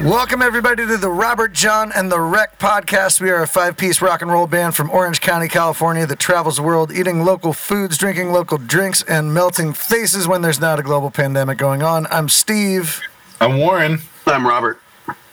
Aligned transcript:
Welcome, 0.00 0.40
everybody, 0.40 0.86
to 0.86 0.96
the 0.96 1.10
Robert 1.10 1.52
John 1.52 1.92
and 1.94 2.10
the 2.10 2.18
Wreck 2.20 2.58
podcast. 2.58 3.20
We 3.20 3.28
are 3.30 3.42
a 3.42 3.46
five 3.46 3.76
piece 3.76 4.00
rock 4.00 4.22
and 4.22 4.30
roll 4.30 4.46
band 4.46 4.74
from 4.74 4.90
Orange 4.90 5.20
County, 5.20 5.46
California 5.46 6.06
that 6.06 6.18
travels 6.18 6.56
the 6.56 6.62
world 6.62 6.90
eating 6.90 7.22
local 7.22 7.52
foods, 7.52 7.98
drinking 7.98 8.32
local 8.32 8.56
drinks, 8.56 9.02
and 9.02 9.34
melting 9.34 9.74
faces 9.74 10.26
when 10.26 10.40
there's 10.40 10.58
not 10.58 10.78
a 10.80 10.82
global 10.82 11.10
pandemic 11.10 11.58
going 11.58 11.82
on. 11.82 12.06
I'm 12.10 12.30
Steve, 12.30 13.02
I'm 13.42 13.58
Warren. 13.58 13.98
I'm 14.26 14.46
Robert. 14.46 14.80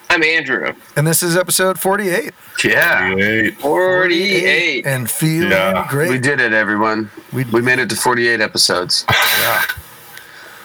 I'm 0.10 0.22
Andrew. 0.24 0.74
and 0.98 1.08
this 1.08 1.24
is 1.24 1.38
episode 1.38 1.80
48. 1.80 2.34
Yeah, 2.66 3.10
48. 3.12 3.58
48. 3.60 4.86
And 4.86 5.10
feeling 5.10 5.52
Yeah. 5.52 5.88
great. 5.90 6.10
we 6.10 6.18
did 6.20 6.42
it, 6.42 6.52
everyone. 6.52 7.10
We- 7.32 7.46
We, 7.46 7.62
made 7.62 7.80
it 7.80 7.90
to 7.90 7.96
48 7.96 8.42
episodes. 8.42 9.06
yeah. 9.10 9.62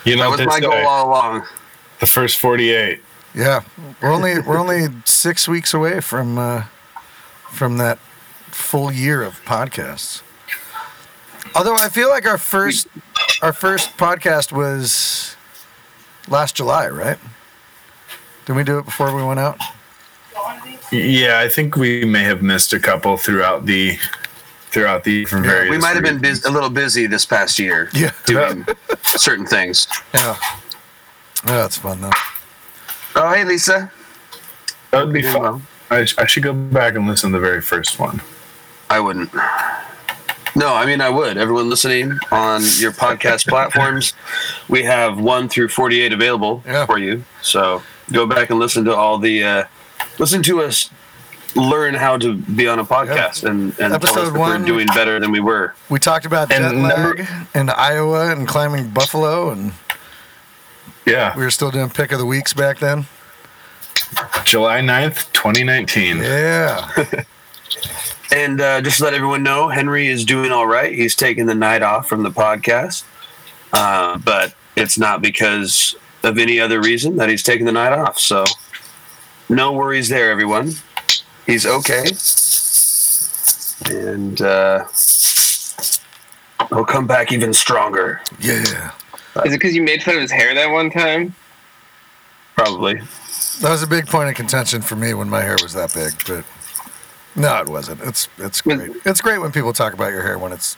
You 0.05 0.17
know 0.17 0.35
That 0.37 0.47
was 0.47 0.47
my 0.49 0.61
goal 0.61 0.87
all 0.89 1.09
along. 1.09 1.47
the 2.01 2.07
first 2.07 2.39
48. 2.41 3.01
Yeah, 3.35 3.63
we're 4.03 4.13
only 4.13 4.41
we're 4.41 4.59
only 4.59 4.89
six 5.05 5.49
weeks 5.49 5.73
away 5.73 6.01
from 6.01 6.39
uh, 6.39 6.65
from 7.51 7.79
that 7.79 7.99
full 8.51 8.93
year 8.93 9.23
of 9.23 9.43
podcasts. 9.45 10.23
Although 11.55 11.77
I 11.77 11.89
feel 11.89 12.09
like 12.11 12.27
our 12.27 12.39
first 12.39 12.89
our 13.41 13.53
first 13.53 13.97
podcast 13.97 14.53
was 14.53 15.37
last 16.29 16.57
July, 16.57 16.89
right? 16.89 17.19
Did 18.45 18.57
we 18.57 18.65
do 18.65 18.79
it 18.79 18.85
before 18.85 19.15
we 19.15 19.23
went 19.23 19.41
out? 19.41 19.59
Yeah, 20.91 21.39
I 21.41 21.49
think 21.49 21.77
we 21.77 22.05
may 22.05 22.25
have 22.25 22.43
missed 22.43 22.73
a 22.75 22.79
couple 22.81 23.17
throughout 23.17 23.65
the 23.65 23.99
throughout 24.67 25.05
the 25.05 25.25
from 25.25 25.43
various. 25.43 25.71
We 25.71 25.79
might 25.79 25.95
have 25.95 26.03
been 26.05 26.19
reasons. 26.19 26.41
bus- 26.41 26.51
a 26.51 26.53
little 26.53 26.69
busy 26.71 27.07
this 27.07 27.25
past 27.25 27.59
year 27.59 27.89
Yeah, 27.95 28.13
doing 28.27 28.67
certain 29.05 29.47
things. 29.47 29.87
yeah. 30.15 30.37
Oh, 31.47 31.57
that's 31.57 31.79
fun 31.79 32.01
though. 32.03 32.11
Oh, 33.15 33.33
hey, 33.33 33.45
Lisa. 33.45 33.91
That 34.91 35.05
would 35.05 35.13
be 35.13 35.23
fun. 35.23 35.43
well. 35.43 35.63
I, 35.91 36.05
sh- 36.05 36.15
I 36.19 36.27
should 36.27 36.43
go 36.43 36.53
back 36.53 36.95
and 36.95 37.07
listen 37.07 37.33
to 37.33 37.39
the 37.39 37.45
very 37.45 37.61
first 37.61 37.99
one. 37.99 38.23
I 38.89 39.01
wouldn't. 39.01 39.33
No, 40.55 40.75
I 40.75 40.85
mean 40.85 41.01
I 41.01 41.09
would. 41.09 41.39
Everyone 41.39 41.71
listening 41.71 42.13
on 42.31 42.61
your 42.79 42.93
podcast 42.93 43.49
platforms, 43.49 44.13
we 44.69 44.83
have 44.83 45.19
one 45.19 45.49
through 45.49 45.69
forty-eight 45.69 46.13
available 46.13 46.63
Yeah. 46.67 46.85
for 46.85 46.99
you. 46.99 47.25
So 47.41 47.83
go 48.13 48.27
back 48.27 48.51
and 48.51 48.59
listen 48.59 48.85
to 48.85 48.95
all 48.95 49.17
the, 49.19 49.43
uh, 49.45 49.65
listen 50.19 50.43
to 50.45 50.61
us 50.61 50.91
learn 51.55 51.93
how 51.95 52.17
to 52.19 52.35
be 52.35 52.67
on 52.69 52.79
a 52.79 52.85
podcast 52.85 53.45
and, 53.45 53.69
and 53.73 53.77
tell 53.79 53.95
us 53.95 54.05
Episode 54.05 54.37
one. 54.39 54.61
we're 54.63 54.67
doing 54.67 54.87
better 54.89 55.21
than 55.21 55.31
we 55.33 55.41
were. 55.41 55.75
We 55.91 55.99
talked 55.99 56.25
about 56.27 56.51
And 56.53 56.65
jet 56.65 56.75
lag 56.83 57.19
number- 57.19 57.47
and 57.55 57.71
Iowa 57.71 58.31
and 58.33 58.47
climbing 58.49 58.89
Buffalo, 58.89 59.51
and 59.51 59.73
Yeah, 61.07 61.37
we 61.37 61.43
were 61.43 61.51
still 61.51 61.71
doing 61.71 61.91
pick 61.91 62.13
of 62.13 62.19
the 62.19 62.27
weeks 62.27 62.53
back 62.53 62.79
then. 62.79 63.07
July 64.45 64.81
9th, 64.81 65.33
2019. 65.33 66.19
Yeah, 66.19 66.89
And 68.33 68.61
uh, 68.63 68.81
just 68.81 68.99
to 68.99 69.05
let 69.05 69.15
everyone 69.15 69.43
know, 69.43 69.69
Henry 69.69 70.07
is 70.07 70.25
doing 70.25 70.53
all 70.53 70.67
right. 70.67 70.95
He's 70.95 71.15
taking 71.15 71.45
the 71.45 71.55
night 71.55 71.83
off 71.83 72.09
from 72.09 72.23
the 72.23 72.31
podcast, 72.31 73.05
uh, 73.75 74.17
but 74.19 74.55
it's 74.75 74.99
not 74.99 75.21
because 75.21 75.95
of 76.23 76.39
any 76.39 76.59
other 76.59 76.81
reason 76.81 77.17
that 77.17 77.29
he's 77.29 77.43
taking 77.43 77.67
the 77.67 77.73
night 77.73 77.93
off. 77.93 78.19
So 78.19 78.45
no 79.51 79.73
worries 79.73 80.09
there, 80.09 80.31
everyone. 80.31 80.73
He's 81.45 81.67
okay, 81.67 82.05
and 83.95 84.41
uh, 84.41 84.87
he'll 86.71 86.87
come 86.87 87.07
back 87.07 87.33
even 87.33 87.53
stronger, 87.53 88.23
yeah. 88.41 88.93
Is 89.45 89.53
it 89.55 89.59
because 89.59 89.75
you 89.75 89.83
made 89.83 90.03
fun 90.03 90.17
of 90.17 90.21
his 90.23 90.31
hair 90.31 90.55
that 90.55 90.71
one 90.71 90.91
time? 90.91 91.35
probably. 92.55 92.95
That 93.61 93.71
was 93.71 93.83
a 93.83 93.87
big 93.87 94.07
point 94.07 94.29
of 94.29 94.35
contention 94.35 94.83
for 94.83 94.95
me 94.95 95.15
when 95.15 95.29
my 95.29 95.41
hair 95.41 95.57
was 95.63 95.73
that 95.73 95.93
big, 95.95 96.13
but 96.27 96.45
no, 97.35 97.61
it 97.63 97.69
wasn't. 97.69 98.01
It's 98.03 98.29
it's 98.39 98.65
Was- 98.65 98.77
great. 98.77 98.93
It's 99.07 99.21
great 99.21 99.39
when 99.39 99.53
people 99.53 99.73
talk 99.73 99.95
about 99.95 100.13
your 100.13 100.23
hair 100.23 100.39
when 100.39 100.53
it's 100.53 100.77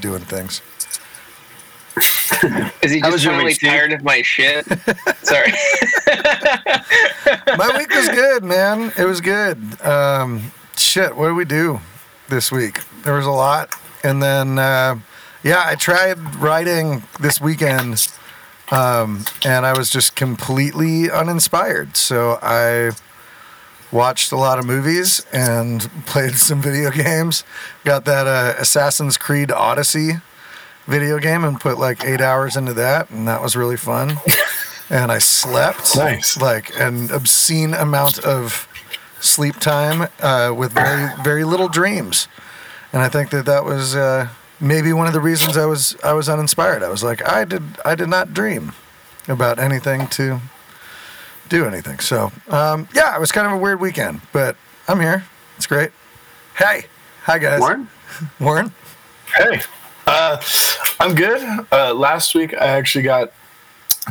doing 0.00 0.22
things. 0.22 0.60
Is 2.82 2.90
he 2.90 3.00
How 3.00 3.10
was 3.10 3.22
just 3.22 3.24
your 3.24 3.32
finally 3.34 3.44
week, 3.52 3.60
tired 3.60 3.92
of 3.92 4.02
my 4.02 4.22
shit? 4.22 4.64
Sorry. 5.22 5.52
My 7.56 7.76
week 7.76 7.94
was 7.94 8.08
good, 8.08 8.42
man. 8.42 8.92
It 8.98 9.04
was 9.04 9.20
good. 9.20 9.58
Um, 9.84 10.50
shit, 10.76 11.14
what 11.16 11.26
did 11.28 11.34
we 11.36 11.44
do 11.44 11.80
this 12.28 12.50
week? 12.50 12.80
There 13.04 13.14
was 13.14 13.26
a 13.26 13.30
lot, 13.30 13.70
and 14.02 14.22
then 14.22 14.58
uh, 14.58 14.98
yeah, 15.42 15.62
I 15.66 15.74
tried 15.74 16.36
writing 16.36 17.02
this 17.20 17.40
weekend, 17.40 18.06
um, 18.70 19.24
and 19.44 19.66
I 19.66 19.76
was 19.76 19.90
just 19.90 20.14
completely 20.16 21.10
uninspired. 21.10 21.96
So 21.96 22.38
I 22.42 22.92
watched 23.90 24.32
a 24.32 24.36
lot 24.36 24.58
of 24.58 24.64
movies 24.66 25.24
and 25.32 25.90
played 26.06 26.34
some 26.36 26.62
video 26.62 26.90
games. 26.90 27.44
Got 27.84 28.04
that 28.06 28.26
uh, 28.26 28.54
Assassin's 28.58 29.16
Creed 29.18 29.50
Odyssey 29.50 30.12
video 30.86 31.18
game 31.18 31.44
and 31.44 31.60
put 31.60 31.78
like 31.78 32.04
eight 32.04 32.20
hours 32.20 32.56
into 32.56 32.72
that, 32.74 33.10
and 33.10 33.26
that 33.28 33.42
was 33.42 33.54
really 33.56 33.76
fun. 33.76 34.18
and 34.90 35.12
I 35.12 35.18
slept 35.18 35.96
Nice. 35.96 36.36
like 36.40 36.72
an 36.78 37.10
obscene 37.10 37.74
amount 37.74 38.18
of 38.20 38.68
sleep 39.20 39.56
time 39.60 40.08
uh, 40.20 40.52
with 40.56 40.72
very 40.72 41.10
very 41.22 41.44
little 41.44 41.68
dreams. 41.68 42.26
And 42.92 43.00
I 43.02 43.08
think 43.08 43.30
that 43.30 43.46
that 43.46 43.64
was 43.64 43.94
uh, 43.96 44.28
maybe 44.62 44.92
one 44.92 45.08
of 45.08 45.12
the 45.12 45.20
reasons 45.20 45.56
I 45.56 45.66
was 45.66 45.96
I 46.02 46.12
was 46.12 46.28
uninspired. 46.28 46.82
I 46.82 46.88
was 46.88 47.02
like 47.02 47.26
I 47.28 47.44
did 47.44 47.62
I 47.84 47.94
did 47.94 48.08
not 48.08 48.32
dream 48.32 48.72
about 49.28 49.58
anything 49.58 50.06
to 50.08 50.40
do 51.48 51.66
anything. 51.66 51.98
So 51.98 52.32
um, 52.48 52.88
yeah, 52.94 53.14
it 53.14 53.20
was 53.20 53.32
kind 53.32 53.46
of 53.46 53.52
a 53.52 53.58
weird 53.58 53.80
weekend, 53.80 54.22
but 54.32 54.56
I'm 54.88 55.00
here. 55.00 55.24
It's 55.56 55.66
great. 55.66 55.90
Hey, 56.56 56.86
hi 57.24 57.38
guys. 57.38 57.60
Warren? 57.60 57.88
Warren. 58.40 58.72
Hey, 59.36 59.60
uh, 60.06 60.40
I'm 61.00 61.14
good. 61.14 61.66
Uh, 61.72 61.94
last 61.94 62.34
week, 62.34 62.54
I 62.54 62.66
actually 62.68 63.04
got 63.04 63.32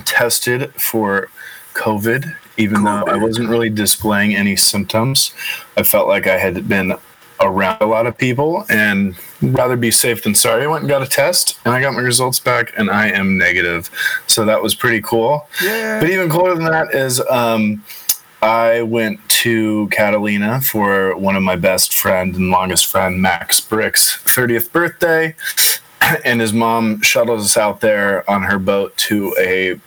tested 0.05 0.73
for 0.73 1.29
COVID, 1.73 2.35
even 2.57 2.83
though 2.83 3.03
I 3.05 3.17
wasn't 3.17 3.49
really 3.49 3.69
displaying 3.69 4.35
any 4.35 4.55
symptoms. 4.55 5.33
I 5.77 5.83
felt 5.83 6.07
like 6.07 6.27
I 6.27 6.37
had 6.37 6.67
been 6.67 6.95
around 7.41 7.81
a 7.81 7.85
lot 7.85 8.07
of 8.07 8.17
people 8.17 8.65
and 8.69 9.15
rather 9.41 9.75
be 9.75 9.91
safe 9.91 10.23
than 10.23 10.35
sorry. 10.35 10.63
I 10.63 10.67
went 10.67 10.83
and 10.83 10.89
got 10.89 11.01
a 11.01 11.07
test, 11.07 11.59
and 11.65 11.73
I 11.73 11.81
got 11.81 11.93
my 11.93 12.01
results 12.01 12.39
back, 12.39 12.73
and 12.77 12.89
I 12.89 13.07
am 13.07 13.37
negative. 13.37 13.89
So 14.27 14.45
that 14.45 14.61
was 14.61 14.75
pretty 14.75 15.01
cool. 15.01 15.47
Yeah. 15.63 15.99
But 15.99 16.09
even 16.09 16.29
cooler 16.29 16.55
than 16.55 16.65
that 16.65 16.93
is 16.93 17.21
um, 17.29 17.83
I 18.41 18.81
went 18.81 19.27
to 19.29 19.87
Catalina 19.91 20.61
for 20.61 21.15
one 21.15 21.35
of 21.35 21.43
my 21.43 21.55
best 21.55 21.93
friend 21.93 22.35
and 22.35 22.49
longest 22.49 22.87
friend, 22.87 23.21
Max 23.21 23.59
Brick's 23.59 24.17
30th 24.17 24.71
birthday. 24.71 25.35
And 26.25 26.41
his 26.41 26.51
mom 26.51 27.01
shuttles 27.01 27.45
us 27.45 27.57
out 27.57 27.79
there 27.79 28.29
on 28.29 28.41
her 28.41 28.57
boat 28.57 28.97
to 28.97 29.33
a 29.39 29.79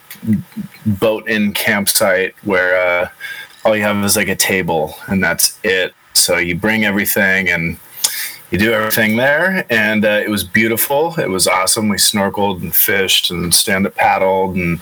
boat 0.87 1.29
in 1.29 1.53
campsite 1.53 2.35
where 2.45 2.77
uh, 2.79 3.09
all 3.65 3.77
you 3.77 3.83
have 3.83 4.03
is 4.05 4.17
like 4.17 4.29
a 4.29 4.37
table 4.37 4.95
and 5.09 5.23
that's 5.23 5.59
it. 5.65 5.93
So 6.15 6.39
you 6.39 6.55
bring 6.55 6.85
everything 6.85 7.49
and 7.49 7.79
you 8.51 8.59
do 8.59 8.73
everything 8.73 9.17
there, 9.17 9.67
and 9.69 10.05
uh, 10.05 10.21
it 10.25 10.29
was 10.29 10.45
beautiful. 10.45 11.19
It 11.19 11.29
was 11.29 11.49
awesome. 11.49 11.89
We 11.89 11.97
snorkeled 11.97 12.63
and 12.63 12.75
fished 12.75 13.31
and 13.31 13.53
stand 13.53 13.87
up 13.87 13.95
paddled 13.97 14.55
and 14.55 14.81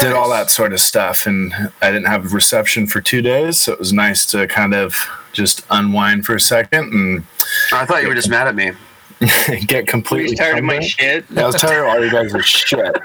did 0.00 0.12
all 0.12 0.30
that 0.30 0.50
sort 0.50 0.72
of 0.72 0.80
stuff. 0.80 1.26
And 1.26 1.52
I 1.82 1.90
didn't 1.90 2.06
have 2.06 2.32
reception 2.32 2.86
for 2.86 3.00
two 3.00 3.20
days, 3.20 3.60
so 3.60 3.72
it 3.72 3.78
was 3.78 3.92
nice 3.92 4.24
to 4.30 4.46
kind 4.46 4.72
of 4.72 5.06
just 5.32 5.64
unwind 5.70 6.26
for 6.26 6.34
a 6.34 6.40
second 6.40 6.92
and 6.92 7.24
I 7.72 7.84
thought 7.86 8.02
you 8.02 8.08
were 8.08 8.14
just 8.14 8.28
mad 8.30 8.48
at 8.48 8.54
me. 8.54 8.72
Were 9.20 9.56
get 9.66 9.86
completely 9.86 10.34
tired 10.34 10.58
of 10.58 10.64
my 10.64 10.80
sunburned. 10.80 10.90
shit? 10.90 11.38
I 11.38 11.46
was 11.46 11.56
tired 11.56 11.82
of 11.84 11.88
all 11.90 12.04
you 12.04 12.10
guys' 12.10 12.44
shit. 12.46 12.96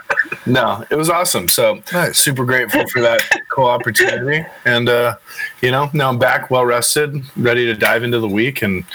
No, 0.46 0.86
it 0.90 0.96
was 0.96 1.10
awesome. 1.10 1.48
So 1.50 1.82
Nice. 1.92 2.18
super 2.18 2.46
grateful 2.46 2.88
for 2.88 3.02
that 3.02 3.22
cool 3.50 3.66
opportunity. 3.66 4.46
And 4.64 4.88
uh, 4.88 5.16
you 5.62 5.72
know, 5.72 5.90
now 5.94 6.10
I'm 6.10 6.20
back, 6.20 6.50
well 6.50 6.66
rested, 6.66 7.22
ready 7.36 7.66
to 7.66 7.74
dive 7.74 8.04
into 8.04 8.20
the 8.20 8.28
week 8.30 8.62
and 8.62 8.86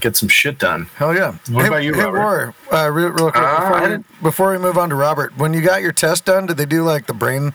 get 0.00 0.16
some 0.16 0.28
shit 0.28 0.58
done. 0.58 0.86
Hell 0.96 1.14
yeah. 1.14 1.32
What 1.50 1.62
hey, 1.62 1.68
about 1.68 1.82
you, 1.84 1.94
hey, 1.94 2.04
Robert? 2.04 2.18
War, 2.18 2.54
uh, 2.72 2.90
real, 2.90 3.08
real 3.10 3.30
quick, 3.30 3.36
Uh, 3.44 3.60
before, 3.70 3.88
we, 3.98 4.04
before 4.22 4.50
we 4.52 4.58
move 4.58 4.76
on 4.78 4.88
to 4.88 4.94
Robert, 4.96 5.36
when 5.36 5.54
you 5.54 5.60
got 5.60 5.80
your 5.82 5.92
test 5.92 6.24
done, 6.24 6.46
did 6.46 6.56
they 6.56 6.66
do 6.66 6.82
like 6.82 7.06
the 7.06 7.14
brain 7.14 7.54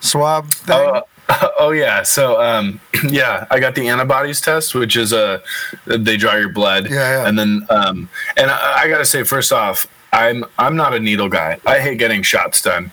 swab 0.00 0.48
thing? 0.50 1.00
Oh, 1.58 1.70
yeah. 1.70 2.02
So 2.02 2.40
um, 2.42 2.80
yeah, 3.08 3.46
I 3.50 3.58
got 3.58 3.74
the 3.74 3.88
antibodies 3.88 4.40
test, 4.40 4.74
which 4.74 4.96
is 4.96 5.12
a 5.12 5.42
they 5.86 6.16
draw 6.16 6.34
your 6.34 6.50
blood. 6.50 6.90
Yeah, 6.90 7.22
yeah. 7.22 7.28
And 7.28 7.38
then 7.38 7.66
um, 7.70 8.08
and 8.36 8.50
I, 8.50 8.82
I 8.82 8.88
gotta 8.88 9.04
say, 9.04 9.22
first 9.22 9.52
off, 9.52 9.86
I'm 10.12 10.44
I'm 10.58 10.76
not 10.76 10.94
a 10.94 11.00
needle 11.00 11.28
guy. 11.28 11.58
I 11.66 11.80
hate 11.80 11.98
getting 11.98 12.22
shots 12.22 12.60
done. 12.60 12.92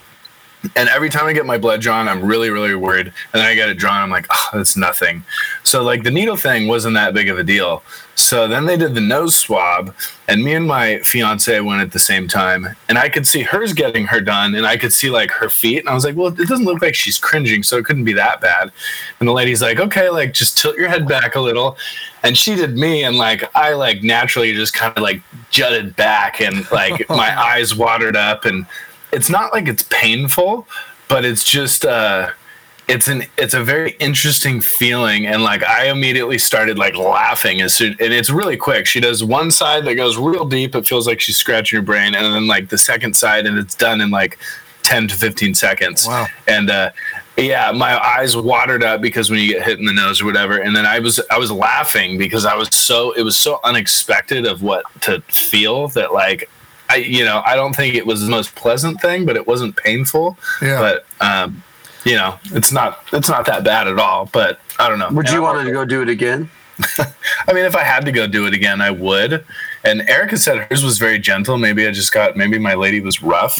And 0.75 0.89
every 0.89 1.09
time 1.09 1.25
I 1.25 1.33
get 1.33 1.45
my 1.45 1.57
blood 1.57 1.81
drawn, 1.81 2.07
I'm 2.07 2.23
really, 2.23 2.51
really 2.51 2.75
worried. 2.75 3.07
And 3.07 3.13
then 3.33 3.45
I 3.45 3.55
get 3.55 3.69
it 3.69 3.77
drawn, 3.77 4.01
I'm 4.01 4.11
like, 4.11 4.27
oh, 4.29 4.49
that's 4.53 4.77
nothing. 4.77 5.23
So, 5.63 5.81
like, 5.81 6.03
the 6.03 6.11
needle 6.11 6.37
thing 6.37 6.67
wasn't 6.67 6.93
that 6.95 7.13
big 7.13 7.29
of 7.29 7.39
a 7.39 7.43
deal. 7.43 7.81
So 8.15 8.47
then 8.47 8.65
they 8.65 8.77
did 8.77 8.93
the 8.93 9.01
nose 9.01 9.35
swab, 9.35 9.95
and 10.27 10.43
me 10.43 10.53
and 10.53 10.67
my 10.67 10.99
fiance 10.99 11.59
went 11.61 11.81
at 11.81 11.91
the 11.91 11.99
same 11.99 12.27
time. 12.27 12.67
And 12.87 12.99
I 12.99 13.09
could 13.09 13.25
see 13.25 13.41
hers 13.41 13.73
getting 13.73 14.05
her 14.05 14.21
done, 14.21 14.53
and 14.53 14.67
I 14.67 14.77
could 14.77 14.93
see, 14.93 15.09
like, 15.09 15.31
her 15.31 15.49
feet. 15.49 15.79
And 15.79 15.89
I 15.89 15.95
was 15.95 16.05
like, 16.05 16.15
well, 16.15 16.27
it 16.27 16.47
doesn't 16.47 16.65
look 16.65 16.81
like 16.81 16.93
she's 16.93 17.17
cringing, 17.17 17.63
so 17.63 17.77
it 17.77 17.85
couldn't 17.85 18.03
be 18.03 18.13
that 18.13 18.39
bad. 18.39 18.71
And 19.19 19.27
the 19.27 19.33
lady's 19.33 19.61
like, 19.61 19.79
okay, 19.79 20.09
like, 20.09 20.33
just 20.33 20.57
tilt 20.59 20.77
your 20.77 20.89
head 20.89 21.07
back 21.07 21.35
a 21.35 21.39
little. 21.39 21.77
And 22.21 22.37
she 22.37 22.53
did 22.53 22.77
me, 22.77 23.03
and, 23.03 23.17
like, 23.17 23.49
I, 23.55 23.73
like, 23.73 24.03
naturally 24.03 24.53
just 24.53 24.75
kind 24.75 24.95
of, 24.95 25.01
like, 25.01 25.23
jutted 25.49 25.95
back, 25.95 26.39
and, 26.39 26.69
like, 26.71 27.09
my 27.09 27.35
eyes 27.49 27.75
watered 27.75 28.15
up. 28.15 28.45
And 28.45 28.67
it's 29.11 29.29
not 29.29 29.53
like 29.53 29.67
it's 29.67 29.83
painful, 29.83 30.67
but 31.07 31.25
it's 31.25 31.43
just, 31.43 31.85
uh, 31.85 32.31
it's 32.87 33.07
an 33.07 33.23
it's 33.37 33.53
a 33.53 33.63
very 33.63 33.91
interesting 33.99 34.59
feeling. 34.59 35.25
And 35.25 35.43
like 35.43 35.63
i 35.63 35.85
immediately 35.87 36.37
started 36.37 36.77
like 36.77 36.95
laughing 36.95 37.61
as 37.61 37.73
soon 37.73 37.95
and 37.99 38.13
it's 38.13 38.29
really 38.29 38.57
quick. 38.57 38.85
She 38.85 38.99
does 38.99 39.23
one 39.23 39.49
side 39.49 39.85
that 39.85 39.95
goes 39.95 40.17
real 40.17 40.45
deep. 40.45 40.75
It 40.75 40.87
feels 40.87 41.07
like 41.07 41.21
she's 41.21 41.37
scratching 41.37 41.77
your 41.77 41.83
brain. 41.83 42.15
And 42.15 42.33
then 42.35 42.47
like 42.47 42.69
the 42.69 42.77
second 42.77 43.15
side 43.15 43.45
and 43.45 43.57
it's 43.57 43.75
done 43.75 44.01
in 44.01 44.09
like 44.09 44.37
10 44.83 45.07
to 45.09 45.15
15 45.15 45.53
seconds. 45.53 46.05
Wow. 46.07 46.27
and 46.47 46.69
uh 46.69 46.91
yeah 47.37 47.71
my 47.71 47.97
eyes 47.97 48.35
watered 48.35 48.83
up 48.83 48.99
because 48.99 49.29
when 49.29 49.39
you 49.39 49.47
get 49.47 49.63
hit 49.63 49.79
in 49.79 49.85
the 49.85 49.93
nose 49.93 50.21
or 50.21 50.25
whatever. 50.25 50.57
And 50.57 50.75
then 50.75 50.85
i 50.85 50.99
was 50.99 51.21
i 51.31 51.37
was 51.37 51.51
laughing 51.51 52.17
because 52.17 52.45
i 52.45 52.55
was 52.55 52.67
so 52.75 53.11
it 53.13 53.23
was 53.23 53.37
so 53.37 53.59
unexpected 53.63 54.45
of 54.45 54.63
what 54.63 54.83
to 55.01 55.21
feel 55.29 55.87
that 55.89 56.13
like 56.13 56.49
i 56.91 56.95
you 56.97 57.23
know 57.25 57.41
i 57.45 57.55
don't 57.55 57.75
think 57.75 57.95
it 57.95 58.05
was 58.05 58.21
the 58.25 58.29
most 58.29 58.53
pleasant 58.55 58.99
thing 59.01 59.25
but 59.25 59.35
it 59.35 59.45
wasn't 59.47 59.75
painful. 59.75 60.37
Yeah. 60.61 60.79
but 60.85 61.05
um 61.29 61.63
you 62.05 62.15
know 62.15 62.37
it's 62.45 62.71
not 62.71 63.03
it's 63.13 63.29
not 63.29 63.45
that 63.45 63.63
bad 63.63 63.87
at 63.87 63.99
all 63.99 64.25
but 64.39 64.59
i 64.79 64.87
don't 64.89 64.99
know. 64.99 65.09
Would 65.11 65.29
you 65.29 65.35
And 65.35 65.43
want 65.43 65.65
to 65.67 65.71
go 65.73 65.85
do 65.85 66.01
it 66.01 66.09
again? 66.09 66.49
i 67.47 67.53
mean 67.53 67.65
if 67.65 67.75
i 67.75 67.83
had 67.83 68.05
to 68.05 68.11
go 68.11 68.25
do 68.27 68.47
it 68.47 68.53
again 68.53 68.81
i 68.81 68.89
would. 68.91 69.45
And 69.83 70.07
erica 70.09 70.37
said 70.37 70.57
hers 70.69 70.83
was 70.83 70.97
very 70.97 71.19
gentle. 71.19 71.57
Maybe 71.57 71.87
i 71.87 71.91
just 71.91 72.11
got 72.11 72.35
maybe 72.35 72.57
my 72.59 72.73
lady 72.75 73.01
was 73.01 73.21
rough 73.21 73.55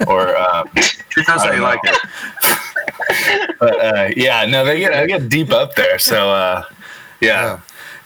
or 0.06 0.36
uh, 0.36 0.64
She 1.10 1.20
knows 1.26 1.28
I 1.28 1.32
how 1.38 1.44
don't 1.46 1.56
you 1.56 1.62
like 1.62 1.80
it. 1.84 1.98
but 3.60 3.76
uh 3.84 4.10
yeah 4.16 4.44
no 4.46 4.64
they 4.64 4.78
get 4.80 4.92
they 4.92 5.06
get 5.06 5.28
deep 5.28 5.50
up 5.52 5.74
there. 5.74 5.98
So 5.98 6.30
uh 6.30 6.64
yeah, 7.20 7.42
Yeah, 7.42 7.60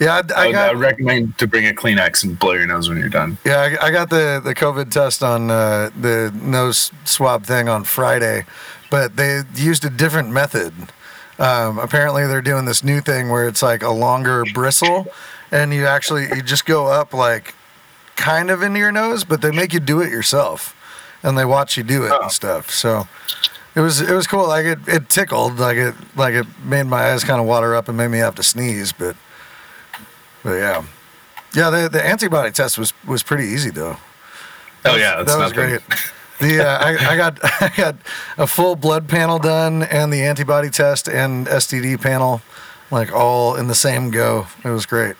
I, 0.08 0.19
I, 0.34 0.49
I 0.49 0.52
got 0.52 0.70
I 0.70 0.72
recommend 0.78 1.38
to 1.38 1.46
bring 1.46 1.66
a 1.66 1.72
kleenex 1.72 2.25
and 2.25 2.38
blow 2.38 2.52
your 2.52 2.66
nose 2.66 2.88
when 2.88 2.99
you're 2.99 3.08
done 3.08 3.38
Yeah, 3.44 3.76
I, 3.81 3.87
I 3.87 3.90
got 3.90 4.10
the, 4.10 4.40
the 4.43 4.54
COVID 4.54 4.90
test 4.90 5.22
on 5.22 5.50
uh, 5.50 5.90
the 5.99 6.32
nose 6.43 6.90
swab 7.04 7.44
thing 7.44 7.69
on 7.69 7.84
Friday, 7.84 8.44
but 8.90 9.16
they 9.16 9.43
used 9.54 9.84
a 9.84 9.90
different 9.90 10.31
method. 10.31 10.72
Um, 11.38 11.78
apparently, 11.78 12.26
they're 12.26 12.43
doing 12.43 12.66
this 12.66 12.84
new 12.84 13.00
thing 13.00 13.31
where 13.31 13.49
it's 13.49 13.62
like 13.62 13.82
a 13.82 13.90
longer 13.90 14.44
bristle, 14.52 15.06
and 15.50 15.72
you 15.72 15.87
actually 15.87 16.28
you 16.34 16.43
just 16.43 16.66
go 16.66 16.87
up 16.87 17.12
like 17.12 17.55
kind 18.16 18.50
of 18.50 18.62
into 18.62 18.78
your 18.78 18.93
nose, 18.93 19.25
but 19.25 19.40
they 19.43 19.50
make 19.50 19.72
you 19.72 19.81
do 19.81 20.00
it 20.00 20.10
yourself, 20.10 20.76
and 21.22 21.37
they 21.37 21.44
watch 21.44 21.76
you 21.76 21.82
do 21.82 22.05
it 22.05 22.12
and 22.20 22.31
stuff. 22.31 22.70
So 22.70 23.08
it 23.75 23.81
was 23.81 24.00
it 24.00 24.12
was 24.14 24.26
cool. 24.26 24.46
Like 24.46 24.66
it, 24.66 24.78
it 24.87 25.08
tickled, 25.08 25.58
like 25.58 25.76
it 25.76 25.94
like 26.14 26.34
it 26.34 26.46
made 26.64 26.84
my 26.84 27.10
eyes 27.10 27.25
kind 27.25 27.40
of 27.40 27.46
water 27.46 27.75
up 27.75 27.88
and 27.88 27.96
made 27.96 28.08
me 28.08 28.19
have 28.19 28.34
to 28.37 28.43
sneeze, 28.43 28.93
but 28.93 29.16
but 30.42 30.54
yeah. 30.54 30.84
Yeah, 31.54 31.68
the, 31.70 31.88
the 31.88 32.04
antibody 32.04 32.50
test 32.50 32.78
was, 32.78 32.94
was 33.06 33.22
pretty 33.22 33.44
easy 33.44 33.70
though. 33.70 33.96
oh 34.84 34.96
yeah 34.96 35.16
that's 35.16 35.34
that 35.34 35.38
was 35.38 35.52
great. 35.52 35.80
The 36.40 36.66
uh, 36.66 36.78
I, 36.78 37.12
I 37.12 37.16
got 37.16 37.38
I 37.62 37.72
got 37.76 37.96
a 38.38 38.46
full 38.46 38.74
blood 38.74 39.08
panel 39.08 39.38
done 39.38 39.82
and 39.82 40.12
the 40.12 40.22
antibody 40.22 40.70
test 40.70 41.08
and 41.08 41.46
STD 41.46 42.00
panel, 42.00 42.40
like 42.90 43.12
all 43.12 43.54
in 43.56 43.68
the 43.68 43.74
same 43.74 44.10
go. 44.10 44.46
It 44.64 44.70
was 44.70 44.86
great. 44.86 45.14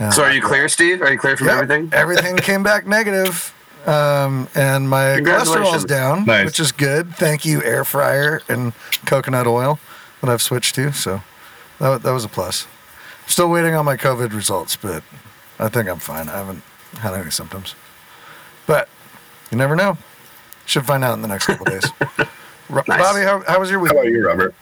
Yeah. 0.00 0.10
So 0.10 0.24
are 0.24 0.32
you 0.32 0.42
clear, 0.42 0.68
Steve? 0.68 1.00
Are 1.02 1.12
you 1.12 1.18
clear 1.18 1.36
from 1.36 1.46
Yeah, 1.48 1.54
everything? 1.54 1.90
Everything 1.92 2.36
came 2.38 2.62
back 2.64 2.86
negative, 2.86 3.54
um, 3.86 4.48
and 4.54 4.88
my 4.88 5.20
cholesterol's 5.20 5.84
down, 5.84 6.24
Nice. 6.24 6.46
which 6.46 6.58
is 6.58 6.72
good. 6.72 7.14
Thank 7.14 7.44
you, 7.44 7.62
air 7.62 7.84
fryer 7.84 8.40
and 8.48 8.72
coconut 9.06 9.46
oil 9.46 9.78
that 10.22 10.30
I've 10.30 10.42
switched 10.42 10.74
to. 10.76 10.92
So 10.92 11.22
that 11.78 12.02
that 12.02 12.12
was 12.12 12.24
a 12.24 12.28
plus. 12.28 12.66
Still 13.32 13.48
waiting 13.48 13.74
on 13.74 13.86
my 13.86 13.96
COVID 13.96 14.34
results, 14.34 14.76
but 14.76 15.02
I 15.58 15.70
think 15.70 15.88
I'm 15.88 15.98
fine. 15.98 16.28
I 16.28 16.32
haven't 16.36 16.62
had 16.98 17.14
any 17.14 17.30
symptoms, 17.30 17.74
but 18.66 18.90
you 19.50 19.56
never 19.56 19.74
know. 19.74 19.96
Should 20.66 20.84
find 20.84 21.02
out 21.02 21.14
in 21.14 21.22
the 21.22 21.28
next 21.28 21.46
couple 21.46 21.64
days. 21.64 21.82
Ro- 22.68 22.82
Nice. 22.86 22.98
Bobby, 23.00 23.20
how, 23.22 23.42
how 23.46 23.58
was 23.58 23.70
your 23.70 23.80
week? 23.80 23.92
how 23.92 24.00
about 24.00 24.10
you 24.12 24.26
robert 24.26 24.54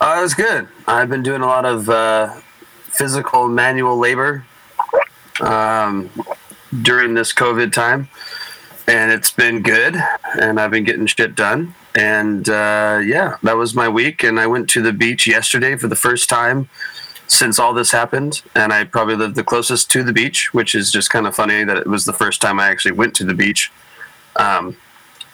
Uh, 0.00 0.14
it 0.16 0.22
was 0.22 0.34
good. 0.34 0.68
I've 0.86 1.08
been 1.10 1.24
doing 1.24 1.42
a 1.42 1.46
lot 1.46 1.64
of 1.64 1.90
uh, 1.90 2.34
physical 2.82 3.48
manual 3.48 3.98
labor 3.98 4.44
um, 5.40 6.08
during 6.82 7.14
this 7.14 7.32
COVID 7.32 7.72
time, 7.72 8.08
and 8.86 9.10
it's 9.10 9.32
been 9.32 9.60
good. 9.60 9.96
And 10.40 10.60
I've 10.60 10.70
been 10.70 10.84
getting 10.84 11.06
shit 11.06 11.34
done. 11.34 11.74
And 11.96 12.48
uh, 12.48 13.00
yeah, 13.04 13.38
that 13.42 13.56
was 13.56 13.74
my 13.74 13.88
week. 13.88 14.22
And 14.22 14.38
I 14.38 14.46
went 14.46 14.70
to 14.70 14.82
the 14.82 14.92
beach 14.92 15.26
yesterday 15.26 15.74
for 15.74 15.88
the 15.88 15.96
first 15.96 16.28
time 16.28 16.68
since 17.28 17.58
all 17.58 17.72
this 17.72 17.92
happened. 17.92 18.42
And 18.54 18.72
I 18.72 18.84
probably 18.84 19.16
lived 19.16 19.36
the 19.36 19.44
closest 19.44 19.90
to 19.92 20.02
the 20.02 20.12
beach, 20.12 20.52
which 20.52 20.74
is 20.74 20.90
just 20.90 21.10
kind 21.10 21.26
of 21.26 21.34
funny 21.34 21.64
that 21.64 21.76
it 21.76 21.86
was 21.86 22.04
the 22.04 22.12
first 22.12 22.40
time 22.40 22.58
I 22.58 22.68
actually 22.68 22.92
went 22.92 23.14
to 23.16 23.24
the 23.24 23.34
beach 23.34 23.70
um, 24.36 24.76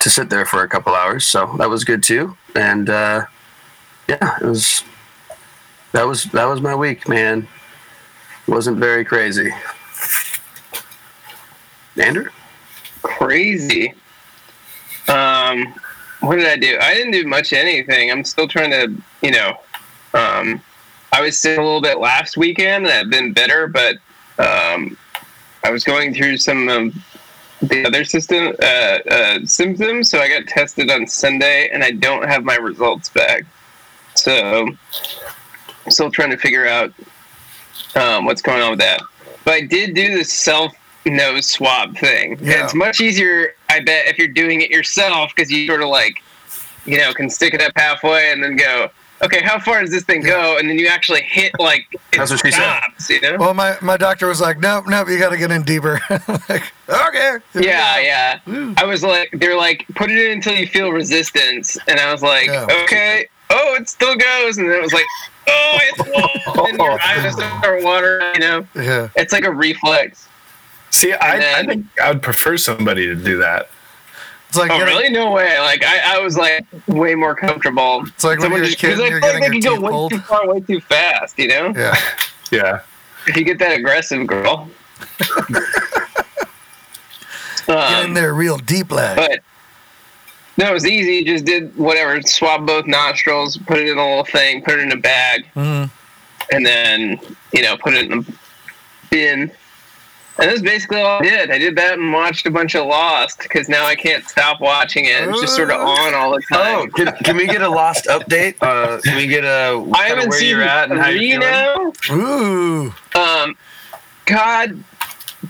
to 0.00 0.10
sit 0.10 0.28
there 0.30 0.44
for 0.44 0.62
a 0.62 0.68
couple 0.68 0.94
hours. 0.94 1.26
So 1.26 1.54
that 1.58 1.70
was 1.70 1.84
good 1.84 2.02
too. 2.02 2.36
And 2.54 2.90
uh, 2.90 3.24
yeah, 4.08 4.36
it 4.40 4.44
was 4.44 4.82
that 5.92 6.06
was 6.06 6.24
that 6.24 6.44
was 6.44 6.60
my 6.60 6.74
week, 6.74 7.08
man. 7.08 7.48
Wasn't 8.46 8.76
very 8.76 9.04
crazy. 9.04 9.50
Andrew? 11.96 12.28
Crazy. 13.02 13.94
Um, 15.08 15.74
what 16.20 16.36
did 16.36 16.46
I 16.46 16.56
do? 16.56 16.78
I 16.80 16.94
didn't 16.94 17.12
do 17.12 17.26
much 17.26 17.52
anything. 17.52 18.10
I'm 18.10 18.24
still 18.24 18.48
trying 18.48 18.70
to, 18.70 19.02
you 19.22 19.30
know, 19.30 19.56
um, 20.14 20.60
I 21.14 21.20
was 21.20 21.38
sick 21.38 21.56
a 21.56 21.62
little 21.62 21.80
bit 21.80 22.00
last 22.00 22.36
weekend 22.36 22.88
I've 22.88 23.08
been 23.08 23.32
better, 23.32 23.68
but 23.68 23.98
um, 24.36 24.98
I 25.62 25.70
was 25.70 25.84
going 25.84 26.12
through 26.12 26.38
some 26.38 26.68
of 26.68 26.92
the 27.62 27.86
other 27.86 28.04
system 28.04 28.52
uh, 28.60 28.64
uh, 28.64 29.46
symptoms. 29.46 30.10
So 30.10 30.18
I 30.18 30.28
got 30.28 30.48
tested 30.48 30.90
on 30.90 31.06
Sunday 31.06 31.68
and 31.72 31.84
I 31.84 31.92
don't 31.92 32.26
have 32.26 32.42
my 32.42 32.56
results 32.56 33.10
back. 33.10 33.44
So 34.16 34.66
I'm 35.84 35.90
still 35.90 36.10
trying 36.10 36.30
to 36.30 36.36
figure 36.36 36.66
out 36.66 36.92
um, 37.94 38.24
what's 38.24 38.42
going 38.42 38.60
on 38.60 38.70
with 38.70 38.80
that. 38.80 39.00
But 39.44 39.54
I 39.54 39.60
did 39.60 39.94
do 39.94 40.18
the 40.18 40.24
self 40.24 40.74
nose 41.06 41.46
swab 41.46 41.96
thing. 41.96 42.40
Yeah. 42.42 42.64
It's 42.64 42.74
much 42.74 43.00
easier, 43.00 43.54
I 43.68 43.78
bet, 43.78 44.08
if 44.08 44.18
you're 44.18 44.26
doing 44.26 44.62
it 44.62 44.70
yourself 44.70 45.30
because 45.32 45.48
you 45.48 45.68
sort 45.68 45.82
of 45.82 45.90
like, 45.90 46.24
you 46.86 46.98
know, 46.98 47.14
can 47.14 47.30
stick 47.30 47.54
it 47.54 47.62
up 47.62 47.70
halfway 47.76 48.32
and 48.32 48.42
then 48.42 48.56
go, 48.56 48.90
okay, 49.22 49.40
how 49.42 49.58
far 49.58 49.80
does 49.80 49.90
this 49.90 50.02
thing 50.04 50.22
go? 50.22 50.58
And 50.58 50.68
then 50.68 50.78
you 50.78 50.86
actually 50.88 51.22
hit 51.22 51.52
like 51.58 51.86
it 51.92 52.00
That's 52.18 52.30
what 52.30 52.40
she 52.40 52.50
said. 52.50 52.60
stops, 52.78 53.10
you 53.10 53.20
know? 53.20 53.36
Well, 53.38 53.54
my, 53.54 53.76
my 53.80 53.96
doctor 53.96 54.26
was 54.26 54.40
like, 54.40 54.58
nope, 54.60 54.84
nope, 54.86 55.08
you 55.08 55.18
got 55.18 55.30
to 55.30 55.36
get 55.36 55.50
in 55.50 55.62
deeper. 55.62 56.00
like, 56.48 56.72
okay. 56.88 57.36
yeah, 57.54 57.98
yeah. 58.00 58.40
Woo. 58.46 58.74
I 58.76 58.84
was 58.84 59.02
like, 59.02 59.30
they're 59.32 59.56
like, 59.56 59.86
put 59.94 60.10
it 60.10 60.18
in 60.18 60.32
until 60.32 60.54
you 60.54 60.66
feel 60.66 60.90
resistance, 60.90 61.78
and 61.88 61.98
I 62.00 62.12
was 62.12 62.22
like, 62.22 62.46
Yeah. 62.46 62.66
okay, 62.84 63.26
oh, 63.50 63.76
it 63.78 63.88
still 63.88 64.16
goes, 64.16 64.58
and 64.58 64.68
then 64.70 64.78
it 64.78 64.82
was 64.82 64.92
like, 64.92 65.06
oh, 65.48 65.78
it's 65.82 65.98
whoa, 66.56 66.64
and 66.66 66.78
your 66.78 67.00
eyes 67.00 67.32
start 67.34 67.82
watering, 67.82 68.34
you 68.34 68.40
know? 68.40 68.66
Yeah. 68.74 69.08
It's 69.16 69.32
like 69.32 69.44
a 69.44 69.52
reflex. 69.52 70.28
see 70.90 71.12
I, 71.12 71.38
then- 71.38 71.64
I 71.64 71.66
think 71.74 71.86
i 72.00 72.10
would 72.10 72.22
prefer 72.22 72.56
somebody 72.56 73.06
to 73.06 73.14
do 73.14 73.38
that 73.38 73.68
It's 74.54 74.60
like 74.60 74.70
Oh, 74.70 74.78
getting- 74.78 74.94
really? 74.94 75.10
No 75.10 75.32
way. 75.32 75.58
Like, 75.58 75.84
I, 75.84 76.14
I 76.16 76.20
was 76.20 76.36
like 76.36 76.64
way 76.86 77.16
more 77.16 77.34
comfortable. 77.34 78.04
It's 78.06 78.22
like 78.22 78.38
when 78.38 78.42
Someone 78.42 78.58
you're 78.60 78.66
a 78.66 78.68
just- 78.68 78.78
kid 78.78 78.90
'cause 78.92 79.00
I 79.00 79.02
and 79.06 79.10
you're 79.10 79.20
feel 79.20 79.30
like 79.32 79.40
they 79.40 79.46
your 79.46 79.52
can 79.52 79.60
go 79.60 79.74
teeth 79.74 79.80
way 79.82 79.90
pulled. 79.90 80.10
too 80.12 80.18
far, 80.20 80.46
way 80.48 80.60
too 80.60 80.80
fast, 80.80 81.36
you 81.40 81.48
know? 81.48 81.72
Yeah. 81.76 81.96
yeah 82.52 82.80
If 83.26 83.36
you 83.36 83.42
get 83.42 83.58
that 83.58 83.76
aggressive, 83.76 84.24
girl. 84.28 84.70
Get 87.66 88.00
in 88.04 88.06
um, 88.08 88.14
there 88.14 88.32
real 88.34 88.58
deep, 88.58 88.92
lad. 88.92 89.16
but 89.16 89.40
no, 90.58 90.70
it 90.70 90.72
was 90.74 90.86
easy. 90.86 91.24
Just 91.24 91.44
did 91.46 91.74
whatever. 91.76 92.20
Swab 92.22 92.66
both 92.66 92.86
nostrils, 92.86 93.56
put 93.56 93.78
it 93.78 93.88
in 93.88 93.96
a 93.98 94.06
little 94.06 94.24
thing, 94.24 94.62
put 94.62 94.74
it 94.78 94.82
in 94.82 94.92
a 94.92 94.96
bag, 94.96 95.46
Mhm. 95.56 95.90
and 96.52 96.66
then 96.66 97.18
you 97.52 97.62
know 97.62 97.76
put 97.78 97.94
it 97.94 98.10
in 98.10 98.18
a 98.20 98.24
bin. 99.10 99.50
And 100.38 100.50
that's 100.50 100.62
basically 100.62 101.00
all 101.00 101.20
I 101.20 101.22
did. 101.22 101.50
I 101.52 101.58
did 101.58 101.76
that 101.76 101.96
and 101.98 102.12
watched 102.12 102.44
a 102.46 102.50
bunch 102.50 102.74
of 102.74 102.86
Lost 102.86 103.38
because 103.38 103.68
now 103.68 103.84
I 103.86 103.94
can't 103.94 104.28
stop 104.28 104.60
watching 104.60 105.04
it. 105.04 105.28
It's 105.28 105.40
just 105.40 105.54
sort 105.54 105.70
of 105.70 105.80
on 105.80 106.12
all 106.14 106.30
the 106.32 106.42
Oh, 106.52 106.86
time. 106.86 106.90
can, 106.90 107.14
can 107.24 107.36
we 107.36 107.46
get 107.46 107.62
a 107.62 107.68
lost 107.68 108.06
update? 108.06 108.56
Uh, 108.60 109.00
can 109.02 109.16
we 109.16 109.28
get 109.28 109.44
a 109.44 109.80
I 109.94 110.08
haven't 110.08 110.30
where 110.30 110.38
seen 110.38 110.50
you're 110.50 110.62
at 110.62 110.90
and 110.90 110.98
how 111.00 111.06
three 111.10 111.30
you're 111.30 111.38
now. 111.40 111.92
Ooh. 112.10 112.92
Um, 113.14 113.56
God, 114.26 114.82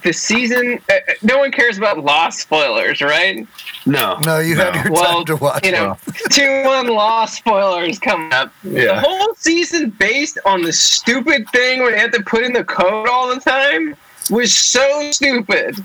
the 0.02 0.12
season. 0.12 0.78
Uh, 0.90 0.94
uh, 0.94 1.12
no 1.22 1.38
one 1.38 1.50
cares 1.50 1.78
about 1.78 2.04
Lost 2.04 2.40
spoilers, 2.40 3.00
right? 3.00 3.46
No. 3.86 4.18
No, 4.18 4.38
you 4.40 4.56
had 4.56 4.74
your 4.74 4.92
Well, 4.92 5.04
time 5.16 5.24
to 5.26 5.36
watch. 5.36 5.64
you 5.64 5.72
know, 5.72 5.96
two 6.30 6.62
one 6.64 6.88
Lost 6.88 7.36
spoilers 7.36 7.98
coming 7.98 8.32
up. 8.34 8.52
The 8.62 8.82
Yeah. 8.84 9.00
whole 9.00 9.34
season 9.36 9.90
based 9.90 10.38
on 10.44 10.60
the 10.62 10.72
stupid 10.74 11.48
thing 11.50 11.80
where 11.80 11.92
they 11.92 11.98
have 12.00 12.12
to 12.12 12.22
put 12.22 12.42
in 12.44 12.52
the 12.52 12.64
code 12.64 13.08
all 13.08 13.32
the 13.34 13.40
time 13.40 13.96
was 14.31 14.57
so 14.57 15.11
stupid. 15.11 15.85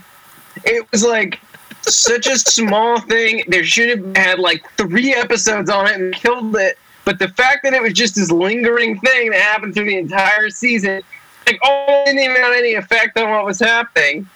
It 0.66 0.90
was 0.92 1.04
like 1.04 1.40
such 1.82 2.28
a 2.28 2.38
small 2.38 3.00
thing. 3.02 3.44
There 3.48 3.64
should 3.64 3.98
have 3.98 4.18
had 4.18 4.40
like 4.40 4.64
three 4.78 5.14
episodes 5.14 5.70
on 5.70 5.88
it 5.88 5.96
and 5.96 6.14
killed 6.14 6.56
it. 6.56 6.78
But 7.06 7.20
the 7.20 7.30
fact 7.30 7.64
that 7.64 7.74
it 7.74 7.82
was 7.82 7.94
just 7.94 8.16
this 8.16 8.32
lingering 8.32 9.00
thing 9.00 9.32
that 9.32 9.42
happened 9.42 9.74
through 9.74 9.86
the 9.86 9.98
entire 9.98 10.50
season, 10.50 11.02
like 11.48 11.60
oh, 11.64 11.86
it 12.04 12.06
didn't 12.06 12.22
even 12.22 12.36
have 12.36 12.54
any 12.54 12.76
effect 12.76 13.18
on 13.18 13.30
what 13.32 13.46
was 13.46 13.60
happening, 13.60 14.28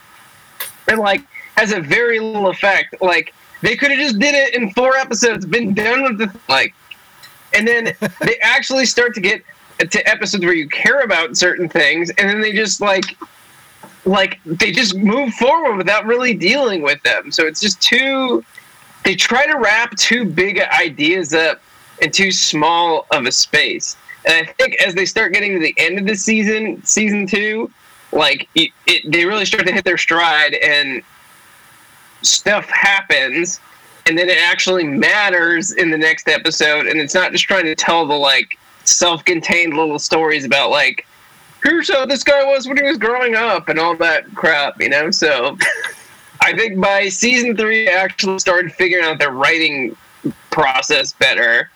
and 0.88 1.00
like 1.00 1.22
has 1.56 1.72
a 1.72 1.80
very 1.80 2.20
little 2.20 2.48
effect. 2.48 2.96
Like 3.02 3.34
they 3.62 3.76
could 3.76 3.92
have 3.92 4.00
just 4.00 4.20
did 4.20 4.34
it 4.34 4.56
in 4.56 4.72
four 4.72 4.96
episodes, 4.96 5.46
been 5.46 5.74
done 5.74 6.04
with 6.04 6.18
the 6.18 6.40
like, 6.50 6.74
and 7.54 7.68
then 7.68 7.94
they 8.22 8.38
actually 8.42 8.86
start 8.86 9.14
to 9.16 9.22
get 9.22 9.44
to 9.80 10.10
episodes 10.10 10.44
where 10.44 10.54
you 10.54 10.68
care 10.70 11.02
about 11.02 11.38
certain 11.38 11.70
things, 11.70 12.10
and 12.12 12.30
then 12.30 12.42
they 12.42 12.54
just 12.54 12.82
like 12.82 13.18
like 14.06 14.40
they 14.46 14.72
just 14.72 14.96
move 14.96 15.34
forward 15.36 15.78
without 15.78 16.06
really 16.06 16.34
dealing 16.34 16.82
with 16.82 17.02
them. 17.04 17.32
So 17.32 17.46
it's 17.46 17.62
just 17.62 17.82
too. 17.82 18.44
They 19.04 19.16
try 19.16 19.46
to 19.46 19.58
wrap 19.58 19.96
too 19.98 20.26
big 20.26 20.62
ideas 20.62 21.34
up 21.34 21.62
in 22.02 22.12
too 22.12 22.32
small 22.32 23.06
of 23.12 23.26
a 23.26 23.32
space, 23.32 23.98
and 24.26 24.48
I 24.48 24.52
think 24.54 24.76
as 24.82 24.96
they 24.96 25.06
start 25.06 25.34
getting 25.34 25.54
to 25.54 25.60
the 25.60 25.76
end 25.78 26.00
of 26.00 26.06
the 26.06 26.16
season, 26.16 26.84
season 26.86 27.28
two, 27.28 27.70
like 28.12 28.48
it, 28.56 28.72
it 28.88 29.12
they 29.12 29.26
really 29.26 29.46
start 29.46 29.68
to 29.68 29.74
hit 29.74 29.84
their 29.84 29.98
stride, 29.98 30.54
and 30.54 31.02
stuff 32.22 32.70
happens, 32.70 33.60
and 34.06 34.18
then 34.18 34.30
it 34.30 34.38
actually 34.38 34.86
matters 34.86 35.74
in 35.74 35.92
the 35.92 35.98
next 35.98 36.30
episode, 36.30 36.88
and 36.88 37.00
it's 37.00 37.14
not 37.14 37.32
just 37.32 37.44
trying 37.44 37.66
to 37.66 37.76
tell 37.76 38.06
the 38.06 38.14
like 38.14 38.58
self-contained 38.86 39.74
little 39.74 40.00
stories 40.00 40.46
about 40.46 40.70
like 40.70 41.06
here's 41.64 41.92
how 41.92 42.06
this 42.06 42.24
guy 42.24 42.44
was 42.44 42.68
when 42.68 42.78
he 42.78 42.84
was 42.84 42.98
growing 42.98 43.36
up 43.36 43.70
and 43.70 43.80
all 43.80 43.96
that 43.98 44.34
crap, 44.36 44.80
you 44.82 44.90
know? 44.90 45.12
So 45.12 45.58
I 46.42 46.54
think 46.56 46.80
by 46.80 47.10
season 47.10 47.56
three, 47.56 47.88
I 47.90 47.94
actually 47.94 48.40
started 48.40 48.72
figuring 48.74 49.06
out 49.06 49.20
their 49.20 49.32
writing 49.32 49.96
process 50.52 51.14
better. 51.14 51.70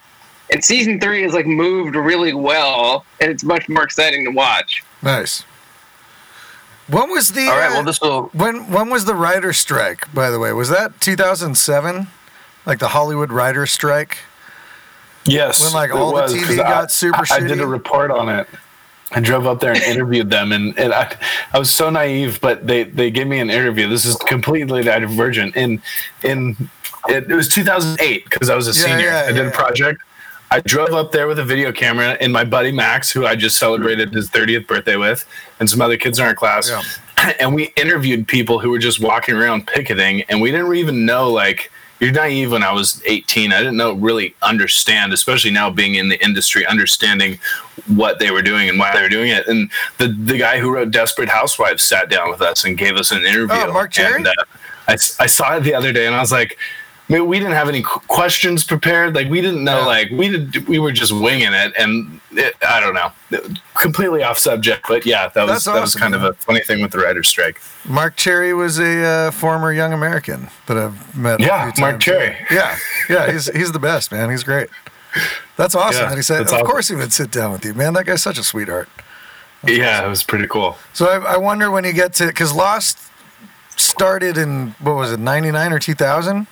And 0.51 0.63
season 0.63 0.99
three 0.99 1.23
is 1.23 1.33
like 1.33 1.45
moved 1.45 1.95
really 1.95 2.33
well, 2.33 3.05
and 3.19 3.29
it's 3.29 3.43
much 3.43 3.67
more 3.67 3.83
exciting 3.83 4.23
to 4.25 4.31
watch. 4.31 4.81
Nice. 5.01 5.43
When 6.87 7.09
was 7.09 7.33
the 7.33 7.47
All 7.47 7.57
right. 7.57 7.67
uh, 7.69 7.73
Well, 7.73 7.83
this 7.83 7.99
will. 7.99 8.21
when 8.31 8.71
when 8.71 8.89
was 8.89 9.03
the 9.03 9.13
writer 9.13 9.51
strike? 9.51 10.13
By 10.13 10.29
the 10.29 10.39
way, 10.39 10.53
was 10.53 10.69
that 10.69 11.01
2007? 11.01 12.07
Like 12.65 12.79
the 12.79 12.87
Hollywood 12.89 13.29
writer 13.33 13.65
strike? 13.65 14.19
Yes. 15.25 15.61
When, 15.61 15.73
like, 15.73 15.89
it 15.89 15.97
all 15.97 16.15
the 16.15 16.21
was, 16.21 16.33
TV 16.33 16.45
'cause 16.45 16.59
I- 16.59 16.63
got 16.69 16.91
super 16.91 17.25
I, 17.29 17.35
I 17.35 17.39
did 17.41 17.59
a 17.59 17.67
report 17.67 18.09
on 18.11 18.29
it. 18.29 18.47
I 19.11 19.21
drove 19.21 19.47
up 19.47 19.61
there 19.61 19.71
and 19.71 19.81
interviewed 19.81 20.29
them, 20.29 20.51
and, 20.51 20.77
and 20.77 20.93
I, 20.93 21.15
I 21.53 21.59
was 21.59 21.71
so 21.71 21.89
naive, 21.89 22.41
but 22.41 22.67
they, 22.67 22.83
they 22.83 23.09
gave 23.09 23.27
me 23.27 23.39
an 23.39 23.49
interview. 23.49 23.87
This 23.87 24.05
is 24.05 24.15
completely 24.17 24.83
divergent. 24.83 25.55
In 25.55 25.81
in 26.23 26.69
it, 27.07 27.31
it 27.31 27.35
was 27.35 27.47
2008 27.47 28.25
because 28.25 28.49
I 28.49 28.55
was 28.55 28.67
a 28.67 28.77
Yeah, 28.77 28.85
senior. 28.95 29.07
yeah, 29.07 29.21
I 29.21 29.31
did 29.31 29.37
yeah, 29.37 29.47
a 29.47 29.51
project. 29.51 30.01
I 30.51 30.59
drove 30.61 30.91
up 30.93 31.11
there 31.11 31.27
with 31.27 31.39
a 31.39 31.43
video 31.43 31.71
camera, 31.71 32.17
and 32.19 32.31
my 32.33 32.43
buddy 32.43 32.71
Max, 32.71 33.11
who 33.11 33.25
I 33.25 33.35
just 33.35 33.57
celebrated 33.57 34.13
his 34.13 34.29
30th 34.29 34.67
birthday 34.67 34.95
with, 34.97 35.25
and 35.59 35.69
some 35.69 35.81
other 35.81 35.97
kids 35.97 36.19
in 36.19 36.25
our 36.25 36.35
class, 36.35 36.69
and 37.39 37.53
we 37.55 37.73
interviewed 37.77 38.27
people 38.27 38.59
who 38.59 38.69
were 38.71 38.79
just 38.79 38.99
walking 39.01 39.35
around 39.35 39.67
picketing, 39.67 40.23
and 40.23 40.41
we 40.41 40.51
didn't 40.51 40.73
even 40.75 41.05
know 41.05 41.29
like 41.31 41.71
you're 41.99 42.11
naive 42.11 42.51
when 42.51 42.63
I 42.63 42.71
was 42.71 43.01
18. 43.05 43.51
I 43.51 43.57
didn't 43.59 43.77
know 43.77 43.93
really 43.93 44.35
understand, 44.41 45.13
especially 45.13 45.51
now 45.51 45.69
being 45.69 45.95
in 45.95 46.09
the 46.09 46.23
industry, 46.23 46.65
understanding 46.65 47.39
what 47.87 48.19
they 48.19 48.31
were 48.31 48.41
doing 48.41 48.69
and 48.69 48.77
why 48.77 48.93
they 48.93 49.01
were 49.01 49.09
doing 49.09 49.29
it. 49.31 49.47
And 49.47 49.71
the 49.97 50.07
the 50.07 50.37
guy 50.37 50.59
who 50.59 50.71
wrote 50.71 50.91
Desperate 50.91 51.29
Housewives 51.29 51.83
sat 51.83 52.09
down 52.09 52.29
with 52.29 52.41
us 52.41 52.65
and 52.65 52.77
gave 52.77 52.95
us 52.95 53.11
an 53.11 53.23
interview. 53.23 53.57
Oh, 53.57 53.73
Marc 53.73 53.91
Cherry? 53.91 54.17
And, 54.17 54.27
uh, 54.27 54.33
I, 54.87 54.93
I 54.93 55.25
saw 55.25 55.57
it 55.57 55.61
the 55.61 55.73
other 55.73 55.91
day, 55.91 56.05
and 56.05 56.15
I 56.15 56.19
was 56.19 56.31
like. 56.31 56.57
I 57.09 57.13
mean, 57.13 57.27
we 57.27 57.39
didn't 57.39 57.53
have 57.53 57.69
any 57.69 57.83
questions 57.83 58.65
prepared. 58.65 59.15
Like 59.15 59.29
we 59.29 59.39
didn't 59.39 59.63
know. 59.63 59.79
Yeah. 59.79 59.85
Like 59.85 60.09
we 60.11 60.29
did. 60.29 60.67
We 60.67 60.77
were 60.77 60.91
just 60.91 61.13
winging 61.13 61.53
it, 61.53 61.73
and 61.77 62.19
it, 62.31 62.53
I 62.67 62.81
don't 62.81 62.93
know. 62.93 63.11
Completely 63.75 64.23
off 64.23 64.37
subject, 64.37 64.85
but 64.89 65.05
yeah, 65.05 65.29
that 65.29 65.43
was 65.43 65.51
That's 65.51 65.65
that 65.65 65.73
was 65.81 65.95
awesome, 65.95 66.01
kind 66.01 66.15
of 66.15 66.23
a 66.23 66.33
funny 66.33 66.59
thing 66.59 66.81
with 66.81 66.91
the 66.91 66.97
writer's 66.99 67.29
strike. 67.29 67.61
Marc 67.87 68.17
Cherry 68.17 68.53
was 68.53 68.77
a 68.79 69.03
uh, 69.05 69.31
former 69.31 69.71
young 69.71 69.93
American 69.93 70.49
that 70.65 70.77
I've 70.77 71.17
met. 71.17 71.39
Yeah, 71.39 71.71
Mark. 71.77 72.01
Cherry. 72.01 72.35
Yeah, 72.51 72.77
yeah, 73.09 73.31
he's 73.31 73.47
he's 73.55 73.71
the 73.71 73.79
best, 73.79 74.11
man. 74.11 74.29
He's 74.29 74.43
great. 74.43 74.69
That's 75.55 75.75
awesome 75.75 76.03
Yeah, 76.03 76.09
that 76.09 76.17
he 76.17 76.21
said. 76.21 76.41
Of 76.41 76.47
awesome. 76.47 76.67
course, 76.67 76.87
he 76.89 76.95
would 76.95 77.13
sit 77.13 77.31
down 77.31 77.53
with 77.53 77.63
you, 77.63 77.73
man. 77.73 77.93
That 77.93 78.05
guy's 78.05 78.21
such 78.21 78.37
a 78.37 78.43
sweetheart. 78.43 78.89
Yeah, 79.65 80.05
it 80.05 80.09
was 80.09 80.23
pretty 80.23 80.47
cool. 80.47 80.77
So 80.93 81.07
I, 81.07 81.35
I 81.35 81.37
wonder 81.37 81.71
when 81.71 81.85
you 81.85 81.93
get 81.93 82.13
to 82.15 82.27
because 82.27 82.53
Lost 82.53 82.99
started 83.77 84.37
in 84.37 84.75
what 84.79 84.95
was 84.95 85.13
it, 85.13 85.19
ninety 85.19 85.51
nine 85.51 85.71
or 85.71 85.79
two 85.79 85.95
thousand, 85.95 86.47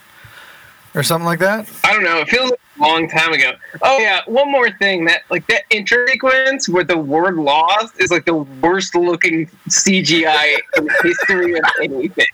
or 0.95 1.03
something 1.03 1.25
like 1.25 1.39
that. 1.39 1.69
I 1.83 1.93
don't 1.93 2.03
know. 2.03 2.19
It 2.19 2.29
feels 2.29 2.51
like 2.51 2.59
a 2.77 2.81
long 2.81 3.09
time 3.09 3.33
ago. 3.33 3.53
Oh 3.81 3.99
yeah, 3.99 4.21
one 4.25 4.51
more 4.51 4.71
thing 4.71 5.05
that 5.05 5.23
like 5.29 5.45
that 5.47 5.63
intro 5.69 6.05
sequence 6.07 6.69
where 6.69 6.83
the 6.83 6.97
word 6.97 7.35
"lost" 7.35 7.99
is 7.99 8.11
like 8.11 8.25
the 8.25 8.35
worst 8.35 8.95
looking 8.95 9.47
CGI 9.69 10.57
in 10.77 10.85
the 10.85 10.95
history 11.03 11.57
of 11.57 11.65
anything. 11.81 12.25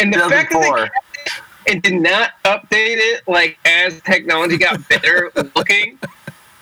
And 0.00 0.12
the 0.12 0.18
fact 0.18 0.52
that 0.52 0.60
they 0.60 0.66
2004. 0.66 0.78
kept 0.78 0.92
it 1.16 1.72
and 1.72 1.82
did 1.82 1.94
not 1.94 2.32
update 2.44 2.98
it 2.98 3.22
like 3.26 3.58
as 3.64 4.00
technology 4.02 4.58
got 4.58 4.86
better 4.88 5.30
looking 5.56 5.98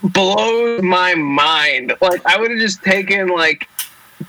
blows 0.03 0.83
my 0.83 1.15
mind. 1.15 1.95
Like 2.01 2.25
I 2.27 2.39
would 2.39 2.51
have 2.51 2.61
just 2.61 2.83
taken 2.83 3.29
like 3.29 3.69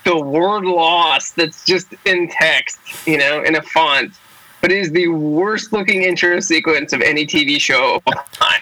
the 0.04 0.18
word 0.18 0.66
"lost" 0.66 1.36
that's 1.36 1.66
just 1.66 1.94
in 2.06 2.30
text, 2.30 2.80
you 3.06 3.18
know, 3.18 3.44
in 3.44 3.56
a 3.56 3.62
font 3.62 4.14
but 4.62 4.72
it 4.72 4.78
is 4.78 4.92
the 4.92 5.08
worst 5.08 5.74
looking 5.74 6.04
intro 6.04 6.40
sequence 6.40 6.94
of 6.94 7.02
any 7.02 7.26
TV 7.26 7.60
show 7.60 7.96
of 7.96 8.04
all 8.08 8.24
time. 8.32 8.62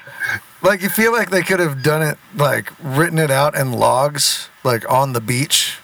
Like 0.62 0.82
you 0.82 0.90
feel 0.90 1.12
like 1.12 1.30
they 1.30 1.44
could 1.44 1.60
have 1.60 1.84
done 1.84 2.02
it, 2.02 2.18
like 2.36 2.72
written 2.82 3.20
it 3.20 3.30
out 3.30 3.56
in 3.56 3.72
logs, 3.72 4.50
like 4.64 4.90
on 4.92 5.14
the 5.14 5.22
beach, 5.22 5.78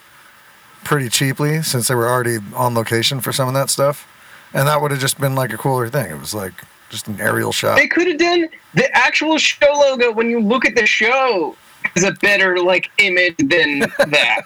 pretty 0.84 1.08
cheaply, 1.10 1.62
since 1.62 1.88
they 1.88 1.96
were 1.96 2.10
already 2.10 2.40
on 2.56 2.74
location 2.74 3.22
for 3.22 3.32
some 3.32 3.48
of 3.48 3.54
that 3.54 3.70
stuff, 3.70 4.08
and 4.54 4.68
that 4.68 4.82
would 4.82 4.92
have 4.92 5.00
just 5.00 5.20
been 5.20 5.36
like 5.36 5.54
a 5.54 5.58
cooler 5.58 5.88
thing. 5.88 6.10
It 6.10 6.20
was 6.20 6.34
like 6.34 6.54
just 6.90 7.08
an 7.08 7.22
aerial 7.22 7.52
shot. 7.52 7.78
They 7.78 7.88
could 7.88 8.08
have 8.08 8.18
done 8.18 8.50
the 8.74 8.96
actual 8.96 9.38
show 9.38 9.72
logo 9.72 10.12
when 10.12 10.30
you 10.30 10.40
look 10.40 10.66
at 10.66 10.76
the 10.76 10.86
show 10.86 11.56
is 11.96 12.04
a 12.04 12.12
better 12.14 12.60
like 12.60 12.92
image 12.98 13.36
than 13.38 13.80
that. 13.80 14.42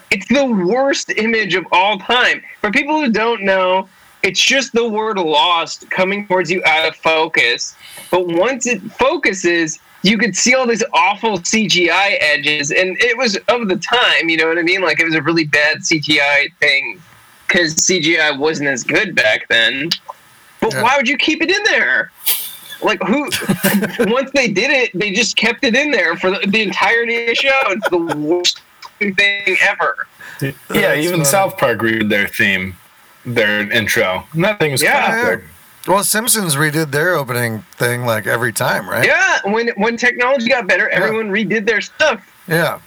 it's 0.10 0.28
the 0.28 0.44
worst 0.44 1.10
image 1.10 1.54
of 1.54 1.66
all 1.72 1.98
time. 1.98 2.42
For 2.60 2.70
people 2.70 3.00
who 3.00 3.10
don't 3.10 3.42
know, 3.42 3.88
it's 4.22 4.40
just 4.44 4.72
the 4.72 4.88
word 4.88 5.18
lost 5.18 5.88
coming 5.90 6.26
towards 6.26 6.50
you 6.50 6.62
out 6.64 6.88
of 6.88 6.96
focus. 6.96 7.74
But 8.10 8.26
once 8.26 8.66
it 8.66 8.80
focuses, 8.92 9.78
you 10.02 10.18
could 10.18 10.36
see 10.36 10.54
all 10.54 10.66
these 10.66 10.84
awful 10.92 11.38
CGI 11.38 12.16
edges, 12.20 12.70
and 12.70 12.96
it 13.00 13.16
was 13.16 13.36
of 13.48 13.68
the 13.68 13.76
time. 13.76 14.28
You 14.28 14.36
know 14.36 14.48
what 14.48 14.58
I 14.58 14.62
mean? 14.62 14.80
Like 14.82 15.00
it 15.00 15.04
was 15.04 15.14
a 15.14 15.22
really 15.22 15.44
bad 15.44 15.78
CGI 15.78 16.52
thing 16.60 17.00
because 17.46 17.74
CGI 17.76 18.38
wasn't 18.38 18.68
as 18.68 18.84
good 18.84 19.14
back 19.14 19.48
then. 19.48 19.90
But 20.60 20.72
Yeah. 20.74 20.82
why 20.82 20.96
would 20.96 21.08
you 21.08 21.16
keep 21.16 21.40
it 21.42 21.50
in 21.50 21.62
there? 21.64 22.10
Like 22.82 23.00
who? 23.02 23.22
once 24.12 24.30
they 24.34 24.48
did 24.48 24.70
it, 24.70 24.90
they 24.94 25.10
just 25.12 25.36
kept 25.36 25.64
it 25.64 25.74
in 25.74 25.90
there 25.90 26.16
for 26.16 26.30
the, 26.30 26.46
the 26.46 26.62
entirety 26.62 27.22
of 27.22 27.26
the 27.28 27.34
show. 27.34 27.60
It's 27.68 27.88
the 27.88 27.98
worst 27.98 28.60
thing 28.98 29.56
ever. 29.62 30.06
Yeah, 30.40 30.50
That's 30.68 30.98
even 31.00 31.12
funny. 31.12 31.24
South 31.24 31.58
Park 31.58 31.80
redid 31.80 32.08
their 32.08 32.28
theme, 32.28 32.76
their 33.24 33.70
intro. 33.70 34.24
And 34.32 34.44
that 34.44 34.58
thing 34.58 34.72
was 34.72 34.82
Yeah. 34.82 35.06
classic. 35.06 35.44
Well, 35.86 36.04
Simpsons 36.04 36.56
redid 36.56 36.90
their 36.90 37.14
opening 37.14 37.64
thing 37.76 38.04
like 38.04 38.26
every 38.26 38.52
time, 38.52 38.88
right? 38.88 39.06
Yeah, 39.06 39.38
when 39.44 39.68
when 39.76 39.96
technology 39.96 40.48
got 40.48 40.66
better, 40.66 40.88
everyone 40.90 41.30
redid 41.30 41.66
their 41.66 41.80
stuff. 41.80 42.20
Yeah. 42.46 42.80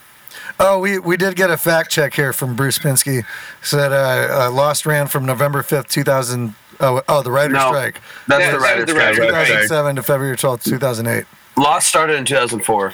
Oh, 0.60 0.80
we, 0.80 1.00
we 1.00 1.18
did 1.18 1.36
get 1.36 1.50
a 1.50 1.58
fact 1.58 1.90
check 1.90 2.14
here 2.14 2.32
from 2.34 2.56
Bruce 2.56 2.78
Pinsky. 2.78 3.26
Said 3.64 3.92
uh, 3.92 4.46
uh, 4.48 4.52
Lost 4.52 4.86
ran 4.86 5.08
from 5.08 5.26
November 5.26 5.64
5th, 5.64 5.88
2000. 5.88 6.54
Oh, 6.80 7.02
oh 7.10 7.22
the 7.24 7.32
writer's 7.32 7.54
No. 7.56 7.68
strike. 7.68 8.00
That's 8.28 8.44
Yeah, 8.46 8.52
the 8.52 8.60
writer's 8.60 8.86
the 8.86 8.92
strike. 8.92 9.18
writer's 9.18 9.48
strike. 9.48 9.48
2007 9.48 9.96
to 9.96 10.04
February 10.04 10.38
12th, 10.38 10.64
2008. 10.64 11.26
Lost 11.58 11.88
started 11.88 12.18
in 12.18 12.26
2004. 12.26 12.94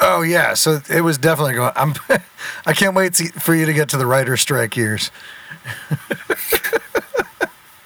Oh, 0.00 0.22
yeah. 0.22 0.54
So 0.54 0.80
it 0.90 1.02
was 1.02 1.16
definitely 1.18 1.54
going. 1.54 1.72
I'm, 1.76 1.94
I 2.66 2.72
can't 2.72 2.94
wait 2.96 3.14
to, 3.14 3.26
for 3.38 3.54
you 3.54 3.66
to 3.66 3.72
get 3.72 3.88
to 3.90 3.96
the 3.96 4.06
writer's 4.06 4.40
strike 4.40 4.76
years. 4.76 5.10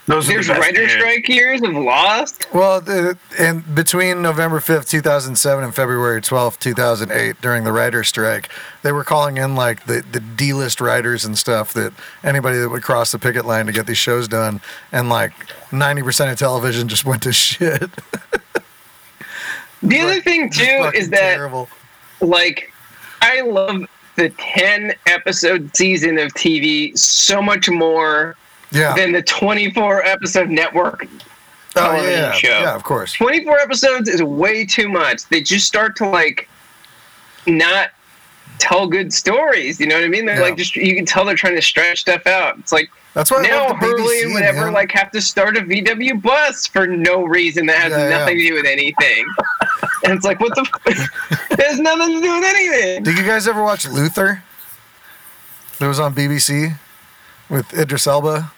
Those 0.09 0.25
are 0.25 0.29
the 0.29 0.35
There's 0.37 0.49
writer 0.49 0.81
years. 0.81 0.93
strike 0.93 1.29
years 1.29 1.61
of 1.61 1.75
Lost. 1.75 2.47
Well, 2.55 2.81
the, 2.81 3.19
in 3.39 3.61
between 3.75 4.23
November 4.23 4.59
5th, 4.59 4.89
2007 4.89 5.63
and 5.63 5.75
February 5.75 6.23
12th, 6.23 6.59
2008, 6.61 7.39
during 7.43 7.65
the 7.65 7.73
writer's 7.73 8.09
strike, 8.09 8.49
they 8.83 8.91
were 8.91 9.05
calling 9.05 9.37
in 9.37 9.55
like 9.55 9.85
the, 9.85 10.03
the 10.11 10.21
D-list 10.21 10.81
writers 10.81 11.27
and 11.27 11.37
stuff 11.37 11.75
that 11.75 11.93
anybody 12.25 12.57
that 12.59 12.71
would 12.71 12.83
cross 12.83 13.13
the 13.13 13.19
picket 13.19 13.45
line 13.45 13.67
to 13.67 13.73
get 13.73 13.87
these 13.87 13.99
shows 13.99 14.27
done. 14.29 14.63
And 14.93 15.11
like 15.11 15.33
90% 15.71 16.33
of 16.33 16.39
television 16.39 16.89
just 16.89 17.05
went 17.05 17.23
to 17.25 17.33
shit. 17.35 17.91
The 19.83 20.01
other 20.01 20.23
thing 20.23 20.49
too 20.49 20.91
is 20.95 21.11
that 21.11 21.35
terrible. 21.35 21.69
like 22.23 22.73
I 23.21 23.43
love 23.43 23.83
the 24.17 24.31
10 24.31 24.95
episode 25.07 25.77
season 25.77 26.19
of 26.19 26.33
TV 26.33 26.97
so 26.97 27.43
much 27.43 27.69
more 27.69 28.37
Yeah. 28.71 28.95
than 28.95 29.13
the 29.13 29.23
24 29.23 30.05
episode 30.05 30.51
network. 30.51 31.07
Oh, 31.77 31.81
television 31.81 32.11
yeah. 32.13 32.33
show. 32.33 32.49
Yeah, 32.49 32.75
of 32.75 32.83
course. 32.83 33.13
24 33.15 33.59
episodes 33.61 34.09
is 34.09 34.23
way 34.23 34.65
too 34.67 34.89
much. 34.89 35.25
They 35.29 35.41
just 35.41 35.67
start 35.67 35.97
to 35.97 36.09
like 36.09 36.49
not 37.47 37.91
tell 38.59 38.87
good 38.89 39.13
stories. 39.13 39.79
You 39.81 39.87
know 39.87 39.95
what 39.95 40.05
I 40.05 40.09
mean? 40.09 40.27
They're 40.27 40.37
Yeah. 40.37 40.43
like 40.43 40.57
just 40.57 40.75
you 40.77 40.95
can 40.95 41.05
tell 41.07 41.25
they're 41.25 41.37
trying 41.37 41.55
to 41.55 41.63
stretch 41.63 42.01
stuff 42.01 42.27
out. 42.27 42.59
It's 42.59 42.73
like 42.73 42.91
That's 43.15 43.31
why 43.31 43.43
now 43.43 43.75
Hurley 43.75 44.23
and 44.23 44.33
whatever 44.35 44.65
man. 44.67 44.73
like 44.75 44.91
have 44.93 45.11
to 45.13 45.21
start 45.21 45.57
a 45.57 45.61
VW 45.61 46.21
bus 46.21 46.67
for 46.67 46.87
no 46.87 47.23
reason 47.25 47.67
that 47.67 47.77
has 47.77 47.93
Yeah, 47.93 48.09
yeah. 48.09 48.19
nothing 48.19 48.39
to 48.39 48.47
do 48.49 48.55
with 48.55 48.67
anything. 48.67 49.25
and 50.05 50.13
it's 50.15 50.25
like 50.25 50.41
what 50.41 50.55
the 50.57 50.69
f- 50.87 51.11
it 51.53 51.61
has 51.67 51.79
nothing 51.79 52.17
to 52.17 52.21
do 52.21 52.35
with 52.35 52.45
anything. 52.45 53.03
Did 53.05 53.17
you 53.19 53.25
guys 53.25 53.47
ever 53.47 53.63
watch 53.63 53.87
Luther? 53.87 54.43
It 55.81 55.87
was 55.87 56.01
on 56.01 56.13
BBC 56.15 56.77
with 57.49 57.73
Idris 57.79 58.07
Elba. 58.09 58.51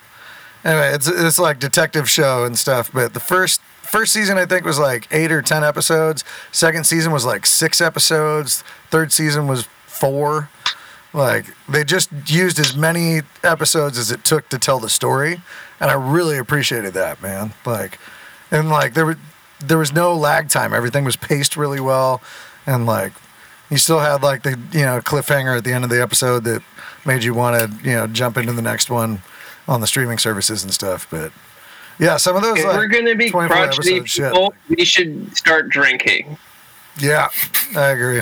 Anyway, 0.64 0.92
it's 0.92 1.08
it's 1.08 1.38
like 1.38 1.58
detective 1.58 2.08
show 2.08 2.44
and 2.44 2.58
stuff. 2.58 2.90
But 2.92 3.14
the 3.14 3.20
first 3.20 3.60
first 3.62 4.12
season 4.12 4.38
I 4.38 4.46
think 4.46 4.64
was 4.64 4.78
like 4.78 5.08
eight 5.10 5.32
or 5.32 5.42
ten 5.42 5.64
episodes. 5.64 6.24
Second 6.52 6.84
season 6.84 7.12
was 7.12 7.24
like 7.24 7.46
six 7.46 7.80
episodes. 7.80 8.62
Third 8.90 9.12
season 9.12 9.46
was 9.46 9.68
four. 9.86 10.50
Like 11.12 11.46
they 11.68 11.82
just 11.82 12.10
used 12.26 12.58
as 12.58 12.76
many 12.76 13.22
episodes 13.42 13.98
as 13.98 14.10
it 14.10 14.24
took 14.24 14.48
to 14.50 14.58
tell 14.58 14.78
the 14.78 14.88
story, 14.88 15.40
and 15.80 15.90
I 15.90 15.94
really 15.94 16.38
appreciated 16.38 16.94
that, 16.94 17.20
man. 17.20 17.52
Like, 17.66 17.98
and 18.50 18.68
like 18.68 18.94
there 18.94 19.06
were 19.06 19.18
there 19.60 19.78
was 19.78 19.92
no 19.92 20.14
lag 20.14 20.48
time. 20.48 20.72
Everything 20.72 21.04
was 21.04 21.16
paced 21.16 21.56
really 21.56 21.80
well, 21.80 22.20
and 22.66 22.86
like 22.86 23.12
you 23.70 23.76
still 23.76 24.00
had 24.00 24.22
like 24.22 24.42
the 24.42 24.58
you 24.72 24.84
know 24.84 25.00
cliffhanger 25.00 25.56
at 25.56 25.64
the 25.64 25.72
end 25.72 25.84
of 25.84 25.90
the 25.90 26.00
episode 26.00 26.44
that 26.44 26.62
made 27.04 27.24
you 27.24 27.34
want 27.34 27.58
to 27.58 27.88
you 27.88 27.96
know 27.96 28.06
jump 28.06 28.36
into 28.36 28.52
the 28.52 28.62
next 28.62 28.90
one 28.90 29.22
on 29.70 29.80
the 29.80 29.86
streaming 29.86 30.18
services 30.18 30.62
and 30.64 30.74
stuff. 30.74 31.06
But 31.10 31.32
yeah, 31.98 32.18
some 32.18 32.36
of 32.36 32.42
those 32.42 32.58
If 32.58 32.64
like 32.66 32.76
we're 32.76 32.88
gonna 32.88 33.14
be 33.14 33.30
24 33.30 33.56
crotchety 33.56 33.96
episode 33.98 34.08
shit. 34.08 34.32
people, 34.32 34.54
we 34.68 34.84
should 34.84 35.34
start 35.36 35.70
drinking. 35.70 36.36
Yeah, 36.98 37.28
I 37.76 37.86
agree. 37.88 38.20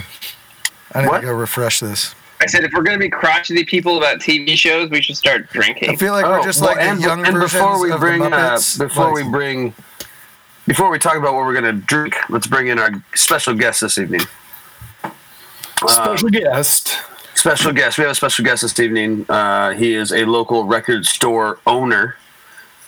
I 0.94 1.00
need 1.02 1.08
What? 1.08 1.20
to 1.22 1.26
go 1.26 1.32
refresh 1.32 1.80
this. 1.80 2.14
I 2.40 2.46
said 2.46 2.62
if 2.62 2.72
we're 2.72 2.82
gonna 2.84 2.98
be 2.98 3.08
crotchety 3.10 3.64
people 3.64 3.98
about 3.98 4.20
TV 4.20 4.56
shows, 4.56 4.90
we 4.90 5.02
should 5.02 5.16
start 5.16 5.50
drinking. 5.50 5.90
I 5.90 5.96
feel 5.96 6.12
like 6.12 6.24
we're 6.26 6.44
just 6.44 6.62
Oh, 6.62 6.66
well, 6.66 6.76
like 6.76 6.84
and, 6.84 7.00
young 7.00 7.26
and 7.26 7.40
before 7.40 7.80
we 7.82 7.90
of 7.90 7.98
bring 7.98 8.20
the 8.20 8.26
uh, 8.30 8.60
before 8.78 9.06
like- 9.12 9.24
we 9.24 9.30
bring 9.30 9.74
before 10.68 10.90
we 10.90 10.98
talk 10.98 11.16
about 11.16 11.34
what 11.34 11.46
we're 11.46 11.54
gonna 11.54 11.72
drink, 11.72 12.14
let's 12.28 12.46
bring 12.46 12.68
in 12.68 12.78
our 12.78 12.90
special 13.14 13.54
guest 13.54 13.80
this 13.80 13.96
evening. 13.98 14.20
Special 15.86 16.28
guest. 16.28 16.96
Special 17.38 17.70
guest. 17.70 17.98
We 17.98 18.02
have 18.02 18.10
a 18.10 18.14
special 18.16 18.44
guest 18.44 18.62
this 18.62 18.80
evening. 18.80 19.24
Uh, 19.28 19.70
he 19.70 19.94
is 19.94 20.10
a 20.10 20.24
local 20.24 20.64
record 20.64 21.06
store 21.06 21.60
owner. 21.68 22.16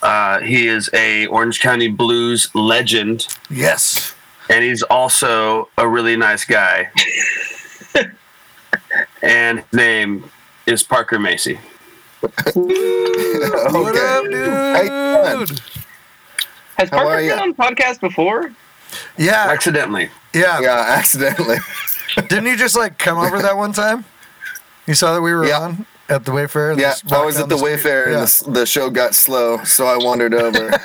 Uh, 0.02 0.40
he 0.40 0.66
is 0.66 0.90
a 0.92 1.26
Orange 1.26 1.60
County 1.60 1.86
blues 1.86 2.52
legend, 2.52 3.28
yes, 3.48 4.12
and 4.48 4.64
he's 4.64 4.82
also 4.82 5.68
a 5.78 5.88
really 5.88 6.16
nice 6.16 6.44
guy. 6.44 6.90
and 9.22 9.60
his 9.60 9.72
name 9.72 10.28
is 10.66 10.82
Parker 10.82 11.20
Macy. 11.20 11.60
what 12.20 12.34
okay. 12.56 12.56
up, 12.56 14.24
dude? 14.24 14.48
How 14.48 14.82
you? 14.82 15.46
Has 16.76 16.88
How 16.88 17.04
Parker 17.04 17.20
been 17.20 17.38
on 17.38 17.54
podcast 17.54 18.00
before? 18.00 18.52
Yeah, 19.16 19.46
Accidentally. 19.48 20.10
yeah, 20.34 20.58
Yeah, 20.58 20.70
accidentally. 20.88 21.58
Didn't 22.26 22.46
you 22.46 22.56
just 22.56 22.76
like 22.76 22.98
come 22.98 23.16
over 23.16 23.40
that 23.42 23.56
one 23.56 23.72
time? 23.72 24.04
You 24.90 24.94
saw 24.94 25.14
that 25.14 25.22
we 25.22 25.32
were 25.32 25.46
Yeah. 25.46 25.60
on 25.60 25.86
at 26.08 26.24
the 26.24 26.32
Wayfarer. 26.32 26.72
Yeah, 26.76 26.94
I 27.12 27.24
was 27.24 27.38
at 27.38 27.48
the 27.48 27.56
street? 27.56 27.70
Wayfarer 27.74 28.10
Yeah. 28.10 28.18
and 28.18 28.26
the, 28.26 28.50
the 28.60 28.66
show 28.66 28.90
got 28.90 29.14
slow, 29.14 29.62
so 29.62 29.86
I 29.86 29.96
wandered 29.96 30.34
over. 30.34 30.72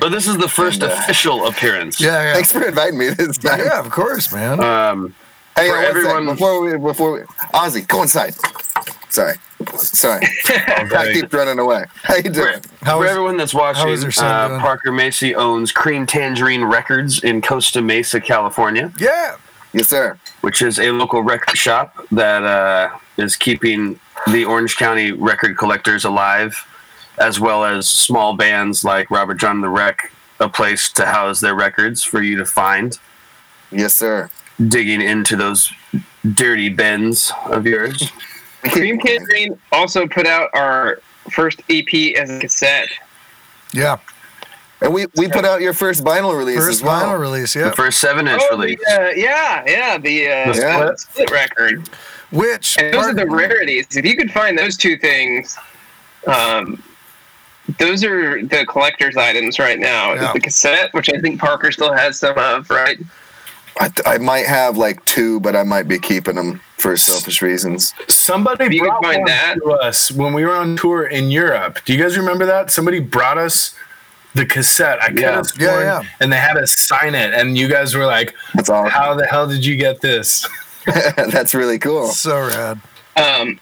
But 0.00 0.08
this 0.10 0.26
is 0.26 0.38
the 0.38 0.48
first 0.48 0.82
And, 0.82 0.90
uh, 0.90 0.94
official 0.96 1.46
appearance. 1.48 2.00
Yeah, 2.00 2.22
yeah. 2.22 2.32
Thanks 2.34 2.50
for 2.50 2.62
inviting 2.64 2.96
me 2.98 3.08
this 3.10 3.36
time. 3.38 3.58
Yeah, 3.58 3.78
of 3.80 3.90
course, 3.90 4.32
man. 4.32 4.60
Um, 4.60 5.14
Hey, 5.56 5.68
For 5.68 5.74
one 5.74 5.80
sec, 5.84 5.90
everyone- 5.90 6.26
before 6.26 6.60
we 6.62 6.78
before 6.78 7.12
we, 7.12 7.20
Ozzy, 7.52 7.86
go 7.88 8.02
inside. 8.02 8.34
Sorry, 9.10 9.34
sorry. 9.76 10.26
I 10.48 11.10
keep 11.12 11.32
running 11.32 11.58
away. 11.58 11.84
How 12.04 12.16
you 12.16 12.30
doing? 12.30 12.60
How 12.82 12.94
For 12.96 13.00
was- 13.00 13.10
everyone 13.10 13.36
that's 13.36 13.52
watching, 13.54 13.88
is 13.88 14.02
your 14.02 14.12
son 14.12 14.52
uh. 14.52 14.60
Parker 14.60 14.92
Macy 14.92 15.34
owns 15.34 15.72
Creme 15.72 16.06
Tangerine 16.06 16.64
Records 16.64 17.22
in 17.24 17.42
Costa 17.42 17.82
Mesa, 17.82 18.20
California, 18.20 18.92
yeah, 18.98 19.36
Yes, 19.76 19.88
sir. 19.88 20.18
which 20.40 20.62
is 20.62 20.78
a 20.80 20.90
local 20.90 21.22
record 21.22 21.56
shop 21.56 21.94
that 22.10 22.42
uh, 22.42 22.96
is 23.18 23.36
keeping 23.36 24.00
the 24.32 24.44
Orange 24.46 24.76
County 24.76 25.12
record 25.12 25.58
collectors 25.58 26.04
alive, 26.06 26.56
as 27.18 27.38
well 27.38 27.62
as 27.64 27.86
small 27.88 28.34
bands 28.34 28.84
like 28.84 29.10
Robert 29.10 29.34
John 29.34 29.60
the 29.60 29.68
Wreck, 29.68 30.10
a 30.40 30.48
place 30.48 30.90
to 30.92 31.04
house 31.04 31.40
their 31.40 31.54
records 31.54 32.02
for 32.02 32.22
you 32.22 32.36
to 32.38 32.46
find, 32.46 32.98
Yes, 33.70 33.94
sir. 33.94 34.30
digging 34.68 35.02
into 35.02 35.36
those 35.36 35.70
dirty 36.34 36.70
bins 36.70 37.30
of 37.46 37.66
yours. 37.66 38.10
Creme 38.72 38.98
Tangerine 38.98 39.58
also 39.72 40.06
put 40.08 40.26
out 40.26 40.48
our 40.54 41.00
first 41.30 41.60
EP 41.68 42.16
as 42.16 42.30
a 42.30 42.38
cassette. 42.40 42.88
yeah. 43.74 43.98
And 44.82 44.92
we 44.92 45.06
we 45.16 45.28
put 45.28 45.44
out 45.44 45.60
your 45.62 45.72
first 45.72 46.04
vinyl 46.04 46.36
release 46.36 46.58
First 46.58 46.68
as 46.70 46.82
well. 46.82 47.06
vinyl 47.14 47.18
release, 47.20 47.56
yeah. 47.56 47.70
The 47.70 47.76
first 47.76 47.98
seven 47.98 48.28
inch 48.28 48.42
Oh, 48.50 48.58
release. 48.58 48.78
the, 48.86 49.06
uh, 49.06 49.10
yeah, 49.16 49.62
yeah, 49.66 49.98
the, 49.98 50.28
uh, 50.28 50.46
The 50.46 50.54
split? 50.54 51.00
split 51.00 51.30
record. 51.30 51.88
Which 52.30 52.76
And 52.78 52.92
those 52.92 53.02
part- 53.04 53.10
are 53.12 53.14
the 53.24 53.26
rarities. 53.30 53.86
If 53.92 54.04
you 54.04 54.16
could 54.16 54.30
find 54.32 54.58
those 54.58 54.76
two 54.76 54.98
things, 54.98 55.56
um, 56.26 56.82
those 57.78 58.04
are 58.04 58.42
the 58.42 58.66
collector's 58.66 59.16
items 59.16 59.58
right 59.58 59.78
now. 59.78 60.12
Yeah. 60.12 60.32
The 60.34 60.40
cassette, 60.40 60.92
which 60.92 61.08
I 61.08 61.20
think 61.20 61.40
Parker 61.40 61.72
still 61.72 61.92
has 61.92 62.18
some 62.18 62.36
of, 62.36 62.68
right? 62.68 62.98
I, 63.80 63.88
th- 63.88 64.06
I 64.06 64.18
might 64.18 64.46
have 64.46 64.76
like 64.76 65.04
two, 65.04 65.38
but 65.40 65.54
I 65.56 65.62
might 65.62 65.86
be 65.88 65.98
keeping 65.98 66.34
them 66.36 66.60
for 66.78 66.96
selfish 66.96 67.42
reasons. 67.42 67.92
Somebody 68.08 68.74
you 68.74 68.82
could 68.82 68.88
brought 68.88 69.04
find 69.04 69.18
one 69.20 69.26
that. 69.28 69.54
to 69.62 69.70
us 69.72 70.10
when 70.10 70.32
we 70.34 70.44
were 70.44 70.54
on 70.56 70.76
tour 70.76 71.04
in 71.06 71.30
Europe. 71.30 71.78
Do 71.84 71.92
you 71.94 72.02
guys 72.02 72.16
remember 72.18 72.44
that? 72.46 72.70
Somebody 72.70 73.00
brought 73.00 73.36
us 73.38 73.74
the 74.36 74.46
cassette. 74.46 75.02
I 75.02 75.08
could 75.08 75.18
Yeah. 75.20 75.32
have 75.36 75.46
Yeah, 75.58 75.68
sworn, 75.70 75.82
yeah. 75.86 76.02
and 76.20 76.32
they 76.32 76.36
had 76.36 76.56
us 76.56 76.74
sign 76.76 77.14
it, 77.14 77.34
and 77.34 77.56
you 77.58 77.68
guys 77.68 77.94
were 77.94 78.06
like, 78.06 78.34
That's 78.54 78.68
all. 78.70 78.88
"How 78.88 79.14
the 79.14 79.26
hell 79.26 79.46
did 79.48 79.64
you 79.64 79.76
get 79.76 80.00
this?" 80.00 80.46
That's 81.16 81.54
really 81.54 81.78
cool. 81.78 82.08
so 82.08 82.38
rad. 82.46 82.80
Um, 83.16 83.58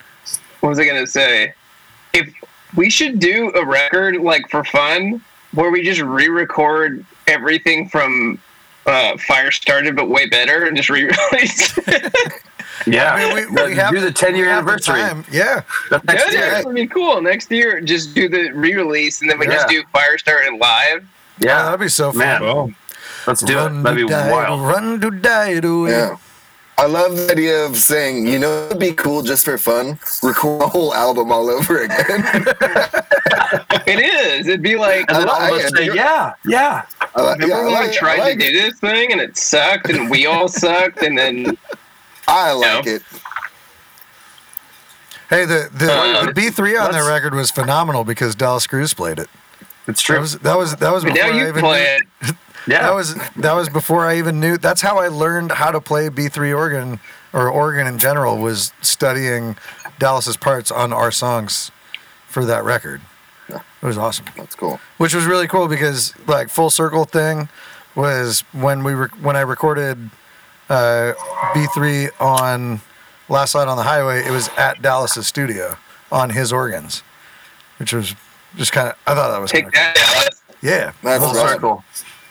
what 0.60 0.68
was 0.70 0.78
I 0.78 0.84
going 0.84 1.02
to 1.04 1.10
say? 1.10 1.54
If 2.12 2.32
we 2.76 2.90
should 2.90 3.18
do 3.18 3.50
a 3.54 3.64
record 3.64 4.16
like 4.16 4.48
for 4.50 4.62
fun, 4.64 5.22
where 5.52 5.70
we 5.70 5.82
just 5.82 6.00
re-record 6.02 7.04
everything 7.28 7.88
from 7.88 8.38
uh, 8.86 9.16
Fire 9.18 9.50
Started, 9.50 9.96
but 9.96 10.08
way 10.10 10.26
better, 10.28 10.64
and 10.66 10.76
just 10.76 10.90
re-release. 10.90 11.78
Yeah, 12.86 13.12
I 13.14 13.24
mean, 13.34 13.34
we, 13.34 13.62
we 13.62 13.68
do 13.70 13.74
have 13.74 13.94
the 13.94 14.10
ten 14.12 14.34
year 14.36 14.46
we 14.46 14.50
have 14.50 14.64
the 14.64 14.72
anniversary. 14.72 15.00
time. 15.00 15.24
Yeah, 15.30 15.62
That's 15.90 16.04
next 16.04 16.24
yeah, 16.26 16.38
year. 16.40 16.50
that 16.50 16.64
would 16.66 16.74
be 16.74 16.86
cool. 16.86 17.20
Next 17.22 17.50
year, 17.50 17.80
just 17.80 18.14
do 18.14 18.28
the 18.28 18.50
re-release, 18.50 19.20
and 19.22 19.30
then 19.30 19.38
we 19.38 19.46
just 19.46 19.68
do 19.68 19.82
Fire 19.92 20.18
Started 20.18 20.58
live. 20.58 21.02
Oh, 21.02 21.06
Yeah, 21.38 21.62
that'd 21.64 21.80
be 21.80 21.88
so 21.88 22.10
fun. 22.10 22.18
man, 22.18 22.42
Oh, 22.42 22.70
let's 23.26 23.42
do 23.42 23.56
Run 23.56 23.80
it. 23.80 23.82
That'd 23.84 23.98
be 24.06 24.08
die, 24.12 24.30
wild. 24.30 24.60
Run 24.62 25.00
to 25.00 25.10
die 25.10 25.60
to 25.60 25.86
Yeah. 25.88 26.16
I 26.76 26.86
love 26.86 27.16
the 27.16 27.30
idea 27.30 27.64
of 27.64 27.76
saying, 27.76 28.26
you 28.26 28.40
know, 28.40 28.66
it'd 28.66 28.80
be 28.80 28.92
cool 28.92 29.22
just 29.22 29.44
for 29.44 29.56
fun. 29.56 29.96
Record 30.24 30.60
a 30.62 30.66
whole 30.66 30.92
album 30.92 31.30
all 31.30 31.48
over 31.48 31.82
again. 31.84 32.44
It 33.86 34.00
is. 34.00 34.46
It'd 34.48 34.62
be 34.62 34.76
like. 34.76 35.04
And 35.08 35.18
then 35.18 35.28
all 35.28 35.40
I- 35.40 35.48
of 35.50 35.54
us 35.56 35.70
say, 35.76 35.86
"Yeah, 35.94 36.32
yeah." 36.46 36.86
I 37.14 37.22
like, 37.22 37.40
yeah, 37.40 37.44
Remember 37.46 37.54
I 37.54 37.64
when 37.64 37.72
like, 37.74 37.90
we 37.90 37.96
tried 37.96 38.18
I 38.20 38.22
like 38.24 38.38
to 38.38 38.44
it. 38.46 38.50
do 38.52 38.60
this 38.62 38.80
thing 38.80 39.12
and 39.12 39.20
it 39.20 39.36
sucked 39.36 39.90
and 39.90 40.10
we 40.10 40.26
all 40.26 40.48
sucked 40.48 41.02
and 41.02 41.16
then 41.16 41.56
I 42.28 42.52
like 42.52 42.84
No. 42.86 42.92
it. 42.92 43.02
Hey, 45.30 45.44
the 45.46 45.68
the, 45.72 45.92
Uh, 45.92 46.26
the 46.26 46.32
B 46.34 46.50
three 46.50 46.76
on 46.76 46.92
that 46.92 47.06
record 47.08 47.34
was 47.34 47.50
phenomenal 47.50 48.04
because 48.04 48.34
Dallas 48.34 48.66
Cruz 48.66 48.94
played 48.94 49.18
it. 49.18 49.28
It's 49.86 50.00
That 50.02 50.06
true. 50.06 50.20
was 50.20 50.38
that 50.38 50.56
was 50.56 50.76
that 50.76 50.92
was 50.92 51.04
before 51.04 51.18
now 51.18 51.28
I 51.28 51.32
you 51.40 51.48
even 51.48 51.60
play 51.62 51.98
knew, 52.22 52.28
it. 52.28 52.36
yeah, 52.66 52.82
That 52.82 52.94
was 52.94 53.14
that 53.36 53.52
was 53.54 53.68
before 53.68 54.06
I 54.06 54.18
even 54.18 54.40
knew. 54.40 54.56
That's 54.58 54.80
how 54.82 54.98
I 54.98 55.08
learned 55.08 55.52
how 55.52 55.70
to 55.70 55.80
play 55.80 56.08
B 56.08 56.28
three 56.28 56.52
organ 56.52 57.00
or 57.32 57.48
organ 57.48 57.86
in 57.86 57.98
general 57.98 58.38
was 58.38 58.72
studying 58.80 59.56
Dallas's 59.98 60.36
parts 60.36 60.70
on 60.70 60.92
our 60.92 61.10
songs 61.10 61.70
for 62.28 62.44
that 62.44 62.64
record. 62.64 63.00
Yeah. 63.48 63.60
It 63.82 63.86
was 63.86 63.98
awesome. 63.98 64.26
That's 64.36 64.54
cool. 64.54 64.78
which 64.98 65.14
was 65.14 65.24
really 65.26 65.46
cool 65.48 65.68
because 65.68 66.14
like 66.26 66.48
full 66.48 66.70
circle 66.70 67.04
thing 67.04 67.48
was 67.94 68.40
when 68.52 68.84
we 68.84 68.94
were 68.94 69.08
when 69.20 69.36
I 69.36 69.40
recorded 69.40 70.10
uh, 70.68 71.12
B3 71.54 72.10
on 72.20 72.80
Last 73.28 73.54
Light 73.54 73.68
on 73.68 73.76
the 73.76 73.82
Highway. 73.82 74.24
It 74.26 74.30
was 74.30 74.48
at 74.56 74.80
Dallas's 74.82 75.26
studio 75.26 75.76
on 76.12 76.30
his 76.30 76.52
organs, 76.52 77.02
which 77.78 77.92
was 77.92 78.14
just 78.56 78.72
kind 78.72 78.88
of 78.88 78.94
I 79.06 79.14
thought 79.14 79.30
that 79.32 79.40
was 79.40 79.50
Take 79.50 79.64
kinda 79.64 79.76
that, 79.78 79.94
Dallas. 79.96 80.42
cool. 80.60 80.70
yeah 80.70 80.92
That's 81.02 81.24
Full 81.24 81.34
rad. 81.34 81.48
circle. 81.50 81.84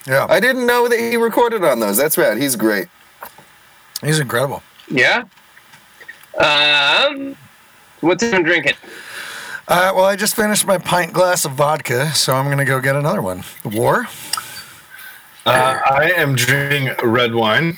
yeah 0.08 0.26
I 0.30 0.40
didn't 0.40 0.66
know 0.66 0.88
that 0.88 0.98
he 1.00 1.18
recorded 1.18 1.64
on 1.64 1.80
those. 1.80 1.98
That's 1.98 2.18
rad. 2.18 2.38
He's 2.38 2.56
great. 2.56 2.88
he's 4.02 4.20
incredible. 4.20 4.64
Yeah. 4.90 5.24
Um, 6.38 7.36
what's 8.02 8.24
I'm 8.24 8.44
drinking? 8.44 8.74
Uh, 9.68 9.92
well, 9.96 10.06
I 10.06 10.16
just 10.16 10.36
finished 10.36 10.66
my 10.68 10.78
pint 10.78 11.14
glass 11.14 11.46
of 11.46 11.52
vodka, 11.54 12.12
so 12.14 12.34
I'm 12.34 12.50
gonna 12.50 12.66
go 12.66 12.80
get 12.82 12.96
another 12.96 13.22
one. 13.22 13.44
War. 13.64 14.08
Uh, 15.46 15.80
I 15.86 16.12
am 16.16 16.36
drinking 16.36 16.96
red 17.04 17.34
wine. 17.36 17.78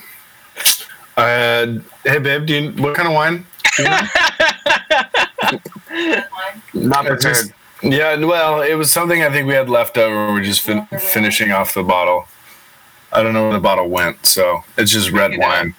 Uh, 1.18 1.80
hey, 2.04 2.20
babe, 2.20 2.46
do 2.46 2.54
you, 2.54 2.72
what 2.84 2.96
kind 2.96 3.08
of 3.08 3.14
wine? 3.14 3.46
You 3.80 3.86
know? 3.86 4.00
Not 6.74 7.06
It's 7.06 7.08
prepared. 7.08 7.22
just- 7.22 7.52
yeah, 7.84 8.16
well, 8.18 8.62
it 8.62 8.74
was 8.76 8.90
something 8.90 9.22
I 9.22 9.30
think 9.30 9.48
we 9.48 9.54
had 9.54 9.70
left 9.70 9.98
over. 9.98 10.34
We're 10.34 10.44
just 10.44 10.62
fin- 10.62 10.88
finishing 11.00 11.52
off 11.52 11.74
the 11.74 11.84
bottle. 11.84 12.26
I 13.12 13.22
don't 13.22 13.34
know 13.34 13.44
where 13.44 13.54
the 13.54 13.60
bottle 13.60 13.90
went, 13.90 14.26
so 14.26 14.64
it's 14.78 14.92
just 14.92 15.12
red 15.12 15.34
You 15.34 15.38
know. 15.40 15.48
wine. 15.48 15.76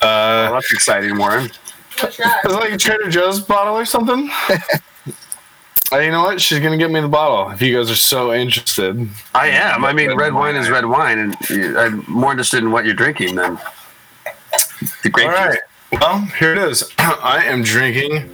Uh, 0.00 0.50
that's 0.52 0.72
exciting, 0.72 1.18
Warren. 1.18 1.46
is 1.46 2.18
it 2.20 2.50
like 2.50 2.72
a 2.72 2.78
Trader 2.78 3.08
Joe's 3.10 3.40
bottle 3.40 3.74
or 3.74 3.84
something? 3.84 4.30
Uh, 5.90 5.98
you 5.98 6.10
know 6.10 6.22
what? 6.22 6.40
She's 6.40 6.58
gonna 6.58 6.78
get 6.78 6.90
me 6.90 7.00
the 7.02 7.08
bottle 7.08 7.50
if 7.50 7.60
you 7.60 7.76
guys 7.76 7.90
are 7.90 7.94
so 7.94 8.32
interested. 8.32 9.06
I 9.34 9.48
am. 9.48 9.84
I 9.84 9.92
mean, 9.92 10.16
red 10.16 10.32
wine 10.32 10.56
is 10.56 10.70
red 10.70 10.86
wine, 10.86 11.18
and 11.18 11.36
I'm 11.78 12.02
more 12.08 12.30
interested 12.30 12.60
in 12.62 12.70
what 12.70 12.86
you're 12.86 12.94
drinking 12.94 13.34
than 13.34 13.58
the 15.02 15.10
grape 15.10 15.28
All 15.28 15.32
right. 15.34 15.58
Well, 15.92 16.20
here 16.38 16.52
it 16.52 16.58
is. 16.58 16.90
I 16.98 17.44
am 17.44 17.62
drinking 17.62 18.30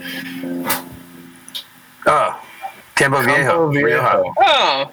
Oh, 2.06 2.40
Campo 2.94 3.20
Viejo. 3.22 3.36
Campo 3.36 3.70
Viejo. 3.70 4.32
Oh, 4.38 4.90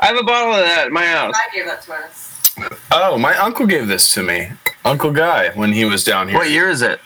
I 0.00 0.06
have 0.06 0.16
a 0.16 0.22
bottle 0.22 0.54
of 0.54 0.64
that 0.64 0.86
at 0.86 0.92
my 0.92 1.06
house. 1.06 1.34
I 1.36 1.54
gave 1.54 1.66
that 1.66 1.82
to 1.82 1.92
us. 1.92 2.42
Oh, 2.92 3.18
my 3.18 3.36
uncle 3.36 3.66
gave 3.66 3.86
this 3.88 4.12
to 4.14 4.22
me. 4.22 4.50
Uncle 4.84 5.10
Guy 5.12 5.50
when 5.50 5.72
he 5.72 5.84
was 5.84 6.04
down 6.04 6.28
here. 6.28 6.38
What 6.38 6.50
year 6.50 6.68
is 6.68 6.82
it? 6.82 7.00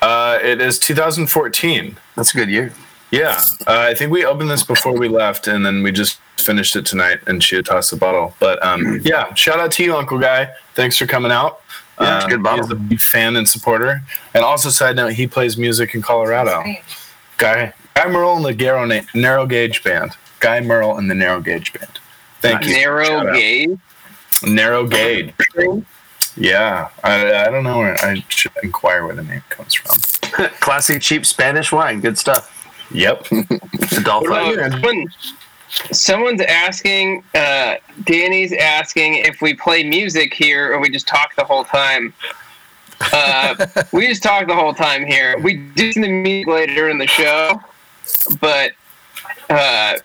Uh, 0.00 0.38
it 0.42 0.60
is 0.60 0.78
2014. 0.78 1.96
That's 2.16 2.34
a 2.34 2.36
good 2.36 2.48
year. 2.48 2.72
Yeah, 3.10 3.40
uh, 3.66 3.80
I 3.90 3.94
think 3.94 4.10
we 4.10 4.24
opened 4.24 4.50
this 4.50 4.64
before 4.64 4.96
we 4.98 5.06
left, 5.06 5.46
and 5.46 5.66
then 5.66 5.82
we 5.82 5.92
just 5.92 6.18
finished 6.38 6.74
it 6.76 6.86
tonight. 6.86 7.20
And 7.26 7.42
she 7.44 7.56
had 7.56 7.66
tossed 7.66 7.90
the 7.90 7.96
bottle. 7.98 8.34
But 8.40 8.64
um, 8.64 9.00
yeah, 9.04 9.32
shout 9.34 9.60
out 9.60 9.70
to 9.72 9.84
you, 9.84 9.94
Uncle 9.94 10.18
Guy. 10.18 10.50
Thanks 10.74 10.96
for 10.96 11.06
coming 11.06 11.30
out. 11.30 11.60
Yeah, 12.02 12.16
it's 12.16 12.24
Uh, 12.24 12.28
good 12.28 12.42
bottle. 12.42 12.64
He's 12.64 12.72
a 12.72 12.76
big 12.76 13.00
fan 13.00 13.36
and 13.36 13.48
supporter. 13.48 14.02
And 14.34 14.44
also, 14.44 14.68
side 14.70 14.96
note, 14.96 15.12
he 15.14 15.26
plays 15.26 15.56
music 15.56 15.94
in 15.94 16.02
Colorado. 16.02 16.62
Guy 17.38 17.72
Guy 17.94 18.06
Merle 18.08 18.36
and 18.36 18.44
the 18.44 18.52
Narrow, 18.54 18.84
Na- 18.84 19.00
Narrow 19.14 19.46
Gauge 19.46 19.82
Band. 19.84 20.12
Guy 20.40 20.60
Merle 20.60 20.96
and 20.98 21.10
the 21.10 21.14
Narrow 21.14 21.40
Gauge 21.40 21.72
Band. 21.72 21.98
Thank 22.40 22.66
you. 22.66 22.72
Narrow 22.74 23.32
gauge. 23.32 23.78
Narrow 24.42 24.86
Gauge. 24.86 25.32
Yeah, 26.36 26.88
I, 27.04 27.44
I 27.44 27.50
don't 27.50 27.62
know 27.62 27.78
where 27.78 27.94
I 28.04 28.24
should 28.28 28.52
inquire 28.62 29.04
where 29.06 29.14
the 29.14 29.22
name 29.22 29.42
comes 29.50 29.74
from. 29.74 30.00
Classic 30.60 31.00
cheap 31.02 31.26
Spanish 31.26 31.70
wine. 31.70 32.00
Good 32.00 32.16
stuff. 32.18 32.48
Yep. 32.90 33.26
Adolfo. 33.98 34.30
What 34.30 34.58
about 34.58 34.82
you? 34.82 35.08
Someone, 35.72 35.94
someone's 35.94 36.42
asking, 36.42 37.24
uh, 37.34 37.76
Danny's 38.04 38.52
asking 38.52 39.14
if 39.16 39.40
we 39.40 39.54
play 39.54 39.82
music 39.82 40.34
here 40.34 40.72
or 40.72 40.80
we 40.80 40.90
just 40.90 41.08
talk 41.08 41.34
the 41.36 41.44
whole 41.44 41.64
time. 41.64 42.12
Uh, 43.12 43.66
we 43.92 44.06
just 44.06 44.22
talk 44.22 44.46
the 44.46 44.54
whole 44.54 44.74
time 44.74 45.06
here. 45.06 45.38
We 45.38 45.56
do 45.56 45.92
the 45.92 46.08
music 46.08 46.46
later 46.46 46.88
in 46.88 46.98
the 46.98 47.06
show, 47.06 47.60
but 48.40 48.72
uh, 49.48 49.98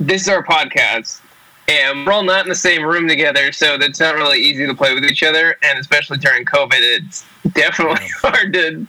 this 0.00 0.22
is 0.22 0.28
our 0.28 0.42
podcast. 0.42 1.20
And 1.68 2.06
we're 2.06 2.12
all 2.12 2.22
not 2.22 2.44
in 2.44 2.48
the 2.48 2.54
same 2.54 2.84
room 2.84 3.08
together, 3.08 3.50
so 3.50 3.76
that's 3.76 3.98
not 3.98 4.14
really 4.14 4.40
easy 4.40 4.66
to 4.66 4.74
play 4.74 4.94
with 4.94 5.04
each 5.04 5.24
other. 5.24 5.56
And 5.64 5.78
especially 5.78 6.18
during 6.18 6.44
COVID, 6.44 6.78
it's 6.80 7.24
definitely 7.54 8.06
hard 8.22 8.52
to 8.52 8.86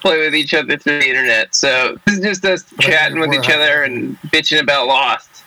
play 0.00 0.18
with 0.18 0.34
each 0.34 0.52
other 0.52 0.76
through 0.76 1.00
the 1.00 1.08
internet. 1.08 1.54
So 1.54 1.98
this 2.04 2.16
is 2.16 2.20
just 2.20 2.44
us 2.44 2.64
chatting 2.80 3.18
with 3.18 3.32
each 3.32 3.48
other 3.48 3.82
and 3.82 4.18
bitching 4.22 4.60
about 4.60 4.86
Lost. 4.86 5.37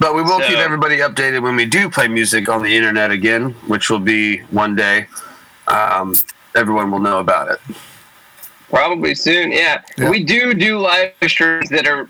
But 0.00 0.14
we 0.14 0.22
will 0.22 0.40
So- 0.40 0.48
keep 0.48 0.58
everybody 0.58 0.98
updated 0.98 1.42
when 1.42 1.54
we 1.54 1.66
do 1.66 1.88
play 1.88 2.08
music 2.08 2.48
on 2.48 2.62
the 2.62 2.74
internet 2.74 3.10
again, 3.12 3.50
which 3.66 3.88
will 3.90 4.00
be 4.00 4.38
one 4.50 4.74
day. 4.74 5.06
Um, 5.68 6.18
everyone 6.56 6.90
will 6.90 6.98
know 6.98 7.18
about 7.18 7.50
it. 7.50 7.60
Probably 8.70 9.14
soon, 9.14 9.52
yeah. 9.52 9.82
Yeah. 9.98 10.08
We 10.10 10.24
do 10.24 10.54
do 10.54 10.78
live 10.78 11.12
streams 11.28 11.68
that 11.68 11.86
are 11.86 12.08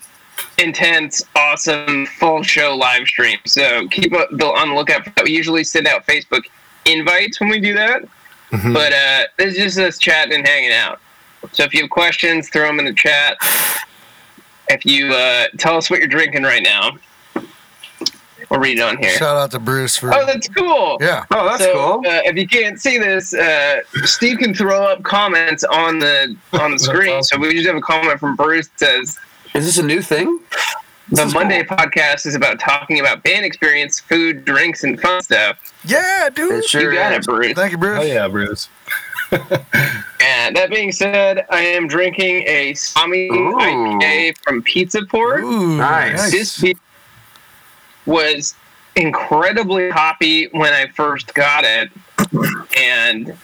intense, 0.58 1.22
awesome, 1.34 2.06
full 2.06 2.42
show 2.42 2.76
live 2.76 3.06
streams. 3.06 3.40
So 3.52 3.88
keep 3.88 4.14
on 4.14 4.26
the 4.30 4.74
lookout 4.74 5.04
for 5.04 5.10
that. 5.16 5.24
We 5.24 5.32
usually 5.32 5.64
send 5.64 5.86
out 5.88 6.06
Facebook 6.06 6.44
invites 6.84 7.40
when 7.40 7.48
we 7.50 7.60
do 7.60 7.74
that. 7.74 8.02
Mhm. 8.52 8.72
But 8.72 8.92
uh, 8.92 9.22
it's 9.38 9.56
just 9.56 9.78
us 9.78 9.98
chatting 9.98 10.34
and 10.34 10.46
hanging 10.46 10.72
out. 10.72 11.00
So 11.52 11.64
if 11.64 11.74
you 11.74 11.82
have 11.82 11.90
questions, 11.90 12.48
throw 12.50 12.66
them 12.66 12.78
in 12.78 12.84
the 12.84 12.92
chat. 12.94 13.36
If 14.68 14.84
you 14.84 15.12
uh, 15.12 15.46
tell 15.58 15.76
us 15.76 15.90
what 15.90 15.98
you're 15.98 16.08
drinking 16.08 16.42
right 16.44 16.62
now, 16.62 16.92
we'll 18.50 18.60
read 18.60 18.78
it 18.78 18.82
on 18.82 18.98
here. 18.98 19.10
Shout 19.16 19.36
out 19.36 19.50
to 19.52 19.58
Bruce 19.58 19.96
for 19.96 20.12
Oh, 20.12 20.26
that's 20.26 20.48
cool. 20.48 20.98
yeah. 21.00 21.24
Oh, 21.30 21.46
that's 21.46 21.62
so, 21.64 21.72
cool. 21.72 22.10
Uh, 22.10 22.20
if 22.24 22.36
you 22.36 22.46
can't 22.46 22.80
see 22.80 22.98
this, 22.98 23.32
uh, 23.34 23.80
Steve 24.04 24.38
can 24.38 24.54
throw 24.54 24.82
up 24.84 25.02
comments 25.02 25.64
on 25.64 25.98
the 25.98 26.36
on 26.54 26.72
the 26.72 26.78
screen. 26.78 27.12
awesome. 27.16 27.40
So 27.42 27.48
we 27.48 27.54
just 27.54 27.66
have 27.66 27.76
a 27.76 27.80
comment 27.80 28.18
from 28.20 28.36
Bruce 28.36 28.68
that 28.78 28.78
says 28.78 29.18
Is 29.54 29.64
this 29.66 29.78
a 29.78 29.82
new 29.82 30.02
thing? 30.02 30.40
the 31.12 31.24
is 31.24 31.34
Monday 31.34 31.64
podcast 31.64 32.24
is 32.26 32.36
about 32.36 32.60
talking 32.60 33.00
about 33.00 33.24
band 33.24 33.44
experience, 33.44 33.98
food, 33.98 34.44
drinks, 34.44 34.84
and 34.84 35.00
fun 35.00 35.20
stuff. 35.22 35.58
Yeah, 35.84 36.28
dude. 36.32 36.52
It 36.52 36.64
sure 36.66 36.92
you 36.92 36.98
got 36.98 37.12
is. 37.12 37.18
it, 37.18 37.24
Bruce. 37.24 37.54
Thank 37.54 37.72
you, 37.72 37.78
Bruce. 37.78 37.98
Oh 38.00 38.02
yeah, 38.04 38.28
Bruce. 38.28 38.68
And 40.22 40.54
that 40.56 40.70
being 40.70 40.92
said, 40.92 41.46
I 41.50 41.60
am 41.60 41.86
drinking 41.88 42.44
a 42.46 42.74
Swami 42.74 43.28
IPA 43.30 44.36
from 44.42 44.62
Pizza 44.62 45.04
Port. 45.06 45.42
Ooh, 45.44 45.76
Nice. 45.78 46.30
This 46.30 46.60
beer 46.60 46.74
was 48.06 48.54
incredibly 48.96 49.90
hoppy 49.90 50.46
when 50.48 50.72
I 50.72 50.86
first 50.88 51.32
got 51.34 51.64
it, 51.64 51.90
and 52.76 53.36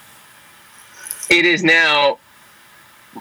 it 1.31 1.45
is 1.45 1.63
now 1.63 2.19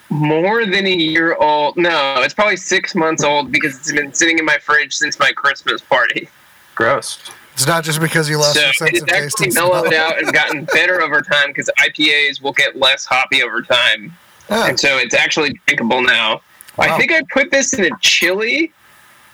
more 0.10 0.66
than 0.66 0.86
a 0.86 0.90
year 0.96 1.36
old. 1.36 1.78
No, 1.78 2.16
it's 2.22 2.34
probably 2.34 2.58
six 2.58 2.96
months 2.96 3.24
old 3.24 3.52
because 3.52 3.76
it's 3.78 3.92
been 3.92 4.14
sitting 4.14 4.40
in 4.40 4.46
my 4.46 4.58
fridge 4.58 4.94
since 4.94 5.20
my 5.20 5.32
Christmas 5.32 5.82
party. 5.82 6.28
Gross. 6.76 7.20
It's 7.54 7.66
not 7.66 7.86
just 7.86 8.02
because 8.02 8.30
you 8.30 8.38
lost 8.38 8.56
So 8.56 8.62
your 8.62 8.74
sense 8.74 8.90
it's 8.92 9.02
of 9.04 9.08
taste 9.08 9.24
actually 9.40 9.46
and 9.46 9.54
smell. 9.54 9.70
mellowed 9.72 9.94
out 9.94 10.18
and 10.22 10.34
gotten 10.34 10.66
better 10.74 11.02
over 11.02 11.22
time 11.22 11.48
because 11.48 11.70
IPAs 11.80 12.42
will 12.42 12.52
get 12.52 12.76
less 12.76 13.06
hoppy 13.06 13.42
over 13.44 13.62
time, 13.62 14.14
Ah, 14.50 14.68
and 14.68 14.78
so 14.80 14.98
it's 14.98 15.16
actually 15.16 15.58
drinkable 15.66 16.02
now. 16.02 16.42
I 16.78 16.98
think 16.98 17.14
I 17.14 17.22
put 17.32 17.52
this 17.52 17.74
in 17.74 17.86
a 17.86 17.98
chili 18.02 18.74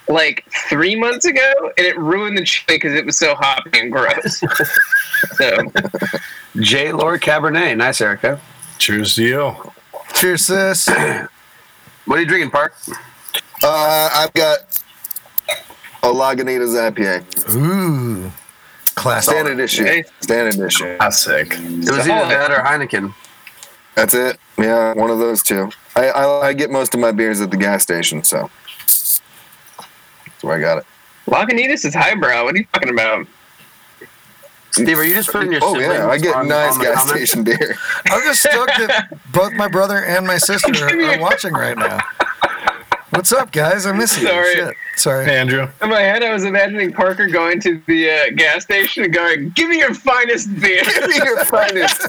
like 0.07 0.45
three 0.69 0.95
months 0.95 1.25
ago, 1.25 1.53
and 1.77 1.85
it 1.85 1.97
ruined 1.97 2.37
the 2.37 2.43
chili 2.43 2.77
because 2.77 2.93
it 2.93 3.05
was 3.05 3.17
so 3.17 3.35
hoppy 3.35 3.79
and 3.79 3.91
gross. 3.91 4.39
so 5.35 5.57
J. 6.59 6.91
Lohr 6.91 7.17
Cabernet. 7.17 7.77
Nice, 7.77 8.01
Erica. 8.01 8.39
Cheers 8.77 9.15
to 9.15 9.23
you. 9.23 9.55
Cheers, 10.15 10.45
sis. 10.45 10.89
What 12.05 12.17
are 12.17 12.21
you 12.21 12.27
drinking, 12.27 12.49
Park? 12.49 12.73
Uh, 13.63 14.09
I've 14.11 14.33
got 14.33 14.57
a 16.01 16.07
Lagunitas 16.07 16.73
IPA. 16.91 17.55
Ooh, 17.55 18.31
classic. 18.95 19.31
Standard 19.33 19.59
issue. 19.59 19.83
Okay. 19.83 20.03
Standard 20.19 20.65
issue. 20.65 20.97
Classic. 20.97 21.53
It 21.53 21.77
was 21.79 21.87
So- 22.05 22.11
either 22.11 22.27
that 22.29 22.51
or 22.51 22.63
Heineken. 22.63 23.13
That's 23.95 24.15
it. 24.15 24.39
Yeah, 24.57 24.93
one 24.95 25.11
of 25.11 25.19
those 25.19 25.43
two. 25.43 25.69
I, 25.95 26.07
I, 26.09 26.47
I 26.47 26.53
get 26.53 26.71
most 26.71 26.95
of 26.95 26.99
my 26.99 27.11
beers 27.11 27.39
at 27.39 27.51
the 27.51 27.57
gas 27.57 27.83
station, 27.83 28.23
so 28.23 28.41
that's 28.41 28.60
where 30.43 30.57
I 30.57 30.61
got 30.61 30.77
it. 30.79 30.85
Lagunitas 31.27 31.85
is 31.85 31.93
highbrow. 31.93 32.43
What 32.45 32.55
are 32.55 32.57
you 32.57 32.65
talking 32.73 32.89
about? 32.89 33.27
Steve, 34.71 34.97
are 34.97 35.03
you 35.03 35.13
just 35.13 35.29
putting 35.31 35.51
your 35.51 35.61
Oh 35.63 35.77
yeah, 35.77 36.07
I 36.07 36.17
get 36.17 36.33
on, 36.35 36.47
nice 36.47 36.75
on 36.75 36.81
gas 36.81 37.01
comments? 37.01 37.11
station 37.31 37.43
beer. 37.43 37.75
I'm 38.05 38.23
just 38.23 38.39
stoked 38.41 38.77
that 38.77 39.09
both 39.33 39.51
my 39.53 39.67
brother 39.67 39.97
and 40.05 40.25
my 40.25 40.37
sister 40.37 40.71
are 40.87 41.19
watching 41.19 41.53
right 41.53 41.77
now. 41.77 41.99
What's 43.09 43.33
up, 43.33 43.51
guys? 43.51 43.85
I 43.85 43.91
miss 43.91 44.17
you. 44.21 44.27
Sorry. 44.29 44.55
Shit. 44.55 44.75
Sorry. 44.95 45.25
Hey, 45.25 45.37
Andrew. 45.37 45.67
In 45.81 45.89
my 45.89 45.99
head, 45.99 46.23
I 46.23 46.31
was 46.31 46.45
imagining 46.45 46.93
Parker 46.93 47.27
going 47.27 47.59
to 47.59 47.81
the 47.85 48.09
uh, 48.09 48.15
gas 48.37 48.63
station 48.63 49.03
and 49.03 49.13
going, 49.13 49.49
"Give 49.49 49.67
me 49.67 49.79
your 49.79 49.93
finest 49.93 50.47
beer." 50.61 50.81
Give 50.85 51.09
me 51.09 51.17
your 51.17 51.43
finest 51.43 51.99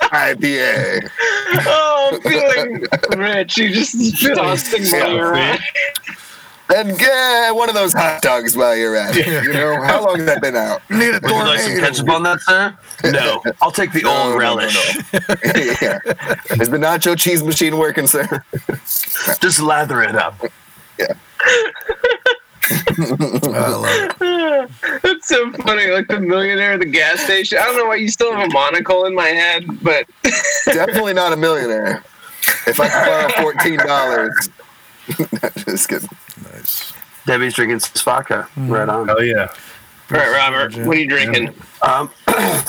IPA. 0.00 1.10
oh, 1.66 2.10
I'm 2.14 2.20
feeling 2.22 2.86
rich. 3.22 3.58
You 3.58 3.68
just 3.74 3.94
tossing 4.34 4.90
money 4.90 5.16
Yeah, 5.16 5.20
around. 5.20 5.60
And 6.74 6.98
get 6.98 7.54
one 7.54 7.68
of 7.70 7.74
those 7.74 7.92
hot 7.94 8.20
dogs 8.20 8.54
while 8.56 8.76
you're 8.76 8.96
at 8.96 9.16
it. 9.16 9.26
You 9.44 9.52
know, 9.52 9.80
how 9.84 10.04
long 10.04 10.16
has 10.16 10.26
that 10.26 10.42
been 10.42 10.56
out? 10.56 10.82
You 10.90 10.98
need 10.98 11.08
a 11.14 11.20
Would 11.22 11.30
you 11.30 11.36
like 11.44 11.60
some 11.60 11.78
ketchup 11.78 12.08
on 12.10 12.22
that, 12.24 12.40
sir? 12.40 12.76
No. 13.04 13.42
I'll 13.62 13.70
take 13.70 13.92
the 13.92 14.02
No, 14.02 14.10
old 14.10 14.26
no, 14.26 14.30
no, 14.32 14.38
relish. 14.38 14.96
yeah. 15.80 15.98
Is 16.60 16.68
the 16.68 16.76
nacho 16.78 17.16
cheese 17.18 17.42
machine 17.42 17.78
working, 17.78 18.06
sir? 18.06 18.44
Just 19.40 19.60
lather 19.60 20.02
it 20.02 20.14
up. 20.14 20.38
I 21.00 21.14
love 23.70 24.16
it. 24.20 25.02
That's 25.02 25.28
so 25.28 25.50
funny. 25.52 25.86
Like 25.86 26.08
the 26.08 26.20
millionaire 26.20 26.72
at 26.72 26.80
the 26.80 26.86
gas 26.86 27.20
station. 27.20 27.58
I 27.58 27.64
don't 27.64 27.76
know 27.78 27.86
why 27.86 27.94
you 27.96 28.08
still 28.08 28.34
have 28.34 28.48
a 28.48 28.52
monocle 28.52 29.06
in 29.06 29.14
my 29.14 29.28
head, 29.28 29.64
but 29.82 30.06
Definitely 30.66 31.14
not 31.14 31.32
a 31.32 31.36
millionaire. 31.36 32.02
If 32.66 32.78
I 32.80 32.88
could 32.88 33.06
borrow 33.06 33.28
fourteen 33.42 33.78
dollars, 33.78 34.50
just 35.64 35.88
kidding. 35.88 36.08
Nice. 36.52 36.92
Debbie's 37.26 37.54
drinking 37.54 37.80
some 37.80 37.92
vodka. 38.04 38.48
Right 38.56 38.88
on. 38.88 39.10
Oh 39.10 39.20
yeah. 39.20 39.48
all 40.10 40.16
right, 40.16 40.30
Robert, 40.32 40.76
what 40.86 40.96
are 40.96 41.00
you 41.00 41.08
drinking? 41.08 41.54
Um, 41.82 42.10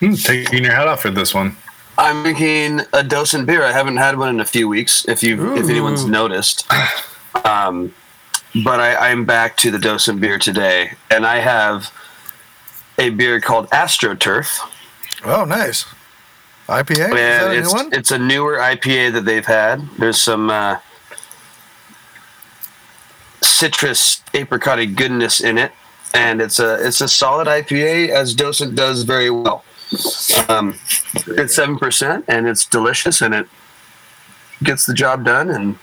Hmm, 0.00 0.14
taking 0.14 0.64
your 0.64 0.72
hat 0.72 0.88
off 0.88 1.02
for 1.02 1.10
this 1.10 1.34
one. 1.34 1.56
I'm 1.98 2.22
drinking 2.22 2.80
a 2.94 3.04
Docent 3.04 3.46
beer. 3.46 3.62
I 3.62 3.72
haven't 3.72 3.98
had 3.98 4.16
one 4.16 4.30
in 4.30 4.40
a 4.40 4.46
few 4.46 4.66
weeks. 4.66 5.06
If 5.06 5.22
you, 5.22 5.54
if 5.56 5.68
anyone's 5.68 6.06
noticed, 6.06 6.66
um, 7.44 7.94
but 8.64 8.80
I, 8.80 9.10
I'm 9.10 9.26
back 9.26 9.58
to 9.58 9.70
the 9.70 9.78
Docent 9.78 10.18
beer 10.18 10.38
today, 10.38 10.92
and 11.10 11.26
I 11.26 11.40
have 11.40 11.92
a 12.98 13.10
beer 13.10 13.42
called 13.42 13.68
AstroTurf. 13.70 14.58
Oh, 15.26 15.44
nice. 15.44 15.84
IPA? 16.66 16.90
Is 16.90 16.98
that 16.98 17.12
and 17.12 17.52
a 17.52 17.58
it's 17.58 17.68
new 17.74 17.78
one? 17.78 17.92
it's 17.92 18.10
a 18.10 18.18
newer 18.18 18.56
IPA 18.56 19.12
that 19.12 19.26
they've 19.26 19.44
had. 19.44 19.86
There's 19.98 20.18
some 20.18 20.48
uh, 20.48 20.76
citrus 23.42 24.22
apricotty 24.34 24.86
goodness 24.94 25.40
in 25.40 25.58
it, 25.58 25.72
and 26.14 26.40
it's 26.40 26.58
a 26.58 26.86
it's 26.86 27.00
a 27.00 27.08
solid 27.08 27.46
IPA 27.46 28.08
as 28.10 28.34
Docent 28.34 28.74
does 28.74 29.02
very 29.04 29.30
well. 29.30 29.64
Um, 30.48 30.78
it's 31.26 31.54
seven 31.56 31.78
percent, 31.78 32.24
and 32.28 32.46
it's 32.46 32.64
delicious, 32.66 33.20
and 33.22 33.34
it 33.34 33.48
gets 34.62 34.86
the 34.86 34.94
job 34.94 35.24
done, 35.24 35.50
and 35.50 35.78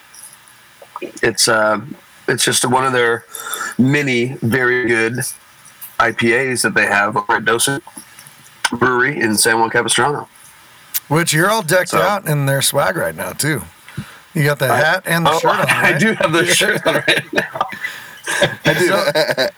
it's 1.22 1.48
uh, 1.48 1.82
it's 2.28 2.44
just 2.46 2.66
one 2.66 2.86
of 2.86 2.94
their 2.94 3.26
many 3.78 4.38
very 4.42 4.88
good 4.88 5.14
IPAs 6.00 6.62
that 6.64 6.74
they 6.74 6.86
have 6.86 7.18
over 7.18 7.34
at 7.38 7.46
Docent 7.46 7.84
Brewery 8.72 9.20
in 9.20 9.36
San 9.38 9.60
Juan 9.60 9.70
Capistrano. 9.70 10.28
Which 11.08 11.34
you're 11.34 11.50
all 11.50 11.62
decked 11.62 11.90
So- 11.90 12.02
out 12.02 12.28
in 12.28 12.46
their 12.48 12.62
swag 12.62 12.98
right 12.98 13.16
now, 13.16 13.32
too. 13.32 13.64
You 14.38 14.44
got 14.44 14.60
the 14.60 14.68
hat 14.68 15.04
and 15.06 15.26
the 15.26 15.32
Oh, 15.32 15.40
shirt 15.40 15.52
on, 15.60 15.68
I 15.70 15.98
do 15.98 16.14
have 16.14 16.32
the 16.32 16.46
shirt 16.46 16.86
on 16.86 16.96
right 16.96 17.34
now. 17.34 17.68
So, 18.28 19.06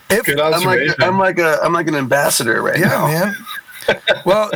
if, 0.10 0.26
Good 0.26 0.40
I'm 0.40 0.64
like. 0.64 0.80
I'm 1.02 1.18
like 1.18 1.40
a 1.40 1.60
I'm 1.64 1.74
like 1.74 1.88
an 1.88 1.96
ambassador 1.96 2.62
right 2.62 2.78
yeah, 2.80 2.88
now. 2.88 3.08
man. 3.08 3.36
Well, 4.26 4.52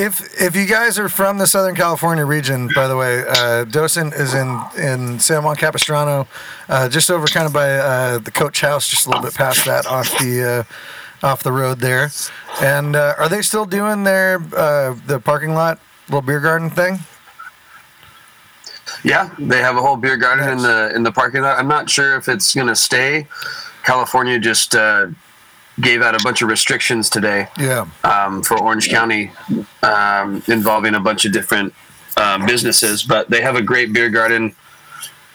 if 0.00 0.40
if 0.40 0.56
you 0.56 0.66
guys 0.66 0.98
are 0.98 1.08
from 1.10 1.36
the 1.38 1.46
Southern 1.46 1.74
California 1.74 2.24
region, 2.24 2.70
by 2.74 2.88
the 2.88 2.96
way, 2.96 3.22
uh, 3.28 3.64
Docent 3.64 4.14
is 4.14 4.32
in 4.34 4.58
in 4.78 5.20
San 5.20 5.44
Juan 5.44 5.56
Capistrano, 5.56 6.26
uh, 6.68 6.88
just 6.88 7.10
over 7.10 7.26
kind 7.26 7.46
of 7.46 7.52
by 7.52 7.70
uh, 7.76 8.18
the 8.18 8.30
coach 8.30 8.62
house, 8.62 8.88
just 8.88 9.06
a 9.06 9.10
little 9.10 9.22
bit 9.22 9.34
past 9.34 9.66
that 9.66 9.86
off 9.86 10.08
the 10.18 10.66
uh, 11.22 11.26
off 11.26 11.42
the 11.42 11.52
road 11.52 11.80
there. 11.80 12.10
And 12.62 12.96
uh, 12.96 13.14
are 13.18 13.28
they 13.28 13.42
still 13.42 13.66
doing 13.66 14.04
their 14.04 14.40
uh, 14.56 14.96
the 15.06 15.20
parking 15.20 15.52
lot 15.54 15.78
little 16.08 16.22
beer 16.22 16.40
garden 16.40 16.70
thing? 16.70 17.00
Yeah, 19.04 19.30
they 19.38 19.60
have 19.60 19.76
a 19.76 19.80
whole 19.82 19.96
beer 19.96 20.16
garden 20.16 20.48
in 20.48 20.58
the 20.58 20.92
in 20.94 21.02
the 21.02 21.12
parking 21.12 21.42
lot. 21.42 21.58
I'm 21.58 21.68
not 21.68 21.90
sure 21.90 22.16
if 22.16 22.28
it's 22.28 22.54
gonna 22.54 22.76
stay. 22.76 23.26
California 23.84 24.38
just 24.38 24.74
uh, 24.76 25.06
gave 25.80 26.02
out 26.02 26.14
a 26.14 26.22
bunch 26.22 26.40
of 26.42 26.48
restrictions 26.48 27.10
today 27.10 27.48
Yeah. 27.58 27.86
um, 28.04 28.42
for 28.42 28.56
Orange 28.60 28.88
County 28.88 29.32
um, 29.82 30.42
involving 30.46 30.94
a 30.94 31.00
bunch 31.00 31.24
of 31.24 31.32
different 31.32 31.74
um, 32.16 32.46
businesses, 32.46 33.02
but 33.02 33.28
they 33.28 33.40
have 33.40 33.56
a 33.56 33.62
great 33.62 33.92
beer 33.92 34.08
garden 34.08 34.54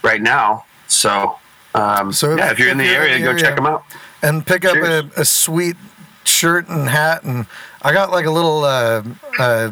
right 0.02 0.22
now. 0.22 0.64
So, 0.88 1.38
um, 1.76 2.14
So 2.14 2.32
if- 2.34 2.38
yeah, 2.40 2.52
if 2.52 2.60
you're 2.60 2.70
in 2.70 2.78
the 2.78 2.86
you're 2.86 3.04
in 3.06 3.22
area, 3.22 3.26
go 3.34 3.38
check 3.38 3.56
them 3.58 3.66
out. 3.66 3.84
and 4.22 4.46
pick 4.46 4.64
up 4.64 4.78
a, 4.78 5.10
a 5.20 5.26
sweet 5.26 5.76
shirt 6.24 6.68
and 6.70 6.90
hat 6.90 7.24
and 7.24 7.46
i 7.84 7.94
got 7.94 8.12
like 8.12 8.26
a 8.26 8.32
little 8.32 8.64
uh, 8.66 9.02
uh, 9.40 9.72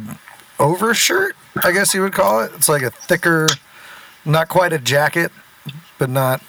over 0.57 0.93
shirt 0.93 1.35
i 1.63 1.71
guess 1.71 1.93
you 1.93 2.01
would 2.01 2.13
call 2.13 2.41
it 2.41 2.51
it's 2.55 2.69
like 2.69 2.81
a 2.81 2.89
thicker 2.89 3.45
not 4.25 4.47
quite 4.49 4.73
a 4.73 4.79
jacket 4.79 5.31
but 5.97 6.09
not 6.09 6.41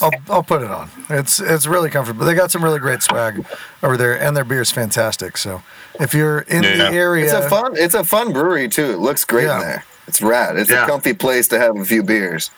I'll, 0.00 0.10
I'll 0.28 0.42
put 0.42 0.62
it 0.62 0.70
on. 0.70 0.90
It's 1.10 1.38
it's 1.38 1.68
really 1.68 1.88
comfortable. 1.88 2.26
They 2.26 2.34
got 2.34 2.50
some 2.50 2.64
really 2.64 2.80
great 2.80 3.02
swag 3.04 3.46
over 3.84 3.96
there, 3.96 4.20
and 4.20 4.36
their 4.36 4.44
beer's 4.44 4.68
fantastic. 4.72 5.36
So 5.36 5.62
if 6.00 6.12
you're 6.12 6.40
in 6.40 6.64
Yeah. 6.64 6.76
the 6.76 6.88
area, 6.90 7.24
It's 7.24 7.32
a 7.46 7.48
fun. 7.48 7.74
It's 7.76 7.94
a 7.94 8.02
fun 8.02 8.32
brewery 8.32 8.68
too. 8.68 8.90
It 8.90 8.98
looks 8.98 9.24
great 9.24 9.44
Yeah. 9.44 9.60
in 9.60 9.60
there. 9.60 9.84
It's 10.08 10.20
rad. 10.20 10.56
It's 10.58 10.70
Yeah. 10.70 10.84
a 10.84 10.86
comfy 10.88 11.12
place 11.12 11.46
to 11.48 11.58
have 11.60 11.76
a 11.76 11.84
few 11.84 12.02
beers. 12.02 12.50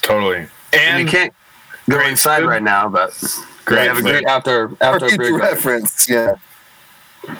Totally. 0.00 0.46
And 0.72 1.00
you 1.00 1.06
can't 1.10 1.34
go 1.90 1.98
inside 2.06 2.40
food. 2.42 2.50
right 2.50 2.62
now, 2.62 2.88
but 2.88 3.10
Great 3.64 3.78
they 3.80 3.86
have 3.88 3.96
a 3.96 4.00
food. 4.02 4.08
great 4.10 4.26
outdoor 4.28 4.68
For 4.68 4.84
outdoor 4.84 5.08
beer 5.08 5.18
future 5.18 5.36
reference, 5.38 6.08
yeah. 6.08 6.34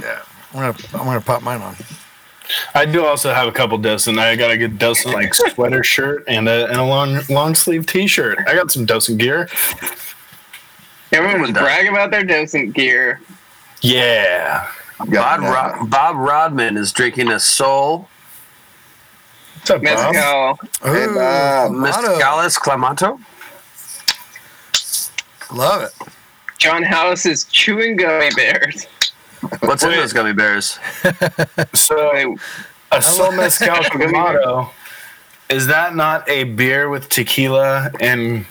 yeah, 0.00 0.18
I'm 0.54 0.60
gonna 0.60 0.74
I'm 0.94 1.04
gonna 1.04 1.20
pop 1.20 1.42
mine 1.42 1.62
on. 1.62 1.76
I 2.74 2.84
do 2.84 3.04
also 3.04 3.32
have 3.32 3.48
a 3.48 3.52
couple 3.52 3.78
Docent. 3.78 4.18
I 4.18 4.36
got 4.36 4.50
a 4.50 4.58
good 4.58 4.78
Docent 4.78 5.14
like 5.14 5.34
sweater 5.34 5.82
shirt 5.82 6.24
and 6.28 6.48
a, 6.48 6.66
and 6.66 6.76
a 6.76 6.84
long 6.84 7.20
long 7.28 7.54
sleeve 7.54 7.86
t 7.86 8.06
shirt. 8.06 8.38
I 8.46 8.54
got 8.54 8.70
some 8.70 8.86
Docent 8.86 9.18
gear. 9.18 9.48
Everyone 11.12 11.42
was 11.42 11.50
brag 11.50 11.88
about 11.88 12.10
their 12.10 12.24
docent 12.24 12.74
gear. 12.74 13.20
Yeah. 13.82 14.66
Bob, 14.98 15.10
that. 15.10 15.40
Rod, 15.40 15.90
Bob 15.90 16.16
Rodman 16.16 16.78
is 16.78 16.90
drinking 16.90 17.28
a 17.28 17.38
Sol 17.38 18.08
What's 19.62 19.70
up, 19.70 19.82
Bob? 19.84 20.12
Mezcal. 20.12 20.58
Hey, 20.82 21.04
Ooh, 21.04 21.14
Bob. 21.14 21.16
Uh, 21.16 21.68
Clamato. 21.68 22.18
Mescalis 22.18 22.58
Clamato. 22.58 23.20
Love 25.56 25.82
it. 25.82 25.92
John 26.58 26.82
House 26.82 27.26
is 27.26 27.44
chewing 27.44 27.94
gummy 27.94 28.30
bears. 28.34 28.88
What's 29.60 29.82
in 29.82 29.90
Wait. 29.90 29.96
those 29.96 30.12
gummy 30.12 30.32
bears? 30.32 30.78
So 31.74 32.36
a 32.90 33.02
Sol 33.02 33.32
Mezcal 33.32 33.74
Clamato. 33.76 34.70
Is 35.48 35.66
that 35.66 35.94
not 35.94 36.28
a 36.28 36.44
beer 36.44 36.88
with 36.88 37.08
tequila 37.08 37.90
and 38.00 38.46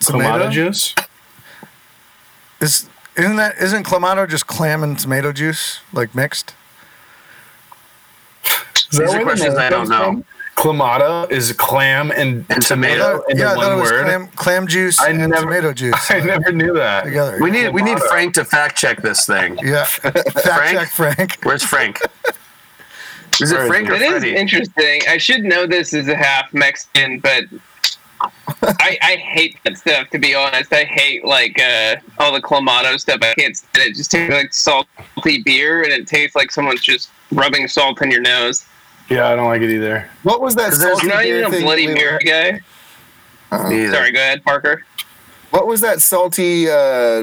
Tomato? 0.00 0.46
Clamato 0.46 0.50
juice? 0.52 0.94
Is 2.60 2.88
isn't 3.16 3.36
that 3.36 3.56
isn't 3.60 3.84
clamato 3.84 4.28
just 4.28 4.46
clam 4.46 4.82
and 4.82 4.98
tomato 4.98 5.32
juice 5.32 5.80
like 5.92 6.14
mixed? 6.14 6.54
Is 8.92 8.98
These 8.98 9.14
are 9.14 9.22
questions 9.22 9.54
I 9.56 9.68
don't 9.70 9.88
know. 9.88 10.04
from? 10.04 10.24
Clamato 10.56 11.30
is 11.30 11.52
clam 11.52 12.10
and, 12.10 12.44
And 12.48 12.62
tomato 12.62 13.18
tomato? 13.18 13.24
in 13.28 13.36
yeah, 13.38 13.50
I 13.50 13.54
the 13.54 13.60
thought 13.60 13.64
it 13.64 13.68
one 13.74 13.78
was 13.82 13.90
word. 13.90 14.04
clam, 14.04 14.26
clam 14.28 14.66
juice 14.66 14.98
I 15.00 15.10
and 15.10 15.18
never- 15.18 15.34
tomato 15.42 15.72
juice 15.82 16.10
I 16.10 16.20
never 16.20 16.50
knew 16.50 16.72
that. 16.74 17.04
together. 17.04 17.38
We 17.40 17.50
need 17.50 17.68
we 17.74 17.82
need 17.82 17.98
Frank 18.00 18.34
to 18.34 18.44
fact 18.44 18.76
check 18.78 19.02
this 19.02 19.26
thing. 19.26 19.58
yeah, 19.62 19.84
fact 19.84 20.30
Frank? 20.32 20.72
check 20.78 20.88
Frank. 20.88 21.38
Where's 21.44 21.62
Frank? 21.62 22.00
Is 23.40 23.52
it 23.52 23.66
Frank 23.66 23.90
or 23.90 23.94
It 23.94 24.02
is 24.02 24.08
Freddie? 24.12 24.34
interesting. 24.34 25.02
I 25.08 25.18
should 25.18 25.44
know 25.44 25.66
this 25.66 25.92
as 25.92 26.08
a 26.08 26.16
half 26.16 26.52
Mexican, 26.54 27.20
but 27.20 27.44
I, 28.62 28.96
I 29.02 29.16
hate 29.16 29.58
that 29.64 29.76
stuff. 29.76 30.08
To 30.08 30.18
be 30.18 30.34
honest, 30.34 30.72
I 30.72 30.84
hate 30.84 31.22
like 31.22 31.60
uh, 31.60 31.96
all 32.18 32.32
the 32.32 32.40
clamato 32.40 32.98
stuff. 32.98 33.18
I 33.20 33.34
can't 33.34 33.54
stand 33.54 33.90
it. 33.90 33.94
Just 33.94 34.10
tastes 34.10 34.32
like 34.32 34.54
salty 34.54 35.42
beer, 35.44 35.82
and 35.82 35.92
it 35.92 36.06
tastes 36.08 36.34
like 36.34 36.50
someone's 36.50 36.80
just 36.80 37.10
rubbing 37.30 37.68
salt 37.68 38.00
in 38.00 38.10
your 38.10 38.22
nose. 38.22 38.64
Yeah, 39.08 39.28
I 39.28 39.36
don't 39.36 39.46
like 39.48 39.62
it 39.62 39.70
either. 39.70 40.08
What 40.24 40.40
was 40.40 40.54
that? 40.56 40.70
'Cause 40.70 40.80
there's 40.80 41.02
not 41.04 41.24
even 41.24 41.44
a 41.44 41.60
bloody 41.60 41.86
we 41.86 41.94
beer 41.94 42.18
guy. 42.24 42.60
Uh-huh. 43.52 43.92
Sorry, 43.92 44.10
go 44.12 44.18
ahead, 44.18 44.44
Parker. 44.44 44.84
What 45.50 45.68
was 45.68 45.80
that 45.82 46.02
salty 46.02 46.68
uh, 46.68 47.22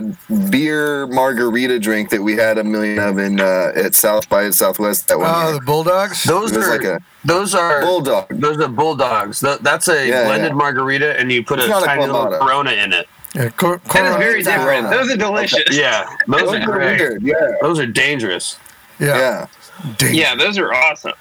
beer 0.49 1.05
margarita 1.07 1.77
drink 1.79 2.09
that 2.11 2.21
we 2.23 2.33
had 2.37 2.57
a 2.57 2.63
million 2.63 2.97
of 2.99 3.19
in 3.19 3.39
uh, 3.41 3.73
at 3.75 3.93
South 3.93 4.29
by 4.29 4.49
Southwest 4.49 5.09
that 5.09 5.19
one 5.19 5.29
Oh, 5.29 5.43
year? 5.49 5.53
the 5.59 5.65
bulldogs. 5.65 6.23
Those 6.23 6.55
are 6.55 6.69
like 6.69 6.83
a 6.85 7.01
those 7.25 7.53
are 7.53 7.81
bulldog. 7.81 8.27
those 8.29 8.59
are 8.61 8.69
bulldogs. 8.69 9.41
Th- 9.41 9.59
That's 9.59 9.89
a 9.89 10.07
Yeah, 10.07 10.23
blended 10.25 10.51
yeah. 10.51 10.55
margarita, 10.55 11.19
and 11.19 11.31
you 11.31 11.43
put 11.43 11.59
It's 11.59 11.67
a 11.67 11.71
not 11.71 11.83
a 11.83 11.85
tiny 11.85 12.05
little 12.05 12.27
Corona 12.39 12.71
in 12.71 12.93
it. 12.93 13.07
Yeah, 13.35 13.49
cor- 13.49 13.81
That 13.93 14.05
is 14.05 14.15
very 14.15 14.39
it's 14.39 14.47
different. 14.47 14.85
Corona. 14.87 14.89
Those 14.97 15.11
are 15.11 15.17
delicious. 15.17 15.63
Yeah, 15.77 16.05
those 16.27 16.41
Those 16.41 16.53
are 16.55 16.71
are 16.73 16.79
weird. 16.79 17.21
Yeah, 17.23 17.35
Those 17.61 17.79
are 17.79 17.85
dangerous. 17.87 18.57
yeah, 18.99 19.17
yeah. 19.17 19.45
Dang. 19.97 20.15
Yeah, 20.15 20.35
those 20.35 20.57
are 20.57 20.73
awesome. 20.73 21.11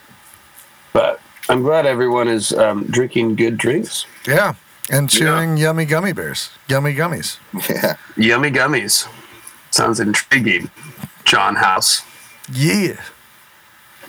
But 0.92 1.20
I'm 1.48 1.62
glad 1.62 1.86
everyone 1.86 2.28
is 2.28 2.52
um, 2.52 2.84
drinking 2.84 3.36
good 3.36 3.56
drinks. 3.56 4.06
yeah, 4.26 4.54
and 4.90 5.08
chewing 5.08 5.56
yummy 5.56 5.84
gummy 5.84 6.12
bears, 6.12 6.50
yummy 6.68 6.94
gummies. 6.94 7.38
yeah. 7.70 7.96
Yummy 8.16 8.50
gummies. 8.50 9.08
Sounds 9.70 10.00
intriguing. 10.00 10.70
John 11.24 11.54
House. 11.56 12.02
Yeah, 12.52 13.00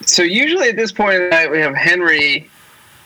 So 0.01 0.23
usually 0.23 0.69
at 0.69 0.75
this 0.75 0.91
point 0.91 1.15
in 1.15 1.21
the 1.25 1.29
night, 1.29 1.49
we 1.51 1.59
have 1.59 1.75
Henry 1.75 2.49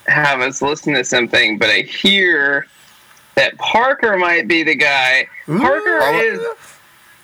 have 0.08 0.40
us 0.40 0.62
listen 0.62 0.94
to 0.94 1.04
something, 1.04 1.58
but 1.58 1.68
I 1.68 1.80
hear 1.82 2.66
that 3.36 3.56
Parker 3.58 4.16
might 4.16 4.48
be 4.48 4.62
the 4.64 4.74
guy. 4.74 5.28
Parker 5.46 6.00
I'll- 6.00 6.18
is 6.20 6.40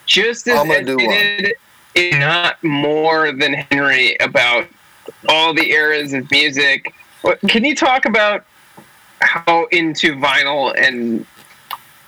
just 0.07 0.47
as 0.47 0.59
I'm 0.61 0.69
gonna 0.69 0.85
do 0.85 0.97
one. 0.97 1.07
educated, 1.07 1.55
if 1.95 2.19
not 2.21 2.63
more 2.63 3.33
than 3.33 3.55
Henry 3.55 4.17
about 4.21 4.67
all 5.29 5.55
the 5.55 5.71
eras 5.71 6.13
of 6.13 6.31
music. 6.31 6.93
Can 7.49 7.65
you 7.65 7.75
talk 7.75 8.05
about 8.05 8.45
how 9.21 9.67
into 9.73 10.15
vinyl 10.15 10.75
and 10.77 11.25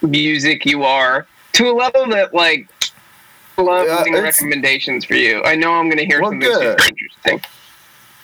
music 0.03 0.67
you 0.67 0.85
are 0.85 1.27
to 1.53 1.71
a 1.71 1.73
level 1.73 2.07
that 2.09 2.35
like 2.35 2.69
love 3.57 3.87
it's- 4.07 4.23
recommendations 4.23 5.05
for 5.05 5.15
you? 5.15 5.43
I 5.45 5.55
know 5.55 5.73
I'm 5.73 5.87
going 5.87 5.99
to 5.99 6.05
hear 6.07 6.21
Well, 6.21 6.31
something 6.33 6.49
good. 6.49 6.79
super 6.81 6.89
interesting. 6.89 7.41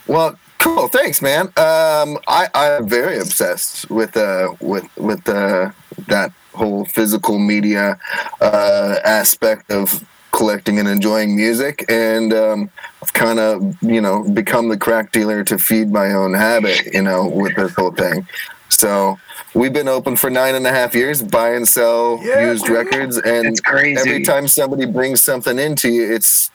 Well, 0.07 0.39
cool. 0.59 0.89
Thanks, 0.89 1.23
man. 1.23 1.47
Um, 1.57 2.19
I 2.27 2.49
I'm 2.55 2.89
very 2.89 3.19
obsessed 3.19 3.89
with 3.91 4.17
uh 4.17 4.55
with 4.61 4.85
with 4.97 5.29
uh 5.29 5.71
that 6.09 6.33
whole 6.55 6.85
physical 6.85 7.39
media 7.39 7.99
uh, 8.41 8.97
aspect 9.05 9.71
of 9.71 10.05
collecting 10.33 10.79
and 10.79 10.89
enjoying 10.89 11.35
music, 11.37 11.85
and 11.89 12.33
um, 12.35 12.71
kind 13.11 13.39
of 13.39 13.77
you 13.83 14.01
know 14.01 14.23
become 14.23 14.69
the 14.69 14.77
crack 14.77 15.13
dealer 15.13 15.43
to 15.45 15.59
feed 15.59 15.91
my 15.91 16.13
own 16.13 16.35
habit. 16.35 16.93
You 16.93 17.03
know, 17.03 17.27
with 17.27 17.57
this 17.57 17.75
whole 17.75 17.93
thing. 17.93 18.27
So 18.69 19.19
we've 19.55 19.73
been 19.73 19.89
open 19.89 20.17
for 20.17 20.31
nine 20.31 20.55
and 20.55 20.67
a 20.67 20.71
half 20.71 20.95
years, 20.95 21.23
buy 21.23 21.51
and 21.55 21.67
sell 21.69 22.19
Yeah, 22.23 22.51
used 22.51 22.65
dude. 22.65 22.75
records, 22.75 23.19
and 23.19 23.47
It's 23.49 23.61
crazy. 23.61 24.01
every 24.01 24.23
time 24.23 24.49
somebody 24.49 24.87
brings 24.87 25.23
something 25.23 25.59
into 25.59 25.91
you, 25.91 26.15
it's 26.15 26.51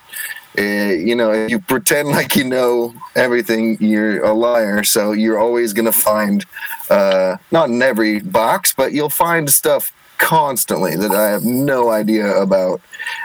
uh, 0.57 0.61
you 0.63 1.15
know 1.15 1.31
if 1.31 1.51
you 1.51 1.59
pretend 1.59 2.09
like 2.09 2.35
you 2.35 2.43
know 2.43 2.93
everything, 3.15 3.77
you're 3.79 4.23
a 4.23 4.33
liar. 4.33 4.83
So 4.83 5.11
you're 5.11 5.37
always 5.37 5.73
gonna 5.73 5.91
find 5.91 6.43
uh, 6.89 7.37
not 7.51 7.69
in 7.69 7.81
every 7.81 8.19
box, 8.21 8.73
but 8.73 8.93
you'll 8.93 9.09
find 9.09 9.49
stuff 9.49 9.91
constantly 10.17 10.95
that 10.95 11.11
I 11.11 11.29
have 11.29 11.43
no 11.45 11.89
idea 11.91 12.35
about, 12.41 12.81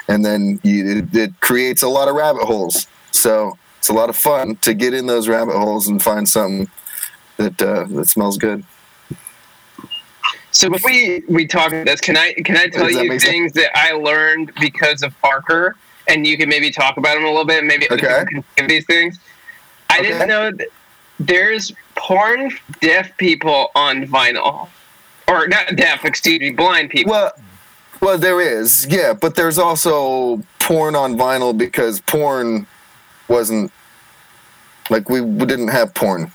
and 0.08 0.22
then 0.22 0.60
you, 0.62 0.98
it, 0.98 1.14
it 1.16 1.40
creates 1.40 1.82
a 1.82 1.88
lot 1.88 2.08
of 2.08 2.14
rabbit 2.14 2.42
holes. 2.42 2.86
So 3.12 3.56
it's 3.78 3.88
a 3.88 3.92
lot 3.92 4.08
of 4.08 4.16
fun 4.16 4.56
to 4.56 4.74
get 4.74 4.94
in 4.94 5.06
those 5.06 5.28
rabbit 5.28 5.56
holes 5.56 5.88
and 5.88 6.02
find 6.02 6.28
something 6.28 6.68
that 7.36 7.60
uh, 7.62 7.84
that 7.90 8.06
smells 8.06 8.38
good. 8.38 8.64
So 10.50 10.68
before 10.68 10.90
we, 10.90 11.22
we 11.28 11.46
talk 11.46 11.68
about 11.68 11.86
this, 11.86 12.00
can 12.00 12.16
I 12.16 12.32
can 12.34 12.56
I 12.56 12.68
tell 12.68 12.90
you 12.90 13.08
make 13.08 13.20
sense? 13.20 13.24
things 13.24 13.52
that 13.54 13.76
I 13.76 13.92
learned 13.92 14.52
because 14.60 15.02
of 15.02 15.18
Parker, 15.20 15.76
and 16.08 16.26
you 16.26 16.36
can 16.36 16.48
maybe 16.48 16.70
talk 16.70 16.96
about 16.96 17.14
them 17.14 17.24
a 17.24 17.28
little 17.28 17.44
bit, 17.46 17.64
maybe 17.64 17.88
other 17.90 18.02
Okay. 18.02 18.24
people 18.28 18.44
can 18.44 18.44
give 18.56 18.68
these 18.68 18.86
things. 18.86 19.18
I 19.90 19.98
Okay. 19.98 20.08
didn't 20.08 20.28
know 20.28 20.50
that 20.52 20.68
there's 21.18 21.72
porn 21.94 22.52
deaf 22.80 23.16
people 23.16 23.70
on 23.74 24.06
vinyl, 24.06 24.68
or 25.28 25.48
not 25.48 25.76
deaf, 25.76 26.04
excuse 26.04 26.40
me, 26.40 26.50
blind 26.50 26.90
people. 26.90 27.12
Well, 27.12 27.32
well, 28.00 28.18
there 28.18 28.40
is, 28.40 28.86
yeah, 28.90 29.12
but 29.12 29.34
there's 29.36 29.58
also 29.58 30.42
porn 30.58 30.94
on 30.96 31.16
vinyl 31.16 31.56
because 31.56 32.00
porn 32.00 32.66
wasn't 33.32 33.72
like 34.90 35.08
we, 35.08 35.20
we 35.20 35.46
didn't 35.46 35.68
have 35.68 35.94
porn, 35.94 36.30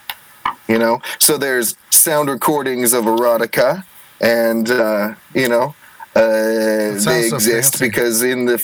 you 0.67 0.79
know. 0.79 0.99
So 1.19 1.38
there's 1.38 1.75
sound 1.89 2.29
recordings 2.29 2.93
of 2.93 3.05
erotica, 3.05 3.86
and 4.19 4.69
uh, 4.69 5.15
you 5.33 5.49
know 5.49 5.75
uh, 6.15 6.21
they 6.21 7.27
exist 7.27 7.77
fancy. 7.77 7.86
because 7.86 8.23
in 8.23 8.45
the 8.45 8.57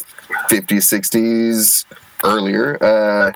50s, 0.49 0.85
60s, 0.95 1.85
earlier. 2.23 2.81
Uh, 2.83 3.31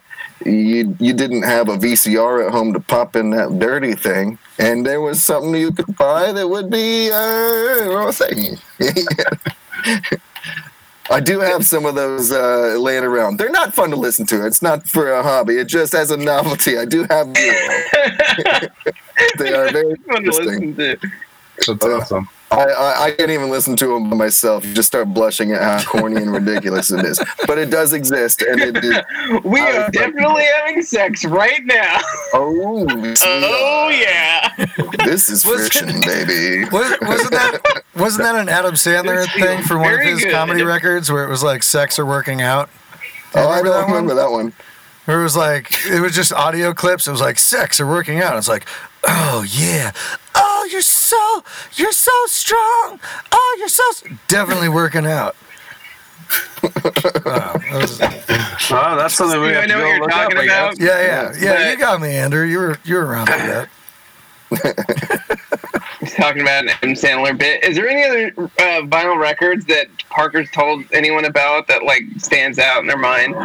you 0.45 0.95
you 0.99 1.13
didn't 1.13 1.43
have 1.43 1.67
a 1.69 1.77
VCR 1.77 2.45
at 2.45 2.51
home 2.51 2.73
to 2.73 2.79
pop 2.79 3.15
in 3.15 3.31
that 3.31 3.59
dirty 3.59 3.95
thing, 3.95 4.37
and 4.59 4.85
there 4.85 5.01
was 5.01 5.23
something 5.23 5.55
you 5.55 5.71
could 5.71 5.95
buy 5.97 6.31
that 6.31 6.47
would 6.47 6.69
be 6.69 7.11
uh, 7.11 8.07
a 8.07 8.13
thing. 8.13 8.57
I 11.09 11.19
do 11.21 11.39
have 11.39 11.65
some 11.65 11.85
of 11.85 11.95
those 11.95 12.31
uh, 12.31 12.77
laying 12.79 13.03
around. 13.03 13.37
They're 13.37 13.49
not 13.49 13.73
fun 13.73 13.89
to 13.91 13.95
listen 13.95 14.25
to. 14.27 14.45
It's 14.45 14.61
not 14.61 14.87
for 14.87 15.11
a 15.11 15.23
hobby. 15.23 15.57
It 15.57 15.67
just 15.67 15.93
as 15.93 16.11
a 16.11 16.17
novelty. 16.17 16.77
I 16.77 16.85
do 16.85 17.05
have. 17.09 17.33
they 19.37 19.53
are 19.53 19.71
very 19.71 19.95
Fun 19.95 20.23
to 20.23 20.27
interesting. 20.33 20.75
listen 20.75 20.75
to. 20.75 20.97
That's 21.67 21.85
awesome. 21.85 22.29
I, 22.49 22.63
I, 22.63 23.03
I 23.07 23.11
can't 23.11 23.29
even 23.29 23.49
listen 23.49 23.75
to 23.75 23.87
them 23.87 24.09
by 24.09 24.15
myself. 24.15 24.65
You 24.65 24.73
just 24.73 24.87
start 24.87 25.13
blushing 25.13 25.51
at 25.51 25.61
how 25.61 25.83
corny 25.91 26.15
and 26.21 26.31
ridiculous 26.31 26.91
it 26.91 27.03
is. 27.03 27.19
But 27.47 27.57
it 27.57 27.69
does 27.69 27.91
exist, 27.93 28.41
and 28.41 28.59
it 28.61 28.77
is. 28.83 28.97
We 29.43 29.59
I 29.61 29.71
are 29.71 29.79
was- 29.83 29.89
definitely 29.91 30.45
having 30.57 30.81
sex 30.81 31.25
right 31.25 31.63
now. 31.65 31.99
Oh, 32.33 32.85
Oh 33.21 33.89
yeah. 33.89 34.53
This 35.05 35.29
is 35.29 35.45
Was- 35.45 35.67
friction, 35.69 35.99
baby. 36.01 36.65
Was, 36.71 36.97
wasn't 37.01 37.31
that 37.31 37.83
wasn't 37.95 38.23
that 38.23 38.35
an 38.35 38.49
Adam 38.49 38.75
Sandler 38.75 39.25
thing 39.33 39.63
for 39.63 39.77
one 39.77 39.93
of 39.93 39.99
his 40.01 40.23
good. 40.23 40.31
comedy 40.31 40.63
records 40.63 41.11
where 41.11 41.23
it 41.25 41.29
was 41.29 41.43
like 41.43 41.63
sex 41.63 41.99
or 41.99 42.05
working 42.05 42.41
out? 42.41 42.69
Do 43.33 43.39
you 43.41 43.45
Oh, 43.45 43.49
I 43.49 43.57
remember 43.59 43.69
don't 43.69 43.73
that 43.73 43.81
one? 43.81 43.91
remember 43.91 44.15
that 44.15 44.31
one. 44.31 44.53
Where 45.05 45.19
it 45.19 45.23
was 45.23 45.35
like 45.37 45.71
it 45.87 45.99
was 46.01 46.13
just 46.15 46.31
audio 46.33 46.73
clips. 46.73 47.07
It 47.07 47.11
was 47.11 47.21
like 47.21 47.39
sex 47.39 47.79
or 47.79 47.87
working 47.87 48.19
out. 48.19 48.37
It's 48.37 48.47
like, 48.49 48.65
oh 49.05 49.45
yeah, 49.47 49.91
oh 50.35 50.67
you're 50.71 50.81
so 50.81 51.43
you're 51.75 51.91
so 51.91 52.11
strong. 52.27 52.99
Oh 53.31 53.55
you're 53.59 53.67
so 53.69 53.83
definitely 54.27 54.69
working 54.69 55.05
out. 55.05 55.35
Wow, 56.63 56.71
that 56.73 57.69
was- 57.73 58.01
Oh, 58.71 58.95
that's 58.97 59.13
something 59.13 59.39
we 59.39 59.49
I 59.49 59.61
have 59.61 59.61
to 59.63 59.67
know 59.69 59.79
go 59.79 59.83
what 59.85 59.91
you're 59.91 59.99
look 60.01 60.11
up, 60.11 60.23
talking 60.31 60.37
I 60.39 60.45
guess. 60.45 60.75
about. 60.77 60.79
yeah, 60.85 61.01
yeah, 61.01 61.33
yeah. 61.39 61.53
But- 61.63 61.71
You 61.71 61.77
got 61.77 62.01
me, 62.01 62.15
Andrew. 62.15 62.43
You 62.45 62.57
were 62.59 62.77
you 62.83 62.95
were 62.95 63.05
around 63.05 63.27
for 63.27 63.31
that. 63.37 63.69
He's 65.99 66.13
talking 66.13 66.41
about 66.41 66.63
an 66.63 66.69
Adam 66.69 66.91
Sandler 66.93 67.37
bit. 67.37 67.63
Is 67.63 67.75
there 67.75 67.87
any 67.87 68.03
other 68.03 68.43
uh, 68.43 68.81
vinyl 68.85 69.19
records 69.19 69.65
that 69.65 69.87
Parker's 70.09 70.49
told 70.51 70.83
anyone 70.93 71.25
about 71.25 71.67
that 71.67 71.83
like 71.83 72.03
stands 72.17 72.59
out 72.59 72.81
in 72.81 72.87
their 72.87 72.97
mind? 72.97 73.35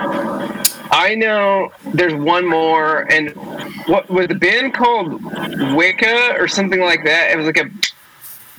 I 0.90 1.14
know 1.16 1.72
there's 1.94 2.14
one 2.14 2.46
more, 2.46 3.10
and 3.10 3.30
what 3.86 4.08
was 4.10 4.28
the 4.28 4.34
band 4.34 4.74
called 4.74 5.22
Wicca 5.74 6.36
or 6.38 6.46
something 6.46 6.80
like 6.80 7.04
that? 7.04 7.30
It 7.32 7.36
was 7.36 7.46
like 7.46 7.56
a 7.58 7.64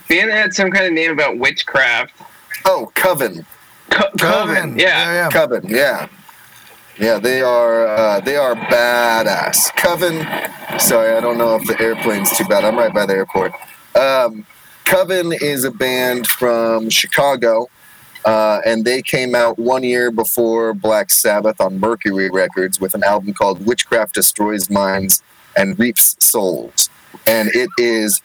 band 0.09 0.31
that 0.31 0.37
had 0.37 0.53
some 0.53 0.71
kind 0.71 0.85
of 0.85 0.93
name 0.93 1.11
about 1.11 1.37
witchcraft. 1.37 2.13
Oh, 2.65 2.91
Coven. 2.95 3.45
Co- 3.89 4.09
Coven, 4.19 4.77
yeah. 4.79 4.87
yeah, 4.87 5.13
yeah. 5.13 5.29
Coven, 5.29 5.65
yeah. 5.67 6.07
Yeah, 6.99 7.17
they 7.19 7.41
are 7.41 7.87
uh, 7.87 8.19
they 8.19 8.35
are 8.35 8.55
badass. 8.55 9.75
Coven. 9.75 10.19
Sorry, 10.79 11.15
I 11.15 11.19
don't 11.21 11.37
know 11.37 11.55
if 11.55 11.65
the 11.65 11.79
airplane's 11.81 12.35
too 12.37 12.45
bad. 12.45 12.63
I'm 12.63 12.75
right 12.77 12.93
by 12.93 13.05
the 13.05 13.13
airport. 13.13 13.53
Um, 13.95 14.45
Coven 14.85 15.33
is 15.33 15.63
a 15.63 15.71
band 15.71 16.27
from 16.27 16.89
Chicago, 16.89 17.67
uh, 18.25 18.61
and 18.65 18.85
they 18.85 19.01
came 19.01 19.33
out 19.33 19.57
one 19.57 19.83
year 19.83 20.11
before 20.11 20.73
Black 20.73 21.09
Sabbath 21.09 21.59
on 21.59 21.79
Mercury 21.79 22.29
Records 22.29 22.79
with 22.79 22.93
an 22.93 23.03
album 23.03 23.33
called 23.33 23.65
"Witchcraft 23.65 24.13
Destroys 24.13 24.69
Minds 24.69 25.23
and 25.57 25.77
Reaps 25.79 26.15
Souls," 26.19 26.89
and 27.25 27.49
it 27.55 27.69
is 27.77 28.21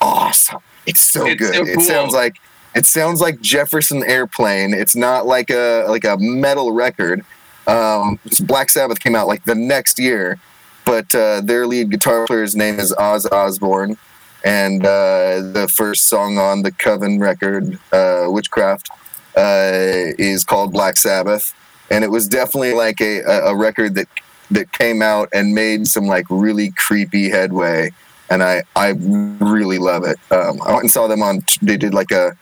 awesome. 0.00 0.60
It's 0.86 1.00
so 1.00 1.26
It's 1.26 1.40
good. 1.40 1.54
so 1.54 1.64
It 1.64 1.80
sounds 1.80 2.12
like 2.12 2.36
it 2.74 2.86
sounds 2.86 3.20
like 3.20 3.40
Jefferson 3.40 4.04
Airplane. 4.04 4.74
It's 4.74 4.94
not 4.96 5.26
like 5.26 5.50
a 5.50 5.86
like 5.88 6.04
a 6.04 6.16
metal 6.18 6.72
record. 6.72 7.24
Um, 7.66 8.18
Black 8.40 8.70
Sabbath 8.70 9.00
came 9.00 9.14
out 9.14 9.26
like 9.26 9.44
the 9.44 9.54
next 9.54 9.98
year, 9.98 10.38
but 10.84 11.14
uh, 11.14 11.40
their 11.40 11.66
lead 11.66 11.90
guitar 11.90 12.26
player's 12.26 12.54
name 12.54 12.78
is 12.78 12.92
Oz 12.92 13.26
Osborne, 13.26 13.96
and 14.44 14.84
uh, 14.84 15.40
the 15.52 15.68
first 15.72 16.04
song 16.04 16.38
on 16.38 16.62
the 16.62 16.70
Coven 16.72 17.18
record, 17.18 17.78
uh, 17.92 18.26
Witchcraft, 18.28 18.90
uh, 19.36 20.12
is 20.18 20.44
called 20.44 20.72
Black 20.72 20.96
Sabbath, 20.96 21.54
and 21.90 22.04
it 22.04 22.10
was 22.10 22.28
definitely 22.28 22.74
like 22.74 23.00
a, 23.00 23.20
a, 23.22 23.56
record 23.56 23.94
that 23.94 24.08
that 24.50 24.70
came 24.72 25.02
out 25.02 25.28
and 25.32 25.54
made 25.54 25.86
some 25.86 26.06
like 26.06 26.26
really 26.28 26.70
creepy 26.72 27.30
headway, 27.30 27.90
and 28.30 28.42
I 28.42 28.62
I 28.76 28.90
really 28.90 29.78
love 29.78 30.04
it. 30.04 30.18
Um, 30.30 30.60
I 30.62 30.72
went 30.72 30.82
and 30.82 30.90
saw 30.90 31.08
them 31.08 31.22
on. 31.22 31.44
They 31.62 31.76
did 31.76 31.94
like 31.94 32.10
a 32.10 32.36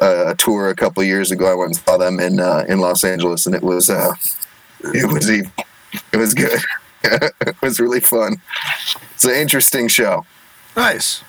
a 0.00 0.34
tour 0.36 0.68
a 0.68 0.74
couple 0.74 1.02
years 1.02 1.30
ago. 1.30 1.50
I 1.50 1.54
went 1.54 1.68
and 1.68 1.76
saw 1.76 1.96
them 1.96 2.20
in 2.20 2.40
uh, 2.40 2.64
in 2.68 2.80
Los 2.80 3.04
Angeles, 3.04 3.46
and 3.46 3.54
it 3.54 3.62
was 3.62 3.90
uh, 3.90 4.12
it 4.84 5.12
was 5.12 5.30
e- 5.30 5.44
it 6.12 6.16
was 6.16 6.34
good. 6.34 6.60
it 7.04 7.56
was 7.62 7.80
really 7.80 8.00
fun. 8.00 8.40
It's 9.14 9.24
an 9.24 9.34
interesting 9.34 9.88
show. 9.88 10.24
Nice. 10.76 11.22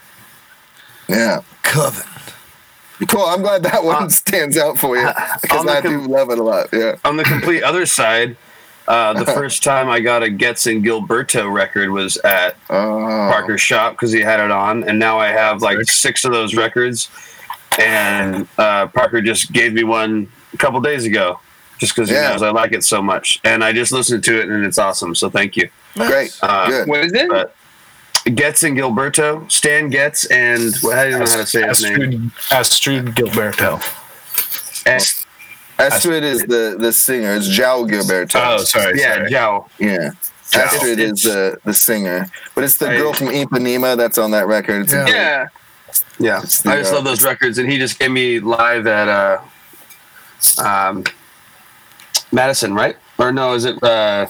Yeah, 1.07 1.41
Coven. 1.63 2.03
cool. 3.07 3.21
I'm 3.25 3.41
glad 3.41 3.63
that 3.63 3.83
one 3.83 4.03
Uh, 4.03 4.09
stands 4.09 4.57
out 4.57 4.77
for 4.77 4.95
you 4.97 5.07
because 5.41 5.59
on 5.61 5.65
the 5.65 5.71
I 5.73 5.81
com- 5.81 6.05
do 6.05 6.11
love 6.11 6.29
it 6.29 6.39
a 6.39 6.43
lot. 6.43 6.67
Yeah. 6.71 6.95
On 7.03 7.17
the 7.17 7.23
complete 7.23 7.63
other 7.63 7.85
side, 7.85 8.37
uh, 8.87 9.13
the 9.13 9.25
first 9.25 9.63
time 9.71 9.89
I 9.89 9.99
got 9.99 10.23
a 10.23 10.29
Getz 10.29 10.67
and 10.67 10.83
Gilberto 10.83 11.52
record 11.52 11.89
was 11.89 12.17
at 12.17 12.56
Oh, 12.69 13.29
Parker's 13.31 13.62
shop 13.62 13.93
because 13.93 14.12
he 14.12 14.21
had 14.21 14.39
it 14.39 14.52
on, 14.52 14.83
and 14.83 14.99
now 14.99 15.19
I 15.19 15.27
have 15.29 15.62
like 15.62 15.81
six 15.89 16.23
of 16.25 16.31
those 16.31 16.56
records. 16.56 17.10
And 17.79 18.47
uh, 18.58 18.87
Parker 18.87 19.21
just 19.21 19.52
gave 19.54 19.73
me 19.73 19.83
one 19.83 20.29
a 20.54 20.58
couple 20.58 20.79
days 20.81 21.06
ago, 21.06 21.39
just 21.82 21.94
because 21.96 22.10
he 22.10 22.15
Yeah. 22.15 22.29
knows 22.29 22.42
I 22.44 22.52
like 22.52 22.71
it 22.71 22.84
so 22.86 23.02
much, 23.02 23.40
and 23.44 23.62
I 23.63 23.73
just 23.73 23.92
listened 23.92 24.23
to 24.25 24.40
it 24.40 24.48
and 24.48 24.63
it's 24.63 24.77
awesome. 24.77 25.13
So 25.15 25.29
thank 25.29 25.58
you. 25.58 25.67
great. 25.96 26.38
Uh, 26.42 26.67
good. 26.69 26.88
What 26.88 27.02
is 27.02 27.12
it? 27.12 27.27
But 27.27 27.54
Getz 28.36 28.63
and 28.63 28.77
Gilberto, 28.77 29.52
Stan 29.52 29.90
Getz, 29.90 30.25
and 30.25 30.73
well, 30.84 30.98
I 30.98 31.10
don't 31.10 31.19
know 31.19 31.29
how 31.29 31.38
to 31.38 31.46
say 31.46 31.67
his 31.67 31.84
name. 31.84 32.32
Astrud, 32.52 33.10
Astrud 33.10 33.15
Gilberto. 33.15 33.82
S- 34.88 35.25
Astrud 35.79 36.21
is 36.21 36.44
the 36.44 36.77
the 36.79 36.94
singer. 36.94 37.34
It's 37.34 37.50
João 37.50 37.90
Gilberto. 37.90 38.36
Oh, 38.42 38.58
sorry. 38.63 39.00
yeah, 39.00 39.15
sorry. 39.15 39.32
João. 39.32 39.65
Yeah. 39.79 39.98
João. 40.52 40.67
Astrud 40.67 41.00
is 41.00 41.23
the 41.23 41.58
the 41.65 41.73
singer, 41.73 42.27
but 42.56 42.63
it's 42.63 42.77
the 42.77 42.90
I- 42.92 42.98
girl 42.98 43.12
from 43.13 43.27
Ipanema 43.29 43.98
that's 43.98 44.17
on 44.19 44.32
that 44.32 44.46
record. 44.48 44.84
It's 44.84 44.94
Yeah. 44.94 45.04
great- 45.06 45.15
Yeah. 45.15 45.46
Yeah, 46.19 46.42
It's 46.44 46.62
the, 46.62 46.71
I 46.71 46.77
just 46.77 46.92
uh, 46.92 46.96
love 46.98 47.04
those 47.06 47.23
records, 47.23 47.58
and 47.58 47.69
he 47.69 47.77
just 47.79 47.98
gave 48.00 48.12
me 48.12 48.40
live 48.40 48.86
at 48.86 49.08
uh, 49.10 49.40
um, 50.63 51.04
Madison, 52.32 52.73
right? 52.73 52.98
Or 53.17 53.32
no, 53.32 53.54
is 53.54 53.65
it? 53.65 53.82
Uh, 53.84 53.88
uh, 53.88 54.27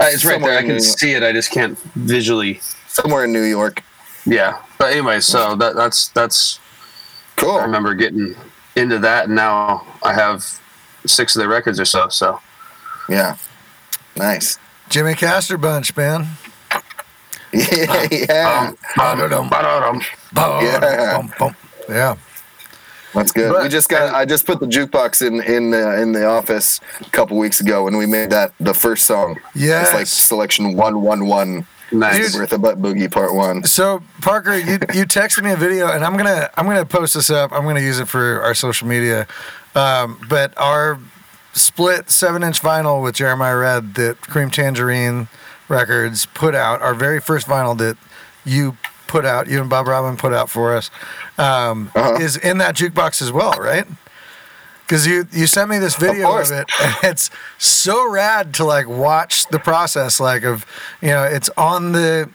it's 0.00 0.24
right 0.24 0.34
Somewhere 0.34 0.52
there. 0.52 0.58
I 0.58 0.62
in 0.62 0.66
can 0.66 0.74
New- 0.76 0.80
see 0.80 1.12
it. 1.12 1.22
I 1.22 1.32
just 1.32 1.50
can't 1.50 1.78
visually. 1.94 2.60
somewhere 2.88 3.24
in 3.24 3.32
New 3.32 3.42
York. 3.42 3.82
Yeah, 4.26 4.60
but 4.78 4.92
anyway, 4.92 5.20
so 5.20 5.54
that, 5.56 5.74
that's 5.76 6.08
that's. 6.08 6.58
Cool. 7.36 7.52
I 7.56 7.62
remember 7.64 7.94
getting 7.94 8.34
into 8.76 8.98
that, 9.00 9.26
and 9.26 9.34
now 9.34 9.84
I 10.02 10.14
have 10.14 10.60
six 11.06 11.34
of 11.36 11.40
their 11.40 11.48
records 11.48 11.78
or 11.80 11.84
so. 11.84 12.08
So 12.08 12.40
Yeah. 13.08 13.36
Nice. 14.16 14.58
Jimmy 14.88 15.14
Castor 15.14 15.58
bunch, 15.58 15.96
man. 15.96 16.28
Yeah. 17.52 18.06
yeah. 18.10 18.66
um, 18.68 18.78
ba-da-dum, 18.96 19.48
ba-da-dum. 19.48 20.00
Yeah. 20.36 21.16
Bum, 21.16 21.32
bum. 21.38 21.56
Yeah. 21.88 22.16
That's 23.14 23.32
good. 23.32 23.52
But- 23.52 23.62
we 23.62 23.68
just 23.68 23.88
got. 23.88 24.12
I 24.14 24.24
just 24.24 24.44
put 24.46 24.60
the 24.60 24.66
jukebox 24.66 25.26
in 25.26 25.40
in 25.42 25.70
the 25.70 26.00
in 26.00 26.12
the 26.12 26.26
office 26.26 26.80
a 27.00 27.10
couple 27.10 27.38
weeks 27.38 27.60
ago, 27.60 27.86
and 27.86 27.96
we 27.96 28.06
made 28.06 28.30
that 28.30 28.52
the 28.60 28.74
first 28.74 29.06
song. 29.06 29.38
Yes. 29.54 29.86
It's 29.88 29.94
like 29.94 30.06
selection 30.06 30.76
one 30.76 31.00
one 31.02 31.26
one. 31.26 31.66
Nice. 31.92 32.32
Dude. 32.32 32.40
Bertha 32.40 32.58
Butt 32.58 32.82
Boogie 32.82 33.10
Part 33.10 33.34
One. 33.34 33.62
So 33.64 34.02
Parker, 34.20 34.54
you 34.56 34.78
you 34.92 35.04
texted 35.06 35.44
me 35.44 35.52
a 35.52 35.56
video, 35.56 35.88
and 35.92 36.04
I'm 36.04 36.16
gonna 36.16 36.50
I'm 36.56 36.66
gonna 36.66 36.84
post 36.86 37.14
this 37.14 37.30
up. 37.30 37.52
I'm 37.52 37.64
gonna 37.64 37.80
use 37.80 38.00
it 38.00 38.08
for 38.08 38.42
our 38.42 38.54
social 38.54 38.88
media. 38.88 39.26
Um, 39.76 40.18
but 40.28 40.56
our 40.58 40.98
split 41.52 42.10
seven 42.10 42.42
inch 42.42 42.60
vinyl 42.60 43.00
with 43.02 43.14
Jeremiah 43.14 43.56
Red 43.56 43.94
that 43.94 44.20
Creme 44.22 44.50
Tangerine 44.50 45.28
Records 45.68 46.26
put 46.26 46.54
out, 46.54 46.82
our 46.82 46.94
very 46.94 47.20
first 47.20 47.46
vinyl 47.46 47.76
that 47.78 47.96
you 48.44 48.76
put 49.06 49.24
out, 49.24 49.46
you 49.48 49.60
and 49.60 49.68
Bob 49.70 49.86
Robin 49.86 50.16
put 50.16 50.32
out 50.32 50.50
for 50.50 50.74
us, 50.76 50.90
um, 51.38 51.90
Uh-huh. 51.94 52.16
is 52.20 52.36
in 52.36 52.58
that 52.58 52.74
jukebox 52.76 53.20
as 53.22 53.30
well, 53.32 53.52
right? 53.52 53.86
Because 54.80 55.06
you 55.06 55.26
you 55.32 55.46
sent 55.46 55.70
me 55.70 55.78
this 55.78 55.96
video 55.96 56.26
of, 56.26 56.30
course. 56.32 56.50
it, 56.50 56.66
and 56.82 56.94
it's 57.04 57.30
so 57.58 58.08
rad 58.10 58.52
to 58.54 58.64
like 58.64 58.86
watch 58.88 59.46
the 59.48 59.58
process, 59.58 60.20
like 60.20 60.44
of 60.44 60.66
you 61.00 61.08
know, 61.08 61.24
it's 61.24 61.48
on 61.56 61.92
the 61.92 62.28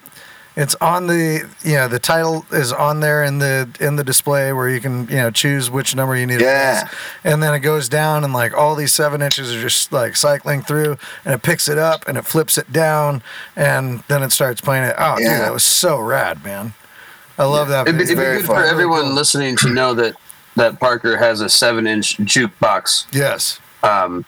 it's 0.62 0.76
on 0.82 1.08
the 1.08 1.48
you 1.64 1.74
know 1.76 1.88
the 1.88 2.00
title 2.00 2.46
is 2.52 2.74
on 2.74 3.00
there 3.00 3.24
in 3.24 3.40
the 3.40 3.70
in 3.80 3.96
the 3.96 4.04
display 4.04 4.52
where 4.52 4.68
you 4.70 4.82
can 4.82 5.08
you 5.08 5.16
know 5.16 5.32
choose 5.32 5.72
which 5.72 5.96
number 5.96 6.16
you 6.18 6.26
need 6.28 6.42
Yeah. 6.42 6.82
to 6.82 6.86
press. 6.88 6.96
and 7.24 7.42
then 7.42 7.54
it 7.54 7.60
goes 7.62 7.88
down 7.88 8.24
and 8.26 8.34
like 8.34 8.54
all 8.54 8.76
these 8.76 8.92
seven 8.94 9.22
inches 9.22 9.56
are 9.56 9.62
just 9.62 9.92
like 9.94 10.16
cycling 10.18 10.62
through 10.62 10.98
and 11.24 11.34
it 11.34 11.42
picks 11.42 11.70
it 11.70 11.78
up 11.78 12.06
and 12.08 12.18
it 12.18 12.26
flips 12.26 12.58
it 12.58 12.72
down 12.74 13.24
and 13.56 14.04
then 14.10 14.22
it 14.22 14.32
starts 14.32 14.60
playing 14.60 14.84
it 14.84 14.96
oh 14.98 15.16
dude 15.18 15.28
that 15.28 15.54
was 15.54 15.64
so 15.64 15.98
rad 16.00 16.44
man 16.44 16.74
i 17.38 17.46
love 17.46 17.70
that 17.70 17.88
It'd 17.88 17.98
be, 17.98 18.04
it'd 18.04 18.18
be 18.18 18.22
good 18.24 18.46
fun. 18.46 18.58
for 18.58 18.64
everyone 18.66 19.04
cool. 19.04 19.14
listening 19.14 19.56
to 19.58 19.70
know 19.70 19.94
that 19.94 20.16
that 20.56 20.78
Parker 20.80 21.16
has 21.16 21.40
a 21.40 21.48
seven-inch 21.48 22.18
jukebox. 22.18 23.06
yes 23.14 23.60
Um, 23.82 24.26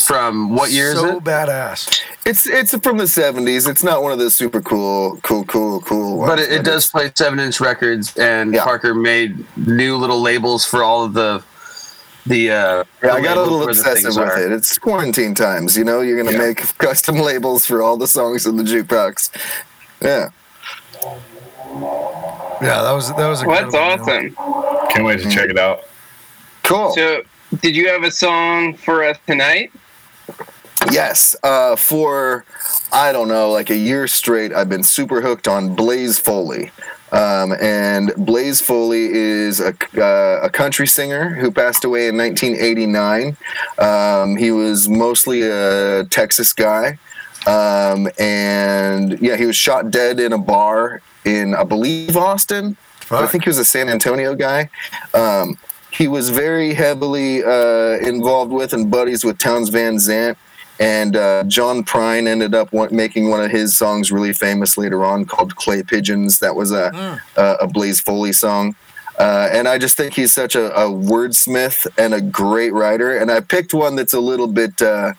from 0.00 0.54
what 0.54 0.70
year 0.70 0.94
so 0.94 1.04
is 1.04 1.10
it? 1.10 1.14
So 1.14 1.20
badass 1.20 2.00
It's 2.24 2.46
it's 2.46 2.74
from 2.78 2.96
the 2.98 3.06
seventies. 3.06 3.66
It's 3.66 3.82
not 3.84 4.02
one 4.02 4.12
of 4.12 4.18
those 4.18 4.34
super 4.34 4.60
cool, 4.62 5.18
cool, 5.22 5.44
cool, 5.44 5.80
cool 5.82 6.18
ones. 6.18 6.30
But 6.30 6.38
it, 6.38 6.50
it 6.52 6.64
does 6.64 6.88
play 6.90 7.10
seven-inch 7.14 7.60
records, 7.60 8.16
and 8.16 8.54
Yeah. 8.54 8.64
Parker 8.64 8.94
made 8.94 9.44
new 9.56 9.96
little 9.96 10.20
labels 10.20 10.64
for 10.64 10.82
all 10.82 11.04
of 11.04 11.12
the 11.14 11.42
the. 12.24 12.50
Uh, 12.50 12.54
Yeah, 12.54 12.84
the 13.02 13.12
I 13.12 13.20
got 13.20 13.36
a 13.36 13.42
little 13.42 13.68
obsessive 13.68 14.14
with 14.16 14.38
it. 14.38 14.52
It's 14.52 14.78
quarantine 14.78 15.34
times, 15.34 15.76
you 15.76 15.84
know. 15.84 16.00
You're 16.00 16.16
gonna 16.22 16.36
Yeah. 16.36 16.46
make 16.46 16.58
custom 16.78 17.16
labels 17.16 17.66
for 17.66 17.82
all 17.82 17.96
the 17.96 18.06
songs 18.08 18.46
in 18.46 18.56
the 18.56 18.62
jukebox. 18.64 19.30
Yeah. 20.00 20.28
yeah 22.62 22.82
that 22.82 22.92
was 22.92 23.08
that 23.14 23.28
was 23.28 23.42
a 23.42 23.46
Well, 23.46 23.62
that's 23.62 23.74
awesome. 23.74 24.34
Can't 24.90 25.04
wait 25.04 25.20
to 25.20 25.30
check 25.30 25.50
it 25.50 25.58
out. 25.58 25.80
Cool. 26.62 26.92
So, 26.94 27.22
did 27.60 27.74
you 27.74 27.88
have 27.88 28.04
a 28.04 28.10
song 28.10 28.74
for 28.76 29.04
us 29.04 29.18
tonight? 29.26 29.72
Yes, 30.90 31.36
uh, 31.42 31.76
for 31.76 32.44
I 32.92 33.12
don't 33.12 33.28
know, 33.28 33.50
like 33.50 33.70
a 33.70 33.76
year 33.76 34.06
straight, 34.06 34.52
I've 34.52 34.68
been 34.68 34.82
super 34.82 35.20
hooked 35.20 35.48
on 35.48 35.74
Blaze 35.74 36.18
Foley. 36.18 36.70
Um, 37.12 37.52
and 37.60 38.12
Blaze 38.16 38.62
Foley 38.62 39.08
is 39.12 39.60
a, 39.60 39.74
uh, 39.98 40.40
a 40.42 40.48
country 40.48 40.86
singer 40.86 41.34
who 41.34 41.50
passed 41.50 41.84
away 41.84 42.08
in 42.08 42.16
1989. 42.16 43.36
Um, 43.78 44.36
he 44.36 44.50
was 44.50 44.88
mostly 44.88 45.42
a 45.42 46.04
Texas 46.04 46.54
guy. 46.54 46.98
Um, 47.46 48.08
and 48.18 49.20
yeah, 49.20 49.36
he 49.36 49.44
was 49.44 49.56
shot 49.56 49.90
dead 49.90 50.20
in 50.20 50.32
a 50.32 50.38
bar 50.38 51.02
in, 51.24 51.54
I 51.54 51.64
believe, 51.64 52.16
Austin. 52.16 52.76
I 53.10 53.26
think 53.26 53.44
he 53.44 53.50
was 53.50 53.58
a 53.58 53.64
San 53.64 53.90
Antonio 53.90 54.34
guy. 54.34 54.70
Um, 55.12 55.58
he 55.90 56.08
was 56.08 56.30
very 56.30 56.72
heavily 56.72 57.44
uh, 57.44 57.98
involved 57.98 58.52
with 58.52 58.72
and 58.72 58.90
buddies 58.90 59.22
with 59.22 59.36
Townes 59.38 59.68
Van 59.68 59.98
Zandt. 59.98 60.38
And 60.82 61.16
uh, 61.16 61.44
John 61.44 61.84
Prine 61.84 62.26
ended 62.26 62.54
up 62.54 62.72
making 62.90 63.30
one 63.30 63.42
of 63.42 63.50
his 63.50 63.76
songs 63.76 64.10
really 64.10 64.32
famous 64.32 64.76
later 64.76 65.04
on 65.04 65.24
called 65.24 65.54
Clay 65.56 65.82
Pigeons. 65.82 66.40
That 66.40 66.56
was 66.56 66.72
a, 66.72 67.20
a, 67.36 67.44
a 67.60 67.66
Blaze 67.68 68.00
Foley 68.00 68.32
song. 68.32 68.74
Uh, 69.18 69.48
and 69.52 69.68
I 69.68 69.78
just 69.78 69.96
think 69.96 70.14
he's 70.14 70.32
such 70.32 70.56
a, 70.56 70.74
a 70.74 70.88
wordsmith 70.90 71.86
and 71.96 72.14
a 72.14 72.20
great 72.20 72.72
writer. 72.72 73.16
And 73.16 73.30
I 73.30 73.40
picked 73.40 73.72
one 73.74 73.94
that's 73.96 74.14
a 74.14 74.20
little 74.20 74.48
bit. 74.48 74.82
Uh, 74.82 75.12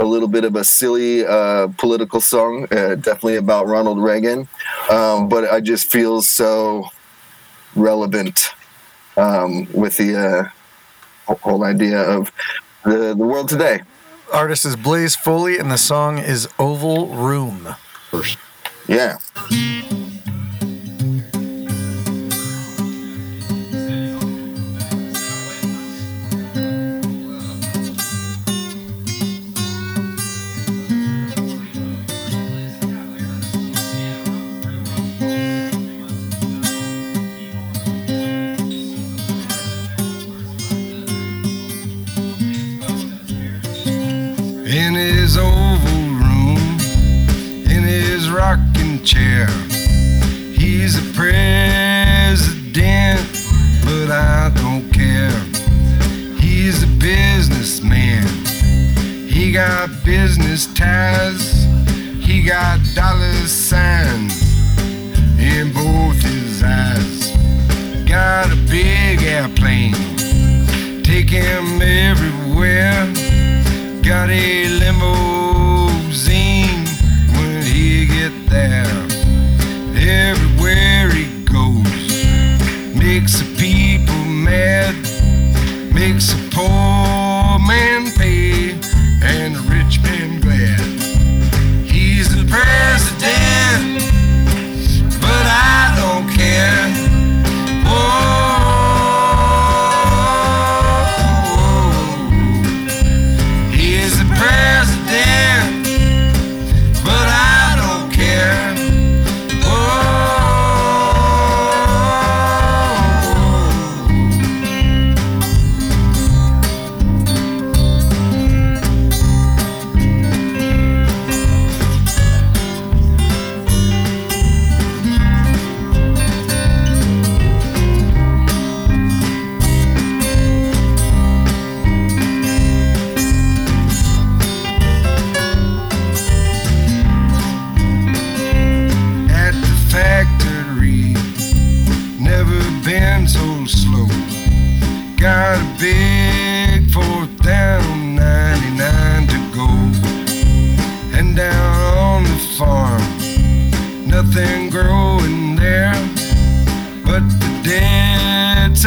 a 0.00 0.04
little 0.04 0.28
bit 0.28 0.44
of 0.44 0.54
a 0.54 0.62
silly 0.62 1.26
uh, 1.26 1.66
political 1.76 2.20
song, 2.20 2.68
uh, 2.70 2.94
definitely 2.94 3.34
about 3.34 3.66
Ronald 3.66 3.98
Reagan, 4.00 4.46
um, 4.90 5.28
but 5.28 5.50
I 5.52 5.60
just 5.60 5.90
feel 5.90 6.22
so 6.22 6.84
relevant 7.74 8.54
um, 9.16 9.66
with 9.72 9.96
the 9.96 10.14
uh, 10.16 10.48
whole- 11.26 11.40
whole 11.42 11.64
idea 11.64 12.00
of 12.00 12.30
the, 12.84 13.12
the 13.18 13.26
world 13.26 13.48
today. 13.48 13.80
Artist 14.32 14.64
is 14.64 14.76
blaze 14.76 15.16
foley 15.16 15.58
and 15.58 15.70
the 15.70 15.78
song 15.78 16.18
is 16.18 16.48
oval 16.58 17.08
room 17.08 17.74
Yeah. 18.86 19.18
Chair. 49.08 49.46
He's 50.52 50.98
a 50.98 51.02
president, 51.14 52.40
but 53.84 54.10
I 54.10 54.50
don't 54.54 54.90
care. 54.92 55.40
He's 56.38 56.82
a 56.82 56.86
businessman. 56.98 58.26
He 59.26 59.52
got 59.52 59.88
business 60.04 60.66
ties. 60.74 61.64
He 62.20 62.42
got 62.42 62.80
dollar 62.94 63.46
signs 63.46 64.42
in 65.38 65.72
both 65.72 66.20
his 66.20 66.62
eyes. 66.62 67.32
Got 68.06 68.52
a 68.52 68.56
big 68.68 69.22
airplane. 69.22 69.94
Take 71.02 71.30
him 71.30 71.80
everywhere 71.80 73.06
got 74.08 74.30
a 74.30 74.68
limousine 74.68 75.37
there. 78.48 78.86
Everywhere 79.94 81.10
he 81.10 81.44
goes, 81.44 81.84
makes 82.96 83.40
the 83.40 83.54
people 83.58 84.24
mad, 84.24 84.94
makes 85.92 86.32
the 86.32 86.50
poor 86.54 87.27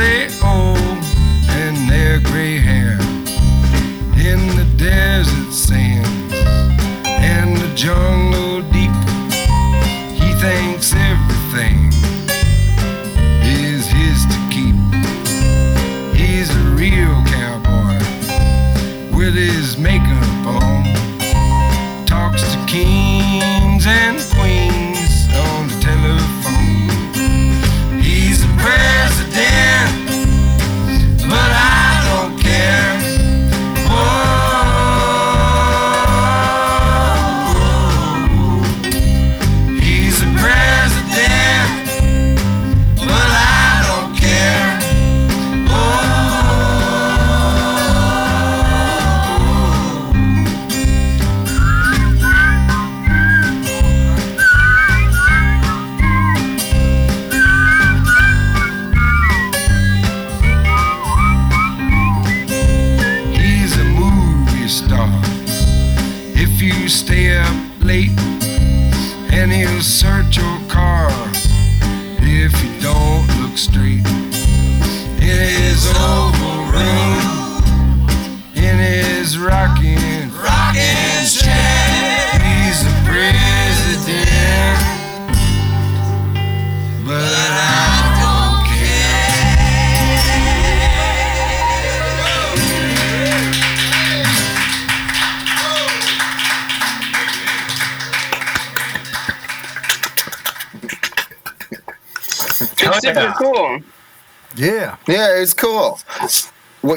say 0.02 0.40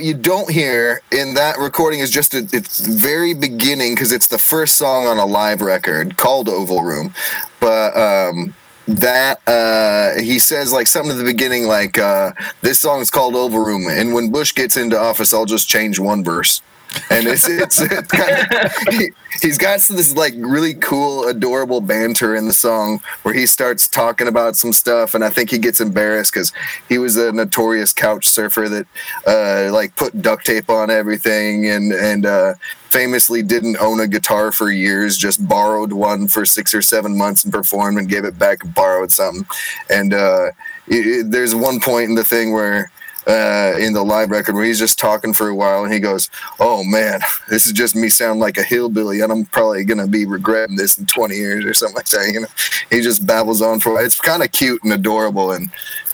you 0.05 0.13
don't 0.13 0.51
hear 0.51 1.01
in 1.11 1.33
that 1.33 1.57
recording 1.57 2.01
is 2.01 2.11
just 2.11 2.35
a, 2.35 2.47
it's 2.53 2.81
very 2.81 3.33
beginning 3.33 3.95
because 3.95 4.13
it's 4.13 4.27
the 4.27 4.37
first 4.37 4.77
song 4.77 5.07
on 5.07 5.17
a 5.17 5.25
live 5.25 5.63
record 5.63 6.19
called 6.19 6.47
Oval 6.47 6.83
Room, 6.83 7.15
but 7.59 7.97
um, 7.97 8.55
that 8.87 9.41
uh, 9.47 10.21
he 10.21 10.39
says 10.39 10.75
like 10.75 10.87
something 10.89 11.13
at 11.13 11.17
the 11.17 11.25
beginning 11.25 11.67
like 11.67 11.97
uh, 11.97 12.33
this 12.61 12.79
song 12.79 13.01
is 13.01 13.09
called 13.09 13.35
Oval 13.35 13.65
Room, 13.65 13.87
and 13.89 14.13
when 14.13 14.31
Bush 14.31 14.55
gets 14.55 14.77
into 14.77 14.99
office, 14.99 15.33
I'll 15.33 15.47
just 15.47 15.71
change 15.71 15.99
one 15.99 16.23
verse. 16.23 16.61
And 17.11 17.26
it's 17.26 17.49
it's, 17.49 17.80
it's 17.80 18.09
kind 18.11 18.47
of 18.64 18.72
he, 18.95 19.11
he's 19.40 19.59
got 19.59 19.80
this 19.80 20.14
like 20.16 20.34
really 20.36 20.74
cool 20.74 21.26
adorable 21.28 21.80
banter 21.80 22.34
in 22.36 22.47
the 22.47 22.53
song 22.53 23.01
where 23.22 23.34
he 23.34 23.47
starts 23.47 23.88
talking 23.88 24.28
about 24.28 24.57
some 24.57 24.72
stuff 24.72 25.14
and 25.14 25.24
i 25.24 25.30
think 25.30 25.51
he 25.51 25.59
gets 25.59 25.80
embarrassed 25.80 26.32
because 26.32 26.53
he 26.88 26.99
was 26.99 27.16
a 27.16 27.32
notorious 27.32 27.92
couch 27.92 28.26
surfer 28.28 28.68
that 28.68 28.86
uh 29.26 29.72
like 29.72 29.95
put 29.97 30.20
duct 30.22 30.45
tape 30.47 30.70
on 30.70 30.90
everything 30.90 31.66
and 31.68 31.92
and 31.92 32.26
uh 32.26 32.55
famously 32.90 33.42
didn't 33.42 33.76
own 33.80 33.99
a 34.01 34.07
guitar 34.07 34.53
for 34.53 34.70
years 34.70 35.16
just 35.18 35.47
borrowed 35.49 35.92
one 35.92 36.28
for 36.28 36.47
six 36.47 36.72
or 36.72 36.80
seven 36.82 37.18
months 37.18 37.42
and 37.42 37.53
performed 37.53 37.99
and 37.99 38.09
gave 38.09 38.24
it 38.24 38.38
back 38.38 38.62
and 38.62 38.72
borrowed 38.74 39.11
something 39.11 39.45
and 39.90 40.14
uh 40.14 40.47
it, 40.86 41.07
it- 41.07 41.30
there's 41.30 41.55
one 41.55 41.80
point 41.80 42.09
in 42.09 42.14
the 42.14 42.24
thing 42.24 42.53
where 42.53 42.90
uh, 43.27 43.75
in 43.79 43.93
the 43.95 44.03
live 44.05 44.31
record 44.31 44.55
where 44.55 44.64
he's 44.64 44.79
just 44.79 44.99
talking 44.99 45.33
for 45.33 45.49
a 45.49 45.55
while 45.55 45.85
and 45.85 45.93
he 45.93 45.99
goes, 46.01 46.31
"Oh 46.61 46.85
man, 46.85 47.20
this 47.49 47.66
is 47.66 47.72
just 47.72 47.97
me 47.97 48.09
sound 48.09 48.41
like 48.41 48.59
a 48.59 48.62
hillbilly, 48.62 49.20
and 49.20 49.33
I'm 49.33 49.47
probably 49.47 49.85
gonna 49.85 50.07
be 50.07 50.27
regretting 50.27 50.77
this 50.77 50.99
in 50.99 51.07
20 51.07 51.35
years 51.35 51.64
or 51.64 51.75
something 51.75 51.97
like 51.97 52.09
that." 52.09 52.31
You 52.33 52.41
know, 52.41 52.47
he 52.91 53.01
just 53.01 53.27
babbles 53.27 53.62
on 53.62 53.81
for. 53.81 54.01
It's 54.03 54.20
kind 54.20 54.43
of 54.43 54.53
cute 54.53 54.83
and 54.85 54.93
adorable, 54.93 55.53
and 55.53 55.70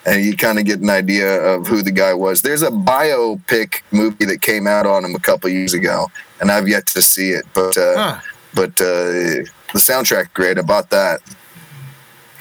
and 0.06 0.24
you 0.24 0.36
kind 0.36 0.58
of 0.58 0.64
get 0.64 0.80
an 0.80 0.88
idea 0.88 1.42
of 1.42 1.66
who 1.66 1.82
the 1.82 1.90
guy 1.90 2.14
was. 2.14 2.40
There's 2.42 2.62
a 2.62 2.70
biopic 2.70 3.82
movie 3.90 4.24
that 4.24 4.40
came 4.42 4.66
out 4.66 4.86
on 4.86 5.04
him 5.04 5.14
a 5.14 5.20
couple 5.20 5.50
years 5.50 5.74
ago, 5.74 6.10
and 6.40 6.50
I've 6.50 6.68
yet 6.68 6.86
to 6.86 7.02
see 7.02 7.30
it, 7.32 7.44
but 7.54 7.76
uh, 7.76 7.96
Huh. 7.96 8.20
but 8.54 8.70
uh, 8.80 9.44
the 9.72 9.78
soundtrack 9.78 10.32
great. 10.32 10.58
I 10.58 10.62
bought 10.62 10.90
that. 10.90 11.20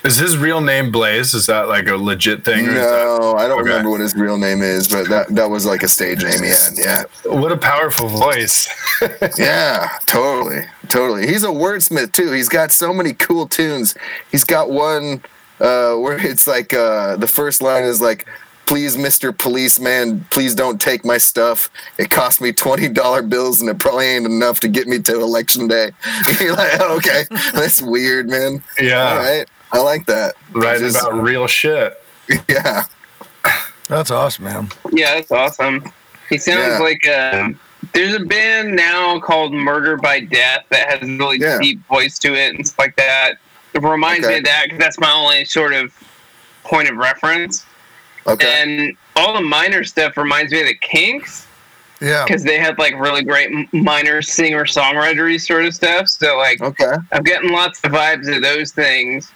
Is 0.04 0.18
his 0.18 0.38
real 0.38 0.62
name 0.62 0.92
Blaze? 0.92 1.34
Is 1.34 1.46
that 1.48 1.68
like 1.68 1.88
a 1.88 1.96
legit 1.96 2.46
thing? 2.46 2.66
No, 2.68 3.36
I 3.38 3.48
don't 3.48 3.60
Okay. 3.62 3.70
remember 3.70 3.90
what 3.90 4.00
his 4.00 4.16
real 4.16 4.38
name 4.38 4.62
is, 4.62 4.88
but 4.88 5.10
that 5.10 5.28
that 5.36 5.50
was 5.50 5.66
like 5.66 5.84
a 5.84 5.90
stage 5.90 6.24
name 6.24 6.42
he 6.44 6.50
had. 6.50 6.74
Yeah. 6.78 7.04
what 7.26 7.52
a 7.52 7.58
powerful 7.58 8.08
voice. 8.08 8.68
Yeah, 9.38 9.88
totally, 10.08 10.66
totally. 10.90 11.26
He's 11.28 11.46
a 11.46 11.48
wordsmith 11.48 12.12
too. 12.12 12.32
He's 12.34 12.50
got 12.50 12.72
so 12.72 12.94
many 12.94 13.14
cool 13.14 13.48
tunes. 13.48 13.96
He's 14.30 14.44
got 14.44 14.70
one 14.70 15.22
uh, 15.62 15.96
where 15.96 16.18
it's 16.20 16.48
like 16.48 16.74
uh, 16.74 17.16
the 17.16 17.28
first 17.28 17.62
line 17.62 17.86
is 17.86 18.02
like, 18.02 18.28
"Please, 18.66 18.98
Mister 18.98 19.32
Policeman, 19.32 20.26
please 20.32 20.54
don't 20.54 20.82
take 20.82 21.06
my 21.06 21.18
stuff. 21.18 21.70
It 21.98 22.10
cost 22.12 22.42
me 22.42 22.52
twenty 22.52 22.90
dollar 22.90 23.22
bills, 23.22 23.62
and 23.62 23.70
it 23.70 23.80
probably 23.80 24.06
ain't 24.08 24.26
enough 24.26 24.60
to 24.62 24.68
get 24.68 24.86
me 24.88 25.00
to 25.00 25.14
election 25.22 25.68
day." 25.70 25.92
You're 26.42 26.56
like, 26.58 26.72
oh, 26.82 26.98
"Okay, 26.98 27.24
that's 27.54 27.82
weird, 27.82 28.28
man." 28.30 28.62
Yeah. 28.82 29.12
All 29.12 29.18
right, 29.18 29.48
I 29.72 29.80
like 29.80 30.06
that. 30.08 30.36
Writing 30.52 30.88
Just- 30.88 31.02
about 31.02 31.22
real 31.22 31.48
shit. 31.48 32.02
yeah, 32.50 32.84
That's 33.88 34.12
awesome, 34.12 34.46
man. 34.46 34.70
Yeah, 34.92 35.16
that's 35.16 35.32
awesome. 35.32 35.92
He 36.30 36.38
sounds 36.38 36.60
Yeah. 36.60 36.80
like 36.80 37.06
a. 37.08 37.54
There's 37.94 38.14
a 38.14 38.20
band 38.20 38.76
now 38.76 39.20
called 39.20 39.52
Murder 39.54 39.98
by 39.98 40.20
Death 40.20 40.66
that 40.70 40.90
has 40.90 41.02
a 41.02 41.12
really 41.18 41.40
Yeah. 41.40 41.58
deep 41.60 41.80
voice 41.88 42.20
to 42.20 42.36
it 42.36 42.54
and 42.54 42.68
stuff 42.68 42.78
like 42.78 42.96
that. 42.98 43.36
It 43.74 43.82
reminds 43.82 44.26
Okay. 44.26 44.34
me 44.36 44.40
of 44.40 44.46
that 44.46 44.64
because 44.66 44.80
that's 44.80 45.00
my 45.00 45.12
only 45.12 45.46
sort 45.46 45.74
of 45.74 45.92
point 46.64 46.90
of 46.90 46.98
reference. 46.98 47.66
okay, 48.28 48.62
And 48.62 48.96
all 49.16 49.34
the 49.34 49.42
minor 49.42 49.84
stuff 49.84 50.18
reminds 50.18 50.52
me 50.52 50.60
of 50.62 50.68
the 50.68 50.76
Kinks 50.76 51.48
Yeah. 52.00 52.26
because 52.28 52.44
they 52.44 52.60
had 52.60 52.78
like 52.78 52.94
really 53.00 53.24
great 53.24 53.50
minor 53.74 54.22
singer 54.22 54.66
songwritery 54.66 55.42
sort 55.42 55.66
of 55.66 55.74
stuff. 55.74 56.10
So 56.10 56.38
like 56.38 56.62
okay. 56.62 56.94
I'm 57.12 57.24
getting 57.24 57.50
lots 57.52 57.80
of 57.84 57.92
vibes 57.92 58.28
of 58.36 58.44
those 58.44 58.72
things. 58.72 59.32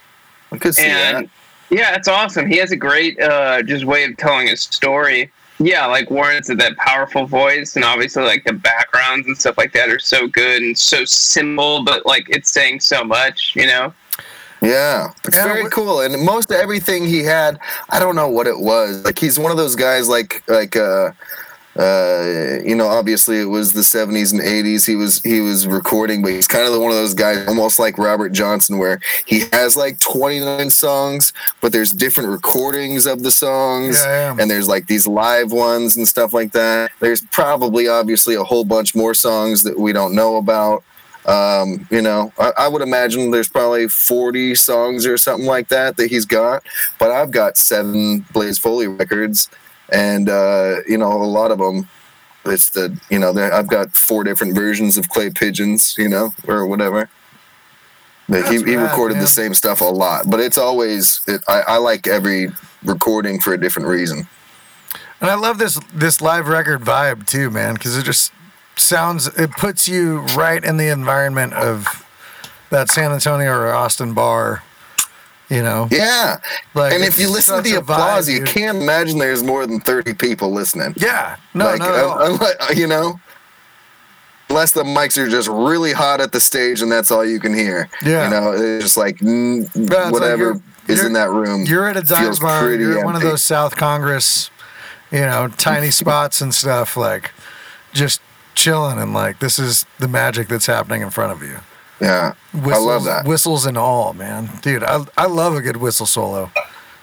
I 0.54 0.58
could 0.58 0.74
see 0.74 0.88
that. 0.88 1.14
and 1.16 1.30
yeah, 1.70 1.94
it's 1.94 2.08
awesome. 2.08 2.46
He 2.48 2.58
has 2.58 2.72
a 2.72 2.76
great 2.76 3.18
uh, 3.20 3.62
just 3.62 3.84
way 3.84 4.04
of 4.04 4.16
telling 4.16 4.48
a 4.48 4.56
story. 4.56 5.30
Yeah, 5.60 5.86
like 5.86 6.10
Warren 6.10 6.42
said, 6.42 6.58
that 6.58 6.76
powerful 6.76 7.26
voice, 7.26 7.76
and 7.76 7.84
obviously 7.84 8.24
like 8.24 8.44
the 8.44 8.52
backgrounds 8.52 9.26
and 9.28 9.36
stuff 9.36 9.56
like 9.56 9.72
that 9.72 9.88
are 9.88 10.00
so 10.00 10.26
good 10.26 10.62
and 10.62 10.76
so 10.76 11.04
simple, 11.04 11.84
but 11.84 12.04
like 12.06 12.28
it's 12.28 12.50
saying 12.52 12.80
so 12.80 13.04
much, 13.04 13.52
you 13.54 13.66
know. 13.66 13.92
Yeah, 14.60 15.08
it's 15.24 15.36
Yeah, 15.36 15.44
very 15.44 15.68
cool. 15.70 16.00
And 16.00 16.24
most 16.24 16.50
of 16.50 16.56
everything 16.56 17.04
he 17.04 17.22
had, 17.22 17.58
I 17.90 17.98
don't 18.00 18.16
know 18.16 18.28
what 18.28 18.46
it 18.46 18.58
was. 18.58 19.04
Like 19.04 19.18
he's 19.18 19.38
one 19.38 19.50
of 19.52 19.56
those 19.56 19.76
guys, 19.76 20.08
like 20.08 20.42
like 20.48 20.74
uh, 20.76 21.12
uh, 21.76 22.58
you 22.64 22.74
know, 22.74 22.86
obviously 22.86 23.40
it 23.40 23.46
was 23.46 23.72
the 23.72 23.80
'70s 23.80 24.32
and 24.32 24.40
'80s. 24.40 24.86
He 24.86 24.94
was 24.96 25.20
he 25.22 25.40
was 25.40 25.66
recording, 25.66 26.22
but 26.22 26.32
he's 26.32 26.46
kind 26.46 26.66
of 26.66 26.80
one 26.80 26.90
of 26.90 26.96
those 26.96 27.14
guys, 27.14 27.46
almost 27.48 27.78
like 27.78 27.98
Robert 27.98 28.30
Johnson, 28.30 28.78
where 28.78 29.00
he 29.26 29.40
has 29.52 29.76
like 29.76 29.98
29 30.00 30.70
songs, 30.70 31.32
but 31.60 31.72
there's 31.72 31.90
different 31.90 32.28
recordings 32.28 33.06
of 33.06 33.22
the 33.22 33.30
songs, 33.30 33.96
Yeah, 34.04 34.34
yeah. 34.34 34.36
and 34.40 34.50
there's 34.50 34.68
like 34.68 34.86
these 34.86 35.06
live 35.06 35.50
ones 35.52 35.96
and 35.96 36.06
stuff 36.06 36.32
like 36.32 36.52
that. 36.52 36.90
There's 37.00 37.22
probably 37.32 37.88
obviously 37.88 38.34
a 38.36 38.44
whole 38.44 38.64
bunch 38.64 38.94
more 38.94 39.14
songs 39.14 39.62
that 39.64 39.78
we 39.78 39.92
don't 39.92 40.14
know 40.14 40.36
about. 40.36 40.84
Um, 41.26 41.88
you 41.90 42.02
know, 42.02 42.32
I, 42.38 42.52
I 42.58 42.68
would 42.68 42.82
imagine 42.82 43.30
there's 43.30 43.48
probably 43.48 43.88
40 43.88 44.54
songs 44.56 45.06
or 45.06 45.16
something 45.16 45.46
like 45.46 45.68
that 45.68 45.96
that 45.96 46.10
he's 46.10 46.26
got, 46.26 46.62
but 46.98 47.10
I've 47.10 47.30
got 47.30 47.56
seven 47.56 48.26
Blaze 48.32 48.58
Foley 48.58 48.88
records, 48.88 49.48
and 49.94 50.28
uh, 50.28 50.76
you 50.86 50.98
know 50.98 51.12
a 51.12 51.24
lot 51.24 51.50
of 51.50 51.58
them. 51.58 51.88
It's 52.44 52.70
the 52.70 52.98
you 53.10 53.18
know 53.18 53.30
I've 53.30 53.68
got 53.68 53.92
four 53.92 54.24
different 54.24 54.54
versions 54.54 54.98
of 54.98 55.08
Clay 55.08 55.30
Pigeons, 55.30 55.94
you 55.96 56.08
know, 56.08 56.34
or 56.46 56.66
whatever. 56.66 57.08
He, 58.26 58.62
he 58.62 58.76
recorded 58.76 59.18
the 59.18 59.26
same 59.26 59.52
stuff 59.52 59.82
a 59.82 59.84
lot, 59.84 60.30
but 60.30 60.40
it's 60.40 60.56
always 60.56 61.20
it, 61.26 61.42
I, 61.46 61.60
I 61.60 61.76
like 61.76 62.06
every 62.06 62.48
recording 62.82 63.38
for 63.38 63.52
a 63.52 63.60
different 63.60 63.88
reason. 63.88 64.26
And 65.20 65.30
I 65.30 65.34
love 65.34 65.58
this 65.58 65.78
this 65.92 66.20
live 66.20 66.48
record 66.48 66.80
vibe 66.80 67.26
too, 67.26 67.50
man, 67.50 67.74
because 67.74 67.96
it 67.96 68.04
just 68.04 68.32
sounds 68.76 69.26
it 69.38 69.50
puts 69.52 69.88
you 69.88 70.20
right 70.36 70.62
in 70.62 70.76
the 70.78 70.88
environment 70.88 71.52
of 71.52 72.04
that 72.70 72.90
San 72.90 73.12
Antonio 73.12 73.52
or 73.52 73.72
Austin 73.72 74.14
bar. 74.14 74.62
You 75.54 75.62
know, 75.62 75.86
Yeah, 75.90 76.38
like 76.74 76.92
and 76.92 77.04
if 77.04 77.18
you 77.18 77.30
listen 77.30 77.56
to 77.56 77.62
the 77.62 77.76
a 77.76 77.80
vibe, 77.80 77.82
applause, 77.82 78.28
you 78.28 78.42
can't 78.42 78.78
imagine 78.82 79.18
there's 79.18 79.44
more 79.44 79.66
than 79.66 79.78
thirty 79.78 80.12
people 80.12 80.50
listening. 80.50 80.94
Yeah, 80.96 81.36
no, 81.54 81.66
like, 81.66 81.80
uh, 81.80 82.72
you 82.74 82.88
know, 82.88 83.20
unless 84.48 84.72
the 84.72 84.82
mics 84.82 85.16
are 85.16 85.28
just 85.28 85.48
really 85.48 85.92
hot 85.92 86.20
at 86.20 86.32
the 86.32 86.40
stage 86.40 86.82
and 86.82 86.90
that's 86.90 87.10
all 87.10 87.24
you 87.24 87.38
can 87.38 87.54
hear. 87.54 87.88
Yeah. 88.04 88.24
you 88.24 88.30
know, 88.30 88.52
it's 88.52 88.84
just 88.84 88.96
like 88.96 89.18
mm, 89.18 89.62
like 89.90 90.12
whatever 90.12 90.42
you're- 90.42 90.60
is 90.88 91.04
in 91.04 91.12
that 91.14 91.30
room. 91.30 91.64
You're 91.64 91.88
at 91.88 91.96
a 91.96 92.02
dive 92.02 92.38
bar. 92.40 92.72
You're 92.72 92.98
at 92.98 93.04
one 93.04 93.14
of 93.16 93.22
those 93.22 93.42
South 93.42 93.76
Congress, 93.76 94.50
you 95.10 95.20
know, 95.20 95.48
tiny 95.48 95.90
spots 96.02 96.40
and 96.40 96.52
stuff. 96.52 96.96
Like, 96.96 97.30
just 97.92 98.20
chilling 98.54 98.98
and 98.98 99.14
like 99.14 99.38
this 99.38 99.58
is 99.58 99.86
the 99.98 100.08
magic 100.08 100.48
that's 100.48 100.66
happening 100.66 101.00
in 101.02 101.10
front 101.10 101.32
of 101.32 101.42
you. 101.42 101.58
Yeah, 102.00 102.34
Whistles, 102.52 102.72
I 102.74 102.78
love 102.78 103.04
that. 103.04 103.24
Whistles 103.26 103.66
and 103.66 103.78
all, 103.78 104.12
man, 104.14 104.50
dude. 104.62 104.82
I 104.84 105.04
I 105.16 105.26
love 105.26 105.54
a 105.54 105.60
good 105.60 105.76
whistle 105.76 106.06
solo. 106.06 106.50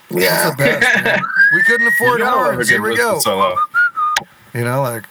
Yeah, 0.10 0.50
It's 0.50 0.58
the 0.58 0.64
best. 0.64 1.04
man. 1.06 1.22
We 1.56 1.64
couldn't 1.64 1.88
afford 1.88 2.20
You 2.20 2.26
gotta 2.26 2.38
have 2.38 2.48
a 2.50 2.54
horns. 2.56 2.70
Here 2.70 2.82
we 2.82 2.98
go. 2.98 3.20
Solo. 3.20 3.56
You 4.54 4.66
know, 4.66 4.82
like, 4.82 5.06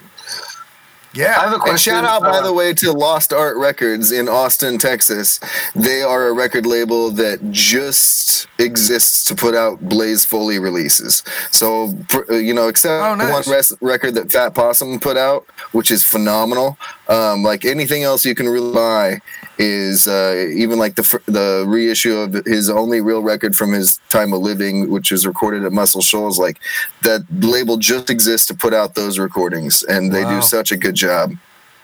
yeah. 1.14 1.36
I 1.40 1.44
have 1.44 1.54
a 1.54 1.58
question. 1.58 1.94
And 1.96 2.04
shout 2.04 2.04
out, 2.04 2.22
by 2.22 2.38
uh, 2.38 2.42
the 2.42 2.52
way, 2.52 2.74
to 2.74 2.92
Lost 2.92 3.32
Art 3.32 3.56
Records 3.56 4.12
in 4.12 4.28
Austin, 4.28 4.76
Texas. 4.78 5.40
They 5.74 6.02
are 6.02 6.28
a 6.28 6.32
record 6.34 6.66
label 6.66 7.10
that 7.12 7.50
just 7.50 8.46
exists 8.58 9.24
to 9.24 9.34
put 9.34 9.54
out 9.54 9.80
Blaze 9.80 10.24
Foley 10.26 10.58
releases. 10.58 11.22
So, 11.50 11.96
uh, 12.28 12.34
you 12.34 12.52
know, 12.52 12.68
except 12.68 13.02
Oh, 13.02 13.14
nice. 13.14 13.46
one 13.46 13.56
res- 13.56 13.72
record 13.80 14.14
that 14.16 14.30
Fat 14.30 14.50
Possum 14.54 15.00
put 15.00 15.16
out, 15.16 15.46
which 15.72 15.90
is 15.90 16.04
phenomenal. 16.04 16.76
Um, 17.10 17.42
like 17.42 17.64
anything 17.64 18.04
else 18.04 18.24
you 18.24 18.36
can 18.36 18.48
really 18.48 18.72
buy 18.72 19.20
is 19.58 20.06
uh, 20.06 20.46
even 20.54 20.78
like 20.78 20.94
the 20.94 21.20
the 21.26 21.64
reissue 21.66 22.16
of 22.16 22.32
his 22.46 22.70
only 22.70 23.00
real 23.00 23.20
record 23.20 23.56
from 23.56 23.72
his 23.72 23.98
time 24.08 24.32
of 24.32 24.40
living, 24.40 24.88
which 24.90 25.10
was 25.10 25.26
recorded 25.26 25.64
at 25.64 25.72
Muscle 25.72 26.02
Shoals. 26.02 26.38
Like 26.38 26.60
that 27.02 27.22
label 27.32 27.76
just 27.78 28.10
exists 28.10 28.46
to 28.46 28.54
put 28.54 28.72
out 28.72 28.94
those 28.94 29.18
recordings, 29.18 29.82
and 29.82 30.12
they 30.12 30.24
Wow. 30.24 30.36
do 30.36 30.42
such 30.42 30.70
a 30.70 30.76
good 30.76 30.94
job. 30.94 31.32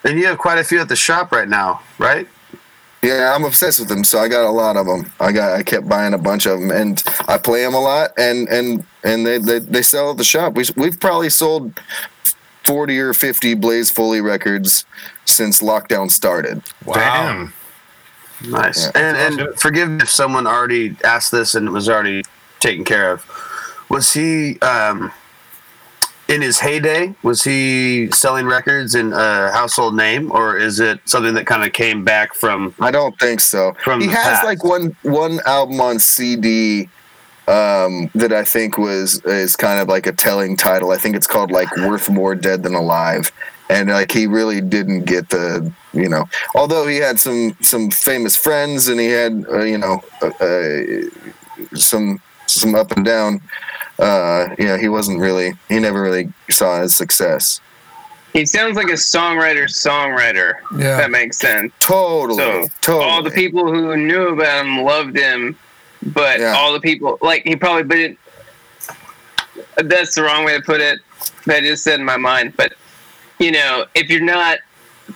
And 0.05 0.17
you 0.17 0.25
have 0.27 0.37
quite 0.37 0.59
a 0.59 0.63
few 0.63 0.79
at 0.79 0.87
the 0.87 0.95
shop 0.95 1.33
right 1.33 1.49
now, 1.49 1.81
right? 1.99 2.25
Yeah, 3.03 3.35
I'm 3.35 3.43
obsessed 3.43 3.79
with 3.79 3.89
them, 3.89 4.03
so 4.05 4.19
I 4.19 4.27
got 4.29 4.45
a 4.45 4.49
lot 4.49 4.77
of 4.77 4.85
them. 4.87 5.11
I 5.19 5.31
got, 5.33 5.51
I 5.59 5.61
kept 5.61 5.87
buying 5.89 6.13
a 6.13 6.17
bunch 6.17 6.45
of 6.47 6.59
them, 6.59 6.71
and 6.71 7.03
I 7.27 7.37
play 7.37 7.61
them 7.63 7.73
a 7.73 7.81
lot, 7.81 8.11
and 8.17 8.47
and 8.47 8.83
and 9.03 9.25
they 9.25 9.39
they, 9.39 9.59
they 9.59 9.81
sell 9.81 10.11
at 10.11 10.17
the 10.17 10.23
shop. 10.23 10.53
We 10.53 10.63
we've 10.77 10.99
probably 10.99 11.29
sold 11.29 11.79
forty 12.65 12.97
or 12.97 13.13
fifty 13.13 13.53
Blaze 13.55 13.91
Foley 13.91 14.21
records 14.21 14.85
since 15.29 15.61
lockdown 15.61 16.09
started. 16.09 16.61
Damn. 16.85 17.53
Nice. 18.45 18.85
Yeah. 18.85 18.91
and 18.95 19.39
and 19.39 19.59
forgive 19.59 19.89
me 19.89 20.01
if 20.01 20.09
someone 20.09 20.45
already 20.45 20.95
asked 21.03 21.31
this 21.31 21.55
and 21.55 21.67
it 21.67 21.71
was 21.71 21.89
already 21.89 22.23
taken 22.59 22.85
care 22.85 23.11
of. 23.11 23.25
Was 23.89 24.13
he 24.13 24.59
um, 24.59 25.11
in 26.27 26.41
his 26.41 26.59
heyday? 26.59 27.15
Was 27.23 27.43
he 27.43 28.11
selling 28.11 28.45
records 28.45 28.95
in 28.95 29.13
a 29.13 29.51
household 29.51 29.95
name, 29.95 30.31
or 30.31 30.57
is 30.57 30.79
it 30.79 30.99
something 31.05 31.33
that 31.35 31.47
kind 31.47 31.63
of 31.63 31.73
came 31.73 32.03
back 32.03 32.33
from? 32.33 32.75
I 32.79 32.91
don't 32.91 33.17
think 33.19 33.39
so. 33.39 33.73
From 33.83 34.01
he 34.01 34.07
has 34.07 34.23
past. 34.23 34.45
like 34.45 34.63
one 34.63 34.95
one 35.03 35.39
album 35.45 35.79
on 35.79 35.99
CD 35.99 36.89
um, 37.47 38.09
that 38.13 38.33
I 38.33 38.43
think 38.43 38.77
was 38.77 39.23
is 39.23 39.55
kind 39.55 39.79
of 39.79 39.87
like 39.87 40.05
a 40.05 40.11
telling 40.11 40.57
title. 40.57 40.91
I 40.91 40.97
think 40.97 41.15
it's 41.15 41.27
called 41.27 41.49
like 41.49 41.73
"Worth 41.77 42.09
More 42.09 42.35
Dead 42.35 42.63
Than 42.63 42.75
Alive," 42.75 43.31
and 43.69 43.89
like 43.89 44.11
he 44.11 44.27
really 44.27 44.61
didn't 44.61 45.05
get 45.05 45.29
the 45.29 45.71
you 45.93 46.07
know. 46.09 46.25
Although 46.55 46.87
he 46.87 46.97
had 46.97 47.19
some 47.19 47.55
some 47.61 47.89
famous 47.91 48.35
friends 48.35 48.87
and 48.87 48.99
he 48.99 49.07
had 49.07 49.45
uh, 49.51 49.63
you 49.63 49.77
know 49.77 50.03
uh, 50.21 50.27
uh, 50.39 51.77
some 51.77 52.21
some 52.45 52.75
up 52.75 52.91
and 52.91 53.05
down. 53.05 53.41
Uh, 53.99 54.49
yeah, 54.59 54.77
he 54.77 54.89
wasn't 54.89 55.19
really. 55.19 55.53
He 55.69 55.79
never 55.79 56.01
really 56.01 56.31
saw 56.49 56.81
his 56.81 56.95
success. 56.95 57.61
He 58.33 58.45
sounds 58.45 58.75
like 58.75 58.89
a 58.89 58.91
songwriter 58.93 59.63
songwriter. 59.63 60.53
Yeah. 60.77 60.91
If 60.91 60.97
that 60.99 61.11
makes 61.11 61.39
sense. 61.39 61.73
Totally, 61.79 62.37
So 62.37 62.67
totally. 62.81 63.03
all 63.05 63.23
the 63.23 63.31
people 63.31 63.65
who 63.73 63.97
knew 63.97 64.27
about 64.27 64.65
him 64.65 64.83
loved 64.83 65.17
him, 65.17 65.57
but 66.13 66.39
Yeah. 66.39 66.53
all 66.55 66.73
the 66.73 66.79
people 66.79 67.17
like 67.21 67.41
he 67.43 67.55
probably 67.55 67.83
didn't. 67.83 68.19
That's 69.77 70.13
the 70.15 70.23
wrong 70.23 70.45
way 70.45 70.55
to 70.57 70.61
put 70.63 70.81
it. 70.81 70.99
That 71.45 71.63
just 71.63 71.83
said 71.83 71.99
in 71.99 72.05
my 72.05 72.17
mind. 72.17 72.53
But 72.55 72.73
you 73.39 73.51
know, 73.51 73.85
if 73.95 74.09
you're 74.09 74.21
not 74.21 74.59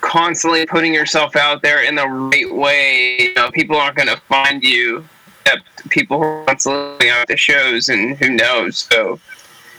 constantly 0.02 0.66
putting 0.66 0.94
yourself 0.94 1.36
out 1.36 1.62
there 1.62 1.84
in 1.84 1.96
the 1.96 2.08
right 2.08 2.54
way, 2.54 3.18
you 3.20 3.34
know, 3.34 3.52
people 3.52 3.76
aren't 3.76 3.96
going 3.98 4.08
to 4.10 4.18
find 4.30 4.64
you. 4.64 5.06
Except 5.46 5.90
people 5.90 6.18
who 6.20 6.24
are 6.24 6.46
constantly 6.46 7.10
out 7.10 7.28
the 7.28 7.36
shows, 7.36 7.90
and 7.90 8.16
who 8.18 8.30
knows. 8.30 8.88
So. 8.92 9.20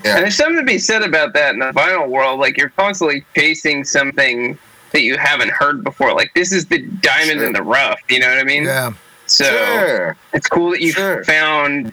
Yeah. 0.05 0.16
And 0.16 0.24
there's 0.24 0.34
something 0.34 0.57
to 0.57 0.64
be 0.64 0.78
said 0.78 1.03
about 1.03 1.32
that 1.34 1.53
in 1.55 1.61
the 1.61 1.66
vinyl 1.66 2.09
world. 2.09 2.40
Like 2.40 2.59
you're 2.59 2.70
constantly 2.70 3.24
chasing 3.36 3.84
something 3.84 4.59
that 4.90 5.03
you 5.03 5.16
haven't 5.16 5.51
heard 5.51 5.84
before. 5.84 6.12
Like 6.12 6.32
this 6.34 6.51
is 6.51 6.66
the 6.66 6.78
diamond 7.01 7.38
Sure. 7.38 7.47
in 7.47 7.53
the 7.53 7.62
rough. 7.62 8.01
You 8.11 8.18
know 8.18 8.28
what 8.28 8.38
I 8.38 8.43
mean? 8.43 8.64
Yeah. 8.64 8.93
So 9.26 9.45
Sure. 9.45 10.16
it's 10.32 10.49
cool 10.49 10.72
that 10.72 10.80
you 10.80 10.90
Sure. 10.90 11.22
found, 11.22 11.93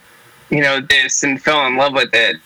you 0.49 0.61
know, 0.61 0.81
this 0.81 1.21
and 1.21 1.39
fell 1.39 1.67
in 1.67 1.77
love 1.77 1.93
with 1.93 2.13
it. 2.15 2.37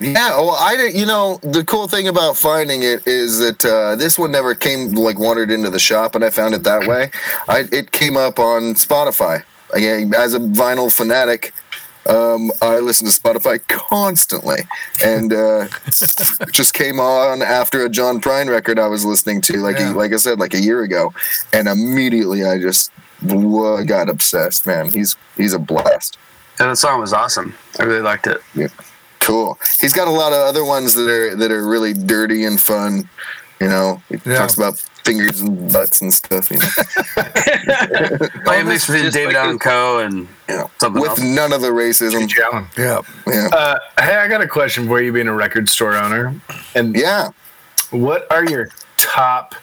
Yeah, 0.00 0.30
well, 0.40 0.56
I 0.58 0.76
didn't. 0.76 0.96
You 0.98 1.06
know, 1.06 1.38
the 1.42 1.64
cool 1.64 1.88
thing 1.88 2.06
about 2.08 2.36
finding 2.36 2.82
it 2.82 3.06
is 3.06 3.38
that 3.38 3.64
uh, 3.64 3.96
this 3.96 4.18
one 4.18 4.30
never 4.30 4.54
came 4.54 4.92
like 4.92 5.18
wandered 5.18 5.50
into 5.50 5.70
the 5.70 5.78
shop, 5.78 6.14
and 6.14 6.24
I 6.24 6.30
found 6.30 6.54
it 6.54 6.62
that 6.64 6.86
way. 6.86 7.10
I 7.48 7.64
it 7.72 7.90
came 7.92 8.16
up 8.16 8.38
on 8.38 8.74
Spotify. 8.74 9.42
Again, 9.74 10.14
as 10.14 10.34
a 10.34 10.38
vinyl 10.38 10.90
fanatic, 10.94 11.52
um, 12.08 12.50
I 12.62 12.78
listen 12.78 13.06
to 13.06 13.12
Spotify 13.20 13.60
constantly, 13.68 14.60
and 15.04 15.32
uh, 15.32 15.66
just 16.52 16.74
came 16.74 17.00
on 17.00 17.42
after 17.42 17.84
a 17.84 17.88
John 17.88 18.20
Prine 18.20 18.48
record 18.48 18.78
I 18.78 18.86
was 18.86 19.04
listening 19.04 19.40
to, 19.42 19.58
like 19.58 19.78
Yeah. 19.78 19.90
like 19.90 20.12
I 20.12 20.16
said, 20.16 20.38
like 20.38 20.54
a 20.54 20.60
year 20.60 20.82
ago, 20.82 21.12
and 21.52 21.68
immediately 21.68 22.44
I 22.44 22.58
just 22.58 22.92
whoa, 23.22 23.84
got 23.84 24.08
obsessed. 24.08 24.64
Man, 24.66 24.90
he's 24.90 25.16
he's 25.36 25.52
a 25.52 25.58
blast. 25.58 26.18
And 26.60 26.70
the 26.70 26.76
song 26.76 27.00
was 27.00 27.12
awesome. 27.12 27.54
I 27.78 27.84
really 27.84 28.00
liked 28.00 28.26
it. 28.26 28.40
Cool. 29.28 29.58
He's 29.78 29.92
got 29.92 30.08
a 30.08 30.10
lot 30.10 30.32
of 30.32 30.38
other 30.38 30.64
ones 30.64 30.94
that 30.94 31.06
are 31.08 31.36
that 31.36 31.50
are 31.50 31.66
really 31.66 31.92
dirty 31.92 32.44
and 32.44 32.58
fun. 32.60 33.08
You 33.60 33.68
know, 33.68 34.02
he 34.08 34.16
Yeah. 34.24 34.38
talks 34.38 34.54
about 34.56 34.78
fingers 35.04 35.40
and 35.40 35.70
butts 35.72 36.00
and 36.00 36.12
stuff. 36.14 36.50
You 36.50 36.58
know, 36.58 36.68
Like 38.46 38.62
a 38.62 38.64
mix 38.64 38.86
between 38.86 39.04
just 39.04 39.14
David 39.16 39.34
like 39.34 39.44
Allan 39.44 39.58
Coe 39.58 39.98
and 39.98 40.28
you 40.48 40.56
know 40.56 40.70
something 40.78 41.02
with 41.02 41.10
else. 41.10 41.20
none 41.20 41.52
of 41.52 41.60
the 41.60 41.68
racism. 41.68 42.26
Allan. 42.42 42.68
Yeah. 42.78 43.00
Yeah, 43.26 43.48
Uh, 43.52 43.78
hey, 44.00 44.16
I 44.16 44.28
got 44.28 44.40
a 44.40 44.48
question 44.48 44.86
for 44.86 45.02
you 45.02 45.12
being 45.12 45.28
a 45.28 45.34
record 45.34 45.68
store 45.68 45.94
owner. 45.94 46.34
And 46.74 46.96
yeah. 46.96 47.28
what 47.90 48.26
are 48.32 48.48
your 48.48 48.70
top 48.96 49.54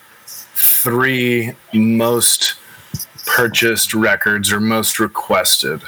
three 0.56 1.54
most 1.74 2.54
purchased 3.26 3.94
records 3.96 4.52
or 4.52 4.60
most 4.60 5.00
requested? 5.00 5.82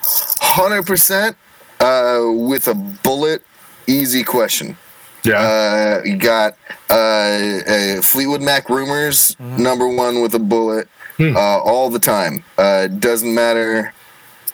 Hundred 0.00 0.86
percent. 0.86 1.36
Uh, 1.80 2.24
with 2.32 2.68
a 2.68 2.74
bullet, 2.74 3.42
easy 3.86 4.22
question. 4.24 4.76
Yeah. 5.24 5.40
Uh, 5.40 6.02
you 6.04 6.16
got 6.16 6.56
uh, 6.88 8.00
Fleetwood 8.00 8.40
Mac 8.42 8.70
Rumors, 8.70 9.36
number 9.40 9.88
one 9.88 10.20
with 10.22 10.34
a 10.34 10.38
bullet, 10.38 10.88
Hmm. 11.16 11.34
uh, 11.36 11.40
all 11.40 11.88
the 11.90 11.98
time. 11.98 12.44
Uh, 12.58 12.86
doesn't 12.88 13.34
matter. 13.34 13.92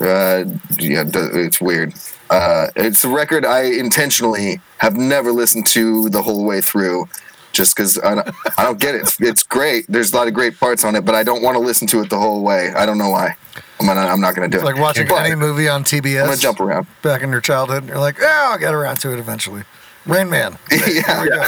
Uh, 0.00 0.44
yeah, 0.78 1.04
it's 1.14 1.60
weird. 1.60 1.92
Uh, 2.30 2.68
it's 2.76 3.04
a 3.04 3.08
record 3.08 3.44
I 3.44 3.62
intentionally 3.64 4.60
have 4.78 4.96
never 4.96 5.32
listened 5.32 5.66
to 5.68 6.08
the 6.08 6.22
whole 6.22 6.44
way 6.44 6.60
through, 6.60 7.08
just 7.52 7.76
because 7.76 7.98
I 8.02 8.14
don't, 8.14 8.28
I 8.56 8.62
don't 8.64 8.80
get 8.80 8.94
it. 8.94 9.02
It's, 9.02 9.20
it's 9.20 9.42
great. 9.42 9.86
There's 9.88 10.12
a 10.12 10.16
lot 10.16 10.28
of 10.28 10.34
great 10.34 10.58
parts 10.58 10.84
on 10.84 10.94
it, 10.96 11.04
but 11.04 11.14
I 11.14 11.22
don't 11.24 11.42
want 11.42 11.56
to 11.56 11.60
listen 11.60 11.86
to 11.88 12.00
it 12.00 12.10
the 12.10 12.18
whole 12.18 12.42
way. 12.42 12.72
I 12.74 12.86
don't 12.86 12.98
know 12.98 13.10
why. 13.10 13.36
I'm 13.82 13.86
gonna, 13.96 14.06
I'm 14.08 14.20
not 14.20 14.34
going 14.34 14.50
to 14.50 14.56
do 14.56 14.60
It's 14.60 14.68
it. 14.70 14.74
like 14.74 14.80
watching 14.80 15.08
But 15.08 15.26
any 15.26 15.34
movie 15.34 15.68
on 15.68 15.84
TBS. 15.84 16.20
I'm 16.20 16.26
gonna 16.26 16.36
jump 16.36 16.60
around. 16.60 16.86
back 17.02 17.22
in 17.22 17.30
your 17.30 17.40
childhood. 17.40 17.88
You're 17.88 17.98
like, 17.98 18.16
oh, 18.20 18.48
I'll 18.52 18.58
get 18.58 18.74
around 18.74 18.96
to 18.98 19.12
it 19.12 19.18
eventually. 19.18 19.62
Rain 20.06 20.30
Man. 20.30 20.58
yeah. 20.88 21.26
go. 21.26 21.44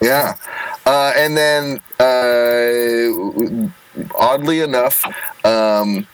Yeah. 0.00 0.34
Uh, 0.86 1.12
and 1.16 1.36
then, 1.36 1.80
uh, 1.98 3.68
oddly 4.14 4.60
enough, 4.60 5.04
um, 5.44 6.06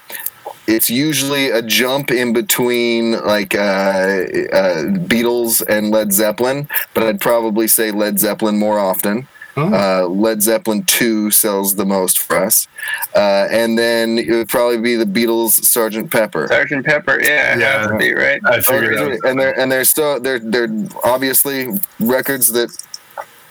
it's 0.67 0.89
usually 0.89 1.51
a 1.51 1.61
jump 1.61 2.11
in 2.11 2.33
between 2.33 3.13
like 3.25 3.55
uh, 3.55 3.59
uh, 3.59 4.83
Beatles 5.05 5.63
and 5.69 5.91
Led 5.91 6.13
Zeppelin, 6.13 6.69
but 6.95 7.03
I'd 7.03 7.21
probably 7.21 7.69
say 7.69 7.91
Led 7.91 8.19
Zeppelin 8.19 8.59
more 8.59 8.79
often. 8.79 9.29
Uh, 9.57 10.07
Led 10.09 10.43
Zeppelin 10.43 10.83
2 10.85 11.31
sells 11.31 11.77
the 11.77 11.85
most 11.85 12.19
for 12.19 12.37
us. 12.37 12.67
Uh, 13.15 13.47
and 13.51 13.79
then 13.79 14.19
it 14.19 14.29
would 14.31 14.49
probably 14.49 14.79
be 14.79 14.97
the 14.97 15.05
Beatles 15.05 15.65
Sergeant 15.65 16.11
Pepper. 16.11 16.47
Sergeant 16.49 16.85
Pepper. 16.85 17.21
Yeah, 17.23 17.57
Yeah. 17.57 17.97
be 17.97 18.13
right. 18.15 18.41
I 18.45 18.61
figured 18.61 18.97
out. 18.99 19.19
and 19.31 19.39
they're 19.39 19.59
and 19.59 19.71
they're 19.71 19.85
still 19.85 20.19
they're 20.21 20.41
they're 20.41 20.69
obviously 21.05 21.69
records 22.01 22.49
that 22.49 22.71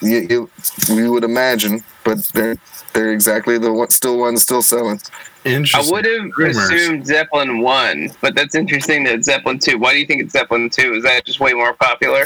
you, 0.02 0.28
you, 0.30 0.50
you 0.90 1.12
would 1.14 1.24
imagine, 1.24 1.84
but 2.04 2.20
they're 2.34 2.58
they're 2.94 3.14
exactly 3.14 3.58
the 3.58 3.72
one, 3.72 3.90
still 3.90 4.18
ones 4.20 4.42
still 4.42 4.62
selling. 4.62 5.00
I 5.46 5.84
would 5.92 6.06
have 6.06 6.32
Rumors. 6.38 6.58
assumed 6.58 7.06
Zeppelin 7.06 7.60
one, 7.60 8.10
but 8.22 8.36
that's 8.36 8.56
interesting 8.56 9.04
that 9.06 9.24
Zeppelin 9.24 9.60
two. 9.60 9.78
Why 9.78 9.94
do 9.94 10.00
you 10.00 10.06
think 10.06 10.22
it's 10.22 10.34
Zeppelin 10.34 10.70
two? 10.70 10.94
Is 10.94 11.04
that 11.04 11.26
just 11.26 11.40
way 11.40 11.54
more 11.54 11.74
popular? 11.74 12.26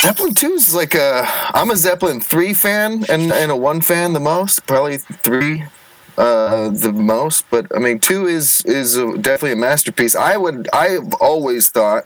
Zeppelin 0.00 0.34
two 0.34 0.52
is 0.52 0.74
like 0.74 0.94
a 0.94 1.24
I'm 1.54 1.70
a 1.70 1.76
Zeppelin 1.76 2.20
three 2.20 2.54
fan 2.54 3.04
and 3.08 3.32
and 3.32 3.50
a 3.50 3.56
one 3.56 3.80
fan 3.80 4.12
the 4.12 4.20
most, 4.20 4.66
probably 4.66 4.98
three 4.98 5.64
uh 6.18 6.68
the 6.70 6.92
most 6.92 7.48
but 7.48 7.64
i 7.76 7.78
mean 7.78 7.96
two 8.00 8.26
is 8.26 8.64
is 8.64 8.96
a, 8.96 9.16
definitely 9.18 9.52
a 9.52 9.56
masterpiece 9.56 10.16
i 10.16 10.36
would 10.36 10.68
i've 10.72 11.14
always 11.20 11.70
thought 11.70 12.04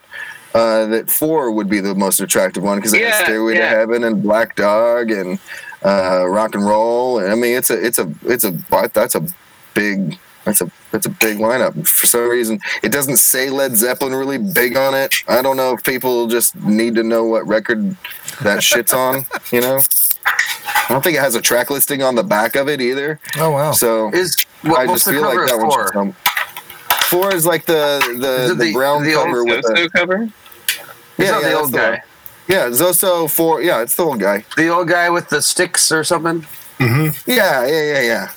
uh 0.54 0.84
that 0.84 1.08
four 1.10 1.50
would 1.50 1.66
be 1.70 1.80
the 1.80 1.94
most 1.94 2.20
attractive 2.20 2.62
one 2.62 2.76
because 2.76 2.92
it 2.92 3.00
has 3.00 3.20
Yeah, 3.20 3.24
stairway 3.24 3.54
to 3.54 3.66
heaven 3.66 4.04
and 4.04 4.22
black 4.22 4.54
dog 4.54 5.10
and 5.10 5.38
uh 5.82 6.26
rock 6.28 6.54
and 6.54 6.66
roll 6.66 7.20
and 7.20 7.32
i 7.32 7.34
mean 7.34 7.56
it's 7.56 7.70
a 7.70 7.82
it's 7.86 7.98
a 7.98 8.12
it's 8.26 8.44
a 8.44 8.50
that's 8.92 9.14
a 9.14 9.26
big 9.72 10.18
that's 10.44 10.60
a 10.60 10.70
that's 10.90 11.06
a 11.06 11.10
big 11.10 11.38
lineup 11.38 11.86
for 11.86 12.06
some 12.06 12.28
reason 12.28 12.60
it 12.82 12.90
doesn't 12.92 13.16
say 13.16 13.48
led 13.50 13.76
zeppelin 13.76 14.14
really 14.14 14.38
big 14.38 14.76
on 14.76 14.94
it 14.94 15.22
i 15.28 15.40
don't 15.42 15.56
know 15.56 15.72
if 15.74 15.82
people 15.84 16.26
just 16.26 16.56
need 16.56 16.94
to 16.94 17.02
know 17.02 17.24
what 17.24 17.46
record 17.46 17.96
that 18.42 18.62
shit's 18.62 18.92
on 18.92 19.24
you 19.52 19.60
know 19.60 19.80
i 20.26 20.86
don't 20.88 21.02
think 21.02 21.16
it 21.16 21.20
has 21.20 21.34
a 21.34 21.40
track 21.40 21.70
listing 21.70 22.02
on 22.02 22.14
the 22.14 22.22
back 22.24 22.56
of 22.56 22.68
it 22.68 22.80
either 22.80 23.20
Oh 23.38 23.50
wow. 23.50 23.72
so 23.72 24.10
Is 24.12 24.44
what, 24.62 24.80
I 24.80 24.86
what's 24.86 25.04
just 25.04 25.06
the 25.06 25.12
feel 25.12 25.22
like 25.22 25.48
that 25.48 25.58
one 25.58 25.70
four? 25.70 25.86
should 25.86 25.92
come. 25.92 26.12
Four 27.08 27.34
is 27.34 27.44
like 27.46 27.66
the 27.66 28.00
the, 28.20 28.54
the, 28.54 28.64
the- 28.64 28.72
brown 28.72 29.02
the 29.04 29.14
old 29.14 29.26
cover 29.26 29.44
with 29.44 29.62
the 29.62 29.90
cover. 29.94 30.28
Yeah, 31.18 31.40
yeah, 31.40 31.48
the 31.48 31.52
old 31.58 31.72
guy? 31.72 31.90
one. 31.90 32.00
yeah 32.48 32.66
Zoso 32.70 33.30
four 33.30 33.62
yeah 33.62 33.82
it's 33.82 33.94
the 33.96 34.02
old 34.04 34.18
guy 34.20 34.44
The 34.56 34.68
old 34.68 34.88
guy 34.88 35.08
with 35.10 35.28
the 35.28 35.40
sticks 35.42 35.92
or 35.92 36.02
something? 36.04 36.46
Mm-hmm. 36.78 37.30
yeah 37.30 37.66
yeah 37.66 37.82
yeah 37.92 38.00
yeah 38.02 38.30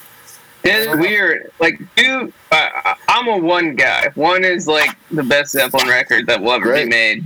It's 0.65 0.95
weird. 0.99 1.51
Like, 1.59 1.79
dude, 1.95 2.33
Uh, 2.51 2.69
I- 2.73 2.95
I'm 3.07 3.27
a 3.27 3.37
one 3.37 3.75
guy. 3.75 4.09
One 4.15 4.43
is 4.43 4.67
like 4.67 4.89
the 5.11 5.23
best 5.23 5.51
Zeppelin 5.51 5.87
record 5.87 6.27
that 6.27 6.41
will 6.41 6.53
ever 6.53 6.65
Great. 6.65 6.85
be 6.85 6.89
made. 6.89 7.25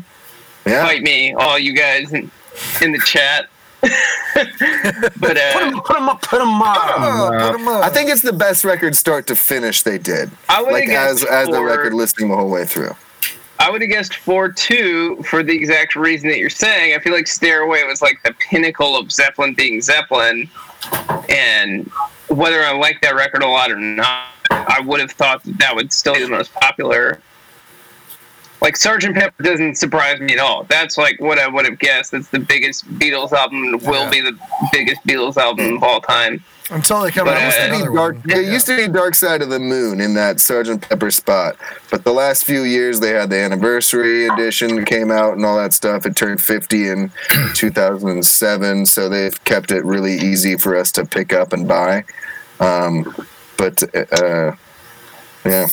yeah 0.66 0.86
Fight 0.86 1.02
me, 1.04 1.34
all 1.34 1.58
you 1.58 1.74
guys 1.74 2.12
in, 2.14 2.30
in 2.82 2.92
the 2.92 3.00
chat. 3.00 3.48
but 3.82 4.50
Put 5.22 5.38
uh, 5.38 5.60
him, 5.60 5.80
put 5.82 5.98
him 5.98 6.10
up, 6.10 6.22
put 6.22 6.42
him 6.42 6.62
up. 6.62 6.78
Oh, 6.78 7.30
put 7.52 7.60
'em 7.62 7.68
up. 7.70 7.84
I 7.84 7.90
think 7.90 8.10
it's 8.10 8.22
the 8.22 8.34
best 8.34 8.66
record 8.66 8.94
start 8.96 9.26
to 9.28 9.36
finish 9.38 9.84
they 9.84 9.98
did 9.98 10.30
I 10.50 10.62
would 10.62 10.74
like 10.74 10.90
have 10.90 11.12
as 11.12 11.20
guessed 11.22 11.32
as 11.32 11.48
the 11.48 11.64
record 11.64 11.94
listing 11.94 12.28
the 12.30 12.36
whole 12.36 12.50
way 12.50 12.66
through 12.66 12.94
I 13.58 13.70
would 13.70 13.82
have 13.82 13.90
guessed 13.90 14.16
four 14.18 14.50
two 14.52 15.24
for 15.24 15.44
the 15.44 15.54
exact 15.54 15.96
reason 15.96 16.28
that 16.30 16.38
you're 16.40 16.50
saying. 16.50 16.94
I 16.96 17.00
feel 17.00 17.14
like 17.14 17.28
Stairway 17.28 17.84
was 17.84 18.02
like 18.02 18.22
the 18.24 18.34
pinnacle 18.34 18.98
of 18.98 19.12
Zeppelin 19.12 19.54
being 19.54 19.82
Zeppelin, 19.82 20.50
and 21.30 21.90
whether 22.30 22.62
I 22.64 22.72
like 22.74 23.02
that 23.02 23.16
record 23.16 23.44
a 23.44 23.48
lot 23.48 23.72
or 23.72 23.78
not, 23.78 24.28
I 24.52 24.82
would 24.84 25.00
have 25.00 25.12
thought 25.12 25.44
that, 25.44 25.58
that 25.60 25.76
would 25.76 25.92
still 25.94 26.14
be 26.14 26.22
the 26.24 26.30
most 26.30 26.54
popular. 26.54 27.20
Like 28.62 28.76
Sergeant 28.76 29.16
Pepper 29.16 29.42
doesn't 29.44 29.76
surprise 29.76 30.20
me 30.20 30.34
at 30.34 30.40
all. 30.40 30.64
That's 30.64 30.98
like 30.98 31.20
what 31.22 31.40
I 31.40 31.48
would 31.48 31.66
have 31.66 31.80
guessed. 31.80 32.14
It's 32.14 32.28
the 32.28 32.40
biggest 32.40 32.86
Beatles 33.00 33.32
album, 33.32 33.72
will 33.84 34.04
Yeah. 34.04 34.10
be 34.10 34.22
the 34.22 34.38
biggest 34.72 35.06
Beatles 35.08 35.38
album 35.38 35.78
of 35.78 35.84
all 35.84 36.02
time. 36.02 36.44
Until 36.72 37.02
they 37.02 37.10
come 37.12 37.26
But, 37.26 37.38
out 37.38 37.48
with 37.48 37.56
uh, 37.56 37.76
another 37.76 37.94
Dark, 37.94 38.14
one. 38.16 38.24
There 38.26 38.42
used 38.44 38.68
to 38.68 38.76
be 38.78 38.88
Dark 38.88 39.16
Side 39.16 39.42
of 39.42 39.50
the 39.50 39.60
Moon 39.60 40.00
in 40.00 40.14
that 40.14 40.40
Sergeant 40.40 40.88
Pepper 40.88 41.10
spot, 41.10 41.56
but 41.90 42.04
the 42.04 42.12
last 42.14 42.46
few 42.46 42.62
years 42.64 43.00
they 43.00 43.10
had 43.10 43.30
the 43.32 43.38
anniversary 43.40 44.28
edition 44.28 44.86
came 44.86 45.10
out 45.10 45.34
and 45.36 45.46
all 45.46 45.58
that 45.58 45.74
stuff. 45.74 46.06
It 46.06 46.16
turned 46.16 46.42
50 46.42 46.90
in 46.90 47.12
2007, 47.56 48.86
so 48.86 49.10
they've 49.10 49.44
kept 49.46 49.72
it 49.72 49.84
really 49.84 50.14
easy 50.14 50.58
for 50.58 50.76
us 50.76 50.92
to 50.94 51.06
pick 51.06 51.34
up 51.34 51.54
and 51.54 51.68
buy. 51.68 52.04
Um, 52.60 53.16
but 53.58 53.82
uh, 54.22 54.52
yeah, 55.46 55.68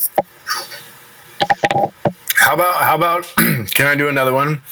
How 2.37 2.55
about 2.55 2.75
how 2.83 2.95
about 2.95 3.25
can 3.75 3.87
I 3.87 3.95
do 3.95 4.09
another 4.09 4.33
one? 4.33 4.63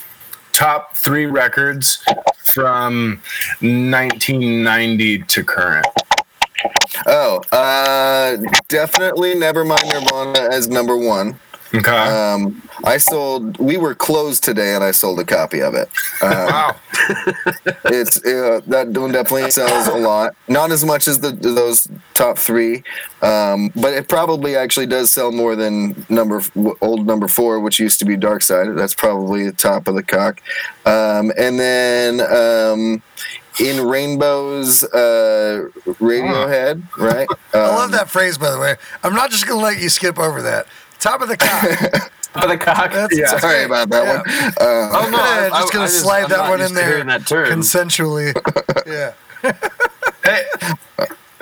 Top 0.55 0.97
three 0.97 1.27
records 1.27 2.05
from 2.39 3.21
1990 3.61 5.19
to 5.25 5.43
current. 5.43 5.87
oh, 7.09 7.43
uh, 7.51 8.37
definitely 8.69 9.35
Nevermind 9.35 9.93
Nirvana 9.93 10.49
as 10.55 10.69
number 10.69 10.97
one. 10.97 11.41
Okay. 11.75 11.91
Um, 11.91 12.63
I 12.85 12.99
sold. 12.99 13.59
We 13.59 13.77
were 13.77 13.95
closed 13.95 14.45
today, 14.45 14.75
and 14.75 14.85
I 14.85 14.93
sold 14.93 15.19
a 15.19 15.25
copy 15.25 15.61
of 15.61 15.75
it. 15.75 15.89
Um, 16.23 16.31
wow. 16.31 16.77
it's 17.87 18.25
uh, 18.25 18.61
that 18.67 18.89
one 18.97 19.13
definitely 19.13 19.51
sells 19.51 19.89
a 19.89 19.97
lot. 19.97 20.37
Not 20.49 20.71
as 20.71 20.85
much 20.85 21.09
as 21.09 21.21
the 21.21 21.33
those 21.33 21.89
top 22.15 22.39
three, 22.39 22.85
um, 23.23 23.71
but 23.75 23.93
it 23.93 24.09
probably 24.09 24.57
actually 24.57 24.87
does 24.87 25.11
sell 25.11 25.33
more 25.33 25.57
than 25.57 26.07
number 26.09 26.43
old 26.81 27.07
number 27.07 27.29
four, 27.29 27.61
which 27.61 27.81
used 27.81 27.99
to 28.01 28.05
be 28.05 28.17
Dark 28.17 28.43
Side. 28.43 28.69
That's 28.77 28.95
probably 28.95 29.47
the 29.47 29.53
top 29.53 29.89
of 29.89 29.95
the 29.95 30.03
cock. 30.03 30.41
Um, 30.87 31.33
and 31.37 31.59
then 31.59 32.21
um, 32.21 33.03
in 33.61 33.87
Rainbows, 33.87 34.85
uh, 34.85 35.69
Radiohead, 35.87 36.83
right? 36.99 37.27
I 37.53 37.59
Um, 37.59 37.75
love 37.77 37.93
that 37.93 38.11
phrase, 38.11 38.37
by 38.39 38.51
the 38.51 38.59
way. 38.59 38.77
I'm 39.03 39.15
not 39.15 39.31
just 39.31 39.47
gonna 39.47 39.61
let 39.63 39.81
you 39.81 39.89
skip 39.89 40.19
over 40.19 40.43
that. 40.43 40.67
Top 41.05 41.21
of 41.21 41.29
the 41.29 41.37
cock. 41.37 42.11
For 42.41 42.49
the 42.49 42.57
cock. 42.57 42.91
That's, 42.93 43.17
Yeah. 43.17 43.27
Sorry 43.39 43.41
great. 43.59 43.65
about 43.67 43.91
that 43.91 44.05
Yeah. 44.05 44.17
one. 44.17 44.49
Uh, 44.59 44.99
Oh 44.99 45.09
no! 45.11 45.19
Yeah, 45.19 45.51
I, 45.53 45.61
just 45.61 45.73
gonna 45.75 45.85
I 45.85 45.89
slide 45.89 46.23
I'm 46.25 46.31
that 46.31 46.49
one 46.51 46.61
in 46.63 46.73
there 46.75 47.05
That 47.05 47.27
term. 47.27 47.49
Consensually. 47.51 48.33
Yeah. 48.87 49.13
Hey, 50.25 50.45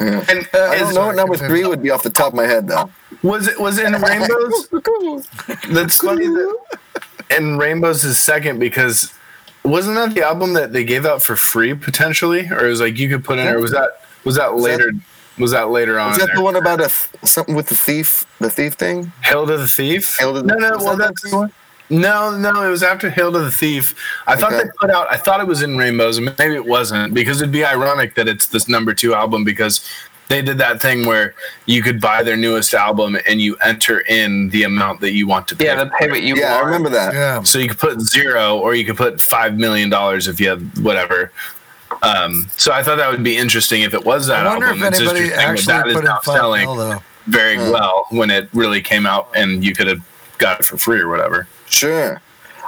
yeah. 0.00 0.24
and, 0.28 0.48
I 0.52 0.78
don't 0.80 0.94
know 0.94 1.06
what 1.06 1.14
number 1.16 1.36
three 1.36 1.64
would 1.64 1.80
be 1.82 1.90
off 1.90 2.02
the 2.02 2.10
top 2.10 2.28
of 2.28 2.34
my 2.34 2.44
head, 2.46 2.66
though. 2.66 2.90
was 3.22 3.46
it 3.46 3.60
was 3.60 3.78
it 3.78 3.86
in 3.86 3.92
Rainbows? 4.02 4.68
That's 5.70 5.96
funny. 5.98 6.26
That, 6.26 6.56
and 7.30 7.58
Rainbows 7.58 8.02
is 8.04 8.18
second 8.18 8.58
because 8.58 9.14
wasn't 9.64 9.94
that 9.94 10.14
the 10.14 10.22
album 10.26 10.54
that 10.54 10.72
they 10.72 10.82
gave 10.82 11.06
out 11.06 11.22
for 11.22 11.36
free 11.36 11.74
potentially, 11.74 12.48
or 12.50 12.66
it 12.66 12.68
was 12.70 12.80
like 12.80 12.98
you 12.98 13.08
could 13.08 13.24
put 13.24 13.38
in, 13.38 13.46
or 13.46 13.60
was 13.60 13.70
that 13.70 13.90
was 14.24 14.34
that 14.36 14.52
Was 14.52 14.64
that- 14.64 14.70
later? 14.78 14.92
Was 15.38 15.50
that 15.52 15.70
later 15.70 15.98
on? 15.98 16.12
Is 16.12 16.18
that 16.18 16.26
there? 16.26 16.36
the 16.36 16.42
one 16.42 16.56
about 16.56 16.80
a 16.80 16.88
th- 16.88 17.08
something 17.24 17.54
with 17.54 17.68
the 17.68 17.74
thief? 17.74 18.26
The 18.38 18.50
thief 18.50 18.74
thing? 18.74 19.12
Hail 19.22 19.46
to 19.46 19.56
the 19.56 19.68
Thief? 19.68 20.16
Hail 20.18 20.34
to 20.34 20.42
the- 20.42 20.46
no, 20.46 20.54
no, 20.56 20.70
was 20.76 20.84
well, 20.84 20.96
that 20.96 21.08
that's 21.08 21.30
the 21.30 21.36
one? 21.36 21.52
no, 21.90 22.36
no. 22.36 22.62
It 22.62 22.70
was 22.70 22.82
after 22.82 23.08
Hail 23.10 23.32
to 23.32 23.38
the 23.38 23.50
Thief. 23.50 23.94
I 24.26 24.36
thought 24.36 24.50
they 24.52 24.64
put 24.80 24.90
out. 24.90 25.06
I 25.10 25.16
thought 25.16 25.40
it 25.40 25.46
was 25.46 25.62
in 25.62 25.76
Rainbows, 25.78 26.18
and 26.18 26.34
maybe 26.38 26.54
it 26.54 26.66
wasn't 26.66 27.14
because 27.14 27.40
it'd 27.40 27.52
be 27.52 27.64
ironic 27.64 28.14
that 28.16 28.28
it's 28.28 28.46
this 28.46 28.68
number 28.68 28.92
two 28.94 29.14
album 29.14 29.42
because 29.44 29.88
they 30.28 30.40
did 30.40 30.56
that 30.58 30.80
thing 30.80 31.04
where 31.04 31.34
you 31.66 31.82
could 31.82 32.00
buy 32.00 32.22
their 32.22 32.36
newest 32.36 32.72
album 32.72 33.18
and 33.26 33.40
you 33.40 33.56
enter 33.56 34.00
in 34.00 34.48
the 34.50 34.62
amount 34.62 35.00
that 35.00 35.12
you 35.12 35.26
want 35.26 35.46
to 35.48 35.56
pay. 35.56 35.66
Yeah, 35.66 35.84
the 35.84 35.90
pay 35.98 36.08
what 36.10 36.22
you 36.22 36.36
Yeah, 36.36 36.56
I 36.56 36.60
remember 36.60 36.88
that. 36.90 37.12
Yeah. 37.12 37.42
So 37.42 37.58
you 37.58 37.68
could 37.68 37.78
put 37.78 38.00
zero, 38.00 38.56
or 38.58 38.74
you 38.74 38.84
could 38.84 38.96
put 38.96 39.20
five 39.20 39.58
million 39.58 39.90
dollars 39.90 40.28
if 40.28 40.40
you 40.40 40.48
had 40.50 40.78
whatever. 40.78 41.32
Um, 42.02 42.48
so 42.56 42.72
I 42.72 42.82
thought 42.82 42.96
that 42.96 43.10
would 43.10 43.22
be 43.24 43.36
interesting 43.36 43.82
if 43.82 43.94
it 43.94 44.04
was 44.04 44.26
that 44.28 44.46
I 44.46 44.50
wonder 44.50 44.66
album. 44.66 44.82
if 44.82 44.88
It's 44.90 45.00
anybody 45.00 45.20
interesting 45.32 45.36
that 45.36 45.48
actually 45.48 45.72
that 45.72 45.86
is 45.88 45.94
put 45.94 46.04
in 46.04 46.04
now 46.06 46.20
selling 46.20 46.76
though. 46.76 47.02
very 47.26 47.56
Hmm. 47.56 47.70
well 47.72 48.06
when 48.10 48.30
it 48.30 48.48
really 48.52 48.80
came 48.82 49.06
out 49.06 49.28
and 49.34 49.64
you 49.64 49.74
could 49.74 49.86
have 49.86 50.00
got 50.38 50.60
it 50.60 50.66
for 50.66 50.76
free 50.78 51.00
or 51.00 51.08
whatever. 51.08 51.46
Sure. 51.68 52.20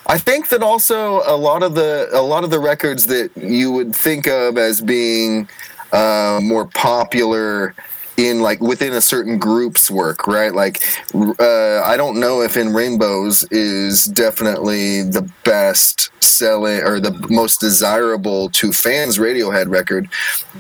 I 0.07 0.19
think 0.19 0.49
that 0.51 0.63
also 0.63 1.23
a 1.27 1.35
lot 1.37 1.63
of 1.63 1.75
the 1.75 2.09
a 2.13 2.21
lot 2.21 2.45
of 2.45 2.51
the 2.51 2.59
records 2.59 3.07
that 3.07 3.31
you 3.37 3.73
would 3.73 3.97
think 3.97 4.27
of 4.27 4.59
as 4.59 4.81
being 4.83 5.49
uh, 5.93 6.41
more 6.43 6.67
popular 6.67 7.75
in 8.17 8.41
like 8.41 8.61
within 8.61 8.93
a 8.93 9.01
certain 9.01 9.39
group's 9.39 9.91
work, 9.91 10.27
right? 10.27 10.55
Like 10.55 10.83
uh, 11.15 11.83
I 11.83 11.97
don't 11.97 12.21
know 12.21 12.43
if 12.43 12.57
in 12.57 12.73
Rainbows 12.73 13.45
is 13.51 14.05
definitely 14.05 15.03
the 15.03 15.29
best 15.45 16.11
selling 16.23 16.81
or 16.83 17.01
the 17.01 17.13
most 17.31 17.61
desirable 17.61 18.51
to 18.51 18.73
fans 18.73 19.19
Radiohead 19.19 19.69
record, 19.69 20.09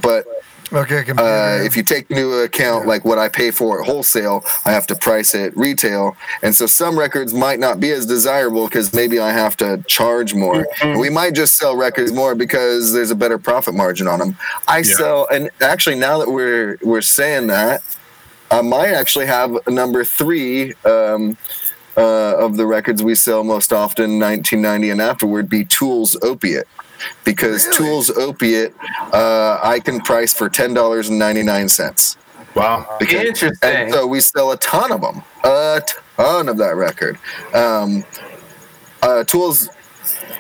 but 0.00 0.26
Okay, 0.74 1.04
uh, 1.16 1.62
if 1.64 1.76
you 1.76 1.84
take 1.84 2.10
into 2.10 2.32
account 2.42 2.86
like 2.86 3.04
what 3.04 3.16
I 3.18 3.28
pay 3.28 3.52
for 3.52 3.80
at 3.80 3.86
wholesale, 3.86 4.44
I 4.64 4.72
have 4.72 4.86
to 4.88 4.96
price 4.96 5.34
it 5.34 5.56
retail, 5.56 6.16
and 6.42 6.54
so 6.54 6.66
some 6.66 6.98
records 6.98 7.32
might 7.32 7.60
not 7.60 7.78
be 7.78 7.90
as 7.92 8.06
desirable 8.06 8.66
because 8.66 8.92
maybe 8.92 9.20
I 9.20 9.30
have 9.30 9.56
to 9.58 9.84
charge 9.86 10.34
more. 10.34 10.66
We 10.98 11.10
might 11.10 11.34
just 11.34 11.56
sell 11.56 11.76
records 11.76 12.12
more 12.12 12.34
because 12.34 12.92
there's 12.92 13.12
a 13.12 13.14
better 13.14 13.38
profit 13.38 13.74
margin 13.74 14.08
on 14.08 14.18
them. 14.18 14.36
I 14.66 14.78
Yeah. 14.78 14.96
sell, 14.96 15.28
and 15.30 15.48
actually 15.60 15.96
now 15.96 16.18
that 16.18 16.30
we're 16.30 16.78
we're 16.82 17.02
saying 17.02 17.46
that, 17.48 17.82
I 18.50 18.60
might 18.62 18.90
actually 18.90 19.26
have 19.26 19.56
number 19.68 20.04
three 20.04 20.74
um, 20.84 21.36
uh, 21.96 22.36
of 22.36 22.56
the 22.56 22.66
records 22.66 23.02
we 23.02 23.14
sell 23.14 23.44
most 23.44 23.72
often, 23.72 24.18
1990 24.18 24.90
and 24.90 25.00
afterward, 25.00 25.48
be 25.48 25.64
Tool's 25.64 26.16
Opiate. 26.22 26.66
Because 27.24 27.66
Really? 27.66 27.78
Tool's 27.78 28.10
Opiate, 28.10 28.74
uh, 29.12 29.58
I 29.62 29.80
can 29.80 30.00
price 30.00 30.32
for 30.34 30.48
ten 30.48 30.74
dollars 30.74 31.08
and 31.08 31.18
ninety 31.18 31.42
nine 31.42 31.68
cents. 31.68 32.16
Wow. 32.54 32.98
Interesting. 33.00 33.58
And 33.62 33.92
so 33.92 34.06
we 34.06 34.20
sell 34.20 34.52
a 34.52 34.56
ton 34.58 34.92
of 34.92 35.00
them, 35.00 35.22
a 35.42 35.82
ton 36.16 36.48
of 36.48 36.56
that 36.58 36.76
record. 36.76 37.18
Um, 37.52 38.04
uh, 39.02 39.24
Tools, 39.24 39.68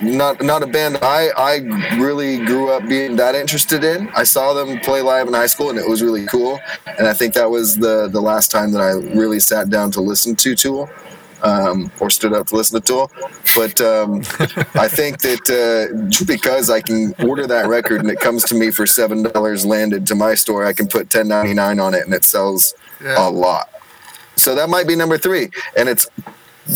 not 0.00 0.42
not 0.42 0.62
a 0.62 0.66
band 0.66 0.98
I 1.02 1.30
I 1.36 1.56
really 1.96 2.44
grew 2.44 2.70
up 2.70 2.86
being 2.88 3.16
that 3.16 3.34
interested 3.34 3.84
in. 3.84 4.08
I 4.10 4.22
saw 4.24 4.52
them 4.54 4.78
play 4.80 5.02
live 5.02 5.26
in 5.28 5.34
high 5.34 5.46
school, 5.46 5.70
and 5.70 5.78
it 5.78 5.88
was 5.88 6.02
really 6.02 6.26
cool. 6.26 6.60
And 6.98 7.06
I 7.06 7.12
think 7.12 7.34
that 7.34 7.50
was 7.50 7.76
the 7.76 8.08
the 8.08 8.20
last 8.20 8.50
time 8.50 8.70
that 8.72 8.80
I 8.80 8.92
really 9.16 9.40
sat 9.40 9.68
down 9.68 9.90
to 9.92 10.00
listen 10.00 10.36
to 10.36 10.54
Tool. 10.54 10.88
Um, 11.44 11.92
or 12.00 12.08
stood 12.08 12.32
up 12.32 12.46
to 12.46 12.56
listen 12.56 12.80
to 12.80 12.86
Tool, 12.86 13.10
but 13.54 13.78
um, 13.82 14.20
I 14.80 14.88
think 14.88 15.18
that 15.20 15.44
uh, 15.52 16.24
because 16.24 16.70
I 16.70 16.80
can 16.80 17.14
order 17.22 17.46
that 17.46 17.66
record 17.68 18.00
and 18.00 18.10
it 18.10 18.18
comes 18.18 18.44
to 18.44 18.54
me 18.54 18.70
for 18.70 18.86
seven 18.86 19.24
dollars 19.24 19.66
landed 19.66 20.06
to 20.06 20.14
my 20.14 20.34
store, 20.36 20.64
I 20.64 20.72
can 20.72 20.86
put 20.88 21.10
ten 21.10 21.28
ninety 21.28 21.52
nine 21.52 21.78
on 21.80 21.92
it 21.92 22.04
and 22.06 22.14
it 22.14 22.24
sells 22.24 22.72
Yeah. 23.02 23.16
a 23.18 23.28
lot. 23.28 23.68
So 24.36 24.54
that 24.54 24.70
might 24.70 24.88
be 24.88 24.96
number 24.96 25.18
three, 25.18 25.50
and 25.76 25.86
it's 25.86 26.06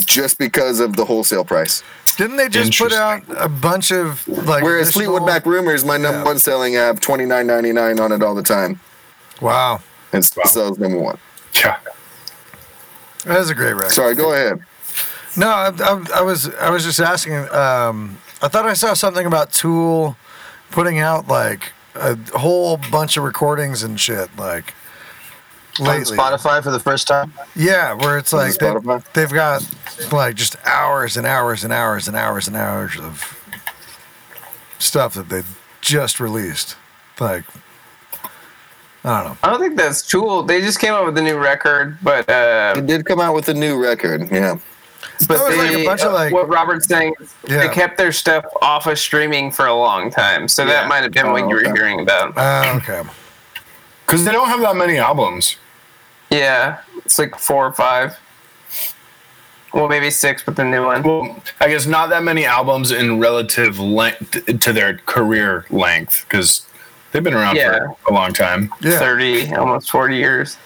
just 0.04 0.36
because 0.38 0.80
of 0.80 0.96
the 0.96 1.04
wholesale 1.06 1.46
price. 1.46 1.82
Didn't 2.18 2.36
they 2.36 2.50
just 2.50 2.78
put 2.78 2.92
out 2.92 3.22
a 3.38 3.48
bunch 3.48 3.90
of 3.90 4.28
like? 4.28 4.62
Whereas 4.62 4.90
additional- 4.90 5.12
Fleetwood 5.14 5.26
Mac 5.26 5.46
Rumors, 5.46 5.82
my 5.84 5.96
number 5.96 6.18
Yeah. 6.18 6.24
one 6.24 6.38
selling, 6.38 6.76
I 6.76 6.82
have 6.82 7.00
twenty 7.00 7.24
nine 7.24 7.46
ninety 7.46 7.72
nine 7.72 7.98
on 8.00 8.12
it 8.12 8.22
all 8.22 8.34
the 8.34 8.42
time, 8.42 8.78
Wow, 9.40 9.80
and 10.12 10.22
still 10.22 10.42
Wow. 10.44 10.50
sells 10.50 10.78
number 10.78 10.98
one. 10.98 11.16
Yeah. 11.54 11.78
That 13.28 13.40
is 13.40 13.50
a 13.50 13.54
great 13.54 13.74
record. 13.74 13.92
Sorry, 13.92 14.14
go 14.14 14.32
ahead. 14.32 14.60
No, 15.36 15.48
I, 15.48 15.72
I, 15.78 16.06
I 16.16 16.22
was 16.22 16.52
I 16.54 16.70
was 16.70 16.84
just 16.84 17.00
asking. 17.00 17.34
Um, 17.50 18.18
I 18.42 18.48
thought 18.48 18.66
I 18.66 18.74
saw 18.74 18.94
something 18.94 19.26
about 19.26 19.52
Tool 19.52 20.16
putting 20.70 20.98
out 20.98 21.28
like 21.28 21.72
a 21.94 22.16
whole 22.38 22.76
bunch 22.90 23.16
of 23.16 23.24
recordings 23.24 23.82
and 23.82 23.98
shit 24.00 24.28
like 24.36 24.74
lately. 25.78 26.18
On. 26.18 26.32
Spotify 26.32 26.62
for 26.62 26.70
the 26.70 26.80
first 26.80 27.06
time. 27.06 27.32
Yeah, 27.54 27.94
where 27.94 28.18
it's 28.18 28.32
like 28.32 28.54
they, 28.56 28.74
they've 29.14 29.32
got 29.32 29.68
like 30.12 30.34
just 30.34 30.56
hours 30.64 31.16
and 31.16 31.26
hours 31.26 31.64
and 31.64 31.72
hours 31.72 32.08
and 32.08 32.16
hours 32.16 32.48
and 32.48 32.56
hours 32.56 32.98
of 32.98 33.34
stuff 34.78 35.14
that 35.14 35.28
they 35.28 35.42
just 35.80 36.20
released. 36.20 36.76
Like 37.20 37.44
I 39.08 39.22
don't 39.22 39.32
know. 39.32 39.38
I 39.42 39.50
don't 39.50 39.60
think 39.60 39.76
that's 39.76 40.02
Tool. 40.06 40.42
They 40.42 40.60
just 40.60 40.78
came 40.80 40.92
out 40.92 41.06
with 41.06 41.16
a 41.16 41.22
new 41.22 41.38
record, 41.38 41.96
but 42.02 42.28
uh, 42.28 42.74
It 42.76 42.86
did 42.86 43.06
come 43.06 43.20
out 43.20 43.34
with 43.34 43.48
a 43.48 43.54
new 43.54 43.82
record. 43.82 44.28
Yeah, 44.30 44.58
but 45.26 45.38
That 45.38 45.48
was 45.48 45.56
like 45.56 45.70
they, 45.72 45.82
a 45.82 45.86
bunch 45.86 46.02
of, 46.02 46.12
like- 46.12 46.32
what 46.32 46.48
Robert's 46.48 46.86
saying. 46.86 47.14
Yeah. 47.48 47.66
They 47.66 47.68
kept 47.72 47.96
their 47.96 48.12
stuff 48.12 48.44
off 48.60 48.86
of 48.86 48.98
streaming 48.98 49.50
for 49.50 49.66
a 49.66 49.74
long 49.74 50.10
time, 50.10 50.46
so 50.48 50.62
Yeah. 50.64 50.72
that 50.72 50.88
might 50.88 51.02
have 51.04 51.12
been 51.12 51.30
what 51.32 51.42
Oh, 51.44 51.48
you 51.48 51.54
were 51.54 51.74
hearing 51.74 52.00
about. 52.00 52.36
Uh, 52.36 52.74
okay. 52.82 53.02
Because 54.04 54.24
they 54.24 54.32
don't 54.32 54.48
have 54.48 54.60
that 54.60 54.76
many 54.76 54.98
albums. 54.98 55.56
Yeah, 56.30 56.80
it's 57.04 57.18
like 57.18 57.36
four 57.38 57.66
or 57.66 57.72
five. 57.72 58.18
Well, 59.72 59.88
maybe 59.88 60.10
six 60.10 60.44
with 60.46 60.56
the 60.56 60.64
new 60.64 60.84
one. 60.84 61.02
Well, 61.02 61.42
I 61.60 61.68
guess 61.68 61.84
not 61.86 62.08
that 62.10 62.22
many 62.22 62.44
albums 62.46 62.90
in 62.90 63.18
relative 63.20 63.78
length 63.78 64.60
to 64.60 64.72
their 64.72 64.96
career 64.98 65.66
length 65.70 66.24
because 66.28 66.66
they've 67.12 67.22
been 67.24 67.34
around 67.34 67.56
Yeah. 67.56 67.78
for 68.02 68.10
a 68.10 68.12
long 68.14 68.32
time. 68.32 68.72
Yeah. 68.80 68.98
Thirty, 68.98 69.52
almost 69.54 69.90
forty 69.90 70.16
years. 70.16 70.56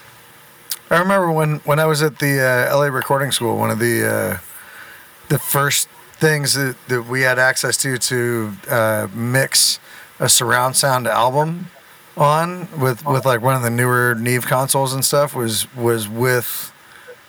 I 0.91 0.99
remember 0.99 1.33
when, 1.33 1.57
when 1.61 1.79
I 1.79 1.87
was 1.87 2.03
at 2.03 2.19
the 2.19 2.39
uh, 2.71 2.77
LA 2.77 2.85
recording 2.87 3.31
school, 3.33 3.57
one 3.57 3.71
of 3.71 3.79
the 3.79 4.07
uh, 4.07 4.39
the 5.29 5.39
first 5.39 5.89
things 6.15 6.55
that, 6.55 6.77
that 6.89 7.05
we 7.05 7.23
had 7.23 7.39
access 7.39 7.77
to 7.79 7.97
to 7.99 8.53
uh, 8.69 9.09
mix 9.15 9.81
a 10.21 10.29
surround 10.29 10.77
sound 10.77 11.07
album 11.07 11.71
on 12.17 12.69
with, 12.79 13.05
with 13.07 13.25
like 13.25 13.41
one 13.41 13.55
of 13.57 13.63
the 13.63 13.71
newer 13.71 14.15
Neve 14.15 14.45
consoles 14.47 14.93
and 14.93 15.03
stuff 15.05 15.35
was 15.35 15.73
was 15.75 16.09
with 16.09 16.73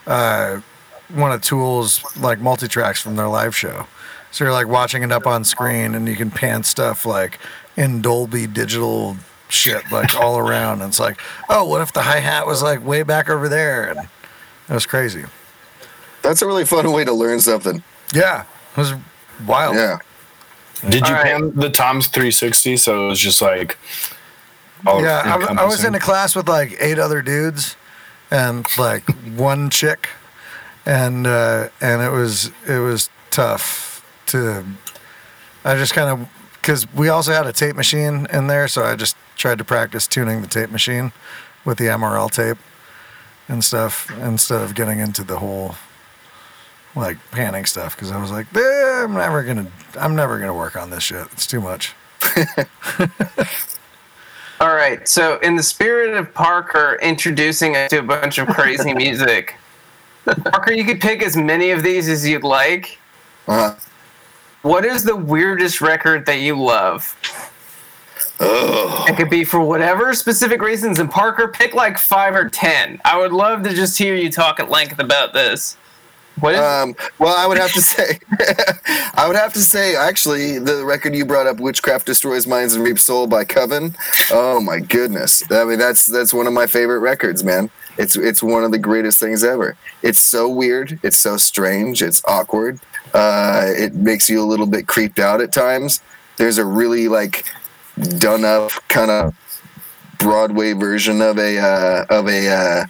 uh, 0.07 0.59
one 1.07 1.32
of 1.32 1.41
Tool's 1.41 2.03
like 2.18 2.39
multi 2.39 2.68
tracks 2.68 3.01
from 3.01 3.16
their 3.16 3.28
live 3.30 3.55
show. 3.55 3.88
So 4.32 4.43
you're 4.43 4.53
like 4.53 4.68
watching 4.68 5.03
it 5.03 5.11
up 5.11 5.26
on 5.26 5.43
screen 5.45 5.95
and 5.95 6.07
you 6.07 6.16
can 6.16 6.32
pan 6.32 6.64
stuff 6.64 7.05
like 7.05 7.39
in 7.76 8.01
Dolby 8.01 8.47
digital 8.47 9.17
shit 9.49 9.91
like 9.91 10.15
all 10.15 10.38
around. 10.38 10.82
And 10.82 10.89
it's 10.89 10.99
like, 10.99 11.19
oh, 11.49 11.65
what 11.65 11.82
if 11.82 11.93
the 11.93 12.01
hi 12.01 12.19
hat 12.19 12.47
was 12.47 12.61
like 12.63 12.84
way 12.86 13.03
back 13.03 13.30
over 13.30 13.47
there? 13.47 13.89
And 13.89 13.99
it 14.69 14.74
was 14.74 14.86
crazy. 14.86 15.26
that's 16.21 16.41
a 16.41 16.47
really 16.47 16.65
fun 16.65 16.91
way 16.91 17.03
to 17.05 17.13
learn 17.13 17.39
something. 17.39 17.84
Yeah, 18.13 18.43
it 18.71 18.78
was 18.78 18.93
wild. 19.45 19.76
Yeah, 19.76 19.99
Did 20.82 21.01
you 21.01 21.05
All 21.05 21.13
right. 21.13 21.24
pan 21.24 21.51
the 21.55 21.69
Tom's 21.69 22.07
360? 22.07 22.78
So 22.78 23.05
it 23.05 23.07
was 23.09 23.19
just 23.19 23.41
like. 23.41 23.78
all 24.86 25.01
Yeah, 25.01 25.21
I, 25.26 25.63
I 25.63 25.65
was 25.65 25.84
in 25.84 25.95
a 25.95 25.99
class 25.99 26.36
with 26.36 26.47
like 26.47 26.76
eight 26.80 26.99
other 26.99 27.21
dudes 27.21 27.76
and 28.32 28.65
like 28.78 29.07
one 29.36 29.69
chick, 29.69 30.09
and 30.86 31.26
uh, 31.28 31.69
and 31.82 32.01
it 32.01 32.11
was 32.11 32.51
it 32.67 32.80
was 32.80 33.09
tough 33.32 34.05
to. 34.28 34.65
I 35.65 35.76
just 35.76 35.93
kind 35.93 36.09
of 36.09 36.28
because 36.64 36.91
we 36.93 37.09
also 37.09 37.34
had 37.34 37.45
a 37.45 37.51
tape 37.51 37.76
machine 37.76 38.26
in 38.32 38.47
there, 38.47 38.70
so 38.70 38.84
I 38.84 38.95
just 38.95 39.18
tried 39.36 39.57
to 39.57 39.66
practice 39.66 40.07
tuning 40.07 40.41
the 40.41 40.47
tape 40.47 40.70
machine 40.70 41.11
with 41.66 41.78
the 41.78 41.88
MRL 41.88 42.32
tape 42.32 42.57
and 43.49 43.61
stuff 43.61 44.09
instead 44.22 44.61
of 44.61 44.74
getting 44.74 44.99
into 44.99 45.26
the 45.26 45.39
whole 45.39 45.76
like 46.95 47.18
panning 47.32 47.66
stuff 47.66 47.97
because 47.97 48.11
I 48.11 48.22
was 48.22 48.32
like, 48.32 48.47
eh, 48.55 49.03
I'm 49.03 49.14
never 49.14 49.43
gonna 49.43 49.68
I'm 49.99 50.16
never 50.16 50.39
gonna 50.39 50.53
work 50.53 50.78
on 50.78 50.89
this 50.89 51.03
shit. 51.03 51.28
It's 51.34 51.45
too 51.45 51.59
much. 51.59 51.93
All 54.61 54.74
right. 54.74 55.05
So, 55.05 55.39
in 55.39 55.57
the 55.57 55.64
spirit 55.64 56.16
of 56.16 56.34
Parker 56.34 56.97
introducing 57.01 57.76
us 57.76 57.89
to 57.89 57.99
a 57.99 58.03
bunch 58.03 58.38
of 58.38 58.47
crazy 58.47 58.93
music, 58.95 59.55
Parker, 60.26 60.72
you 60.72 60.86
could 60.86 61.01
pick 61.01 61.22
as 61.22 61.36
many 61.36 61.72
of 61.72 61.84
these 61.84 62.07
as 62.07 62.26
you'd 62.26 62.43
like. 62.45 62.97
uh, 63.49 63.76
What 64.64 64.86
is 64.86 65.03
the 65.03 65.16
weirdest 65.16 65.82
record 65.82 66.26
that 66.26 66.39
you 66.39 66.59
love? 66.59 67.18
It 68.39 69.18
could 69.18 69.30
be 69.30 69.43
for 69.43 69.59
whatever 69.59 70.14
specific 70.14 70.61
reasons. 70.61 70.99
And 70.99 71.11
Parker, 71.11 71.49
pick 71.49 71.74
like 71.74 71.97
five 71.97 72.34
or 72.34 72.49
ten. 72.49 72.99
I 73.03 73.18
would 73.18 73.34
love 73.34 73.64
to 73.64 73.74
just 73.74 73.97
hear 73.97 74.16
you 74.16 74.32
talk 74.32 74.59
at 74.61 74.70
length 74.70 74.99
about 74.99 75.34
this. 75.34 75.78
What 76.39 76.55
is? 76.55 76.61
Um, 76.61 76.95
well, 77.20 77.36
I 77.38 77.45
would 77.45 77.57
have 77.57 77.74
to 77.74 77.82
say, 77.82 78.20
I 79.14 79.26
would 79.28 79.36
have 79.36 79.53
to 79.53 79.61
say, 79.61 79.95
actually, 79.95 80.59
the 80.59 80.84
record 80.84 81.14
you 81.14 81.26
brought 81.26 81.45
up, 81.45 81.59
"Witchcraft 81.59 82.07
Destroys 82.07 82.47
Minds 82.47 82.74
and 82.74 82.84
Reaps 82.84 83.03
Soul" 83.03 83.28
by 83.28 83.43
Coven. 83.43 83.95
Oh 84.32 84.59
my 84.59 84.80
goodness! 84.80 85.43
I 85.51 85.64
mean, 85.66 85.78
that's 85.78 86.05
that's 86.05 86.34
one 86.34 86.47
of 86.47 86.53
my 86.53 86.68
favorite 86.68 86.99
records, 86.99 87.43
man. 87.43 87.70
It's 87.97 88.16
it's 88.16 88.41
one 88.41 88.64
of 88.64 88.72
the 88.72 88.80
greatest 88.80 89.20
things 89.20 89.43
ever. 89.43 89.78
It's 90.01 90.20
so 90.20 90.49
weird. 90.49 90.99
It's 91.03 91.18
so 91.18 91.38
strange. 91.38 92.01
It's 92.01 92.24
awkward. 92.26 92.80
Uh, 93.14 93.66
it 93.68 93.93
makes 93.93 94.30
you 94.30 94.41
a 94.41 94.45
little 94.45 94.66
bit 94.66 94.88
creeped 94.88 95.20
out 95.20 95.41
at 95.41 95.53
times. 95.53 96.01
There's 96.38 96.57
a 96.57 96.66
really 96.66 97.07
like 97.07 97.45
done 98.18 98.43
up 98.43 98.72
kind 98.88 99.11
of 99.11 99.36
Broadway 100.20 100.74
version 100.74 101.22
of 101.22 101.38
a 101.38 101.59
uh, 101.59 102.05
of 102.09 102.28
a 102.28 102.49
uh, 102.49 102.86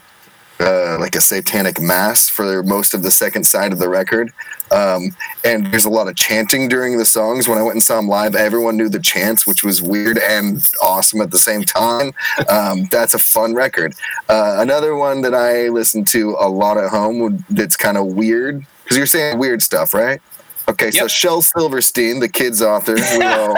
uh, 0.59 0.97
like 0.99 1.15
a 1.15 1.21
satanic 1.21 1.81
mass 1.81 2.29
for 2.29 2.63
most 2.63 2.93
of 2.93 3.03
the 3.03 3.11
second 3.11 3.45
side 3.45 3.73
of 3.73 3.79
the 3.79 3.89
record. 3.89 4.31
Um, 4.71 5.15
and 5.43 5.67
there's 5.67 5.85
a 5.85 5.89
lot 5.89 6.07
of 6.07 6.15
chanting 6.15 6.67
during 6.67 6.97
the 6.97 7.05
songs. 7.05 7.47
When 7.47 7.57
I 7.57 7.61
went 7.61 7.73
and 7.73 7.83
saw 7.83 7.97
them 7.97 8.07
live, 8.07 8.35
everyone 8.35 8.77
knew 8.77 8.89
the 8.89 8.99
chants, 8.99 9.45
which 9.45 9.63
was 9.63 9.81
weird 9.81 10.17
and 10.17 10.67
awesome 10.81 11.21
at 11.21 11.31
the 11.31 11.37
same 11.37 11.63
time. 11.63 12.13
Um, 12.49 12.87
that's 12.91 13.13
a 13.13 13.19
fun 13.19 13.55
record. 13.55 13.93
Uh, 14.29 14.57
another 14.59 14.95
one 14.95 15.21
that 15.21 15.33
I 15.33 15.69
listen 15.69 16.05
to 16.05 16.37
a 16.39 16.47
lot 16.47 16.77
at 16.77 16.89
home 16.89 17.43
that's 17.49 17.75
kind 17.75 17.97
of 17.97 18.13
weird 18.13 18.65
because 18.83 18.97
you're 18.97 19.05
saying 19.05 19.37
weird 19.37 19.61
stuff, 19.61 19.93
right? 19.93 20.21
Okay, 20.69 20.91
so 20.91 21.01
Yep. 21.01 21.09
Shel 21.09 21.41
Silverstein, 21.41 22.19
the 22.19 22.29
kids 22.29 22.61
author, 22.61 22.95
we 22.95 23.01
all, 23.23 23.53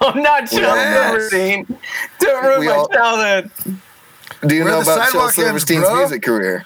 oh, 0.00 0.12
not 0.16 0.48
Sean 0.48 0.60
Yes. 0.62 1.30
Silverstein. 1.30 1.78
Don't 2.18 2.44
ruin 2.44 2.60
We 2.60 2.66
my 2.68 2.72
all- 2.74 2.88
childhood. 2.88 3.50
do 4.46 4.54
you 4.54 4.64
Where 4.64 4.72
know 4.72 4.80
about 4.80 4.96
Shel 4.96 5.06
sidewalk 5.06 5.24
ends, 5.26 5.34
Silverstein's 5.36 5.84
bro? 5.84 5.96
music 5.96 6.22
career? 6.22 6.64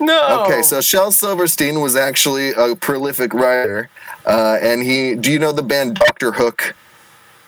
No. 0.00 0.44
Okay, 0.44 0.62
so 0.62 0.80
Shel 0.80 1.10
Silverstein 1.10 1.80
was 1.80 1.96
actually 1.96 2.50
a 2.52 2.74
prolific 2.76 3.32
writer, 3.34 3.88
uh, 4.26 4.58
and 4.60 4.82
he. 4.82 5.14
Do 5.14 5.32
you 5.32 5.38
know 5.38 5.52
the 5.52 5.62
band 5.62 5.94
Doctor 5.96 6.32
Hook? 6.32 6.74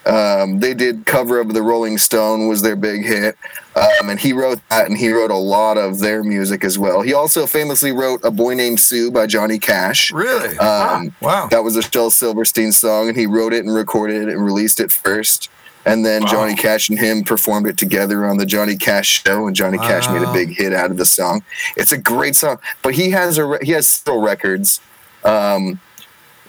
Um, 0.07 0.61
they 0.61 0.73
did 0.73 1.05
cover 1.05 1.39
of 1.39 1.53
the 1.53 1.63
Rolling 1.63 1.99
Stone 1.99 2.49
was 2.49 2.63
their 2.63 2.77
big 2.77 3.05
hit, 3.05 3.37
um, 3.77 4.09
and 4.09 4.19
he 4.19 4.33
wrote 4.33 4.61
that, 4.71 4.87
and 4.87 4.97
he 4.97 5.11
wrote 5.11 5.31
a 5.31 5.37
lot 5.37 5.77
of 5.77 5.99
their 5.99 6.25
music 6.25 6.65
as 6.65 6.79
well. 6.79 7.03
He 7.03 7.13
also 7.13 7.47
famously 7.47 7.93
wrote 7.93 8.21
"A 8.25 8.31
Boy 8.31 8.55
Named 8.55 8.81
Sue" 8.81 9.11
by 9.11 9.27
Johnny 9.27 9.59
Cash. 9.59 10.11
Really? 10.13 10.57
Um, 10.59 11.15
wow. 11.21 11.49
that 11.51 11.63
was 11.63 11.77
a 11.77 11.83
Shel 11.83 12.11
Silverstein 12.11 12.73
song, 12.73 13.09
and 13.09 13.17
he 13.17 13.27
wrote 13.27 13.53
it 13.53 13.65
and 13.65 13.75
recorded 13.75 14.23
it 14.23 14.29
and 14.31 14.43
released 14.43 14.81
it 14.81 14.91
first. 14.91 15.51
And 15.85 16.05
then 16.05 16.27
Johnny 16.27 16.55
Cash 16.55 16.91
and 16.91 16.99
him 16.99 17.23
performed 17.23 17.67
it 17.67 17.79
together 17.79 18.27
on 18.27 18.37
the 18.37 18.45
Johnny 18.45 18.77
Cash 18.77 19.23
show, 19.25 19.47
and 19.47 19.57
Johnny 19.57 19.79
Cash 19.79 20.09
made 20.11 20.23
a 20.23 20.33
big 20.33 20.51
hit 20.55 20.75
out 20.75 20.91
of 20.91 20.99
the 20.99 21.07
song. 21.07 21.43
It's 21.77 21.93
a 21.93 21.99
great 21.99 22.37
song, 22.37 22.59
but 22.83 22.95
he 22.95 23.11
has 23.11 23.39
a 23.39 23.45
re- 23.45 23.59
he 23.63 23.73
has 23.73 23.87
several 23.87 24.21
records. 24.21 24.81
Um, 25.25 25.81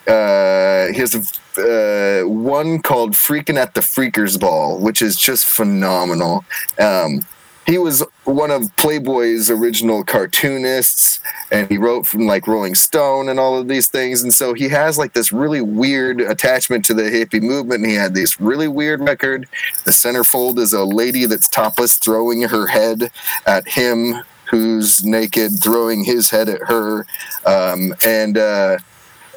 uh, 0.08 0.88
he 0.88 1.00
has 1.00 1.16
a, 1.16 1.22
uh, 1.58 2.28
one 2.28 2.82
called 2.82 3.14
"Freaking 3.14 3.58
at 3.58 3.74
the 3.74 3.82
Freakers 3.82 4.40
Ball," 4.40 4.80
which 4.80 5.02
is 5.02 5.18
just 5.18 5.46
phenomenal. 5.46 6.44
Um, 6.80 7.22
he 7.70 7.78
was 7.78 8.04
one 8.24 8.50
of 8.50 8.76
Playboy's 8.78 9.52
original 9.52 10.04
cartoonists, 10.04 11.20
and 11.52 11.70
he 11.70 11.78
wrote 11.78 12.08
from 12.08 12.26
like 12.26 12.48
Rolling 12.48 12.74
Stone 12.74 13.30
and 13.30 13.40
all 13.40 13.60
of 13.60 13.68
these 13.68 13.88
things. 13.88 14.24
And 14.24 14.34
so 14.34 14.56
he 14.56 14.70
has 14.70 14.98
like 14.98 15.14
this 15.14 15.32
really 15.32 15.62
weird 15.62 16.20
attachment 16.20 16.84
to 16.86 16.96
the 16.96 17.04
hippie 17.04 17.44
movement. 17.44 17.84
And 17.84 17.92
he 17.92 17.96
had 17.96 18.16
this 18.16 18.42
really 18.42 18.68
weird 18.68 19.02
record. 19.02 19.48
The 19.86 19.92
centerfold 19.92 20.58
is 20.58 20.74
a 20.74 20.84
lady 20.84 21.28
that's 21.28 21.48
topless 21.48 21.98
throwing 21.98 22.42
her 22.42 22.66
head 22.66 23.12
at 23.46 23.68
him, 23.68 24.16
who's 24.50 25.06
naked, 25.06 25.62
throwing 25.62 26.04
his 26.04 26.32
head 26.32 26.50
at 26.50 26.62
her. 26.64 27.06
Um, 27.46 27.94
and 28.04 28.36
uh, 28.36 28.80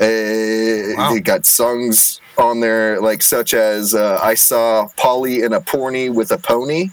uh, 0.02 0.94
Wow. 0.96 1.14
They 1.14 1.20
got 1.20 1.46
songs 1.46 2.20
on 2.38 2.60
there 2.60 3.00
like 3.00 3.22
such 3.22 3.54
as 3.54 3.94
uh, 3.94 4.18
"I 4.22 4.34
saw 4.34 4.88
Polly 4.96 5.42
in 5.42 5.52
a 5.52 5.60
porny 5.60 6.12
with 6.12 6.30
a 6.32 6.38
pony," 6.38 6.90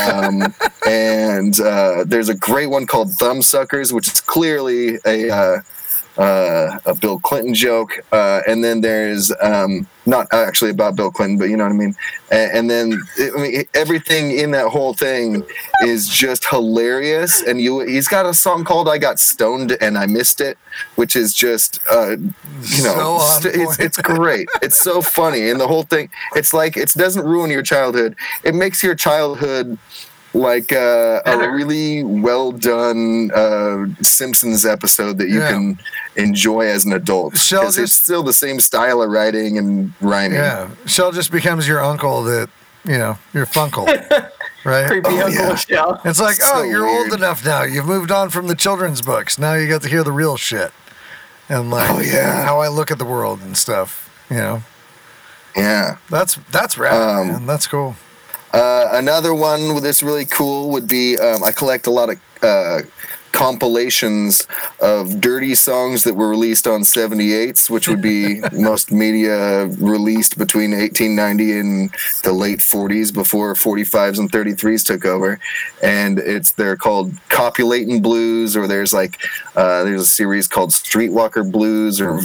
um, 0.00 0.54
and 0.86 1.58
uh, 1.60 2.04
there's 2.06 2.28
a 2.28 2.34
great 2.34 2.68
one 2.68 2.86
called 2.86 3.08
"Thumbsuckers," 3.10 3.92
which 3.92 4.08
is 4.08 4.20
clearly 4.20 4.98
a 5.06 5.62
uh, 6.18 6.78
a 6.84 6.94
Bill 6.94 7.18
Clinton 7.20 7.54
joke. 7.54 8.04
Uh, 8.12 8.40
and 8.46 8.62
then 8.62 8.80
there's 8.80 9.32
um, 9.40 9.86
not 10.04 10.26
actually 10.32 10.70
about 10.70 10.96
Bill 10.96 11.10
Clinton, 11.10 11.38
but 11.38 11.48
you 11.48 11.56
know 11.56 11.64
what 11.64 11.72
I 11.72 11.76
mean. 11.76 11.94
And, 12.30 12.52
and 12.52 12.70
then 12.70 13.02
I 13.18 13.40
mean 13.40 13.64
everything 13.74 14.32
in 14.32 14.50
that 14.50 14.68
whole 14.68 14.94
thing 14.94 15.44
is 15.82 16.08
just 16.08 16.44
hilarious. 16.46 17.42
And 17.42 17.60
you, 17.60 17.80
he's 17.80 18.08
got 18.08 18.26
a 18.26 18.34
song 18.34 18.64
called 18.64 18.88
"I 18.88 18.98
Got 18.98 19.20
Stoned 19.20 19.76
and 19.80 19.96
I 19.96 20.06
Missed 20.06 20.40
It," 20.40 20.58
which 20.96 21.14
is 21.14 21.32
just 21.32 21.78
uh, 21.90 22.10
you 22.10 22.82
know 22.82 23.18
So 23.18 23.18
st- 23.40 23.54
it's, 23.54 23.78
it's 23.78 23.98
great. 23.98 24.48
It's 24.60 24.80
so 24.80 25.00
funny, 25.00 25.48
and 25.50 25.60
the 25.60 25.68
whole 25.68 25.84
thing. 25.84 26.10
It's 26.34 26.52
like 26.52 26.76
it 26.76 26.92
doesn't 26.94 27.24
ruin 27.24 27.50
your 27.50 27.62
childhood. 27.62 28.16
It 28.42 28.54
makes 28.54 28.82
your 28.82 28.96
childhood 28.96 29.78
like 30.34 30.72
uh, 30.72 31.20
a 31.24 31.50
really 31.50 32.02
well 32.04 32.52
done 32.52 33.30
uh, 33.34 33.86
Simpsons 34.02 34.66
episode 34.66 35.18
that 35.18 35.28
you 35.28 35.40
Yeah. 35.40 35.50
can 35.50 35.78
enjoy 36.16 36.66
as 36.66 36.84
an 36.84 36.92
adult. 36.92 37.36
Shel 37.38 37.62
'Cause 37.62 37.78
it's 37.78 37.92
still 37.94 38.22
the 38.22 38.32
same 38.32 38.60
style 38.60 39.02
of 39.02 39.10
writing 39.10 39.56
and 39.58 39.92
rhyming. 40.00 40.38
Yeah, 40.38 40.68
Shel 40.86 41.12
just 41.12 41.30
becomes 41.32 41.66
your 41.66 41.82
uncle 41.82 42.22
that 42.24 42.48
you 42.84 42.98
know 42.98 43.18
your 43.32 43.46
funkle, 43.46 43.86
right? 44.64 44.86
Creepy 44.86 45.08
Oh, 45.08 45.26
Uncle 45.26 45.32
yeah. 45.48 45.54
Shel. 45.56 46.00
It's 46.04 46.20
like, 46.20 46.36
So 46.36 46.46
oh, 46.56 46.62
you're 46.62 46.84
weird. 46.84 47.10
old 47.10 47.18
enough 47.20 47.44
now. 47.44 47.62
You've 47.62 47.86
moved 47.86 48.10
on 48.10 48.30
from 48.30 48.46
the 48.48 48.54
children's 48.54 49.00
books. 49.02 49.38
Now 49.38 49.54
you 49.54 49.66
get 49.66 49.82
to 49.82 49.88
hear 49.88 50.04
the 50.04 50.12
real 50.12 50.36
shit, 50.36 50.72
and 51.48 51.70
like, 51.70 51.90
Oh, 51.90 52.00
yeah. 52.00 52.44
how 52.44 52.60
I 52.60 52.68
look 52.68 52.90
at 52.90 52.98
the 52.98 53.04
world 53.06 53.40
and 53.40 53.56
stuff. 53.56 54.04
You 54.30 54.36
know, 54.36 54.62
Yeah. 55.56 55.96
that's 56.10 56.38
that's 56.52 56.76
rad, 56.76 56.94
Um, 56.94 57.28
man. 57.28 57.46
That's 57.46 57.66
cool. 57.66 57.96
Uh, 58.52 58.88
another 58.92 59.34
one 59.34 59.82
that's 59.82 60.02
really 60.02 60.24
cool 60.24 60.70
would 60.70 60.88
be 60.88 61.18
um, 61.18 61.44
I 61.44 61.52
collect 61.52 61.86
a 61.86 61.90
lot 61.90 62.10
of 62.10 62.20
uh, 62.42 62.80
compilations 63.32 64.48
of 64.80 65.20
dirty 65.20 65.54
songs 65.54 66.02
that 66.04 66.14
were 66.14 66.28
released 66.28 66.66
on 66.66 66.80
78s, 66.80 67.70
which 67.70 67.88
would 67.88 68.02
be 68.02 68.40
most 68.52 68.90
media 68.90 69.66
released 69.66 70.38
between 70.38 70.72
1890 70.72 71.58
and 71.58 71.90
the 72.24 72.32
late 72.32 72.58
40s 72.58 73.12
before 73.12 73.54
45s 73.54 74.18
and 74.18 74.32
33s 74.32 74.84
took 74.84 75.04
over. 75.04 75.38
And 75.82 76.18
it's 76.18 76.52
they're 76.52 76.76
called 76.76 77.12
Copulating 77.28 78.02
Blues, 78.02 78.56
or 78.56 78.66
there's 78.66 78.92
like 78.92 79.20
uh, 79.54 79.84
there's 79.84 80.02
a 80.02 80.06
series 80.06 80.48
called 80.48 80.70
Streetwalker 80.70 81.50
Blues, 81.50 82.00
or 82.00 82.20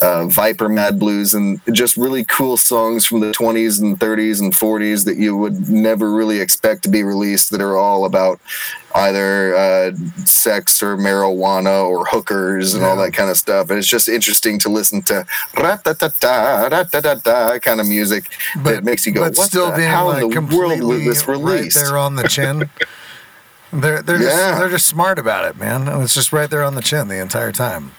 uh, 0.00 0.26
Viper 0.26 0.68
Mad 0.68 0.98
Blues, 0.98 1.34
and 1.34 1.60
just 1.72 1.96
really 1.96 2.24
cool 2.24 2.56
songs 2.56 3.04
from 3.04 3.20
the 3.20 3.32
20s 3.32 3.80
and 3.80 3.98
30s 3.98 4.40
and 4.40 4.52
40s 4.52 5.04
that 5.04 5.16
you 5.16 5.36
would 5.36 5.68
never 5.68 6.12
really 6.12 6.40
expect 6.40 6.82
to 6.84 6.88
be 6.88 7.02
released 7.02 7.50
that 7.50 7.60
are 7.60 7.76
all 7.76 8.04
about 8.04 8.40
either 8.94 9.54
uh, 9.54 9.92
sex 10.24 10.82
or 10.82 10.96
marijuana 10.96 11.88
or 11.88 12.04
hookers 12.06 12.74
and 12.74 12.84
all 12.84 12.96
that 12.96 13.12
kind 13.12 13.30
of 13.30 13.36
stuff. 13.36 13.70
And 13.70 13.78
it's 13.78 13.88
just 13.88 14.08
interesting 14.08 14.58
to 14.60 14.68
listen 14.68 15.02
to 15.02 15.26
kind 17.60 17.80
of 17.80 17.86
music 17.86 18.30
that 18.64 18.84
makes 18.84 19.06
you 19.06 19.12
go, 19.12 19.22
but 19.22 19.36
what 19.36 19.48
still 19.48 19.70
the, 19.70 19.76
being 19.76 19.90
how 19.90 20.06
like 20.06 20.22
in 20.22 20.28
the 20.28 20.34
completely 20.34 20.80
world 20.80 21.04
was 21.04 21.04
this 21.04 21.28
released? 21.28 21.76
right 21.76 21.84
there 21.84 21.98
on 21.98 22.16
the 22.16 22.28
chin. 22.28 22.70
They're 23.70 24.00
they're 24.00 24.16
just 24.16 24.58
they're 24.58 24.70
just 24.70 24.86
smart 24.86 25.18
about 25.18 25.44
it, 25.44 25.58
man. 25.58 25.88
It's 26.02 26.14
just 26.14 26.32
right 26.32 26.48
there 26.48 26.62
on 26.64 26.74
the 26.74 26.80
chin 26.80 27.08
the 27.08 27.20
entire 27.20 27.52
time. 27.52 27.92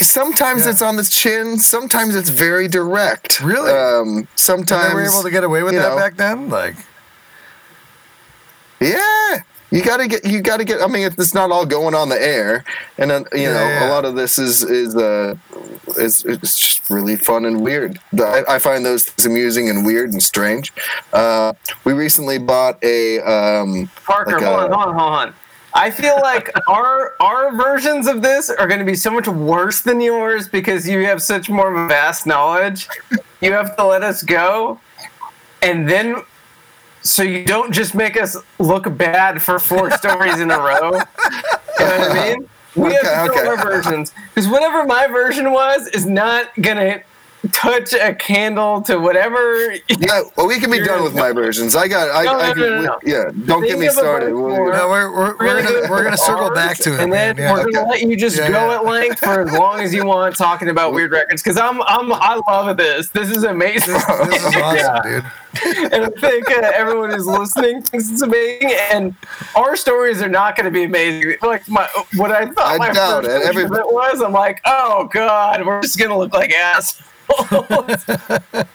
Sometimes 0.00 0.64
Yeah. 0.64 0.70
it's 0.72 0.82
on 0.82 0.96
the 0.96 1.04
chin. 1.04 1.58
Sometimes 1.58 2.14
it's 2.16 2.28
very 2.30 2.68
direct. 2.68 3.40
Really? 3.40 3.70
Um, 3.72 4.16
And 4.18 4.28
sometimes 4.34 4.88
they 4.88 4.94
were 4.94 5.04
able 5.04 5.22
to 5.22 5.30
get 5.30 5.44
away 5.44 5.62
with 5.62 5.74
that 5.74 5.90
know, 5.90 5.96
back 5.96 6.16
then. 6.16 6.48
Like, 6.48 6.76
Yeah, 8.80 9.38
you 9.70 9.82
got 9.82 9.98
to 9.98 10.08
get. 10.08 10.24
You 10.24 10.40
got 10.40 10.56
to 10.56 10.64
get. 10.64 10.80
I 10.82 10.86
mean, 10.86 11.06
it's 11.06 11.34
not 11.34 11.50
all 11.50 11.66
going 11.66 11.94
on 11.94 12.08
the 12.08 12.20
air, 12.20 12.64
and 12.98 13.12
uh, 13.12 13.24
you 13.32 13.42
Yeah, 13.42 13.52
know, 13.52 13.68
yeah. 13.68 13.88
a 13.88 13.90
lot 13.90 14.04
of 14.06 14.14
this 14.16 14.38
is 14.38 14.62
is 14.64 14.96
uh, 14.96 15.34
is 15.98 16.24
it's 16.24 16.58
just 16.58 16.88
really 16.90 17.16
fun 17.16 17.44
and 17.44 17.60
weird. 17.60 17.98
I, 18.18 18.42
I 18.48 18.58
find 18.58 18.84
those 18.86 19.04
things 19.04 19.26
amusing 19.26 19.68
and 19.68 19.84
weird 19.84 20.12
and 20.12 20.22
strange. 20.22 20.72
Uh, 21.12 21.52
we 21.84 21.92
recently 21.92 22.38
bought 22.38 22.82
a. 22.82 23.20
Um, 23.20 23.90
Parker, 24.06 24.32
Like, 24.40 24.44
hold 24.44 24.58
uh, 24.60 24.64
on, 24.64 24.72
hold 24.72 24.88
on, 24.88 24.94
hold 24.98 25.12
on. 25.12 25.34
I 25.72 25.90
feel 25.90 26.16
like 26.20 26.50
our 26.68 27.14
our 27.20 27.56
versions 27.56 28.06
of 28.06 28.22
this 28.22 28.50
are 28.50 28.66
going 28.66 28.80
to 28.80 28.84
be 28.84 28.96
so 28.96 29.10
much 29.10 29.28
worse 29.28 29.82
than 29.82 30.00
yours 30.00 30.48
because 30.48 30.88
you 30.88 31.04
have 31.06 31.22
such 31.22 31.48
more 31.48 31.86
vast 31.86 32.26
knowledge. 32.26 32.88
You 33.40 33.52
have 33.52 33.76
to 33.76 33.86
let 33.86 34.02
us 34.02 34.22
go, 34.22 34.80
and 35.62 35.88
then 35.88 36.22
so 37.02 37.22
you 37.22 37.44
don't 37.44 37.72
just 37.72 37.94
make 37.94 38.20
us 38.20 38.36
look 38.58 38.96
bad 38.96 39.40
for 39.40 39.58
four 39.58 39.90
stories 39.98 40.40
in 40.40 40.50
a 40.50 40.58
row. 40.58 40.92
You 40.92 41.86
know 41.86 41.98
what 41.98 42.10
I 42.10 42.30
mean? 42.30 42.48
We 42.76 42.92
have 42.92 43.26
to 43.26 43.32
okay. 43.32 43.46
our 43.46 43.56
versions 43.56 44.12
because 44.34 44.48
whatever 44.48 44.84
my 44.84 45.06
version 45.08 45.52
was 45.52 45.88
is 45.88 46.06
not 46.06 46.54
gonna 46.60 47.02
touch 47.52 47.92
a 47.94 48.14
candle 48.14 48.82
to 48.82 48.98
whatever. 48.98 49.74
yeah, 49.88 50.22
well, 50.36 50.46
we 50.46 50.58
can 50.60 50.70
be 50.70 50.80
done 50.80 51.02
with 51.02 51.14
my 51.14 51.32
versions. 51.32 51.74
I 51.74 51.88
got. 51.88 52.10
I, 52.14 52.24
No, 52.24 52.38
I 52.38 52.48
no, 52.48 52.52
can, 52.54 52.60
no, 52.62 52.68
no, 52.68 52.82
no. 52.82 52.98
Yeah, 53.04 53.30
don't 53.46 53.62
get 53.66 53.78
me 53.78 53.86
of 53.86 53.92
a 53.92 53.96
started. 53.96 54.34
We'll- 54.34 54.54
for- 54.54 54.72
no, 54.72 54.88
we're 54.88 55.10
we're, 55.12 55.36
we're 55.38 55.62
gonna 55.62 55.90
we're 55.90 56.04
gonna 56.04 56.16
circle 56.18 56.50
back 56.50 56.76
to 56.78 56.94
it, 56.94 57.00
and 57.00 57.12
then 57.12 57.36
Yeah. 57.36 57.52
we're 57.52 57.70
gonna 57.70 57.88
let 57.88 58.02
you 58.02 58.16
just 58.16 58.36
Yeah, 58.36 58.50
go 58.50 58.68
yeah. 58.68 58.76
at 58.76 58.84
length 58.84 59.18
for 59.20 59.42
as 59.42 59.52
long 59.52 59.80
as 59.80 59.94
you 59.94 60.04
want 60.04 60.36
talking 60.36 60.68
about 60.68 60.92
weird 60.92 61.12
records 61.12 61.42
because 61.42 61.56
I'm 61.58 61.80
I'm 61.82 62.12
I 62.12 62.40
love 62.48 62.76
this. 62.76 63.08
This 63.08 63.30
is 63.30 63.44
amazing, 63.44 63.94
This 63.94 64.44
is 64.44 64.56
awesome, 64.56 65.02
dude. 65.02 65.24
and 65.92 66.04
I 66.04 66.08
think 66.20 66.48
uh, 66.48 66.70
everyone 66.74 67.10
who's 67.10 67.26
listening 67.26 67.82
thinks 67.82 68.08
it's 68.08 68.22
amazing. 68.22 68.72
And 68.92 69.14
our 69.56 69.74
stories 69.74 70.22
are 70.22 70.28
not 70.28 70.54
going 70.54 70.66
to 70.66 70.70
be 70.70 70.84
amazing. 70.84 71.34
Like 71.42 71.68
my 71.68 71.88
what 72.14 72.30
I 72.30 72.46
thought 72.46 72.72
I 72.74 72.76
my 72.78 72.92
doubt 72.92 73.24
first 73.24 73.30
it. 73.36 73.42
version 73.46 73.64
Every- 73.64 73.78
it 73.80 73.92
was, 73.92 74.20
I'm 74.22 74.32
like, 74.32 74.60
oh 74.64 75.08
god, 75.12 75.66
we're 75.66 75.80
just 75.82 75.98
gonna 75.98 76.16
look 76.16 76.32
like 76.32 76.52
assholes. 76.52 77.02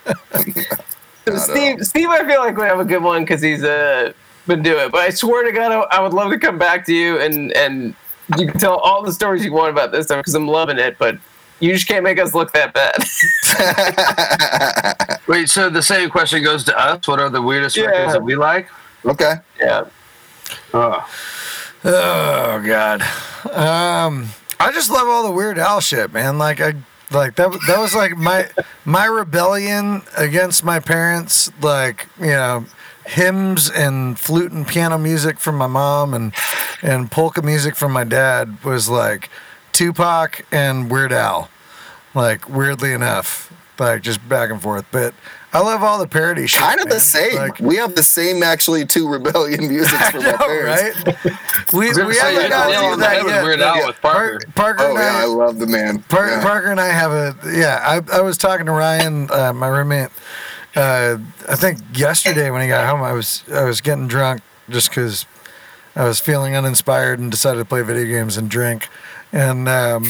So 1.28 1.34
Steve, 1.38 1.84
Steve, 1.84 2.08
I 2.08 2.24
feel 2.24 2.38
like 2.38 2.56
we 2.56 2.62
have 2.62 2.78
a 2.78 2.84
good 2.84 3.02
one 3.02 3.22
because 3.24 3.42
he's 3.42 3.64
uh, 3.64 4.12
been 4.46 4.62
doing 4.62 4.86
it. 4.86 4.92
But 4.92 5.00
I 5.00 5.10
swear 5.10 5.42
to 5.42 5.50
God, 5.50 5.72
I, 5.72 5.80
I 5.96 6.00
would 6.00 6.12
love 6.14 6.30
to 6.30 6.38
come 6.38 6.56
back 6.56 6.86
to 6.86 6.94
you 6.94 7.18
and 7.18 7.50
and 7.56 7.96
you 8.38 8.46
can 8.46 8.56
tell 8.60 8.76
all 8.76 9.02
the 9.02 9.12
stories 9.12 9.44
you 9.44 9.52
want 9.52 9.70
about 9.70 9.90
this 9.90 10.06
stuff 10.06 10.18
because 10.18 10.34
I'm 10.36 10.46
loving 10.46 10.78
it. 10.78 10.98
But 10.98 11.18
you 11.58 11.72
just 11.72 11.88
can't 11.88 12.04
make 12.04 12.20
us 12.20 12.32
look 12.32 12.52
that 12.52 12.72
bad. 12.74 12.94
Wait, 15.26 15.48
so 15.48 15.68
the 15.68 15.82
same 15.82 16.10
question 16.10 16.44
goes 16.44 16.62
to 16.64 16.78
us. 16.78 17.08
What 17.08 17.18
are 17.18 17.28
the 17.28 17.42
weirdest 17.42 17.76
Yeah. 17.76 17.86
records 17.86 18.12
that 18.12 18.22
we 18.22 18.36
like? 18.36 18.68
okay. 19.04 19.34
yeah. 19.60 19.84
Oh, 20.72 21.04
Oh 21.84 22.62
god. 22.64 23.02
Um 23.52 24.28
I 24.60 24.70
just 24.72 24.90
love 24.90 25.08
all 25.08 25.24
the 25.24 25.32
Weird 25.32 25.58
Al 25.58 25.80
shit, 25.80 26.12
man. 26.12 26.38
Like 26.38 26.60
I 26.60 26.74
like 27.10 27.36
that 27.36 27.50
that 27.66 27.78
was 27.78 27.94
like 27.94 28.16
my 28.16 28.48
my 28.84 29.04
rebellion 29.06 30.02
against 30.16 30.64
my 30.64 30.80
parents 30.80 31.50
like, 31.62 32.08
you 32.18 32.26
know, 32.26 32.66
hymns 33.04 33.70
and 33.70 34.18
flute 34.18 34.52
and 34.52 34.66
piano 34.66 34.98
music 34.98 35.38
from 35.38 35.56
my 35.56 35.66
mom 35.66 36.14
and 36.14 36.32
and 36.82 37.10
polka 37.10 37.42
music 37.42 37.76
from 37.76 37.92
my 37.92 38.04
dad 38.04 38.62
was 38.64 38.88
like 38.88 39.30
Tupac 39.72 40.44
and 40.50 40.90
Weird 40.90 41.12
Al. 41.12 41.48
Like 42.14 42.48
weirdly 42.48 42.92
enough, 42.92 43.52
like 43.78 44.02
just 44.02 44.26
back 44.28 44.50
and 44.50 44.60
forth, 44.60 44.86
but 44.90 45.14
I 45.56 45.60
love 45.60 45.82
all 45.82 45.98
the 45.98 46.06
parody 46.06 46.46
shit. 46.46 46.60
Kind 46.60 46.80
of 46.80 46.88
the 46.90 47.00
same. 47.00 47.34
Like, 47.36 47.58
we 47.60 47.76
have 47.76 47.94
the 47.94 48.02
same 48.02 48.42
actually 48.42 48.84
two 48.84 49.08
rebellion 49.08 49.68
music 49.68 49.98
from 50.10 50.22
my 50.24 50.32
know, 50.32 50.36
parents. 50.36 51.06
right? 51.06 51.16
We, 51.72 51.88
was 51.88 51.96
gonna 51.96 52.08
we 52.08 52.14
say, 52.14 52.34
haven't 52.34 52.42
you 52.44 52.48
got 52.50 52.90
to 52.94 53.00
that 53.00 53.24
with 53.24 53.32
yet. 53.34 53.42
Weird 53.42 53.60
Al 53.60 53.76
Yeah. 53.78 53.86
with 53.86 54.00
Parker. 54.02 54.40
Parker 54.54 54.82
Oh 54.84 54.88
and 54.90 54.98
yeah, 54.98 55.16
I, 55.16 55.22
I 55.22 55.24
love 55.24 55.58
the 55.58 55.66
man. 55.66 56.00
Par- 56.02 56.28
Yeah. 56.28 56.42
Parker 56.42 56.70
and 56.70 56.78
I 56.78 56.88
have 56.88 57.10
a 57.10 57.34
yeah. 57.56 57.80
I, 57.82 58.18
I 58.18 58.20
was 58.20 58.36
talking 58.36 58.66
to 58.66 58.72
Ryan, 58.72 59.30
uh, 59.30 59.54
my 59.54 59.68
roommate, 59.68 60.10
uh, 60.74 61.16
I 61.48 61.56
think 61.56 61.78
yesterday 61.94 62.50
when 62.50 62.60
he 62.60 62.68
got 62.68 62.86
home, 62.86 63.02
I 63.02 63.12
was 63.12 63.42
I 63.50 63.64
was 63.64 63.80
getting 63.80 64.08
drunk 64.08 64.42
just 64.68 64.90
because 64.90 65.24
I 65.94 66.04
was 66.04 66.20
feeling 66.20 66.54
uninspired 66.54 67.18
and 67.18 67.30
decided 67.30 67.60
to 67.60 67.64
play 67.64 67.80
video 67.80 68.04
games 68.04 68.36
and 68.36 68.50
drink, 68.50 68.88
and 69.32 69.66
um, 69.70 70.08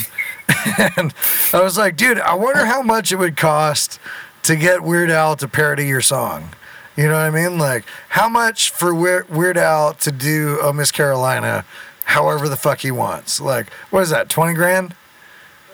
and 0.97 1.15
I 1.53 1.61
was 1.63 1.79
like, 1.79 1.97
dude, 1.97 2.19
I 2.19 2.35
wonder 2.35 2.67
how 2.67 2.83
much 2.83 3.13
it 3.13 3.17
would 3.17 3.37
cost 3.37 4.01
to 4.47 4.57
get 4.57 4.83
Weird 4.83 5.11
Al 5.11 5.37
to 5.37 5.49
parody 5.49 5.87
your 5.87 6.01
song. 6.01 6.51
You 6.97 7.05
know 7.09 7.13
what 7.15 7.21
I 7.21 7.31
mean? 7.31 7.59
Like, 7.59 7.85
how 8.11 8.29
much 8.29 8.71
for 8.71 8.95
Weird, 8.95 9.29
Weird 9.29 9.59
Al 9.59 9.95
to 9.95 10.11
do 10.13 10.59
"Oh 10.63 10.73
Miss 10.73 10.91
Carolina," 10.91 11.65
however 12.05 12.49
the 12.49 12.57
fuck 12.57 12.81
he 12.81 12.91
wants? 12.91 13.41
Like, 13.41 13.73
what 13.91 14.01
is 14.03 14.11
that? 14.11 14.29
Twenty 14.29 14.55
grand? 14.55 14.95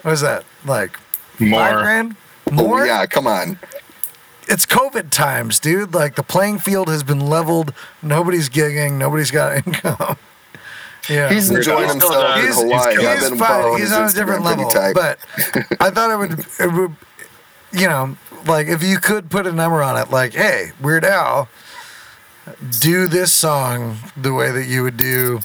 What 0.02 0.12
is 0.12 0.20
that? 0.22 0.44
Like 0.64 0.96
five 1.38 1.48
More. 1.48 1.82
grand? 1.82 2.16
Oh, 2.50 2.54
More? 2.54 2.84
yeah, 2.86 3.06
come 3.06 3.26
on. 3.28 3.58
it's 4.48 4.66
COVID 4.66 5.10
times, 5.10 5.60
dude. 5.60 5.94
Like 5.94 6.16
the 6.16 6.24
playing 6.24 6.58
field 6.58 6.88
has 6.88 7.04
been 7.04 7.20
leveled. 7.20 7.72
Nobody's 8.02 8.48
gigging. 8.48 8.98
Nobody's 8.98 9.30
got 9.30 9.56
income. 9.66 10.16
Yeah, 11.08 11.32
He's 11.32 11.50
enjoying 11.50 11.88
Al 11.88 12.00
still 12.00 12.12
himself 12.12 12.38
in 12.38 12.44
does. 12.46 12.60
Hawaii. 12.62 12.96
he's, 12.96 13.04
I've 13.06 13.30
been 13.30 13.38
fine. 13.38 13.78
He's 13.80 13.92
on 13.92 14.08
a 14.08 14.12
different 14.12 14.44
level. 14.44 14.68
tight. 14.70 14.94
But 14.94 15.18
I 15.80 15.90
thought 15.90 16.10
it 16.10 16.16
would, 16.16 16.46
it 16.60 16.72
would, 16.72 16.94
you 17.72 17.88
know, 17.88 18.16
like 18.46 18.66
if 18.68 18.82
you 18.82 18.98
could 18.98 19.30
put 19.30 19.46
a 19.46 19.52
number 19.52 19.82
on 19.82 19.96
it, 19.96 20.10
like, 20.10 20.34
hey, 20.34 20.72
Weird 20.80 21.04
Al, 21.04 21.48
do 22.80 23.06
this 23.06 23.32
song 23.32 23.98
the 24.16 24.32
way 24.32 24.50
that 24.50 24.66
you 24.66 24.82
would 24.82 24.96
do 24.96 25.40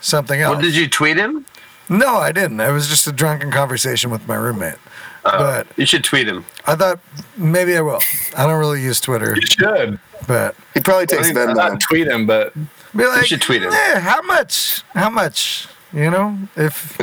something 0.00 0.40
else. 0.40 0.54
Well, 0.54 0.62
did 0.62 0.74
you 0.76 0.88
tweet 0.88 1.16
him? 1.16 1.44
no, 1.88 2.16
I 2.16 2.30
didn't. 2.32 2.60
It 2.60 2.70
was 2.72 2.88
just 2.88 3.06
a 3.06 3.12
drunken 3.12 3.50
conversation 3.50 4.10
with 4.10 4.26
my 4.28 4.36
roommate. 4.36 4.76
but 5.24 5.66
You 5.76 5.84
should 5.86 6.04
tweet 6.04 6.28
him. 6.28 6.44
I 6.66 6.76
thought 6.76 7.00
maybe 7.36 7.76
I 7.76 7.80
will. 7.80 8.00
I 8.36 8.46
don't 8.46 8.58
really 8.60 8.80
use 8.82 9.00
Twitter, 9.00 9.34
You 9.34 9.42
should. 9.46 9.98
but 10.28 10.54
he 10.72 10.80
probably 10.80 11.02
I 11.02 11.06
takes 11.06 11.28
mean, 11.28 11.36
Venmo. 11.36 11.56
not 11.56 11.80
tweet 11.80 12.06
him, 12.06 12.26
but 12.26 12.54
Be 12.96 13.06
like, 13.06 13.26
should 13.26 13.42
tweet 13.42 13.62
him. 13.62 13.72
"Eh, 13.72 13.98
how 14.00 14.22
much? 14.22 14.82
How 14.94 15.10
much? 15.10 15.66
You 15.92 16.08
know, 16.10 16.38
if 16.56 16.96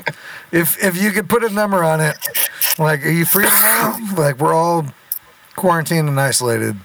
if 0.54 0.82
if 0.82 1.02
you 1.02 1.12
could 1.12 1.28
put 1.28 1.44
a 1.44 1.50
number 1.50 1.84
on 1.84 2.00
it, 2.00 2.16
like, 2.80 3.06
are 3.06 3.10
you 3.12 3.26
free 3.26 3.44
now? 3.44 3.98
Like, 4.16 4.38
we're 4.40 4.54
all 4.54 4.86
quarantined 5.58 6.08
and 6.08 6.18
isolated 6.18 6.78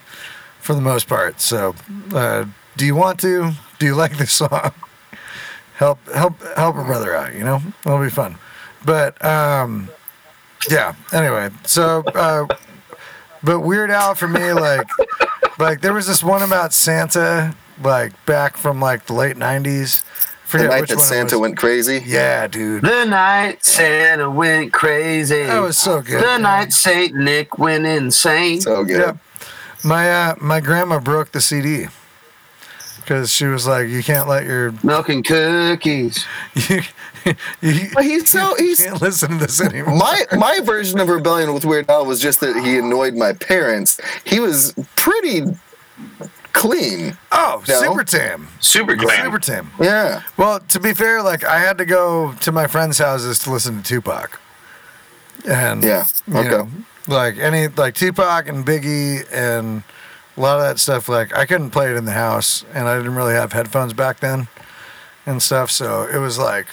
for 0.59 0.75
the 0.75 0.81
most 0.81 1.07
part. 1.07 1.41
So, 1.41 1.77
uh, 2.13 2.47
do 2.77 2.85
you 2.85 2.97
want 2.97 3.21
to? 3.21 3.53
Do 3.79 3.87
you 3.87 3.95
like 3.95 4.19
this 4.19 4.33
song? 4.33 4.73
Help 5.75 6.05
help 6.13 6.41
help 6.57 6.77
a 6.77 6.85
brother 6.85 7.15
out. 7.15 7.35
You 7.35 7.45
know, 7.45 7.63
it'll 7.87 8.03
be 8.03 8.11
fun. 8.11 8.37
But 8.85 9.25
um, 9.25 9.89
yeah. 10.69 10.95
Anyway, 11.13 11.51
so 11.65 12.03
uh, 12.15 12.47
but 13.43 13.61
Weird 13.61 13.91
Al 13.91 14.15
for 14.15 14.29
me, 14.29 14.53
like, 14.53 14.89
like 15.59 15.81
there 15.81 15.93
was 15.93 16.07
this 16.07 16.23
one 16.23 16.43
about 16.43 16.73
Santa, 16.73 17.55
like 17.83 18.13
back 18.27 18.57
from 18.57 18.81
like 18.81 19.07
the 19.07 19.15
late 19.15 19.37
'90s. 19.37 20.05
The 20.61 20.69
night 20.69 20.81
which 20.83 20.91
that 20.91 20.97
one 20.99 21.07
Santa 21.07 21.39
went 21.39 21.57
crazy. 21.57 22.03
Yeah, 22.05 22.47
dude, 22.47 22.83
The 22.83 23.05
night 23.05 23.65
Santa 23.65 24.29
went 24.31 24.73
crazy. 24.73 25.45
that 25.45 25.61
was 25.61 25.79
so 25.79 26.01
good. 26.03 26.23
the 26.23 26.39
night 26.39 26.73
Saint 26.73 27.15
Nick 27.15 27.59
went 27.59 27.87
insane. 27.87 28.61
So 28.61 28.85
good. 28.85 28.99
Yeah. 29.01 29.13
My 29.85 30.11
uh, 30.11 30.35
my 30.41 30.61
grandma 30.61 31.01
broke 31.01 31.33
the 31.33 31.41
CD 31.41 31.87
because 32.97 33.33
she 33.33 33.47
was 33.47 33.67
like, 33.67 33.89
"You 33.89 34.03
can't 34.03 34.29
let 34.29 34.45
your 34.45 34.73
Milk 34.85 35.09
and 35.09 35.25
cookies. 35.27 36.25
you, 36.55 36.83
you, 37.61 37.89
But 37.93 38.05
he's 38.05 38.31
so 38.31 38.57
you 38.59 38.67
he's 38.69 38.85
can't 38.85 39.03
listen 39.03 39.31
to 39.31 39.37
this 39.39 39.61
anymore." 39.61 39.97
my 39.97 40.25
my 40.37 40.61
version 40.61 41.01
of 41.01 41.09
rebellion 41.09 41.53
with 41.53 41.65
Weird 41.65 41.91
Al 41.91 42.07
was 42.07 42.21
just 42.21 42.39
that 42.41 42.55
he 42.65 42.79
annoyed 42.79 43.15
my 43.15 43.33
parents. 43.33 44.01
He 44.25 44.39
was 44.39 44.73
pretty 44.97 45.43
clean. 46.53 47.17
Oh, 47.31 47.63
No. 47.69 47.81
super 47.81 48.05
tame, 48.05 48.49
Super 48.61 48.95
glam. 48.95 49.25
super 49.25 49.39
tame. 49.39 49.71
Yeah. 49.81 50.23
Well, 50.37 50.61
to 50.61 50.81
be 50.81 50.93
fair, 50.95 51.23
like 51.23 51.45
I 51.45 51.59
had 51.59 51.79
to 51.79 51.85
go 51.85 52.33
to 52.41 52.53
my 52.53 52.67
friends' 52.67 52.99
houses 52.99 53.39
to 53.41 53.51
listen 53.53 53.83
to 53.83 53.83
Tupac, 53.83 54.39
and 55.47 55.83
Yeah, 55.83 56.07
you 56.27 56.39
okay. 56.39 56.49
know, 56.49 56.69
like 57.09 57.39
any 57.39 57.69
like 57.69 57.95
Tupac 57.95 58.49
and 58.49 58.65
Biggie 58.65 59.27
and 59.33 59.83
a 60.37 60.41
lot 60.41 60.57
of 60.59 60.63
that 60.65 60.79
stuff. 60.79 61.09
Like 61.09 61.37
I 61.37 61.47
couldn't 61.47 61.71
play 61.71 61.91
it 61.91 61.97
in 61.97 62.05
the 62.05 62.13
house, 62.13 62.65
and 62.75 62.89
I 62.89 62.97
didn't 62.97 63.15
really 63.15 63.35
have 63.35 63.53
headphones 63.53 63.93
back 63.93 64.21
then 64.21 64.49
and 65.27 65.43
stuff. 65.43 65.71
So 65.71 66.07
it 66.13 66.19
was 66.19 66.39
like 66.39 66.67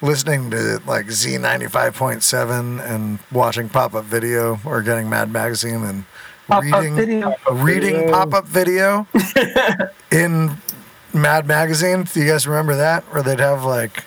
listening 0.00 0.50
to 0.50 0.80
like 0.86 1.10
Z 1.10 1.38
ninety 1.38 1.66
five 1.66 1.94
point 1.94 2.22
seven 2.22 2.78
and 2.80 3.18
watching 3.32 3.68
pop 3.68 3.94
up 3.94 4.04
video 4.04 4.60
or 4.64 4.82
getting 4.82 5.08
Mad 5.08 5.30
Magazine 5.32 5.82
and 5.82 6.04
reading 6.48 7.24
reading 7.50 8.10
pop 8.10 8.34
up 8.34 8.46
video 8.46 9.06
in 10.10 10.56
Mad 11.12 11.46
Magazine. 11.46 12.04
Do 12.04 12.20
you 12.20 12.30
guys 12.30 12.46
remember 12.46 12.76
that? 12.76 13.04
Where 13.12 13.22
they'd 13.22 13.40
have 13.40 13.64
like 13.64 14.04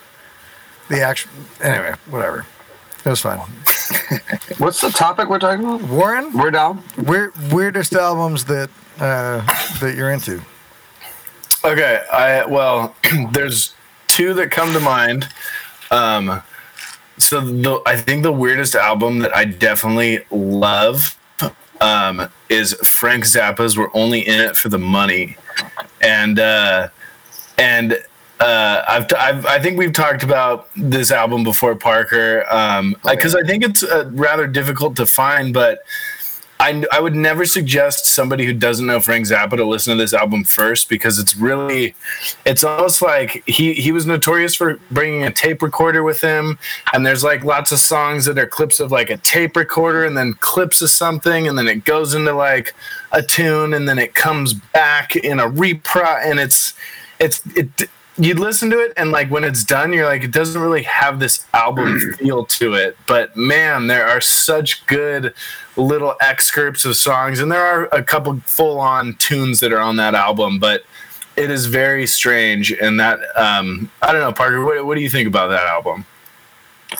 the 0.90 1.02
actual. 1.02 1.32
Anyway, 1.62 1.94
whatever. 2.10 2.46
It 3.06 3.10
was 3.10 3.22
fun. 3.22 3.40
What's 4.58 4.82
the 4.82 4.90
topic 4.90 5.30
we're 5.30 5.40
talking 5.40 5.64
about? 5.64 5.82
Warren, 5.84 6.34
We're 6.34 6.52
down. 6.52 6.84
weird, 6.98 7.32
weirdest 7.54 7.94
albums 7.94 8.46
that 8.46 8.70
uh, 9.00 9.42
that 9.80 9.96
you're 9.96 10.12
into. 10.12 10.42
Okay, 11.64 12.04
I 12.12 12.46
well, 12.46 12.96
there's 13.32 13.74
two 14.08 14.34
that 14.36 14.52
come 14.52 14.74
to 14.74 14.80
mind. 14.80 15.28
Um, 15.90 16.42
so 17.18 17.42
the 17.42 17.82
I 17.86 17.98
think 17.98 18.24
the 18.24 18.32
weirdest 18.32 18.76
album 18.76 19.20
that 19.20 19.36
I 19.36 19.46
definitely 19.46 20.26
love 20.30 21.17
um, 21.82 22.30
is 22.50 22.74
Frank 22.74 23.24
Zappa's 23.26 23.78
"We're 23.78 23.90
Only 23.94 24.28
in 24.28 24.40
It 24.40 24.56
for 24.56 24.70
the 24.70 24.78
Money," 24.78 25.38
and 26.02 26.40
uh, 26.40 26.90
and 27.58 27.98
uh, 28.40 28.82
I've, 28.88 29.08
I've 29.18 29.46
I 29.46 29.60
think 29.60 29.78
we've 29.78 29.94
talked 29.94 30.24
about 30.24 30.70
this 30.76 31.12
album 31.12 31.44
before, 31.44 31.76
Parker, 31.76 32.44
because 33.04 33.36
I 33.36 33.42
think 33.44 33.64
it's 33.64 33.84
uh, 33.84 34.10
rather 34.14 34.48
difficult 34.48 34.96
to 34.98 35.06
find, 35.06 35.54
but. 35.54 35.80
I, 36.60 36.84
I 36.92 37.00
would 37.00 37.16
never 37.16 37.46
suggest 37.46 38.06
somebody 38.06 38.46
who 38.46 38.54
doesn't 38.54 38.86
know 38.86 39.00
Frank 39.00 39.28
Zappa 39.28 39.58
to 39.58 39.66
listen 39.66 39.96
to 39.96 40.04
this 40.04 40.14
album 40.14 40.44
first 40.44 40.90
because 40.90 41.20
it's 41.20 41.36
really 41.36 41.94
it's 42.46 42.64
almost 42.64 43.02
like 43.02 43.44
he 43.48 43.74
he 43.74 43.92
was 43.92 44.06
notorious 44.06 44.56
for 44.56 44.80
bringing 44.90 45.24
a 45.24 45.32
tape 45.32 45.62
recorder 45.62 46.02
with 46.02 46.22
him. 46.22 46.58
And 46.94 47.06
there's 47.06 47.24
like 47.24 47.44
lots 47.44 47.72
of 47.72 47.80
songs 47.80 48.26
that 48.26 48.40
are 48.40 48.48
clips 48.48 48.80
of 48.80 48.92
like 48.92 49.10
a 49.10 49.18
tape 49.18 49.56
recorder 49.56 50.04
and 50.04 50.18
then 50.18 50.34
clips 50.40 50.82
of 50.82 50.90
something 50.90 51.48
and 51.48 51.58
then 51.58 51.68
it 51.68 51.86
goes 51.86 52.16
into 52.16 52.34
like 52.34 52.74
a 53.12 53.22
tune 53.22 53.74
and 53.74 53.88
then 53.88 54.00
it 54.00 54.16
comes 54.16 54.54
back 54.54 55.16
in 55.16 55.40
a 55.40 55.48
repro 55.48 56.20
and 56.26 56.40
it's 56.40 56.74
it's 57.20 57.42
it 57.56 57.70
you 58.20 58.34
listen 58.34 58.72
to 58.72 58.80
it 58.80 58.94
and 58.98 59.12
like 59.12 59.30
when 59.30 59.44
it's 59.44 59.64
done 59.64 59.94
you're 59.94 60.08
like 60.08 60.24
it 60.24 60.32
doesn't 60.32 60.60
really 60.60 60.82
have 60.82 61.20
this 61.20 61.46
album 61.54 62.00
feel 62.18 62.46
to 62.46 62.74
it. 62.74 62.98
But 63.06 63.38
man 63.38 63.86
there 63.86 64.08
are 64.08 64.22
such 64.22 64.86
good 64.88 65.36
little 65.78 66.16
excerpts 66.22 66.86
of 66.86 66.96
songs 66.96 67.40
and 67.40 67.52
there 67.52 67.64
are 67.64 67.86
a 67.92 68.04
couple 68.04 68.36
full 68.46 68.80
on 68.80 69.14
tunes 69.16 69.60
that 69.60 69.72
are 69.72 69.80
on 69.80 69.96
that 69.98 70.16
album 70.16 70.60
but 70.60 70.84
it 71.36 71.52
is 71.52 71.68
very 71.68 72.08
strange 72.08 72.72
and 72.72 73.00
that 73.00 73.20
um 73.36 73.90
i 74.02 74.12
don't 74.12 74.22
know 74.22 74.32
parker 74.34 74.64
what, 74.66 74.86
what 74.86 74.96
do 74.96 75.02
you 75.02 75.10
think 75.10 75.28
about 75.28 75.48
that 75.50 75.66
album 75.68 76.06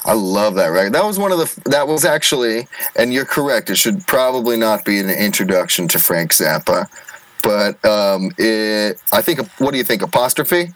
I 0.06 0.12
love 0.12 0.56
that 0.56 0.68
record. 0.68 0.92
That 0.92 1.06
was 1.06 1.18
one 1.18 1.32
of 1.32 1.38
the. 1.40 1.70
That 1.70 1.88
was 1.88 2.04
actually, 2.04 2.68
and 2.98 3.14
you're 3.14 3.24
correct. 3.24 3.70
It 3.70 3.78
should 3.78 4.06
probably 4.06 4.58
not 4.58 4.84
be 4.84 5.00
an 5.00 5.10
introduction 5.10 5.88
to 5.88 5.98
Frank 5.98 6.34
Zappa, 6.34 6.88
but 7.42 7.84
um, 7.86 8.30
it. 8.38 9.02
I 9.14 9.22
think. 9.22 9.40
What 9.60 9.72
do 9.72 9.78
you 9.78 9.86
think? 9.86 10.02
Apostrophe. 10.02 10.74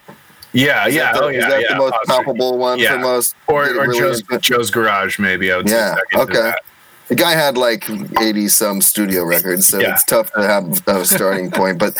yeah 0.53 0.87
Is 0.87 0.95
yeah 0.95 1.11
that 1.11 1.19
the, 1.19 1.23
oh 1.25 1.27
yeah 1.27 1.39
is 1.39 1.45
that 1.47 1.61
yeah 1.61 1.67
the 1.73 1.75
most 1.75 1.93
Apostrophe. 2.05 2.23
palpable 2.23 2.57
one 2.57 2.79
Yeah. 2.79 2.93
for 2.93 2.99
most? 2.99 3.35
or, 3.47 3.65
or 3.65 3.87
really 3.89 3.99
joe's, 3.99 4.23
joe's 4.39 4.71
garage 4.71 5.19
maybe 5.19 5.51
i 5.51 5.57
would 5.57 5.67
Yeah, 5.67 5.95
say 5.95 5.99
second 6.13 6.33
to 6.33 6.39
okay. 6.39 6.57
The 7.11 7.17
guy 7.17 7.31
had 7.33 7.57
like 7.57 7.89
80 8.21 8.47
some 8.47 8.79
studio 8.79 9.25
records, 9.25 9.67
so 9.67 9.79
Yeah. 9.81 9.91
it's 9.91 10.05
tough 10.05 10.31
to 10.31 10.47
have 10.47 10.81
a 10.87 11.03
starting 11.03 11.51
point. 11.51 11.77
But 11.77 11.93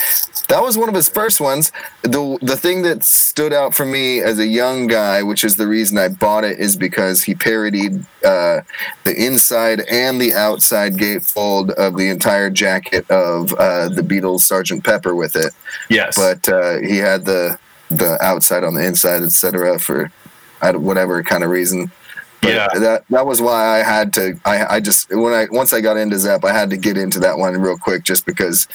that 0.48 0.62
was 0.64 0.78
one 0.78 0.88
of 0.88 0.96
his 0.96 1.10
first 1.10 1.42
ones. 1.42 1.74
The 2.04 2.38
the 2.42 2.56
thing 2.56 2.84
that 2.84 3.04
stood 3.04 3.52
out 3.52 3.76
for 3.76 3.86
me 3.86 4.22
as 4.22 4.40
a 4.40 4.48
young 4.48 4.88
guy, 4.88 5.22
which 5.22 5.44
is 5.44 5.58
the 5.58 5.68
reason 5.68 5.98
I 5.98 6.08
bought 6.08 6.46
it, 6.46 6.60
is 6.60 6.78
because 6.78 7.24
he 7.24 7.36
parodied 7.36 8.06
uh, 8.24 8.62
the 9.04 9.14
inside 9.28 9.82
and 9.82 10.22
the 10.22 10.34
outside 10.34 10.94
gatefold 10.96 11.72
of 11.72 11.98
the 11.98 12.08
entire 12.08 12.50
jacket 12.50 13.04
of 13.12 13.52
uh, 13.56 13.90
the 13.90 14.04
Beatles' 14.04 14.44
Sergeant 14.44 14.86
Pepper 14.86 15.14
with 15.14 15.36
it. 15.36 15.52
yes 15.90 16.16
But 16.16 16.48
uh, 16.48 16.78
he 16.78 16.96
had 17.00 17.26
the 17.26 17.60
the 17.90 18.18
outside 18.24 18.64
on 18.64 18.76
the 18.76 18.86
inside, 18.86 19.24
etc. 19.24 19.78
For 19.78 20.10
whatever 20.62 21.22
kind 21.22 21.44
of 21.44 21.50
reason. 21.50 21.92
But 22.42 22.54
yeah 22.54 22.68
that 22.80 23.04
that 23.10 23.26
was 23.26 23.42
why 23.42 23.80
I 23.80 23.84
had 23.84 24.14
to. 24.14 24.40
I 24.46 24.76
I 24.76 24.80
just 24.80 25.10
when 25.10 25.34
I 25.34 25.48
once 25.52 25.74
I 25.74 25.82
got 25.82 25.98
into 25.98 26.16
Zappa, 26.16 26.46
I 26.46 26.54
had 26.54 26.70
to 26.72 26.78
get 26.78 26.98
into 26.98 27.20
that 27.20 27.38
one 27.38 27.60
real 27.60 27.78
quick, 27.78 28.04
just 28.04 28.26
because 28.26 28.68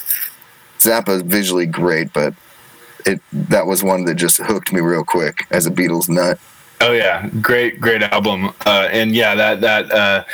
Zappa 0.78 1.08
is 1.08 1.22
visually 1.22 1.66
great, 1.66 2.12
but 2.12 2.34
it 3.04 3.20
that 3.32 3.66
was 3.66 3.82
one 3.82 4.04
that 4.04 4.14
just 4.14 4.38
hooked 4.38 4.72
me 4.72 4.80
real 4.80 5.04
quick 5.04 5.46
as 5.50 5.66
a 5.66 5.70
Beatles 5.70 6.08
nut. 6.08 6.38
Oh 6.80 6.92
yeah, 6.92 7.28
great, 7.40 7.80
great 7.80 8.02
album. 8.02 8.52
Uh, 8.66 8.88
and 8.90 9.14
yeah, 9.14 9.34
that 9.34 9.60
that 9.62 9.90
uh, 9.90 10.24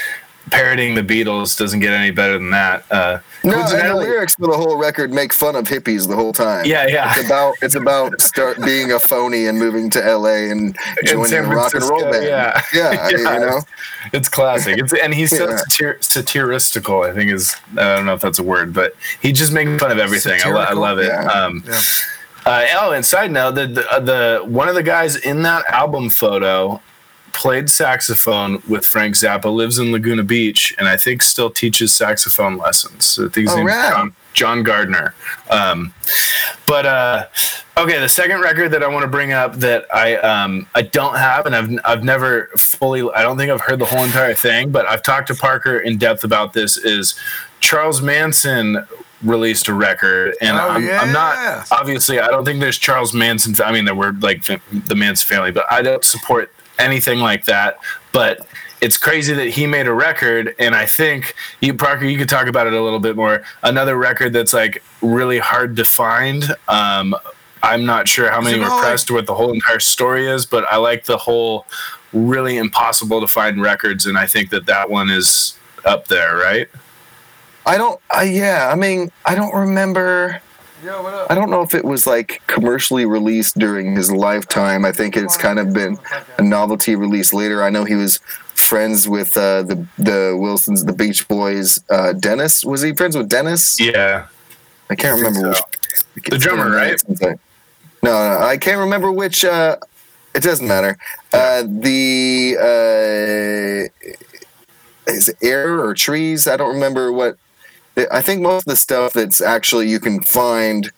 parodying 0.50 0.94
the 0.94 1.02
Beatles 1.02 1.56
doesn't 1.56 1.80
get 1.80 1.92
any 1.92 2.10
better 2.10 2.34
than 2.34 2.50
that. 2.50 2.84
Uh, 2.90 3.18
No, 3.44 3.52
and 3.60 3.88
the 3.90 3.94
lyrics 3.96 4.34
for 4.34 4.46
the 4.48 4.56
whole 4.56 4.76
record 4.76 5.12
make 5.12 5.32
fun 5.32 5.56
of 5.56 5.66
hippies 5.66 6.06
the 6.08 6.14
whole 6.16 6.32
time. 6.32 6.64
Yeah, 6.64 6.86
yeah. 6.86 7.12
It's 7.16 7.26
about 7.26 7.54
it's 7.62 7.74
about 7.74 8.20
start 8.20 8.60
being 8.62 8.92
a 8.92 8.98
phony 9.00 9.46
and 9.46 9.58
moving 9.58 9.90
to 9.90 9.98
LA 10.00 10.50
and 10.50 10.76
joining 11.04 11.34
a 11.34 11.42
rock 11.42 11.74
and 11.74 11.84
roll 11.84 12.02
band. 12.10 12.24
yeah. 12.24 12.60
yeah, 12.72 13.08
you 13.10 13.18
Yeah. 13.22 13.38
know. 13.38 13.60
It's 14.12 14.28
classic. 14.28 14.78
It's 14.78 14.92
and 14.92 15.12
he's 15.14 15.30
so 15.36 15.48
Yeah. 15.48 15.58
satir- 15.68 16.02
satiristical. 16.04 17.02
I 17.02 17.12
think 17.12 17.30
is 17.30 17.56
I 17.72 17.96
don't 17.96 18.06
know 18.06 18.14
if 18.14 18.20
that's 18.20 18.38
a 18.38 18.42
word, 18.44 18.72
but 18.72 18.94
he 19.20 19.32
just 19.32 19.52
makes 19.52 19.80
fun 19.80 19.90
of 19.92 19.98
everything. 19.98 20.40
I, 20.44 20.50
lo- 20.50 20.60
I 20.60 20.72
love 20.72 20.98
it. 20.98 21.06
Yeah. 21.06 21.24
Um, 21.26 21.64
Yeah. 21.66 21.80
uh, 22.46 22.66
oh, 22.80 22.90
and 22.92 23.04
side 23.06 23.30
note, 23.30 23.54
the, 23.54 23.66
the 23.66 23.82
the 24.00 24.40
one 24.44 24.68
of 24.68 24.74
the 24.74 24.82
guys 24.82 25.16
in 25.16 25.42
that 25.42 25.64
album 25.68 26.10
photo 26.10 26.80
played 27.32 27.70
saxophone 27.70 28.62
with 28.68 28.84
Frank 28.86 29.14
Zappa. 29.14 29.52
Lives 29.52 29.78
in 29.78 29.92
Laguna 29.92 30.22
Beach, 30.22 30.74
and 30.78 30.88
I 30.88 30.96
think 30.96 31.22
still 31.22 31.50
teaches 31.50 31.92
saxophone 31.94 32.56
lessons. 32.58 33.04
So 33.04 33.26
I 33.26 33.28
think 33.28 33.46
his 33.48 33.52
Oh, 33.54 33.56
name's 33.58 33.68
rad. 33.68 33.92
John, 33.92 34.14
John 34.34 34.62
Gardner. 34.62 35.14
Um, 35.50 35.92
but 36.66 36.86
uh, 36.86 37.26
okay, 37.76 37.98
the 37.98 38.08
second 38.08 38.40
record 38.40 38.70
that 38.70 38.82
I 38.82 38.88
want 38.88 39.02
to 39.02 39.08
bring 39.08 39.32
up 39.32 39.54
that 39.56 39.86
I 39.94 40.16
um, 40.16 40.66
I 40.74 40.82
don't 40.82 41.16
have, 41.16 41.46
and 41.46 41.54
I've 41.54 41.70
I've 41.84 42.04
never 42.04 42.48
fully. 42.56 43.02
I 43.14 43.22
don't 43.22 43.36
think 43.36 43.50
I've 43.50 43.60
heard 43.60 43.78
the 43.78 43.84
whole 43.86 44.04
entire 44.04 44.34
thing, 44.34 44.70
but 44.70 44.86
I've 44.86 45.02
talked 45.02 45.28
to 45.28 45.34
Parker 45.34 45.78
in 45.78 45.98
depth 45.98 46.24
about 46.24 46.52
this. 46.52 46.76
Is 46.76 47.14
Charles 47.60 48.00
Manson 48.02 48.86
released 49.22 49.68
a 49.68 49.74
record, 49.74 50.34
and 50.40 50.56
Oh, 50.56 50.68
I'm, 50.68 50.88
I'm 50.90 51.12
not 51.12 51.66
obviously. 51.70 52.18
I 52.20 52.28
don't 52.28 52.44
think 52.44 52.60
there's 52.60 52.78
Charles 52.78 53.12
Manson. 53.14 53.54
I 53.64 53.70
mean, 53.72 53.84
there 53.84 53.94
were 53.94 54.12
like 54.12 54.44
the, 54.44 54.60
the 54.72 54.94
Manson 54.94 55.28
family, 55.28 55.50
but 55.52 55.64
I 55.70 55.82
don't 55.82 56.04
support 56.04 56.52
anything 56.78 57.20
like 57.20 57.44
that. 57.46 57.78
But 58.12 58.46
it's 58.80 58.96
crazy 58.98 59.32
that 59.34 59.48
he 59.48 59.66
made 59.66 59.86
a 59.86 59.92
record, 59.92 60.54
and 60.58 60.74
I 60.74 60.86
think 60.86 61.34
you, 61.60 61.74
Parker, 61.74 62.04
you 62.04 62.18
could 62.18 62.28
talk 62.28 62.46
about 62.46 62.66
it 62.66 62.72
a 62.72 62.82
little 62.82 62.98
bit 62.98 63.16
more. 63.16 63.42
Another 63.62 63.96
record 63.96 64.32
that's 64.32 64.52
like 64.52 64.82
really 65.00 65.38
hard 65.38 65.76
to 65.76 65.84
find. 65.84 66.44
Um, 66.68 67.14
I'm 67.62 67.86
not 67.86 68.08
sure 68.08 68.28
how 68.28 68.40
many 68.40 68.58
were 68.58 68.66
pressed, 68.66 69.08
like- 69.08 69.18
what 69.18 69.26
the 69.26 69.34
whole 69.34 69.52
entire 69.52 69.78
story 69.78 70.26
is, 70.26 70.46
but 70.46 70.64
I 70.70 70.76
like 70.76 71.04
the 71.04 71.16
whole 71.16 71.66
really 72.12 72.58
impossible 72.58 73.20
to 73.20 73.26
find 73.28 73.62
records, 73.62 74.04
and 74.04 74.18
I 74.18 74.26
think 74.26 74.50
that 74.50 74.66
that 74.66 74.90
one 74.90 75.10
is 75.10 75.56
up 75.84 76.08
there, 76.08 76.36
right? 76.36 76.68
I 77.64 77.78
don't. 77.78 78.00
I 78.10 78.24
yeah. 78.24 78.68
I 78.72 78.74
mean, 78.74 79.12
I 79.24 79.36
don't 79.36 79.54
remember. 79.54 80.42
Yo, 80.82 81.00
what 81.00 81.14
up? 81.14 81.30
I 81.30 81.36
don't 81.36 81.50
know 81.50 81.62
if 81.62 81.74
it 81.74 81.84
was 81.84 82.08
like 82.08 82.42
commercially 82.48 83.06
released 83.06 83.56
during 83.56 83.94
his 83.94 84.10
lifetime. 84.10 84.84
I 84.84 84.90
think 84.90 85.16
it's 85.16 85.36
kind 85.36 85.60
of 85.60 85.72
been 85.72 85.96
a 86.38 86.42
novelty 86.42 86.96
release 86.96 87.32
later. 87.32 87.62
I 87.62 87.70
know 87.70 87.84
he 87.84 87.94
was 87.94 88.18
friends 88.54 89.08
with 89.08 89.36
uh, 89.36 89.62
the 89.62 89.86
the 89.96 90.36
Wilsons, 90.40 90.84
the 90.84 90.92
Beach 90.92 91.28
Boys. 91.28 91.78
Uh, 91.88 92.14
Dennis 92.14 92.64
was 92.64 92.82
he 92.82 92.92
friends 92.94 93.16
with 93.16 93.28
Dennis? 93.28 93.78
Yeah. 93.78 94.26
I 94.90 94.96
can't 94.96 95.16
remember. 95.16 95.54
so. 95.54 95.62
which, 96.14 96.24
The 96.30 96.38
drummer, 96.38 96.70
right? 96.70 97.00
No, 97.20 97.34
no, 98.02 98.38
I 98.40 98.58
can't 98.58 98.78
remember 98.78 99.12
which. 99.12 99.44
Uh, 99.44 99.76
it 100.34 100.42
doesn't 100.42 100.66
matter. 100.66 100.98
Uh, 101.32 101.62
the 101.62 102.56
uh, 102.58 104.10
is 105.12 105.28
it 105.28 105.36
air 105.42 105.78
or 105.80 105.94
trees? 105.94 106.48
I 106.48 106.56
don't 106.56 106.74
remember 106.74 107.12
what. 107.12 107.36
I 108.10 108.22
think 108.22 108.42
most 108.42 108.66
of 108.66 108.70
the 108.70 108.76
stuff 108.76 109.12
that's 109.12 109.40
actually 109.40 109.88
you 109.88 110.00
can 110.00 110.22
find, 110.22 110.90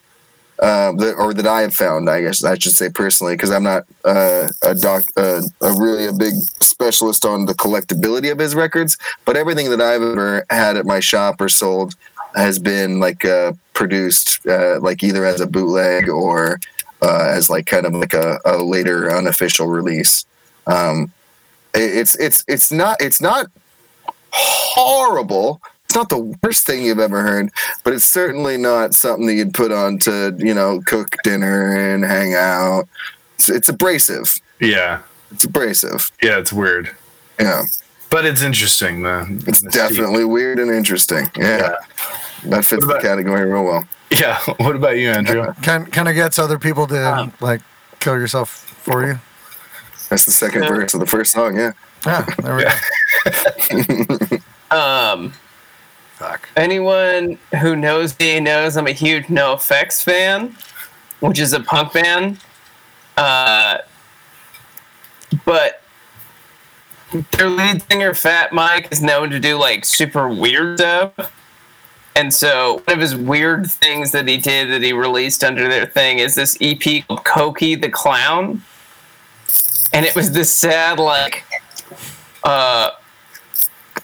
uh, 0.61 0.93
that, 0.93 1.15
or 1.19 1.35
that 1.35 1.47
I 1.47 1.63
have 1.63 1.75
found, 1.75 2.09
I 2.09 2.23
guess 2.23 2.45
I 2.45 2.57
should 2.57 2.73
say 2.73 2.89
personally, 2.89 3.35
because 3.35 3.51
I'm 3.51 3.65
not 3.65 3.85
uh, 4.05 4.49
a 4.63 4.75
doc, 4.75 5.05
uh, 5.17 5.43
a 5.61 5.73
really 5.73 6.07
a 6.07 6.13
big 6.13 6.35
specialist 6.61 7.25
on 7.25 7.47
the 7.47 7.55
collectability 7.55 8.31
of 8.31 8.39
his 8.39 8.55
records. 8.55 8.97
But 9.25 9.37
everything 9.37 9.71
that 9.71 9.81
I've 9.81 10.03
ever 10.03 10.47
had 10.51 10.77
at 10.77 10.87
my 10.87 11.01
shop 11.01 11.41
or 11.41 11.49
sold 11.49 11.95
has 12.37 12.59
been 12.59 13.01
like 13.01 13.25
uh, 13.25 13.53
produced, 13.75 14.47
uh, 14.47 14.79
like 14.81 15.03
either 15.03 15.25
as 15.25 15.41
a 15.41 15.47
bootleg 15.47 16.09
or 16.09 16.61
uh, 17.03 17.27
as 17.31 17.51
like 17.51 17.67
kind 17.67 17.87
of 17.87 17.93
like 17.95 18.15
a, 18.15 18.39
a 18.45 18.57
later 18.59 19.11
unofficial 19.11 19.67
release. 19.67 20.25
Um, 20.67 21.13
it- 21.75 21.97
it's 21.97 22.15
it's 22.17 22.45
it's 22.49 22.71
not 22.73 23.01
it's 23.01 23.21
not 23.21 23.47
horrible. 24.33 25.61
It's 25.95 26.01
not 26.01 26.09
the 26.09 26.37
worst 26.43 26.67
thing 26.67 26.83
you've 26.83 26.99
ever 26.99 27.23
heard, 27.23 27.53
but 27.85 27.93
it's 27.93 28.05
certainly 28.05 28.57
not 28.57 28.97
something 28.97 29.27
that 29.29 29.35
you'd 29.35 29.55
put 29.55 29.71
on 29.71 30.01
to 30.01 30.35
you 30.39 30.53
know 30.53 30.81
cook 30.87 31.15
dinner 31.23 31.71
and 31.95 32.05
hang 32.05 32.35
out. 32.35 32.89
It's, 33.37 33.49
it's 33.49 33.69
abrasive. 33.69 34.41
Yeah. 34.59 35.03
It's 35.31 35.45
abrasive. 35.45 36.11
Yeah, 36.21 36.39
it's 36.39 36.53
weird. 36.53 36.91
Yeah, 37.39 37.63
But 38.11 38.25
it's 38.25 38.43
interesting, 38.43 39.05
though. 39.05 39.25
it's 39.47 39.61
definitely 39.63 40.25
weird 40.25 40.59
and 40.59 40.69
interesting. 40.69 41.31
Yeah, 41.37 41.77
that 42.47 42.65
fits 42.65 42.83
about- 42.85 43.01
the 43.01 43.09
category 43.09 43.45
real 43.45 43.63
well. 43.65 43.87
Yeah. 44.11 44.41
What 44.59 44.75
about 44.75 44.99
you, 44.99 45.11
Andrew? 45.11 45.53
Kind 45.63 45.93
kind 45.93 46.09
of 46.09 46.17
gets 46.17 46.41
other 46.41 46.59
people 46.59 46.89
to 46.89 47.09
Um, 47.09 47.33
like 47.41 47.61
kill 48.01 48.15
yourself 48.15 48.49
for 48.83 49.07
you. 49.07 49.21
That's 50.09 50.25
the 50.25 50.33
second 50.33 50.65
Yeah. 50.65 50.69
verse 50.71 50.93
of 50.95 50.99
the 50.99 51.07
first 51.07 51.31
song. 51.31 51.57
Yeah. 51.57 51.71
Yeah, 52.05 52.27
there 52.43 52.57
we 52.57 52.65
go. 52.65 54.39
Um, 54.71 55.33
Fuck. 56.17 56.49
anyone 56.57 57.39
who 57.61 57.75
knows 57.75 58.19
me 58.19 58.39
knows 58.39 58.77
I'm 58.77 58.87
a 58.87 58.93
huge 58.93 59.27
NOFX 59.27 60.03
fan, 60.03 60.57
which 61.21 61.41
is 61.41 61.53
a 61.53 61.61
punk 61.61 61.93
band. 61.93 62.39
Uh, 63.17 63.79
but 65.45 65.83
their 67.33 67.49
lead 67.49 67.83
singer, 67.91 68.15
Fat 68.15 68.53
Mike, 68.53 68.89
is 68.93 69.03
known 69.03 69.31
to 69.31 69.41
do 69.41 69.57
like 69.57 69.85
super 69.85 70.29
weird 70.29 70.79
stuff. 70.79 71.33
And 72.17 72.33
so 72.33 72.83
one 72.85 72.95
of 72.95 73.01
his 73.01 73.17
weird 73.17 73.67
things 73.67 74.13
that 74.13 74.29
he 74.29 74.37
did 74.37 74.71
that 74.71 74.83
he 74.83 74.93
released 74.93 75.43
under 75.43 75.69
their 75.69 75.87
thing 75.87 76.21
is 76.21 76.37
this 76.37 76.57
EP 76.61 77.07
called 77.07 77.25
Cokie 77.25 77.81
the 77.81 77.89
Clown. 77.89 78.63
And 79.93 80.07
it 80.07 80.15
was 80.15 80.33
this 80.33 80.53
sad, 80.53 80.99
like, 80.99 81.45
uh, 82.43 82.91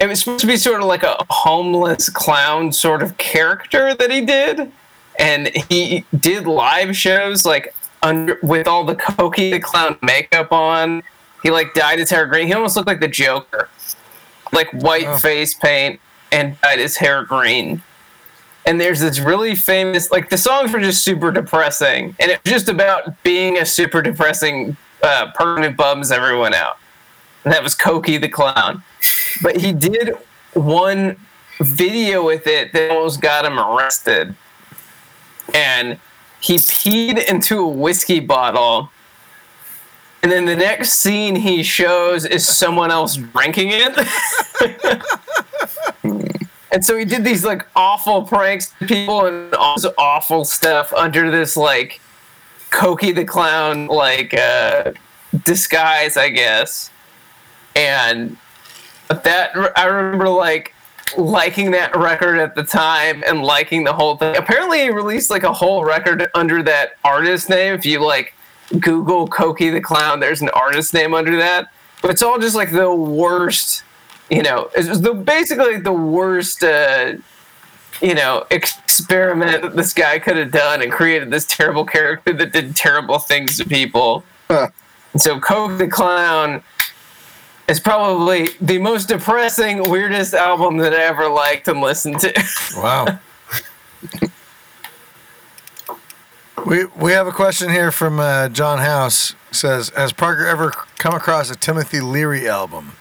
it 0.01 0.09
was 0.09 0.21
supposed 0.21 0.41
to 0.41 0.47
be 0.47 0.57
sort 0.57 0.81
of 0.81 0.87
like 0.87 1.03
a 1.03 1.17
homeless 1.29 2.09
clown 2.09 2.73
sort 2.73 3.03
of 3.03 3.17
character 3.19 3.95
that 3.95 4.11
he 4.11 4.23
did. 4.25 4.73
And 5.19 5.49
he 5.69 6.05
did 6.19 6.47
live 6.47 6.97
shows 6.97 7.45
like 7.45 7.75
under 8.03 8.39
with 8.43 8.67
all 8.67 8.85
the 8.85 8.97
Cokie 8.97 9.51
the 9.53 9.61
clown 9.61 9.99
makeup 10.01 10.53
on. 10.53 11.03
He 11.43 11.51
like 11.51 11.75
dyed 11.75 11.99
his 11.99 12.11
hair 12.11 12.27
green. 12.27 12.47
He 12.47 12.55
almost 12.55 12.77
looked 12.77 12.89
like 12.89 13.01
the 13.01 13.09
joker. 13.09 13.69
Like 14.53 14.71
white 14.73 15.07
Oh. 15.07 15.19
face 15.19 15.55
paint 15.55 16.01
and 16.33 16.59
dyed 16.63 16.79
his 16.79 16.97
hair 16.97 17.25
green. 17.25 17.83
And 18.67 18.81
there's 18.81 19.01
this 19.01 19.21
really 19.21 19.55
famous 19.55 20.11
like 20.11 20.31
the 20.31 20.39
songs 20.39 20.73
were 20.73 20.81
just 20.81 21.03
super 21.03 21.31
depressing. 21.31 22.15
And 22.19 22.31
it 22.31 22.41
was 22.43 22.53
just 22.53 22.69
about 22.71 23.23
being 23.23 23.59
a 23.59 23.67
super 23.67 24.01
depressing 24.01 24.77
uh, 25.03 25.31
person 25.33 25.63
who 25.65 25.71
bums 25.71 26.11
everyone 26.11 26.55
out 26.55 26.79
that 27.45 27.63
was 27.63 27.75
Cokie 27.75 28.21
the 28.21 28.29
clown 28.29 28.83
but 29.43 29.57
he 29.57 29.73
did 29.73 30.15
one 30.53 31.17
video 31.61 32.25
with 32.25 32.47
it 32.47 32.73
that 32.73 32.91
almost 32.91 33.21
got 33.21 33.45
him 33.45 33.59
arrested. 33.59 34.35
And 35.55 35.99
he 36.41 36.57
peed 36.57 37.25
into 37.29 37.59
a 37.59 37.69
whiskey 37.69 38.21
bottle. 38.21 38.91
And 40.23 40.31
then 40.31 40.45
the 40.45 40.57
next 40.57 40.95
scene 40.95 41.37
he 41.37 41.63
shows 41.63 42.25
is 42.25 42.47
someone 42.47 42.91
else 42.91 43.17
drinking 43.17 43.71
it. 43.73 45.03
and 46.73 46.85
so 46.85 46.97
he 46.97 47.05
did 47.05 47.25
these 47.25 47.45
like 47.45 47.67
awful 47.75 48.23
pranks 48.23 48.73
to 48.79 48.87
people 48.87 49.27
and 49.27 49.55
all 49.55 49.77
this 49.77 49.91
awful 49.97 50.45
stuff 50.45 50.93
under 50.93 51.31
this 51.31 51.57
like 51.57 52.01
Cokie 52.71 53.15
the 53.15 53.25
clown 53.25 53.87
like 53.87 54.35
uh 54.35 54.93
disguise, 55.45 56.17
I 56.17 56.29
guess. 56.29 56.91
And 57.75 58.37
that 59.09 59.53
I 59.77 59.87
remember 59.87 60.29
like 60.29 60.75
liking 61.17 61.71
that 61.73 61.97
record 61.97 62.39
at 62.39 62.55
the 62.55 62.63
time 62.63 63.23
and 63.27 63.43
liking 63.43 63.85
the 63.85 63.93
whole 63.93 64.17
thing. 64.17 64.37
Apparently, 64.37 64.83
he 64.83 64.91
released 64.91 65.31
like 65.31 65.43
a 65.43 65.53
whole 65.53 65.85
record 65.85 66.31
under 66.35 66.63
that 66.63 66.97
artist 67.05 67.49
name. 67.49 67.75
If 67.75 67.85
you 67.85 68.01
like 68.01 68.35
Google 68.79 69.29
Cokie 69.29 69.73
the 69.73 69.81
Clown, 69.81 70.21
there's 70.21 70.43
an 70.43 70.51
artist 70.51 70.95
name 70.95 71.15
under 71.15 71.37
that. 71.37 71.69
But 72.03 72.13
it's 72.13 72.23
all 72.23 72.39
just 72.39 72.57
like 72.57 72.73
the 72.73 72.95
worst, 72.95 73.83
you 74.31 74.43
know, 74.43 74.71
it's 74.75 75.01
the 75.01 75.13
basically 75.13 75.79
the 75.79 75.93
worst, 75.93 76.63
uh, 76.63 77.15
you 78.01 78.15
know, 78.15 78.47
experiment 78.51 79.63
that 79.63 79.77
this 79.77 79.93
guy 79.93 80.19
could 80.19 80.37
have 80.37 80.51
done 80.51 80.83
and 80.83 80.91
created 80.91 81.31
this 81.31 81.45
terrible 81.45 81.85
character 81.85 82.33
that 82.33 82.53
did 82.53 82.75
terrible 82.75 83.19
things 83.19 83.59
to 83.59 83.69
people. 83.69 84.25
Huh. 84.49 84.69
And 85.13 85.21
so 85.21 85.39
Coke 85.41 85.77
the 85.79 85.89
Clown 85.89 86.63
is 87.71 87.79
probably 87.79 88.49
the 88.61 88.79
most 88.79 89.09
depressing, 89.09 89.89
weirdest 89.89 90.35
album 90.35 90.79
that 90.79 90.93
I 90.93 91.05
ever 91.05 91.29
liked 91.29 91.69
and 91.69 91.81
listened 91.81 92.19
to. 92.21 92.33
Wow. 92.77 93.19
we 96.67 96.85
we 96.97 97.13
have 97.13 97.27
a 97.27 97.33
question 97.33 97.71
here 97.71 97.93
from 97.93 98.21
uh, 98.21 98.49
John 98.49 98.79
House. 98.79 99.35
Says, 99.53 99.91
has 99.91 100.13
Parker 100.13 100.47
ever 100.47 100.71
come 100.99 101.15
across 101.15 101.51
a 101.51 101.57
Timothy 101.57 102.01
Leary 102.01 102.49
album? 102.49 102.93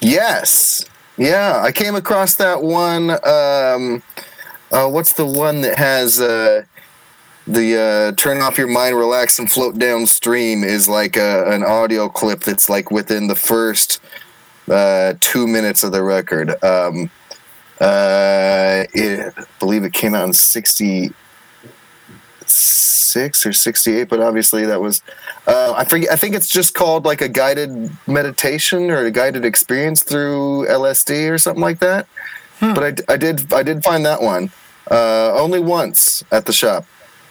Yes. 0.00 0.84
Yeah, 1.18 1.60
I 1.62 1.72
came 1.72 1.94
across 1.94 2.34
that 2.36 2.62
one. 2.62 3.10
Um, 3.10 4.02
uh, 4.70 4.88
what's 4.88 5.12
the 5.12 5.26
one 5.26 5.60
that 5.62 5.76
has 5.76 6.20
uh, 6.20 6.64
the 7.48 7.76
uh, 7.80 8.12
"Turn 8.16 8.40
off 8.40 8.58
your 8.58 8.68
mind, 8.68 8.96
relax, 8.96 9.38
and 9.38 9.50
float 9.50 9.78
downstream" 9.78 10.64
is 10.64 10.88
like 10.88 11.16
a, 11.16 11.50
an 11.50 11.64
audio 11.64 12.08
clip 12.08 12.40
that's 12.40 12.68
like 12.68 12.90
within 12.90 13.26
the 13.28 13.34
first 13.34 14.00
uh, 14.70 15.14
two 15.20 15.46
minutes 15.46 15.82
of 15.82 15.92
the 15.92 16.02
record. 16.02 16.50
Um, 16.62 17.10
uh, 17.80 18.84
it, 18.92 19.32
I 19.36 19.44
believe 19.58 19.84
it 19.84 19.92
came 19.92 20.14
out 20.14 20.26
in 20.26 20.32
'66 20.32 21.14
or 23.46 23.52
'68, 23.52 24.08
but 24.08 24.20
obviously 24.20 24.66
that 24.66 24.80
was 24.80 25.02
uh, 25.46 25.72
I 25.76 25.84
forget. 25.84 26.10
I 26.10 26.16
think 26.16 26.34
it's 26.34 26.48
just 26.48 26.74
called 26.74 27.04
like 27.04 27.20
a 27.20 27.28
guided 27.28 27.90
meditation 28.06 28.90
or 28.90 29.06
a 29.06 29.10
guided 29.10 29.44
experience 29.44 30.02
through 30.02 30.66
LSD 30.66 31.30
or 31.30 31.38
something 31.38 31.62
like 31.62 31.78
that. 31.78 32.06
But 32.60 32.84
I, 33.08 33.14
I 33.14 33.16
did 33.16 33.52
I 33.52 33.62
did 33.62 33.82
find 33.84 34.04
that 34.04 34.20
one 34.20 34.50
uh, 34.90 35.32
only 35.34 35.60
once 35.60 36.24
at 36.30 36.46
the 36.46 36.52
shop, 36.52 36.84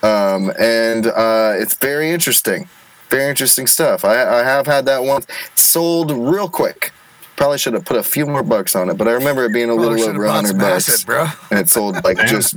um, 0.03 0.51
and 0.59 1.07
uh, 1.07 1.53
it's 1.55 1.73
very 1.75 2.11
interesting. 2.11 2.67
Very 3.09 3.29
interesting 3.29 3.67
stuff. 3.67 4.03
I, 4.03 4.39
I 4.39 4.43
have 4.43 4.65
had 4.67 4.85
that 4.85 5.03
one 5.03 5.23
sold 5.55 6.11
real 6.11 6.49
quick. 6.49 6.91
Probably 7.37 7.57
should 7.57 7.73
have 7.73 7.85
put 7.85 7.97
a 7.97 8.03
few 8.03 8.25
more 8.25 8.43
bucks 8.43 8.75
on 8.75 8.89
it, 8.89 8.97
but 8.97 9.07
I 9.07 9.11
remember 9.11 9.45
it 9.45 9.53
being 9.53 9.69
a 9.69 9.75
Probably 9.75 10.01
little 10.01 10.09
over 10.09 10.25
a 10.25 10.31
hundred 10.31 10.57
bucks, 10.57 10.89
acid, 10.89 11.05
bro. 11.05 11.27
and 11.51 11.59
it 11.59 11.69
sold 11.69 11.95
like 12.03 12.17
just 12.27 12.55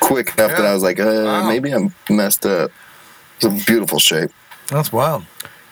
quick 0.00 0.34
enough 0.36 0.50
that 0.52 0.64
I 0.66 0.74
was 0.74 0.82
like, 0.82 1.00
uh, 1.00 1.04
Wow. 1.24 1.48
maybe 1.48 1.72
I'm 1.72 1.94
messed 2.10 2.44
up. 2.46 2.70
It's 3.36 3.44
a 3.46 3.66
beautiful 3.66 3.98
shape. 3.98 4.30
That's 4.68 4.92
wild. 4.92 5.24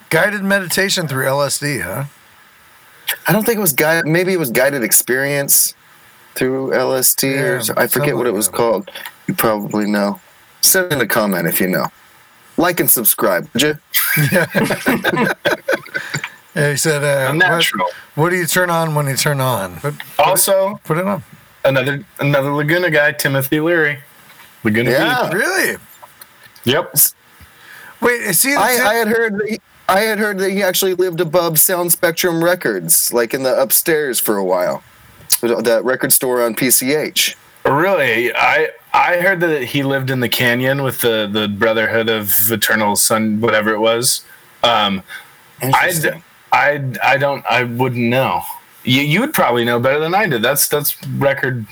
Guided 0.09 0.43
meditation 0.43 1.07
through 1.07 1.25
LSD, 1.25 1.81
huh? 1.83 2.03
I 3.27 3.31
don't 3.31 3.45
think 3.45 3.57
it 3.57 3.61
was 3.61 3.73
guided. 3.73 4.07
Maybe 4.07 4.33
it 4.33 4.39
was 4.39 4.51
guided 4.51 4.83
experience 4.83 5.73
through 6.35 6.71
LSD. 6.71 7.35
Yeah, 7.35 7.73
or 7.73 7.79
I 7.79 7.87
forget 7.87 8.17
what 8.17 8.27
it 8.27 8.33
was 8.33 8.49
called. 8.49 8.89
You 9.27 9.35
probably 9.35 9.85
know. 9.89 10.19
Send 10.61 10.91
in 10.93 11.01
a 11.01 11.07
comment 11.07 11.47
if 11.47 11.59
you 11.59 11.67
know. 11.67 11.87
Like 12.57 12.79
and 12.79 12.89
subscribe, 12.89 13.47
would 13.53 13.61
you? 13.63 13.79
Yeah, 16.53 16.71
he 16.71 16.75
said, 16.77 17.01
uh, 17.01 17.27
what, 17.29 17.37
Natural. 17.37 17.87
what 18.15 18.29
do 18.29 18.35
you 18.35 18.45
turn 18.45 18.69
on 18.69 18.93
when 18.93 19.07
you 19.07 19.15
turn 19.15 19.39
on? 19.39 19.77
Put, 19.77 19.93
Also, 20.19 20.81
put 20.83 20.97
it 20.97 21.07
on. 21.07 21.23
another 21.63 22.03
another 22.19 22.51
Laguna 22.51 22.89
guy, 22.91 23.13
Timothy 23.13 23.61
Leary. 23.61 23.99
Laguna 24.65 24.91
Yeah. 24.91 25.23
Beach. 25.29 25.33
Really? 25.33 25.77
Yep. 26.65 26.93
Wait, 28.01 28.21
is 28.21 28.43
he 28.43 28.51
the 28.51 28.59
I, 28.59 28.65
I 28.85 28.93
had 28.95 29.07
heard. 29.07 29.39
That 29.39 29.47
he, 29.49 29.59
I 29.87 30.01
had 30.01 30.19
heard 30.19 30.39
that 30.39 30.51
he 30.51 30.61
actually 30.61 30.93
lived 30.95 31.21
above 31.21 31.57
Sound 31.57 31.89
Spectrum 31.93 32.43
Records, 32.43 33.13
like 33.13 33.33
in 33.33 33.43
the 33.43 33.57
upstairs 33.59 34.19
for 34.19 34.35
a 34.35 34.43
while. 34.43 34.83
That 35.41 35.81
record 35.85 36.11
store 36.11 36.41
on 36.43 36.53
PCH. 36.53 37.35
Really, 37.65 38.33
I 38.35 38.69
I 38.93 39.17
heard 39.17 39.39
that 39.41 39.63
he 39.63 39.83
lived 39.83 40.09
in 40.09 40.19
the 40.19 40.29
canyon 40.29 40.83
with 40.83 41.01
the 41.01 41.29
the 41.31 41.47
Brotherhood 41.47 42.09
of 42.09 42.51
Eternal 42.51 42.95
Sun, 42.95 43.39
whatever 43.39 43.71
it 43.71 43.79
was. 43.79 44.25
Um, 44.63 45.03
I 45.61 46.21
I 46.51 46.83
I 47.03 47.17
don't 47.17 47.45
I 47.45 47.63
wouldn't 47.63 48.09
know. 48.09 48.41
You 48.83 49.01
you 49.01 49.19
would 49.21 49.33
probably 49.33 49.63
know 49.63 49.79
better 49.79 49.99
than 49.99 50.15
I 50.15 50.25
did. 50.25 50.41
That's 50.41 50.67
that's 50.67 51.01
record. 51.07 51.67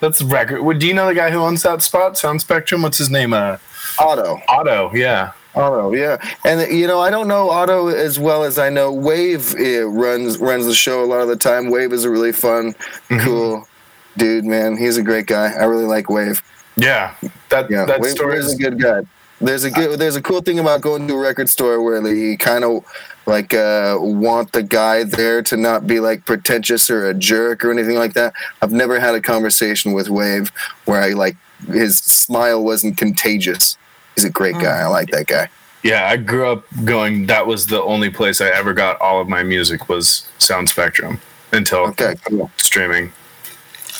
That's 0.00 0.20
record. 0.22 0.62
Would 0.62 0.80
do 0.80 0.88
you 0.88 0.94
know 0.94 1.06
the 1.06 1.14
guy 1.14 1.30
who 1.30 1.38
owns 1.38 1.62
that 1.62 1.82
spot, 1.82 2.18
Sound 2.18 2.40
Spectrum? 2.40 2.82
What's 2.82 2.98
his 2.98 3.10
name? 3.10 3.32
Uh, 3.32 3.58
Otto. 3.98 4.40
Otto. 4.48 4.90
Yeah. 4.94 5.32
Otto, 5.54 5.92
yeah, 5.92 6.16
and 6.46 6.72
you 6.72 6.86
know 6.86 6.98
I 6.98 7.10
don't 7.10 7.28
know 7.28 7.50
Otto 7.50 7.88
as 7.88 8.18
well 8.18 8.42
as 8.42 8.58
I 8.58 8.70
know 8.70 8.90
Wave. 8.90 9.52
runs 9.52 10.38
runs 10.38 10.64
the 10.64 10.74
show 10.74 11.04
a 11.04 11.06
lot 11.06 11.20
of 11.20 11.28
the 11.28 11.36
time. 11.36 11.68
Wave 11.68 11.92
is 11.92 12.04
a 12.04 12.10
really 12.10 12.32
fun, 12.32 12.74
cool 13.20 13.68
dude, 14.16 14.44
man. 14.44 14.76
He's 14.76 14.96
a 14.96 15.02
great 15.02 15.26
guy. 15.26 15.52
I 15.52 15.64
really 15.64 15.84
like 15.86 16.08
Wave. 16.10 16.42
Yeah. 16.76 17.14
That 17.50 17.70
Yeah, 17.70 17.84
that 17.84 18.00
Wave, 18.00 18.12
story 18.12 18.38
is 18.38 18.52
a 18.54 18.56
good 18.56 18.80
guy. 18.80 19.02
There's 19.40 19.64
a 19.64 19.70
good, 19.70 19.98
there's 19.98 20.14
a 20.14 20.22
cool 20.22 20.40
thing 20.40 20.60
about 20.60 20.82
going 20.82 21.08
to 21.08 21.14
a 21.14 21.18
record 21.18 21.48
store 21.48 21.82
where 21.82 22.00
they 22.00 22.36
kind 22.36 22.62
of 22.64 22.84
like 23.26 23.52
uh, 23.52 23.96
want 24.00 24.52
the 24.52 24.62
guy 24.62 25.02
there 25.02 25.42
to 25.42 25.56
not 25.56 25.86
be 25.86 25.98
like 25.98 26.24
pretentious 26.24 26.88
or 26.88 27.08
a 27.08 27.14
jerk 27.14 27.64
or 27.64 27.72
anything 27.72 27.96
like 27.96 28.12
that. 28.14 28.34
I've 28.62 28.72
never 28.72 29.00
had 29.00 29.14
a 29.16 29.20
conversation 29.20 29.92
with 29.94 30.08
Wave 30.08 30.52
where 30.84 31.00
I 31.02 31.08
like 31.10 31.36
his 31.66 31.98
smile 31.98 32.62
wasn't 32.62 32.96
contagious. 32.96 33.76
He's 34.14 34.24
a 34.24 34.30
great 34.30 34.54
guy. 34.54 34.78
I 34.78 34.86
like 34.86 35.10
that 35.10 35.26
guy. 35.26 35.48
Yeah, 35.82 36.06
I 36.06 36.16
grew 36.18 36.46
up 36.46 36.64
going. 36.84 37.26
That 37.26 37.44
was 37.46 37.66
the 37.66 37.82
only 37.82 38.10
place 38.10 38.40
I 38.40 38.46
ever 38.48 38.72
got 38.72 39.00
all 39.00 39.20
of 39.20 39.28
my 39.28 39.42
music 39.42 39.88
was 39.88 40.28
Sound 40.38 40.68
Spectrum 40.68 41.20
until 41.52 41.88
Okay, 41.88 42.14
cool. 42.28 42.48
streaming. 42.58 43.12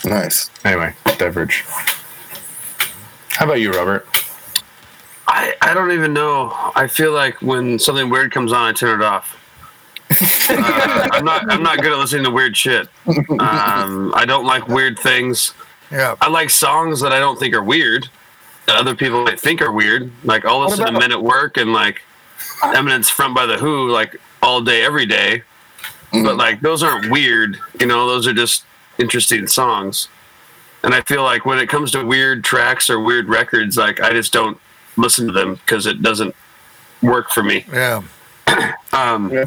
Nice. 0.05 0.51
Anyway, 0.65 0.95
diverge. 1.19 1.65
How 3.31 3.45
about 3.47 3.61
you, 3.61 3.73
Robert? 3.73 4.07
I, 5.29 5.55
I 5.63 5.75
don't 5.75 5.93
even 5.93 6.13
know. 6.13 6.53
I 6.75 6.87
feel 6.89 7.13
like 7.13 7.41
when 7.41 7.79
something 7.79 8.11
weird 8.11 8.33
comes 8.33 8.53
on, 8.53 8.69
I 8.69 8.73
turn 8.73 9.01
it 9.01 9.05
off. 9.05 9.39
Uh, 10.51 11.09
I'm 11.13 11.25
not. 11.25 11.51
I'm 11.51 11.63
not 11.63 11.79
good 11.81 11.93
at 11.93 11.99
listening 11.99 12.25
to 12.25 12.31
weird 12.31 12.55
shit. 12.57 12.89
Um, 13.07 14.13
I 14.15 14.25
don't 14.27 14.45
like 14.45 14.69
weird 14.69 14.99
things. 14.99 15.55
Yeah. 15.91 16.17
I 16.21 16.29
like 16.29 16.51
songs 16.51 17.01
that 17.01 17.13
I 17.13 17.19
don't 17.21 17.39
think 17.39 17.55
are 17.55 17.63
weird 17.63 18.09
that 18.67 18.77
other 18.77 18.95
people 18.95 19.25
might 19.25 19.41
think 19.41 19.63
are 19.63 19.73
weird. 19.73 20.11
Like 20.25 20.45
I'll 20.45 20.61
listen 20.61 20.85
to 20.85 20.91
about- 20.91 21.01
Men 21.01 21.13
at 21.13 21.23
Work 21.23 21.57
and 21.57 21.73
like 21.73 22.03
Eminence 22.63 23.09
Front 23.09 23.35
by 23.35 23.47
the 23.47 23.57
Who 23.57 23.89
like 23.91 24.17
all 24.43 24.61
day 24.61 24.85
every 24.85 25.07
day. 25.07 25.43
But 26.13 26.37
like 26.37 26.61
those 26.61 26.83
aren't 26.83 27.11
weird, 27.11 27.59
you 27.81 27.87
know. 27.87 28.07
Those 28.07 28.27
are 28.27 28.35
just 28.35 28.65
interesting 28.99 29.47
songs. 29.47 30.09
And 30.83 30.95
I 30.95 31.01
feel 31.03 31.23
like 31.23 31.47
when 31.47 31.59
it 31.59 31.69
comes 31.69 31.93
to 31.93 32.05
weird 32.05 32.43
tracks 32.45 32.91
or 32.91 32.99
weird 33.01 33.29
records, 33.29 33.77
like 33.77 34.01
I 34.01 34.13
just 34.13 34.33
don't 34.33 34.59
listen 34.97 35.27
to 35.27 35.33
them 35.33 35.55
because 35.55 35.87
it 35.87 36.03
doesn't 36.03 36.35
work 37.03 37.31
for 37.31 37.43
me. 37.43 37.65
Yeah. 37.73 38.03
Um, 38.93 39.31
Yeah. 39.33 39.45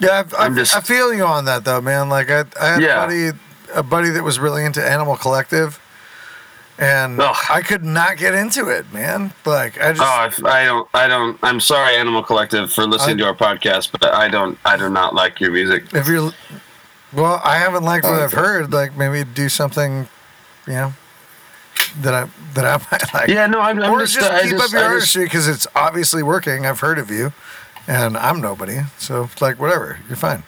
Yeah, 0.00 0.24
I, 0.38 0.42
I, 0.42 0.44
I'm 0.46 0.54
just- 0.54 0.76
I 0.76 0.80
feel 0.80 1.12
you 1.14 1.24
on 1.24 1.46
that 1.46 1.64
though, 1.64 1.80
man. 1.80 2.08
Like 2.08 2.30
I, 2.30 2.44
I 2.60 2.66
had 2.66 2.82
Yeah. 2.82 3.02
a 3.02 3.06
buddy, 3.06 3.38
a 3.74 3.82
buddy 3.82 4.10
that 4.10 4.22
was 4.22 4.38
really 4.38 4.64
into 4.64 4.84
Animal 4.86 5.16
Collective, 5.16 5.80
and 6.78 7.18
Ugh. 7.20 7.34
I 7.50 7.62
could 7.62 7.82
not 7.82 8.18
get 8.18 8.34
into 8.34 8.68
it, 8.68 8.92
man. 8.92 9.32
Like 9.46 9.80
I 9.80 9.92
just, 9.92 10.02
Oh, 10.02 10.46
I, 10.46 10.62
I 10.62 10.64
don't. 10.66 10.88
I 10.94 11.08
don't. 11.08 11.38
I'm 11.42 11.58
sorry, 11.60 11.96
Animal 11.96 12.22
Collective, 12.22 12.70
for 12.72 12.86
listening 12.86 13.16
I- 13.16 13.20
to 13.20 13.26
our 13.28 13.34
podcast, 13.34 13.90
but 13.90 14.04
I 14.04 14.28
don't. 14.28 14.58
I 14.66 14.76
do 14.76 14.90
not 14.90 15.14
like 15.14 15.40
your 15.40 15.50
music. 15.50 15.86
if 15.94 16.06
you're, 16.06 16.30
well, 17.16 17.40
I 17.42 17.58
haven't 17.58 17.82
liked 17.84 18.04
what 18.04 18.14
Oh, 18.14 18.24
I've 18.24 18.32
heard. 18.32 18.72
Like 18.72 18.96
maybe 18.96 19.28
do 19.28 19.48
something, 19.48 20.08
you 20.66 20.72
know, 20.72 20.92
that 22.02 22.14
I 22.14 22.28
that 22.54 22.64
I 22.64 22.76
might 22.92 23.14
like. 23.14 23.28
Yeah, 23.28 23.46
no, 23.46 23.60
I'm, 23.60 23.82
I'm 23.82 23.90
or 23.90 24.00
just. 24.00 24.14
just 24.14 24.30
I 24.30 24.42
keep 24.42 24.52
just, 24.52 24.64
up 24.64 24.72
your 24.72 24.82
I 24.88 24.92
artistry 24.92 25.24
because 25.24 25.48
it's 25.48 25.66
obviously 25.74 26.22
working. 26.22 26.66
I've 26.66 26.80
heard 26.80 26.98
of 26.98 27.10
you, 27.10 27.32
and 27.88 28.16
I'm 28.16 28.40
nobody. 28.40 28.80
So 28.98 29.24
it's 29.24 29.40
like 29.40 29.58
whatever, 29.58 29.98
you're 30.08 30.16
fine. 30.16 30.42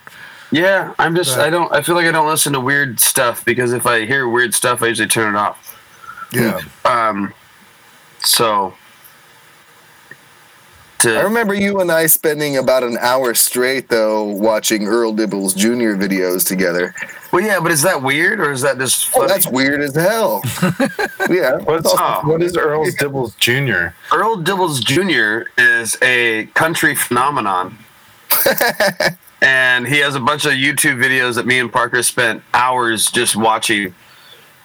Yeah, 0.50 0.94
I'm 0.98 1.14
just. 1.14 1.36
Right. 1.36 1.46
I 1.48 1.50
don't. 1.50 1.72
I 1.72 1.82
feel 1.82 1.94
like 1.94 2.06
I 2.06 2.12
don't 2.12 2.28
listen 2.28 2.52
to 2.52 2.60
weird 2.60 3.00
stuff 3.00 3.44
because 3.44 3.72
if 3.72 3.86
I 3.86 4.06
hear 4.06 4.28
weird 4.28 4.54
stuff, 4.54 4.82
I 4.82 4.86
usually 4.88 5.08
turn 5.08 5.34
it 5.34 5.38
off. 5.38 5.78
Yeah. 6.32 6.60
Um, 6.84 7.32
so. 8.20 8.74
I 11.06 11.22
remember 11.22 11.54
you 11.54 11.80
and 11.80 11.92
I 11.92 12.06
spending 12.06 12.56
about 12.56 12.82
an 12.82 12.98
hour 12.98 13.32
straight 13.34 13.88
though 13.88 14.24
watching 14.24 14.86
Earl 14.88 15.12
Dibbles 15.14 15.56
Jr. 15.56 15.94
videos 16.00 16.46
together. 16.46 16.94
well, 17.32 17.42
yeah, 17.42 17.60
but 17.60 17.70
is 17.70 17.82
that 17.82 18.02
weird 18.02 18.40
or 18.40 18.50
is 18.50 18.62
that 18.62 18.78
just 18.78 19.10
Oh, 19.14 19.26
that's 19.26 19.46
weird 19.48 19.80
as 19.80 19.94
hell. 19.94 20.42
yeah. 21.30 21.56
What's 21.58 21.92
Oh. 21.96 22.20
what 22.24 22.42
is 22.42 22.56
Earl 22.56 22.84
Dibbles 22.86 23.36
Jr.? 23.38 23.94
Earl 24.16 24.38
Dibbles 24.42 24.80
Jr. 24.84 25.48
is 25.60 25.96
a 26.02 26.46
country 26.54 26.94
phenomenon. 26.94 27.78
and 29.40 29.86
he 29.86 29.98
has 29.98 30.14
a 30.14 30.20
bunch 30.20 30.44
of 30.46 30.52
YouTube 30.52 31.02
videos 31.02 31.36
that 31.36 31.46
me 31.46 31.58
and 31.60 31.72
Parker 31.72 32.02
spent 32.02 32.42
hours 32.54 33.10
just 33.10 33.36
watching. 33.36 33.94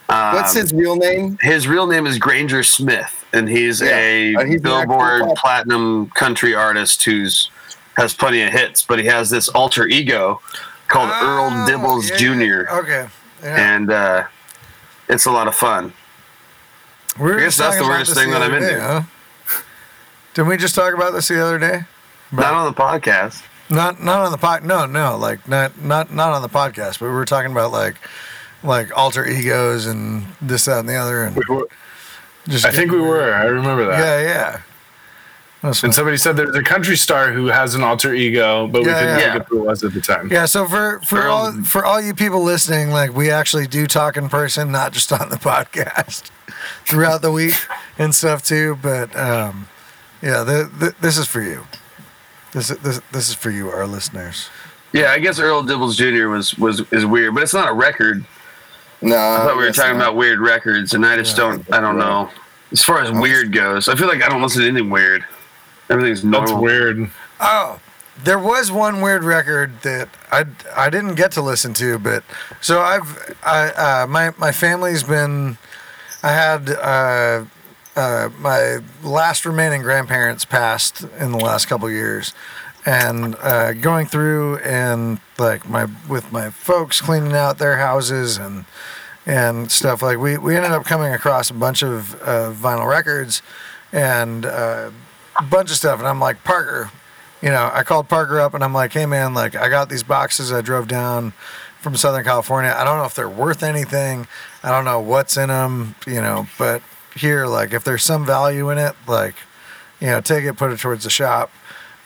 Um, 0.08 0.34
What's 0.34 0.52
his 0.54 0.72
real 0.74 0.96
name? 0.96 1.38
His 1.40 1.66
real 1.66 1.86
name 1.86 2.06
is 2.06 2.18
Granger 2.18 2.62
Smith, 2.62 3.24
and 3.32 3.48
he's 3.48 3.80
Yeah, 3.80 3.88
a 3.96 4.34
uh, 4.36 4.44
he's 4.44 4.60
Billboard 4.60 5.22
platinum 5.36 6.10
country 6.10 6.54
artist 6.54 7.02
who's 7.04 7.50
has 7.96 8.12
plenty 8.12 8.42
of 8.42 8.50
hits, 8.52 8.82
but 8.82 8.98
he 8.98 9.06
has 9.06 9.30
this 9.30 9.48
alter 9.50 9.86
ego 9.86 10.40
called 10.88 11.08
Earl 11.10 11.44
Oh, 11.50 11.66
Dibbles 11.68 12.10
yeah, 12.10 12.16
Jr. 12.66 12.70
Okay. 12.76 13.08
Yeah. 13.42 13.74
and 13.76 13.90
uh, 13.90 14.24
it's 15.08 15.24
a 15.26 15.30
lot 15.30 15.48
of 15.48 15.54
fun. 15.54 15.92
We 17.18 17.32
I 17.34 17.38
guess 17.40 17.56
that's 17.56 17.76
the 17.76 17.84
about 17.84 17.90
weirdest 17.90 18.14
thing 18.14 18.30
the 18.30 18.38
that 18.38 18.42
I'm 18.50 18.54
into. 18.54 18.68
day, 18.68 18.78
huh? 18.80 19.02
Didn't 20.34 20.48
we 20.48 20.56
just 20.56 20.74
talk 20.74 20.92
about 20.94 21.12
this 21.12 21.28
the 21.28 21.40
other 21.42 21.58
day? 21.58 21.82
Not 22.32 22.52
on 22.54 22.66
the 22.66 22.78
podcast. 22.78 23.42
Not 23.70 24.02
not 24.02 24.20
on 24.26 24.32
the 24.32 24.38
pod. 24.38 24.64
No, 24.64 24.84
no, 24.84 25.16
like 25.16 25.46
not 25.48 25.80
not 25.80 26.12
not 26.12 26.32
on 26.32 26.42
the 26.42 26.48
podcast. 26.48 26.98
But 26.98 27.06
we 27.06 27.12
were 27.12 27.24
talking 27.24 27.52
about 27.52 27.70
like 27.72 27.96
like 28.64 28.96
alter 28.96 29.26
egos 29.28 29.86
and 29.86 30.26
this, 30.40 30.64
that, 30.64 30.80
and 30.80 30.88
the 30.88 30.96
other. 30.96 31.22
And 31.24 31.36
We 31.36 31.44
were- 31.48 31.68
just 32.48 32.64
I 32.66 32.72
think 32.72 32.90
we 32.90 33.00
were. 33.00 33.32
I 33.32 33.44
remember 33.44 33.86
that. 33.86 33.98
Yeah, 33.98 34.20
yeah, 34.20 34.60
That's 35.62 35.82
And 35.82 35.88
fun. 35.88 35.92
somebody 35.94 36.16
said 36.18 36.36
there's 36.36 36.54
a 36.54 36.62
country 36.62 36.94
star 36.96 37.32
who 37.32 37.46
has 37.46 37.74
an 37.74 37.82
alter 37.82 38.12
ego, 38.12 38.66
but 38.66 38.82
we 38.82 38.88
Yeah, 38.88 38.98
couldn't 39.00 39.18
yeah. 39.18 39.32
think 39.32 39.42
of 39.44 39.48
who 39.48 39.58
it 39.62 39.66
was 39.66 39.82
at 39.84 39.94
the 39.94 40.00
time. 40.02 40.28
Yeah, 40.30 40.44
so 40.44 40.66
for 40.66 41.00
for 41.06 41.20
Earl- 41.22 41.32
all 41.32 41.52
for 41.62 41.84
all 41.86 42.00
you 42.02 42.12
people 42.14 42.42
listening, 42.42 42.90
like 42.90 43.14
we 43.14 43.30
actually 43.30 43.66
do 43.66 43.86
talk 43.86 44.18
in 44.18 44.28
person, 44.28 44.70
not 44.70 44.92
just 44.92 45.10
on 45.10 45.30
the 45.30 45.36
podcast 45.52 46.30
throughout 46.84 47.22
the 47.22 47.30
week 47.32 47.54
and 47.98 48.14
stuff 48.14 48.42
too. 48.44 48.78
But 48.82 49.16
um, 49.16 49.68
yeah, 50.20 50.42
the, 50.42 50.70
the, 50.78 50.94
this 51.00 51.16
is 51.16 51.26
for 51.26 51.40
you. 51.40 51.66
This 52.52 52.70
is 52.70 52.76
this 52.78 53.00
this 53.12 53.28
is 53.30 53.34
for 53.34 53.50
you, 53.50 53.70
our 53.70 53.86
listeners. 53.86 54.48
Yeah, 54.92 55.12
I 55.12 55.18
guess 55.18 55.38
Earl 55.38 55.62
Dibbles 55.64 55.96
Jr. 55.96 56.28
was 56.28 56.56
was 56.58 56.80
is 56.92 57.06
weird, 57.06 57.32
but 57.34 57.42
it's 57.42 57.54
not 57.54 57.70
a 57.70 57.72
record. 57.72 58.24
No, 59.04 59.16
I 59.16 59.36
thought 59.38 59.56
we 59.56 59.64
were 59.64 59.72
talking 59.72 59.98
not. 59.98 60.08
about 60.08 60.16
weird 60.16 60.40
records, 60.40 60.94
and 60.94 61.04
I 61.04 61.16
just 61.16 61.36
don't. 61.36 61.70
I 61.72 61.80
don't 61.80 61.98
know. 61.98 62.30
As 62.72 62.82
far 62.82 63.00
as 63.00 63.12
weird 63.12 63.52
goes, 63.52 63.88
I 63.88 63.94
feel 63.94 64.08
like 64.08 64.22
I 64.22 64.28
don't 64.28 64.42
listen 64.42 64.62
to 64.62 64.68
anything 64.68 64.90
weird. 64.90 65.24
Everything's 65.90 66.24
normal. 66.24 66.54
That's 66.54 66.62
weird. 66.62 67.10
Oh, 67.38 67.80
there 68.22 68.38
was 68.38 68.72
one 68.72 69.00
weird 69.00 69.22
record 69.22 69.82
that 69.82 70.08
I 70.32 70.44
I 70.74 70.88
didn't 70.90 71.16
get 71.16 71.32
to 71.32 71.42
listen 71.42 71.74
to, 71.74 71.98
but 71.98 72.24
so 72.60 72.80
I've 72.80 73.36
I 73.44 73.68
uh, 73.70 74.06
my 74.06 74.32
my 74.38 74.52
family's 74.52 75.02
been 75.02 75.58
I 76.22 76.32
had 76.32 76.70
uh, 76.70 77.44
uh, 77.96 78.30
my 78.38 78.78
last 79.02 79.44
remaining 79.44 79.82
grandparents 79.82 80.44
passed 80.44 81.02
in 81.18 81.32
the 81.32 81.38
last 81.38 81.66
couple 81.66 81.90
years, 81.90 82.32
and 82.86 83.36
uh, 83.36 83.74
going 83.74 84.06
through 84.06 84.56
and 84.58 85.20
like 85.38 85.68
my 85.68 85.86
with 86.08 86.32
my 86.32 86.50
folks 86.50 87.00
cleaning 87.00 87.34
out 87.34 87.58
their 87.58 87.76
houses 87.76 88.38
and 88.38 88.64
and 89.26 89.70
stuff 89.70 90.02
like 90.02 90.18
we 90.18 90.36
we 90.38 90.56
ended 90.56 90.72
up 90.72 90.84
coming 90.84 91.12
across 91.12 91.50
a 91.50 91.54
bunch 91.54 91.82
of 91.82 92.20
uh, 92.22 92.52
vinyl 92.52 92.88
records 92.88 93.42
and 93.92 94.44
uh, 94.44 94.90
a 95.38 95.42
bunch 95.42 95.70
of 95.70 95.76
stuff, 95.76 95.98
and 95.98 96.08
I'm 96.08 96.20
like 96.20 96.44
Parker 96.44 96.90
you 97.44 97.50
know, 97.50 97.70
I 97.74 97.82
called 97.82 98.08
Parker 98.08 98.40
up 98.40 98.54
and 98.54 98.64
I'm 98.64 98.72
like, 98.72 98.94
hey 98.94 99.04
man, 99.04 99.34
like 99.34 99.54
I 99.54 99.68
got 99.68 99.90
these 99.90 100.02
boxes 100.02 100.50
I 100.50 100.62
drove 100.62 100.88
down 100.88 101.32
from 101.78 101.94
Southern 101.94 102.24
California. 102.24 102.74
I 102.74 102.84
don't 102.84 102.96
know 102.96 103.04
if 103.04 103.14
they're 103.14 103.28
worth 103.28 103.62
anything. 103.62 104.26
I 104.62 104.70
don't 104.70 104.86
know 104.86 104.98
what's 104.98 105.36
in 105.36 105.50
them, 105.50 105.94
you 106.06 106.22
know, 106.22 106.46
but 106.56 106.80
here, 107.14 107.46
like 107.46 107.74
if 107.74 107.84
there's 107.84 108.02
some 108.02 108.24
value 108.24 108.70
in 108.70 108.78
it, 108.78 108.94
like, 109.06 109.34
you 110.00 110.06
know, 110.06 110.22
take 110.22 110.44
it, 110.44 110.56
put 110.56 110.72
it 110.72 110.78
towards 110.78 111.04
the 111.04 111.10
shop, 111.10 111.52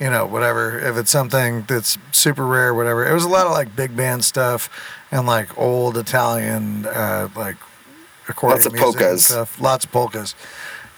you 0.01 0.11
know, 0.11 0.27
whatever. 0.27 0.79
If 0.79 0.97
it's 0.97 1.11
something 1.11 1.63
that's 1.63 1.99
super 2.13 2.47
rare, 2.47 2.73
whatever. 2.75 3.07
It 3.07 3.13
was 3.13 3.25
a 3.25 3.29
lot 3.29 3.47
of 3.47 3.53
like 3.53 3.75
big 3.75 3.97
band 3.97 4.25
stuff 4.25 4.69
and 5.11 5.27
like 5.27 5.57
old 5.59 5.97
Italian, 5.97 6.87
uh, 6.87 7.29
like 7.37 7.57
accordion 8.29 8.63
Lots 8.63 8.67
of 8.67 8.75
polkas. 8.75 9.25
stuff. 9.27 9.61
Lots 9.61 9.85
of 9.85 9.93
polkas. 9.93 10.35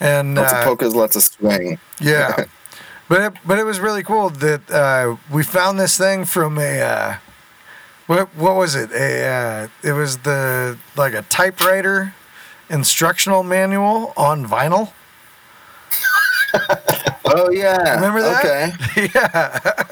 And 0.00 0.34
Lots 0.34 0.52
uh, 0.52 0.56
of 0.56 0.64
polkas, 0.64 0.94
lots 0.94 1.16
of 1.16 1.22
swing. 1.22 1.78
yeah, 2.00 2.44
but 3.08 3.20
it, 3.20 3.32
but 3.44 3.58
it 3.58 3.64
was 3.64 3.80
really 3.80 4.02
cool 4.02 4.30
that 4.30 4.70
uh, 4.70 5.16
we 5.30 5.42
found 5.42 5.78
this 5.78 5.98
thing 5.98 6.24
from 6.24 6.58
a 6.58 6.80
uh, 6.80 7.16
what 8.06 8.34
what 8.34 8.56
was 8.56 8.74
it? 8.74 8.90
A 8.92 9.24
uh, 9.26 9.68
it 9.82 9.92
was 9.92 10.18
the 10.18 10.78
like 10.96 11.12
a 11.12 11.22
typewriter 11.22 12.14
instructional 12.70 13.42
manual 13.42 14.14
on 14.16 14.46
vinyl. 14.46 14.92
Oh 17.32 17.50
yeah, 17.50 17.94
Remember 17.94 18.22
that? 18.22 18.44
Okay, 18.44 19.08
yeah, 19.14 19.84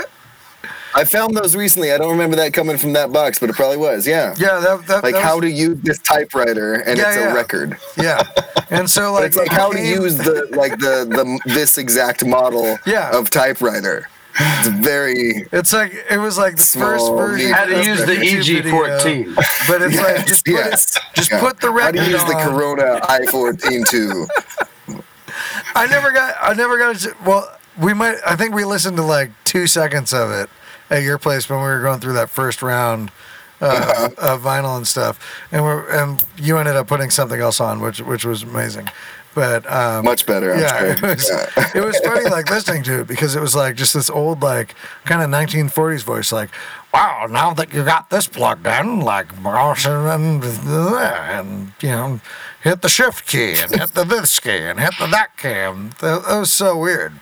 I 0.95 1.05
found 1.05 1.37
those 1.37 1.55
recently. 1.55 1.93
I 1.93 1.99
don't 1.99 2.11
remember 2.11 2.35
that 2.37 2.53
coming 2.53 2.77
from 2.77 2.95
that 2.95 3.13
box, 3.13 3.39
but 3.39 3.49
it 3.49 3.55
probably 3.55 3.77
was. 3.77 4.07
Yeah, 4.09 4.35
yeah. 4.39 4.59
That, 4.59 4.87
that 4.89 5.05
like 5.05 5.15
that 5.15 5.23
how 5.23 5.37
was- 5.37 5.45
to 5.45 5.51
use 5.51 5.79
this 5.83 5.99
typewriter, 6.01 6.75
and 6.75 6.99
Yeah, 6.99 7.09
it's 7.09 7.17
yeah. 7.17 7.31
a 7.33 7.35
record. 7.35 7.77
yeah, 7.97 8.23
and 8.71 8.91
so 8.91 9.13
like 9.15 9.27
it's 9.27 9.37
like 9.37 9.47
it 9.47 9.53
how 9.53 9.71
to 9.71 9.79
came- 9.79 10.01
use 10.03 10.17
the 10.17 10.49
like 10.57 10.79
the 10.79 11.05
the 11.09 11.41
this 11.55 11.79
exact 11.79 12.25
model 12.25 12.77
Yeah. 12.87 13.17
of 13.17 13.31
typewriter. 13.31 14.09
It's 14.41 14.69
very 14.69 15.47
It's 15.53 15.73
like 15.73 15.93
it 16.11 16.19
was 16.19 16.39
like 16.39 16.57
the 16.57 16.65
first 16.65 17.07
version. 17.13 17.49
neat. 17.49 17.55
How 17.55 17.65
to 17.67 17.79
of 17.79 17.85
use 17.87 18.05
the 18.05 18.15
EG14. 18.15 19.35
But 19.69 19.83
it's 19.83 19.97
like 19.97 20.27
just 20.27 20.45
put 20.45 20.55
yes. 20.55 20.97
it, 20.97 21.03
just 21.15 21.31
Yeah. 21.31 21.41
put 21.41 21.61
the 21.61 21.71
record. 21.71 21.97
how 21.99 22.05
record 22.05 22.05
to 22.05 22.11
use 22.11 22.25
the. 22.25 22.51
Corona 22.51 23.01
i14 23.03 23.89
too. 23.89 24.27
I 25.75 25.87
never 25.87 26.11
got. 26.13 26.35
I 26.41 26.55
never 26.55 26.79
got. 26.79 27.05
A, 27.05 27.15
well, 27.25 27.57
we 27.81 27.95
might. 27.95 28.17
I 28.27 28.37
think 28.37 28.55
we 28.55 28.65
listened 28.65 28.97
to 28.97 29.03
like 29.03 29.31
two 29.45 29.67
seconds 29.67 30.13
of 30.13 30.31
it 30.31 30.49
at 30.91 31.03
your 31.03 31.19
place 31.19 31.49
when 31.49 31.59
we 31.61 31.67
were 31.67 31.83
going 31.83 32.01
through 32.01 32.15
that 32.15 32.31
first 32.31 32.63
round 32.63 33.11
uh, 33.61 34.09
of 34.19 34.43
vinyl 34.43 34.77
and 34.77 34.87
stuff, 34.87 35.19
and 35.53 35.63
we're 35.65 35.89
and 35.91 36.25
you 36.37 36.59
ended 36.59 36.77
up 36.77 36.87
putting 36.87 37.11
something 37.11 37.41
else 37.41 37.61
on, 37.61 37.81
which 37.81 38.01
which 38.01 38.25
was 38.25 38.43
amazing. 38.43 38.89
But 39.35 39.71
um, 39.71 40.05
Much 40.05 40.27
better. 40.27 40.55
I'm 40.55 40.61
yeah, 40.61 40.95
sure. 40.97 41.11
it 41.11 41.17
was 41.17 41.31
Yeah. 41.31 41.71
it 41.77 41.85
was 41.85 41.99
funny 42.01 42.29
like 42.29 42.51
listening 42.51 42.83
to 42.85 43.01
it 43.03 43.07
because 43.07 43.37
it 43.37 43.41
was 43.41 43.55
like 43.55 43.77
just 43.77 43.95
this 43.95 44.11
old 44.11 44.43
like 44.43 44.75
kind 45.05 45.23
of 45.23 45.29
1940s 45.31 46.03
voice 46.03 46.33
like 46.33 46.51
wow 46.93 47.27
now 47.31 47.53
that 47.55 47.73
you 47.73 47.85
got 47.85 48.11
this 48.11 48.27
plugged 48.27 48.67
in 48.67 49.01
like 49.01 49.29
and, 49.87 51.45
and 51.49 51.73
you 51.81 51.91
know 51.91 52.21
hit 52.63 52.83
the 52.83 52.89
shift 52.89 53.27
key 53.27 53.55
and 53.61 53.71
hit 53.75 53.91
the 53.95 54.05
this 54.05 54.41
key 54.41 54.51
and 54.51 54.81
hit 54.81 54.95
the 54.99 55.07
that 55.07 55.37
key 55.37 55.49
and 55.49 55.93
that, 55.95 56.25
that 56.27 56.39
was 56.39 56.51
so 56.51 56.77
weird 56.79 57.13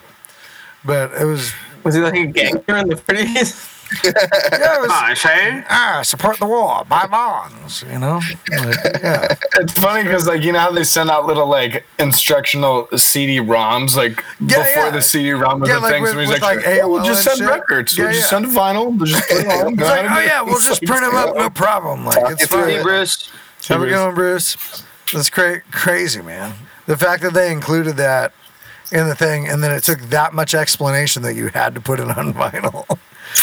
but 0.83 1.11
it 1.13 1.25
was 1.25 1.53
Was 1.83 1.95
he 1.95 2.01
like 2.01 2.15
a 2.15 2.25
gangster 2.25 2.75
in 2.77 2.87
the 2.89 2.95
30s? 2.95 3.73
yeah 4.03 4.11
it 4.75 4.81
was 4.81 4.91
I 4.91 5.13
say. 5.13 5.63
ah 5.69 6.01
support 6.03 6.39
the 6.39 6.45
war 6.45 6.83
buy 6.89 7.07
bonds 7.07 7.83
you 7.89 7.97
know 7.99 8.19
like, 8.49 8.75
yeah 9.01 9.27
It's 9.59 9.73
funny 9.73 10.03
because, 10.03 10.27
like, 10.27 10.43
you 10.43 10.51
know 10.51 10.59
how 10.59 10.71
they 10.71 10.83
send 10.83 11.09
out 11.09 11.25
little 11.25 11.47
like 11.47 11.85
instructional 11.97 12.87
CD-ROMs 12.95 13.95
like 13.95 14.23
Yeah, 14.41 14.47
before 14.57 14.83
yeah. 14.83 14.89
the 14.91 15.01
CD-ROM 15.01 15.61
was 15.61 15.69
Yeah, 15.69 15.77
a 15.77 15.79
like 15.79 15.91
thing. 15.93 16.03
with- 16.03 16.11
so 16.11 16.19
he's 16.19 16.29
like, 16.29 16.41
like, 16.41 16.59
"Oh, 16.67 16.89
we'll 16.89 17.05
just 17.05 17.23
send 17.23 17.37
shit." 17.39 17.47
records. 17.47 17.97
Yeah, 17.97 18.03
we'll 18.05 18.13
just 18.13 18.29
send 18.29 18.45
vinyl. 18.47 18.95
We'll 18.97 19.05
just 19.07 19.27
put 19.29 19.37
it 19.39 19.47
on. 19.47 19.75
like 19.77 20.11
oh 20.11 20.19
yeah 20.19 20.41
we'll 20.41 20.59
just 20.59 20.83
print 20.83 21.01
them 21.03 21.15
up 21.15 21.35
no 21.35 21.49
problem 21.49 22.05
like 22.05 22.19
it's 22.31 22.41
you 22.41 22.47
through 22.47 22.61
fine 22.63 22.69
Hey, 22.69 22.83
Bruce. 22.83 23.31
How 23.67 23.79
we 23.81 23.89
going, 23.89 24.13
Bruce? 24.13 24.83
That's 25.13 25.29
cra- 25.29 25.61
crazy, 25.71 26.21
man. 26.21 26.53
The 26.85 26.97
fact 26.97 27.23
that 27.23 27.33
they 27.33 27.51
included 27.51 27.97
that 27.97 28.33
in 28.91 29.07
the 29.07 29.15
thing, 29.15 29.47
and 29.47 29.63
then 29.63 29.71
it 29.71 29.83
took 29.83 29.99
that 30.09 30.33
much 30.33 30.53
explanation 30.53 31.23
that 31.23 31.35
you 31.35 31.47
had 31.49 31.75
to 31.75 31.81
put 31.81 31.99
it 31.99 32.09
on 32.09 32.33
vinyl. 32.33 32.85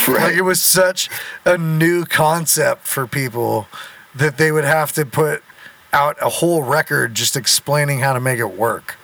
Like 0.08 0.34
it 0.34 0.42
was 0.42 0.60
such 0.60 1.10
a 1.44 1.58
new 1.58 2.04
concept 2.04 2.86
for 2.86 3.06
people 3.06 3.68
that 4.14 4.38
they 4.38 4.50
would 4.50 4.64
have 4.64 4.92
to 4.92 5.04
put 5.04 5.42
out 5.92 6.16
a 6.20 6.28
whole 6.28 6.62
record 6.62 7.14
just 7.14 7.36
explaining 7.36 8.00
how 8.00 8.12
to 8.14 8.20
make 8.20 8.38
it 8.38 8.56
work. 8.56 8.96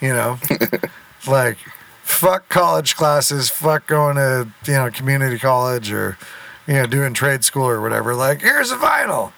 You 0.00 0.12
know, 0.12 0.38
like 1.26 1.56
fuck 2.02 2.48
college 2.48 2.96
classes, 2.96 3.48
fuck 3.48 3.86
going 3.86 4.16
to 4.16 4.48
you 4.66 4.72
know 4.72 4.90
community 4.90 5.38
college 5.38 5.92
or 5.92 6.18
you 6.66 6.74
know 6.74 6.86
doing 6.86 7.14
trade 7.14 7.44
school 7.44 7.68
or 7.68 7.80
whatever. 7.80 8.14
Like 8.14 8.42
here's 8.42 8.72
a 8.72 8.76
vinyl 8.76 9.32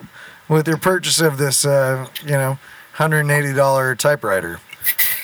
with 0.48 0.68
your 0.68 0.76
purchase 0.78 1.20
of 1.20 1.38
this 1.38 1.64
uh, 1.64 2.06
you 2.22 2.32
know 2.32 2.58
hundred 2.92 3.20
and 3.20 3.30
eighty 3.30 3.52
dollar 3.52 3.94
typewriter, 3.94 4.60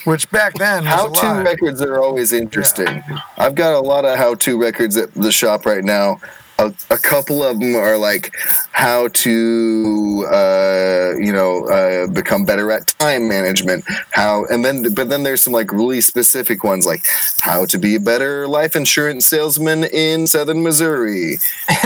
which 0.04 0.30
back 0.30 0.54
then 0.54 0.84
was 0.84 0.92
How-to 0.92 1.26
lot. 1.26 1.44
records 1.44 1.80
are 1.82 2.00
always 2.00 2.32
interesting. 2.32 3.02
I've 3.36 3.54
got 3.54 3.74
a 3.74 3.80
lot 3.80 4.04
of 4.04 4.16
how-to 4.18 4.60
records 4.60 4.96
at 4.96 5.12
the 5.14 5.30
shop 5.32 5.66
right 5.66 5.84
now. 5.84 6.20
A, 6.60 6.74
a 6.90 6.98
couple 6.98 7.42
of 7.42 7.58
them 7.58 7.74
are 7.74 7.96
like 7.96 8.34
how 8.72 9.08
to, 9.08 10.26
uh, 10.30 11.14
you 11.18 11.32
know, 11.32 11.64
uh, 11.68 12.06
become 12.08 12.44
better 12.44 12.70
at 12.70 12.86
time 12.98 13.26
management. 13.28 13.84
How, 14.10 14.44
and 14.46 14.64
then, 14.64 14.92
but 14.94 15.08
then 15.08 15.22
there's 15.22 15.42
some 15.42 15.52
like 15.54 15.72
really 15.72 16.00
specific 16.02 16.62
ones 16.62 16.86
like 16.86 17.02
how 17.40 17.64
to 17.66 17.78
be 17.78 17.94
a 17.96 18.00
better 18.00 18.46
life 18.46 18.76
insurance 18.76 19.26
salesman 19.26 19.84
in 19.84 20.26
Southern 20.26 20.62
Missouri. 20.62 21.38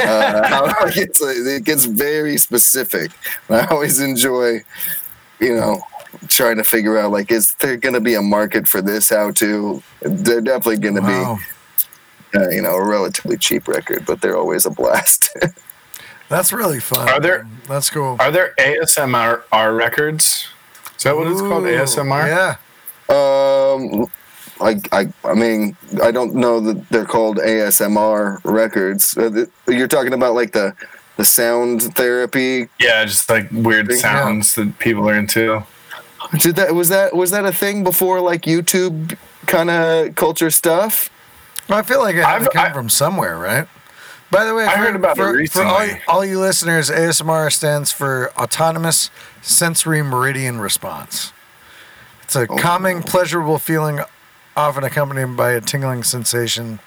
Uh, 0.03 0.49
how 0.49 0.65
it 0.87 0.95
gets, 0.95 1.21
it 1.23 1.65
gets 1.65 1.85
very 1.85 2.37
specific. 2.37 3.13
I 3.49 3.67
always 3.67 4.01
enjoy, 4.01 4.63
you 5.41 5.55
know, 5.57 5.81
trying 6.29 6.57
to 6.57 6.65
figure 6.65 6.99
out 6.99 7.11
like 7.13 7.31
is 7.31 7.55
there 7.61 7.77
going 7.77 7.95
to 7.95 8.01
be 8.01 8.15
a 8.15 8.23
market 8.23 8.67
for 8.69 8.81
this 8.81 9.11
how 9.11 9.31
to 9.33 9.83
they're 10.01 10.41
definitely 10.41 10.79
going 10.79 10.95
to 10.95 11.03
Wow. 11.03 11.37
be 11.37 11.43
uh, 12.35 12.49
you 12.51 12.61
know 12.63 12.75
a 12.75 12.85
relatively 12.85 13.37
cheap 13.37 13.67
record 13.69 14.05
but 14.07 14.21
they're 14.21 14.37
always 14.37 14.67
a 14.67 14.71
blast 14.71 15.31
That's 16.31 16.53
really 16.55 16.81
fun. 16.81 17.07
Are 17.11 17.21
there- 17.21 17.43
man. 17.45 17.61
That's 17.69 17.91
cool. 17.91 18.17
Are 18.19 18.31
there 18.31 18.55
ASMR 18.59 19.43
R 19.53 19.75
records? 19.75 20.49
Is 20.97 21.03
that 21.05 21.15
what 21.15 21.27
it's 21.27 21.41
called? 21.43 21.65
ASMR? 21.65 22.27
Yeah. 22.27 22.57
um 23.15 24.07
I, 24.61 24.81
I 24.91 25.13
I 25.23 25.35
mean 25.35 25.77
I 26.03 26.11
don't 26.11 26.35
know 26.35 26.61
that 26.61 26.89
they're 26.89 27.05
called 27.05 27.37
ASMR 27.39 28.41
records. 28.45 29.17
Uh, 29.19 29.45
You're 29.69 29.87
talking 29.89 30.15
about 30.15 30.35
like 30.35 30.53
the 30.53 30.75
the 31.17 31.25
sound 31.25 31.83
therapy. 31.95 32.69
Yeah, 32.81 33.05
just 33.05 33.29
like 33.29 33.49
weird 33.53 33.91
Yeah. 33.91 33.97
sounds 33.99 34.55
that 34.55 34.79
people 34.79 35.09
are 35.09 35.15
into. 35.15 35.63
Did 36.39 36.57
that 36.57 36.75
was 36.75 36.89
that 36.89 37.15
was 37.15 37.31
that 37.33 37.45
a 37.45 37.53
thing 37.53 37.85
before 37.85 38.21
like 38.21 38.43
YouTube 38.43 39.17
kind 39.47 39.69
of 39.71 40.15
culture 40.15 40.51
stuff? 40.51 41.11
Well, 41.69 41.79
I 41.79 41.83
feel 41.83 42.01
like 42.01 42.17
it 42.17 42.25
had 42.25 42.39
to 42.41 42.45
I've- 42.45 42.51
come 42.53 42.67
I- 42.67 42.73
from 42.73 42.89
somewhere, 42.89 43.39
right? 43.39 43.67
By 44.31 44.45
the 44.45 44.55
way, 44.55 44.65
I 44.67 44.73
for, 44.73 44.79
heard 44.79 44.97
about 44.97 45.17
it 45.19 45.51
for, 45.53 45.61
for 45.61 45.63
all, 45.65 45.87
all 46.09 46.25
you 46.25 46.41
listeners, 46.41 46.91
ASMR 46.91 47.53
stands 47.53 47.93
for 47.93 48.33
Autonomous 48.37 49.11
Sensory 49.43 50.03
Meridian 50.03 50.59
Response. 50.61 51.33
It's 52.23 52.35
a 52.35 52.47
calming, 52.49 53.03
pleasurable 53.03 53.59
feeling 53.59 54.01
often 54.57 54.83
accompanied 54.83 55.37
by 55.37 55.53
a 55.53 55.61
tingling 55.61 56.03
sensation 56.03 56.81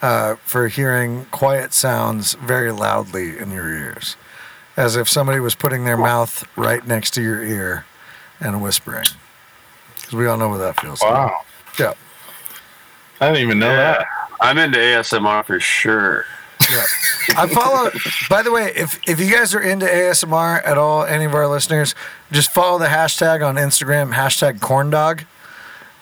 uh, 0.00 0.36
for 0.44 0.68
hearing 0.68 1.26
quiet 1.26 1.74
sounds 1.74 2.32
very 2.34 2.70
loudly 2.72 3.36
in 3.36 3.50
your 3.50 3.68
ears, 3.68 4.16
as 4.76 4.96
if 4.96 5.06
somebody 5.08 5.40
was 5.40 5.54
putting 5.54 5.84
their 5.84 5.96
mouth 5.98 6.44
right 6.56 6.86
next 6.86 7.10
to 7.14 7.22
your 7.22 7.42
ear 7.42 7.84
and 8.40 8.62
whispering. 8.62 9.06
Because 9.96 10.14
we 10.14 10.26
all 10.26 10.38
know 10.38 10.48
what 10.48 10.58
that 10.58 10.80
feels 10.80 11.02
like. 11.02 11.10
Wow. 11.12 11.40
Yeah. 11.78 11.92
I 13.20 13.26
didn't 13.26 13.42
even 13.42 13.58
know 13.58 13.68
Yeah. 13.70 13.76
that. 13.98 14.06
I'm 14.40 14.58
into 14.58 14.78
ASMR 14.78 15.44
for 15.44 15.58
sure. 15.60 16.24
Yeah. 16.70 16.82
I 17.36 17.46
follow. 17.48 17.90
By 18.30 18.42
the 18.42 18.50
way, 18.50 18.72
if 18.74 18.98
if 19.08 19.20
you 19.20 19.30
guys 19.30 19.54
are 19.54 19.60
into 19.60 19.86
ASMR 19.86 20.66
at 20.66 20.78
all, 20.78 21.04
any 21.04 21.24
of 21.24 21.34
our 21.34 21.46
listeners, 21.46 21.94
just 22.32 22.50
follow 22.50 22.78
the 22.78 22.86
hashtag 22.86 23.46
on 23.46 23.56
Instagram 23.56 24.14
hashtag 24.14 24.58
corndog. 24.60 25.24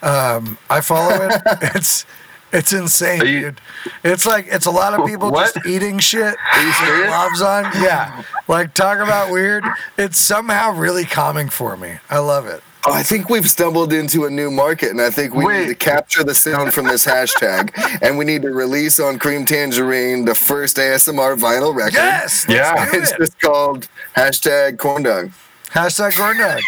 Um, 0.02 0.58
I 0.70 0.80
follow 0.80 1.26
it. 1.28 1.42
it's 1.74 2.06
it's 2.52 2.72
insane, 2.72 3.20
you- 3.26 3.40
dude. 3.40 3.60
It's 4.04 4.26
like 4.26 4.46
it's 4.48 4.66
a 4.66 4.70
lot 4.70 4.98
of 4.98 5.06
people 5.06 5.30
What? 5.32 5.54
just 5.54 5.66
eating 5.66 5.98
shit. 5.98 6.36
Are? 6.54 7.04
Gloves 7.06 7.42
on, 7.42 7.64
yeah. 7.82 8.22
Like 8.46 8.74
talk 8.74 8.98
about 8.98 9.32
weird. 9.32 9.64
It's 9.98 10.18
somehow 10.18 10.72
really 10.72 11.04
calming 11.04 11.48
for 11.48 11.76
me. 11.76 11.98
I 12.08 12.18
love 12.18 12.46
it. 12.46 12.62
Oh, 12.86 12.92
I 12.92 13.02
think 13.02 13.30
we've 13.30 13.48
stumbled 13.48 13.94
into 13.94 14.26
a 14.26 14.30
new 14.30 14.50
market, 14.50 14.90
and 14.90 15.00
I 15.00 15.08
think 15.10 15.34
we 15.34 15.46
Wait. 15.46 15.60
need 15.60 15.66
to 15.68 15.74
capture 15.74 16.22
the 16.22 16.34
sound 16.34 16.74
from 16.74 16.86
this 16.86 17.06
hashtag, 17.06 17.70
and 18.02 18.18
we 18.18 18.26
need 18.26 18.42
to 18.42 18.50
release 18.50 19.00
on 19.00 19.18
Creme 19.18 19.46
Tangerine 19.46 20.26
the 20.26 20.34
first 20.34 20.76
ASMR 20.76 21.34
vinyl 21.38 21.74
record. 21.74 21.94
Yes. 21.94 22.44
Yeah. 22.48 22.90
It's 22.92 23.10
it. 23.12 23.18
just 23.18 23.40
called 23.40 23.88
hashtag 24.16 24.76
corn 24.78 25.02
dog. 25.04 25.30
Hashtag 25.70 26.12
corndog. 26.12 26.60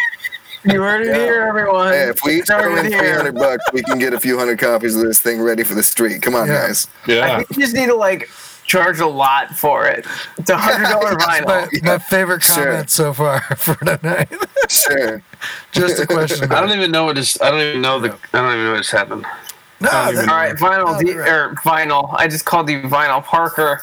You 0.64 0.80
heard 0.82 1.02
it 1.02 1.09
Yeah. 1.09 1.14
here, 1.18 1.43
everyone. 1.43 1.93
Hey, 1.93 2.09
if 2.09 2.24
we 2.24 2.38
each 2.40 2.48
Heard 2.48 2.62
throw 2.62 2.76
in 2.76 2.86
300 2.90 3.34
bucks, 3.34 3.62
we 3.72 3.82
can 3.82 3.98
get 3.98 4.14
a 4.14 4.18
few 4.18 4.38
hundred 4.38 4.59
copies 4.59 4.97
of 4.97 5.02
this 5.02 5.20
thing 5.20 5.40
ready 5.40 5.62
for 5.62 5.74
the 5.74 5.82
street. 5.82 6.22
Come 6.22 6.34
on, 6.34 6.48
Yeah. 6.48 6.66
guys. 6.66 6.88
Yeah, 7.06 7.24
I 7.24 7.36
think 7.36 7.51
you 7.51 7.62
just 7.62 7.74
need 7.74 7.86
to 7.86 7.94
like 7.94 8.28
charge 8.66 9.01
a 9.01 9.06
lot 9.06 9.56
for 9.56 9.86
it. 9.86 10.05
It's 10.38 10.51
a 10.51 10.56
hundred 10.56 10.88
dollar 10.90 11.14
My, 11.18 11.40
vinyl. 11.40 11.82
my 11.84 11.98
favorite 11.98 12.43
Sure. 12.43 12.64
comment 12.64 12.90
so 12.90 13.12
far 13.12 13.40
for 13.56 13.74
tonight. 13.76 14.28
Sure. 14.68 15.22
Just 15.72 16.01
a 16.01 16.06
question. 16.06 16.51
I 16.52 16.60
don't 16.60 16.76
even 16.76 16.90
know 16.90 17.05
what 17.05 17.16
just. 17.16 17.40
I 17.43 17.51
don't 17.51 17.60
even 17.60 17.80
know 17.82 18.01
the. 18.01 18.16
I 18.32 18.40
don't 18.40 18.52
even 18.52 18.64
know 18.64 18.70
what 18.72 18.78
just 18.78 18.90
happened. 18.90 19.24
No, 19.80 19.90
don't 19.90 20.14
that- 20.14 20.28
All 20.28 20.34
right, 20.36 20.55
vinyl 20.56 20.97
Oh, 20.97 21.01
D, 21.01 21.12
right. 21.12 21.28
or 21.28 21.55
vinyl. 21.56 22.14
I 22.18 22.26
just 22.28 22.44
called 22.47 22.68
you 22.70 22.80
vinyl 22.82 23.22
Parker. 23.22 23.80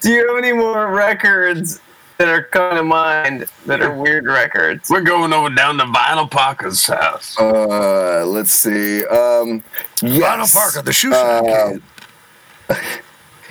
Do 0.00 0.10
you 0.12 0.28
have 0.28 0.36
any 0.36 0.52
more 0.52 0.88
records 0.92 1.80
that 2.18 2.28
are 2.28 2.42
coming 2.42 2.76
to 2.78 2.82
mind 2.82 3.46
that 3.66 3.80
are 3.80 3.94
weird 3.94 4.26
records? 4.26 4.90
We're 4.90 5.02
going 5.02 5.32
over 5.32 5.50
down 5.54 5.78
to 5.78 5.84
Vinyl 5.84 6.30
Parker's 6.30 6.84
house. 6.86 7.38
Uh, 7.38 8.24
let's 8.26 8.52
see. 8.52 9.04
Um, 9.06 9.62
yes. 10.02 10.52
Vinyl 10.52 10.54
Parker, 10.54 10.82
the 10.82 10.92
shoe 10.92 11.12
Uh, 11.14 11.72
kid. 12.68 12.76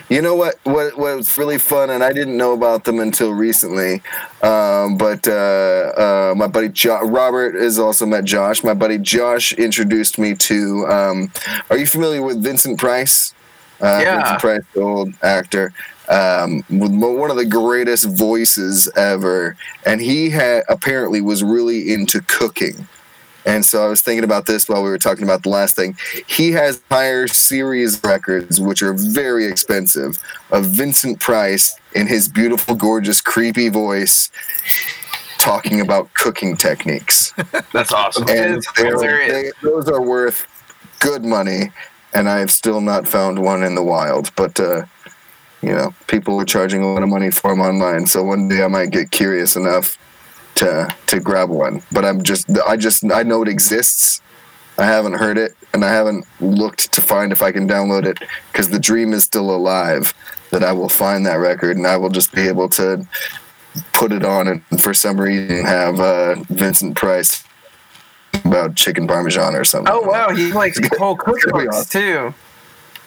You 0.09 0.21
know 0.21 0.35
what? 0.35 0.55
What 0.63 0.97
what's 0.97 1.37
really 1.37 1.57
fun, 1.57 1.89
and 1.89 2.01
I 2.01 2.13
didn't 2.13 2.37
know 2.37 2.53
about 2.53 2.85
them 2.85 2.99
until 3.01 3.31
recently. 3.33 4.01
Um, 4.41 4.97
but 4.97 5.27
uh, 5.27 5.31
uh, 6.31 6.33
my 6.37 6.47
buddy 6.47 6.69
jo- 6.69 7.01
Robert 7.01 7.55
has 7.55 7.77
also 7.77 8.05
met 8.05 8.23
Josh. 8.23 8.63
My 8.63 8.73
buddy 8.73 8.99
Josh 8.99 9.51
introduced 9.51 10.17
me 10.17 10.33
to. 10.35 10.87
Um, 10.87 11.29
are 11.69 11.77
you 11.77 11.85
familiar 11.85 12.21
with 12.21 12.41
Vincent 12.41 12.79
Price? 12.79 13.33
Uh, 13.81 13.99
Yeah. 14.01 14.15
Vincent 14.17 14.39
Price, 14.39 14.63
old 14.75 15.13
actor, 15.23 15.73
um, 16.09 16.63
with 16.69 16.91
one 16.91 17.29
of 17.29 17.37
the 17.37 17.45
greatest 17.45 18.05
voices 18.05 18.89
ever, 18.95 19.55
and 19.85 20.01
he 20.01 20.29
had 20.29 20.63
apparently 20.69 21.21
was 21.21 21.43
really 21.43 21.93
into 21.93 22.21
cooking. 22.21 22.87
And 23.45 23.63
so 23.63 23.85
I 23.85 23.87
was 23.87 24.01
thinking 24.01 24.25
about 24.25 24.45
this 24.45 24.67
while 24.67 24.83
we 24.83 24.89
were 24.89 24.97
talking 24.97 25.23
about 25.23 25.43
the 25.43 25.49
last 25.49 25.73
thing. 25.75 25.95
He 26.27 26.51
has 26.51 26.81
higher 26.91 27.27
series 27.27 28.01
records, 28.03 28.59
which 28.59 28.81
are 28.81 28.93
very 28.93 29.45
expensive, 29.45 30.17
of 30.51 30.65
Vincent 30.65 31.21
Price 31.21 31.73
in 31.93 32.07
his 32.07 32.27
beautiful, 32.27 32.75
gorgeous, 32.75 33.21
creepy 33.21 33.69
voice 33.69 34.29
talking 35.37 35.79
about 35.79 36.13
cooking 36.13 36.57
techniques. 36.57 37.31
That's 37.71 37.93
awesome. 37.93 38.27
And 38.27 38.61
they, 39.31 39.51
those 39.61 39.87
are 39.87 40.01
worth 40.01 40.45
good 40.99 41.23
money. 41.23 41.71
And 42.17 42.27
I 42.27 42.39
have 42.39 42.51
still 42.51 42.81
not 42.81 43.07
found 43.07 43.39
one 43.39 43.63
in 43.63 43.75
the 43.75 43.83
wild. 43.83 44.31
But, 44.35 44.59
uh, 44.59 44.85
you 45.61 45.73
know, 45.73 45.93
people 46.07 46.39
are 46.41 46.45
charging 46.45 46.81
a 46.81 46.91
lot 46.91 47.03
of 47.03 47.09
money 47.09 47.31
for 47.31 47.51
them 47.51 47.61
online. 47.61 48.07
So 48.07 48.23
one 48.23 48.47
day 48.47 48.63
I 48.63 48.67
might 48.67 48.91
get 48.91 49.11
curious 49.11 49.55
enough 49.55 49.97
to 50.57 50.93
to 51.07 51.19
grab 51.19 51.49
one. 51.49 51.81
But 51.91 52.03
I'm 52.05 52.23
just 52.23 52.49
I 52.67 52.75
just 52.75 53.03
I 53.11 53.23
know 53.23 53.41
it 53.43 53.47
exists. 53.47 54.21
I 54.79 54.85
haven't 54.85 55.13
heard 55.13 55.37
it, 55.37 55.55
and 55.73 55.83
I 55.83 55.89
haven't 55.89 56.25
looked 56.39 56.91
to 56.93 57.01
find 57.01 57.31
if 57.31 57.41
I 57.41 57.51
can 57.51 57.67
download 57.67 58.05
it 58.05 58.19
because 58.51 58.69
the 58.69 58.79
dream 58.79 59.13
is 59.13 59.23
still 59.23 59.49
alive 59.49 60.13
that 60.51 60.63
I 60.63 60.71
will 60.71 60.89
find 60.89 61.25
that 61.25 61.35
record 61.35 61.77
and 61.77 61.87
I 61.87 61.97
will 61.97 62.09
just 62.09 62.31
be 62.33 62.47
able 62.47 62.69
to 62.69 63.07
put 63.93 64.11
it 64.11 64.23
on 64.23 64.47
and 64.47 64.61
for 64.81 64.93
some 64.93 65.19
reason 65.19 65.65
have 65.65 65.99
uh, 65.99 66.35
Vincent 66.49 66.95
Price 66.95 67.43
about 68.45 68.75
chicken 68.75 69.07
parmesan 69.07 69.55
or 69.55 69.63
something. 69.63 69.91
Oh 69.93 70.01
wow, 70.01 70.29
he 70.29 70.51
likes 70.51 70.79
whole 70.97 71.15
Could 71.15 71.41
cookbooks 71.41 71.89
too. 71.89 72.33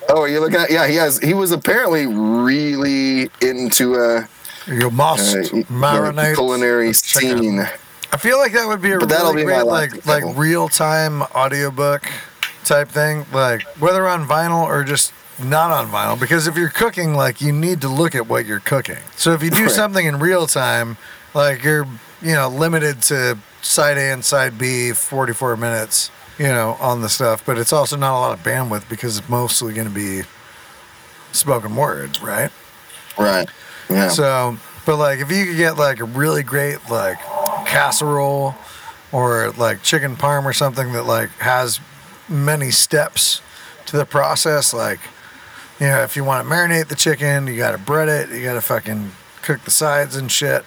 Oh, 0.09 0.23
are 0.23 0.29
you 0.29 0.41
looking 0.41 0.59
at? 0.61 0.71
Yeah, 0.71 0.87
he 0.87 0.95
has. 0.97 1.19
He 1.19 1.35
was 1.35 1.53
apparently 1.53 2.07
really 2.07 3.31
into 3.41 3.95
a 3.97 4.29
You 4.67 4.91
must 4.91 5.37
uh, 5.37 5.41
marinate. 5.69 6.35
culinary 6.35 6.93
chicken. 6.93 7.39
scene. 7.39 7.61
I 8.13 8.17
feel 8.17 8.39
like 8.39 8.53
that 8.55 8.67
would 8.67 8.83
be 8.83 8.93
a 8.93 8.99
But 8.99 9.09
that'll 9.09 9.33
really 9.33 9.45
be 9.47 9.51
my 9.53 9.63
great, 9.63 9.67
like 10.05 10.07
like 10.07 10.37
real 10.37 10.69
time 10.69 11.23
audiobook 11.23 12.11
type 12.65 12.89
thing. 12.89 13.25
Like 13.33 13.63
whether 13.79 14.09
on 14.09 14.27
vinyl 14.27 14.65
or 14.65 14.83
just 14.85 15.13
not 15.39 15.71
on 15.71 15.89
vinyl. 15.91 16.19
Because 16.19 16.47
if 16.49 16.57
you're 16.57 16.71
cooking, 16.71 17.15
like 17.15 17.41
you 17.41 17.53
need 17.53 17.81
to 17.83 17.89
look 17.89 18.15
at 18.17 18.27
what 18.27 18.47
you're 18.47 18.59
cooking. 18.61 18.99
So 19.17 19.33
if 19.33 19.43
you 19.43 19.51
do 19.51 19.63
Right. 19.67 19.71
something 19.71 20.07
in 20.07 20.19
real 20.19 20.47
time, 20.49 20.97
like 21.35 21.63
you're 21.63 21.87
you 22.21 22.33
know 22.33 22.49
limited 22.49 23.01
to 23.03 23.39
side 23.63 23.99
A 23.99 24.13
and 24.13 24.25
side 24.25 24.59
B, 24.59 24.93
44 24.93 25.57
minutes. 25.57 26.11
You 26.39 26.47
know, 26.47 26.79
on 26.81 27.03
the 27.03 27.11
stuff, 27.11 27.45
but 27.45 27.59
it's 27.59 27.71
also 27.71 27.99
not 27.99 28.17
a 28.17 28.21
lot 28.21 28.33
of 28.33 28.43
bandwidth 28.43 28.89
because 28.89 29.19
it's 29.19 29.29
mostly 29.29 29.75
going 29.75 29.87
to 29.87 29.93
be 29.93 30.23
spoken 31.33 31.77
word, 31.77 32.19
right? 32.23 32.51
Right. 33.19 33.47
Yeah. 33.91 34.09
So, 34.09 34.57
but 34.87 34.97
like 34.97 35.19
if 35.21 35.31
you 35.31 35.45
could 35.45 35.57
get 35.57 35.77
like 35.77 36.01
a 36.01 36.05
really 36.05 36.43
great 36.43 36.79
like 36.89 37.19
casserole 37.67 38.55
or 39.13 39.51
like 39.53 39.83
chicken 39.83 40.17
parm 40.17 40.45
or 40.45 40.53
something 40.53 40.93
that 40.93 41.05
like 41.05 41.31
has 41.41 41.79
many 42.29 42.71
steps 42.71 43.43
to 43.87 43.97
the 43.97 44.07
process, 44.07 44.73
like 44.73 45.01
you 45.79 45.87
know, 45.87 46.03
if 46.03 46.17
you 46.17 46.25
want 46.25 46.47
to 46.47 46.55
marinate 46.55 46.89
the 46.89 46.95
chicken, 46.95 47.47
you 47.47 47.57
got 47.57 47.73
to 47.73 47.79
bread 47.79 48.09
it, 48.09 48.35
you 48.35 48.43
got 48.45 48.55
to 48.55 48.61
fucking 48.61 49.13
cook 49.43 49.63
the 49.65 49.71
sides 49.71 50.17
and 50.17 50.31
shit, 50.31 50.65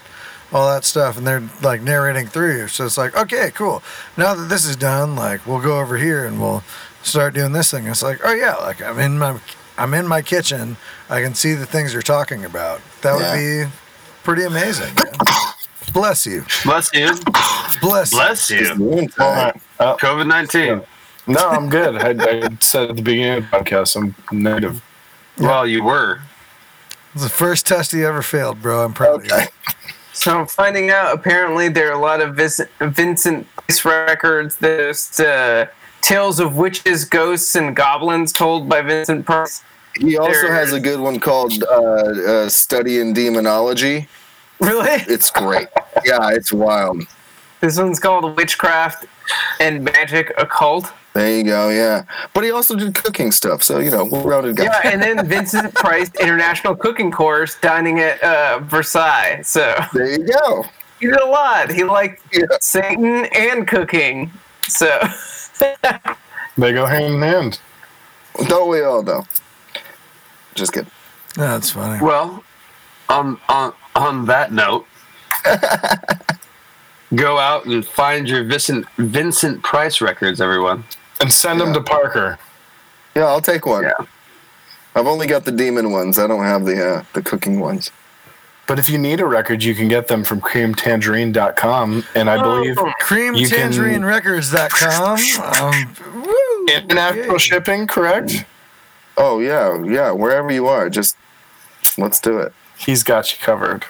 all 0.53 0.69
that 0.69 0.85
stuff, 0.85 1.17
and 1.17 1.25
they're 1.25 1.43
like 1.61 1.81
narrating 1.81 2.27
through 2.27 2.57
you. 2.57 2.67
So 2.67 2.85
it's 2.85 2.97
like, 2.97 3.17
okay, 3.17 3.51
cool. 3.53 3.83
Now 4.17 4.35
that 4.35 4.49
this 4.49 4.65
is 4.65 4.75
done, 4.75 5.15
like 5.15 5.45
we'll 5.45 5.61
go 5.61 5.79
over 5.79 5.97
here 5.97 6.25
and 6.25 6.39
we'll 6.39 6.63
start 7.01 7.33
doing 7.33 7.51
this 7.51 7.71
thing. 7.71 7.87
It's 7.87 8.03
like, 8.03 8.19
oh 8.23 8.33
yeah, 8.33 8.55
like 8.55 8.81
I'm 8.81 8.99
in 8.99 9.17
my 9.17 9.39
I'm 9.77 9.93
in 9.93 10.07
my 10.07 10.21
kitchen. 10.21 10.77
I 11.09 11.21
can 11.21 11.33
see 11.33 11.53
the 11.53 11.65
things 11.65 11.93
you're 11.93 12.01
talking 12.01 12.45
about. 12.45 12.81
That 13.01 13.15
would 13.15 13.33
be 13.33 13.71
pretty 14.23 14.43
amazing. 14.43 14.93
man. 14.95 15.53
Bless 15.93 16.25
you. 16.25 16.43
Bless 16.63 16.93
you. 16.93 17.11
Bless. 17.81 18.11
you. 18.11 18.17
Bless 18.17 18.49
you. 18.49 18.75
Noontime. 18.75 19.59
Uh, 19.79 19.97
COVID 19.97 20.27
19. 20.27 20.81
no, 21.27 21.49
I'm 21.49 21.69
good. 21.69 21.95
I, 21.95 22.45
I 22.45 22.57
said 22.61 22.89
at 22.89 22.95
the 22.95 23.01
beginning 23.01 23.43
of 23.43 23.51
the 23.51 23.57
podcast, 23.57 23.95
I'm 23.95 24.15
negative. 24.31 24.81
Well, 25.37 25.67
you 25.67 25.83
were. 25.83 26.21
It's 27.13 27.23
the 27.23 27.29
first 27.29 27.67
test 27.67 27.93
you 27.93 28.07
ever 28.07 28.21
failed, 28.21 28.61
bro. 28.61 28.83
I'm 28.85 28.93
proud 28.93 29.21
of 29.21 29.25
you. 29.25 29.47
So 30.23 30.39
I'm 30.39 30.47
finding 30.47 30.89
out 30.89 31.13
apparently 31.13 31.67
there 31.67 31.89
are 31.89 31.95
a 31.95 31.99
lot 31.99 32.21
of 32.21 32.37
Vis- 32.37 32.61
Vincent 32.79 33.45
Price 33.57 33.83
records. 33.83 34.55
There's 34.55 35.19
uh, 35.19 35.65
tales 36.01 36.39
of 36.39 36.55
witches, 36.55 37.03
ghosts, 37.03 37.57
and 37.57 37.75
goblins 37.75 38.31
told 38.31 38.69
by 38.69 38.81
Vincent 38.83 39.25
Price. 39.25 39.65
He 39.99 40.15
also 40.17 40.31
There- 40.31 40.53
has 40.53 40.71
a 40.71 40.79
good 40.79 41.01
one 41.01 41.19
called 41.19 41.61
uh, 41.63 41.73
uh, 41.73 42.47
"Study 42.47 43.01
in 43.01 43.11
Demonology." 43.11 44.07
Really? 44.61 45.03
It's 45.09 45.29
great. 45.29 45.67
yeah, 46.05 46.29
it's 46.29 46.53
wild. 46.53 47.03
This 47.59 47.77
one's 47.77 47.99
called 47.99 48.37
Witchcraft 48.37 49.05
and 49.59 49.83
Magic 49.83 50.31
Occult. 50.37 50.89
There 51.13 51.37
you 51.37 51.43
go. 51.43 51.69
Yeah, 51.69 52.05
but 52.33 52.43
he 52.43 52.49
also 52.51 52.75
did 52.75 52.95
cooking 52.95 53.31
stuff, 53.31 53.61
so 53.63 53.77
you 53.79 53.91
know, 53.91 54.05
well-rounded 54.05 54.55
guy. 54.55 54.63
Yeah, 54.63 54.81
and 54.85 55.01
then 55.01 55.27
Vincent 55.29 55.73
Price 55.75 56.09
International 56.19 56.75
Cooking 56.75 57.11
Course 57.11 57.55
dining 57.61 57.99
at 57.99 58.21
uh, 58.23 58.59
Versailles. 58.63 59.41
So 59.43 59.75
There 59.93 60.09
you 60.11 60.25
go. 60.27 60.65
he 60.99 61.05
did 61.07 61.19
a 61.19 61.25
lot. 61.27 61.71
He 61.71 61.83
liked 61.83 62.21
Yeah. 62.33 62.45
Satan 62.61 63.25
and 63.35 63.67
cooking. 63.67 64.31
So 64.67 64.87
They 66.57 66.71
go 66.73 66.85
hand 66.85 67.13
in 67.15 67.21
hand. 67.21 67.59
Don't 68.47 68.69
we 68.69 68.81
all 68.81 69.03
though? 69.03 69.25
Just 70.55 70.73
kidding. 70.73 70.89
That's 71.35 71.69
funny. 71.71 72.03
Well, 72.03 72.43
on 73.09 73.39
on 73.49 73.73
on 73.95 74.25
that 74.25 74.51
note, 74.51 74.87
Go 77.15 77.37
out 77.37 77.65
and 77.65 77.85
find 77.85 78.27
your 78.27 78.43
Vincent 78.43 78.87
Vincent 78.97 79.61
Price 79.61 80.01
records, 80.01 80.41
everyone. 80.41 80.83
And 81.21 81.31
send 81.31 81.59
them 81.61 81.73
to 81.73 81.81
Parker. 81.81 82.37
Yeah, 83.15 83.25
I'll 83.25 83.41
take 83.41 83.65
one. 83.65 83.83
Yeah. 83.83 83.93
I've 84.95 85.07
only 85.07 85.25
got 85.27 85.45
the 85.45 85.51
demon 85.51 85.91
ones. 85.91 86.19
I 86.19 86.27
don't 86.27 86.43
have 86.43 86.65
the 86.65 86.85
uh, 86.97 87.03
the 87.13 87.21
cooking 87.21 87.59
ones. 87.59 87.91
But 88.65 88.79
if 88.79 88.89
you 88.89 88.97
need 88.97 89.19
a 89.19 89.25
record, 89.25 89.61
you 89.63 89.75
can 89.75 89.87
get 89.89 90.07
them 90.07 90.23
from 90.23 90.39
cremetangerine.com. 90.41 92.05
And 92.15 92.29
I 92.29 92.41
believe 92.41 92.77
Oh. 92.79 92.85
You 92.87 92.93
can- 92.99 93.71
CremeTangerineRecords.com. 93.71 95.19
Um, 95.63 96.23
woo! 96.23 96.65
international 96.73 97.33
Yay. 97.33 97.37
shipping, 97.39 97.87
correct? 97.87 98.45
Oh 99.17 99.39
yeah, 99.39 99.83
yeah. 99.83 100.11
Wherever 100.11 100.51
you 100.51 100.67
are, 100.67 100.89
just 100.89 101.17
let's 101.97 102.19
do 102.19 102.39
it. 102.39 102.53
He's 102.77 103.03
got 103.03 103.31
you 103.31 103.37
covered. 103.41 103.85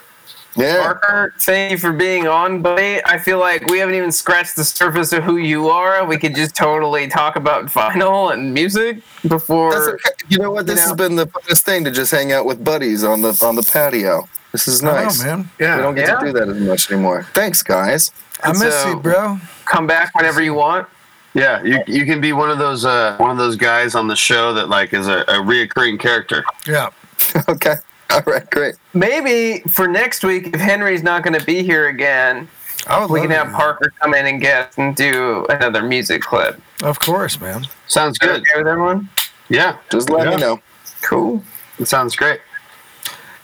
Yeah. 0.55 0.83
Parker, 0.83 1.33
thank 1.39 1.71
you 1.71 1.77
for 1.77 1.91
being 1.91 2.27
on, 2.27 2.61
buddy. 2.61 3.03
I 3.05 3.17
feel 3.17 3.39
like 3.39 3.65
we 3.67 3.79
haven't 3.79 3.95
even 3.95 4.11
scratched 4.11 4.55
the 4.55 4.63
surface 4.63 5.11
of 5.11 5.23
who 5.23 5.37
you 5.37 5.69
are. 5.69 6.05
We 6.05 6.17
could 6.17 6.35
just 6.35 6.55
totally 6.55 7.07
talk 7.07 7.35
about 7.35 7.65
vinyl 7.67 8.31
and 8.33 8.53
music 8.53 9.01
before. 9.27 9.71
That's 9.71 9.87
okay. 9.87 10.09
You 10.29 10.37
know 10.37 10.51
what? 10.51 10.65
This 10.67 10.79
you 10.81 10.87
has 10.89 10.93
been 10.95 11.15
the 11.15 11.25
funnest 11.27 11.61
thing 11.63 11.83
to 11.85 11.91
just 11.91 12.11
hang 12.11 12.31
out 12.31 12.45
with 12.45 12.63
buddies 12.63 13.03
on 13.03 13.21
the 13.21 13.37
on 13.43 13.55
the 13.55 13.63
patio. 13.63 14.27
This 14.51 14.67
is 14.67 14.83
I 14.83 14.85
know, 14.87 14.93
nice. 15.05 15.23
man. 15.23 15.49
Yeah, 15.59 15.77
we 15.77 15.81
don't 15.81 15.95
get 15.95 16.07
Yeah. 16.07 16.19
to 16.19 16.25
do 16.27 16.33
that 16.33 16.47
as 16.47 16.57
much 16.61 16.91
anymore. 16.91 17.23
Thanks, 17.33 17.63
guys. 17.63 18.11
I 18.43 18.49
miss 18.51 18.75
So- 18.83 18.89
you, 18.89 18.95
bro. 18.97 19.39
Come 19.65 19.87
back 19.87 20.13
whenever 20.13 20.41
you 20.43 20.53
want. 20.53 20.87
Yeah, 21.33 21.63
you 21.63 21.79
you 21.87 22.05
can 22.05 22.21
be 22.21 22.31
one 22.31 22.51
of 22.51 22.59
those 22.59 22.85
uh, 22.85 23.15
one 23.17 23.31
of 23.31 23.37
those 23.37 23.55
guys 23.55 23.95
on 23.95 24.07
the 24.07 24.15
show 24.15 24.53
that 24.53 24.69
like 24.69 24.93
is 24.93 25.07
a, 25.07 25.21
a 25.21 25.39
reoccurring 25.41 25.99
character. 25.99 26.43
Yeah. 26.67 26.89
okay. 27.49 27.77
All 28.27 28.33
right. 28.33 28.49
Great. 28.51 28.75
Maybe 28.93 29.59
for 29.69 29.87
next 29.87 30.23
week, 30.23 30.47
if 30.53 30.59
Henry's 30.59 31.03
not 31.03 31.23
going 31.23 31.37
to 31.39 31.45
be 31.45 31.63
here 31.63 31.87
again, 31.87 32.47
I 32.87 33.05
we 33.05 33.21
can 33.21 33.31
have 33.31 33.47
to. 33.47 33.53
Parker 33.53 33.93
come 34.01 34.13
in 34.13 34.25
and 34.25 34.41
guest 34.41 34.77
and 34.77 34.95
do 34.95 35.45
another 35.49 35.81
music 35.81 36.21
clip. 36.21 36.61
Of 36.83 36.99
course, 36.99 37.39
man. 37.39 37.65
Sounds 37.87 38.17
good. 38.17 38.41
okay 38.41 38.57
with 38.57 38.67
everyone? 38.67 39.09
Yeah, 39.49 39.77
Just 39.91 40.09
let 40.09 40.25
Yeah. 40.27 40.35
me 40.35 40.41
know. 40.41 40.61
Cool. 41.01 41.43
it 41.79 41.87
sounds 41.87 42.15
great. 42.15 42.39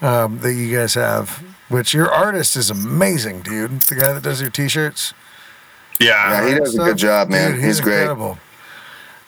um, 0.00 0.38
that 0.40 0.52
you 0.54 0.76
guys 0.76 0.94
have. 0.94 1.42
Which 1.68 1.92
your 1.92 2.10
artist 2.10 2.56
is 2.56 2.70
amazing, 2.70 3.42
dude. 3.42 3.82
The 3.82 3.94
guy 3.96 4.12
that 4.14 4.22
does 4.22 4.40
your 4.40 4.48
t-shirts. 4.50 5.12
Yeah, 6.00 6.48
he 6.48 6.54
does 6.54 6.74
a 6.74 6.78
good 6.78 6.96
job, 6.96 7.28
man. 7.28 7.52
Dude, 7.56 7.64
he's, 7.64 7.80
great. 7.80 8.02
incredible. 8.02 8.38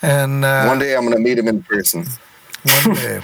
And 0.01 0.45
uh, 0.45 0.65
One 0.67 0.79
day 0.79 0.97
I'm 0.97 1.03
gonna 1.05 1.19
meet 1.19 1.37
him 1.39 1.49
in 1.49 1.63
person. 1.65 2.07
one 2.85 2.95
day, 2.95 3.21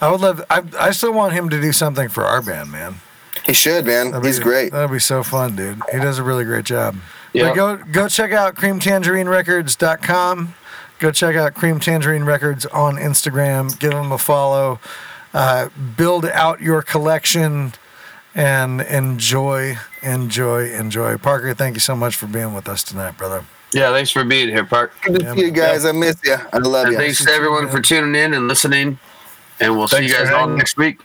I 0.00 0.10
would 0.10 0.20
love. 0.20 0.42
I, 0.48 0.62
I 0.78 0.92
still 0.92 1.12
want 1.12 1.32
him 1.34 1.50
to 1.50 1.60
do 1.60 1.72
something 1.72 2.08
for 2.08 2.24
our 2.24 2.40
band, 2.40 2.70
man. 2.70 3.00
He 3.46 3.52
should, 3.52 3.86
man. 3.86 4.10
That'd 4.10 4.26
He's 4.26 4.38
be- 4.38 4.44
great. 4.44 4.72
That'd 4.72 4.90
be 4.90 4.98
so 4.98 5.22
fun, 5.22 5.54
dude. 5.56 5.80
He 5.92 5.98
does 5.98 6.18
a 6.18 6.22
really 6.22 6.44
great 6.44 6.64
job. 6.64 6.96
Yeah. 7.32 7.54
Go 7.54 7.76
go 7.76 8.08
check 8.08 8.32
out 8.32 8.54
cremetangerinerecords.com. 8.56 10.54
Go 10.98 11.10
check 11.12 11.36
out 11.36 11.54
Creme 11.54 11.78
Tangerine 11.78 12.24
Records 12.24 12.64
on 12.66 12.96
Instagram. 12.96 13.78
Give 13.78 13.90
them 13.92 14.10
a 14.12 14.18
follow. 14.18 14.80
Uh, 15.34 15.68
build 15.96 16.24
out 16.24 16.62
your 16.62 16.80
collection 16.80 17.74
and 18.34 18.80
enjoy, 18.80 19.76
enjoy, 20.02 20.70
enjoy. 20.70 21.18
Parker, 21.18 21.52
thank 21.52 21.74
you 21.76 21.80
so 21.80 21.94
much 21.94 22.16
for 22.16 22.26
being 22.26 22.54
with 22.54 22.66
us 22.68 22.82
tonight, 22.82 23.18
brother. 23.18 23.44
Yeah, 23.74 23.90
thanks 23.92 24.10
for 24.10 24.24
being 24.24 24.48
here, 24.48 24.64
Park. 24.64 24.94
Good 25.02 25.20
to 25.20 25.34
see 25.34 25.40
you 25.42 25.50
guys. 25.50 25.84
I 25.84 25.92
miss 25.92 26.16
you. 26.24 26.36
I 26.52 26.58
love 26.58 26.84
And 26.86 26.92
you. 26.94 26.98
thanks 26.98 27.22
to 27.24 27.30
everyone 27.30 27.68
for 27.68 27.82
tuning 27.82 28.14
in 28.20 28.32
and 28.32 28.48
listening. 28.48 28.98
And 29.60 29.76
we'll 29.76 29.88
see 29.88 30.06
you 30.06 30.12
guys 30.12 30.30
for 30.30 30.36
all 30.36 30.48
next 30.48 30.78
week. 30.78 31.00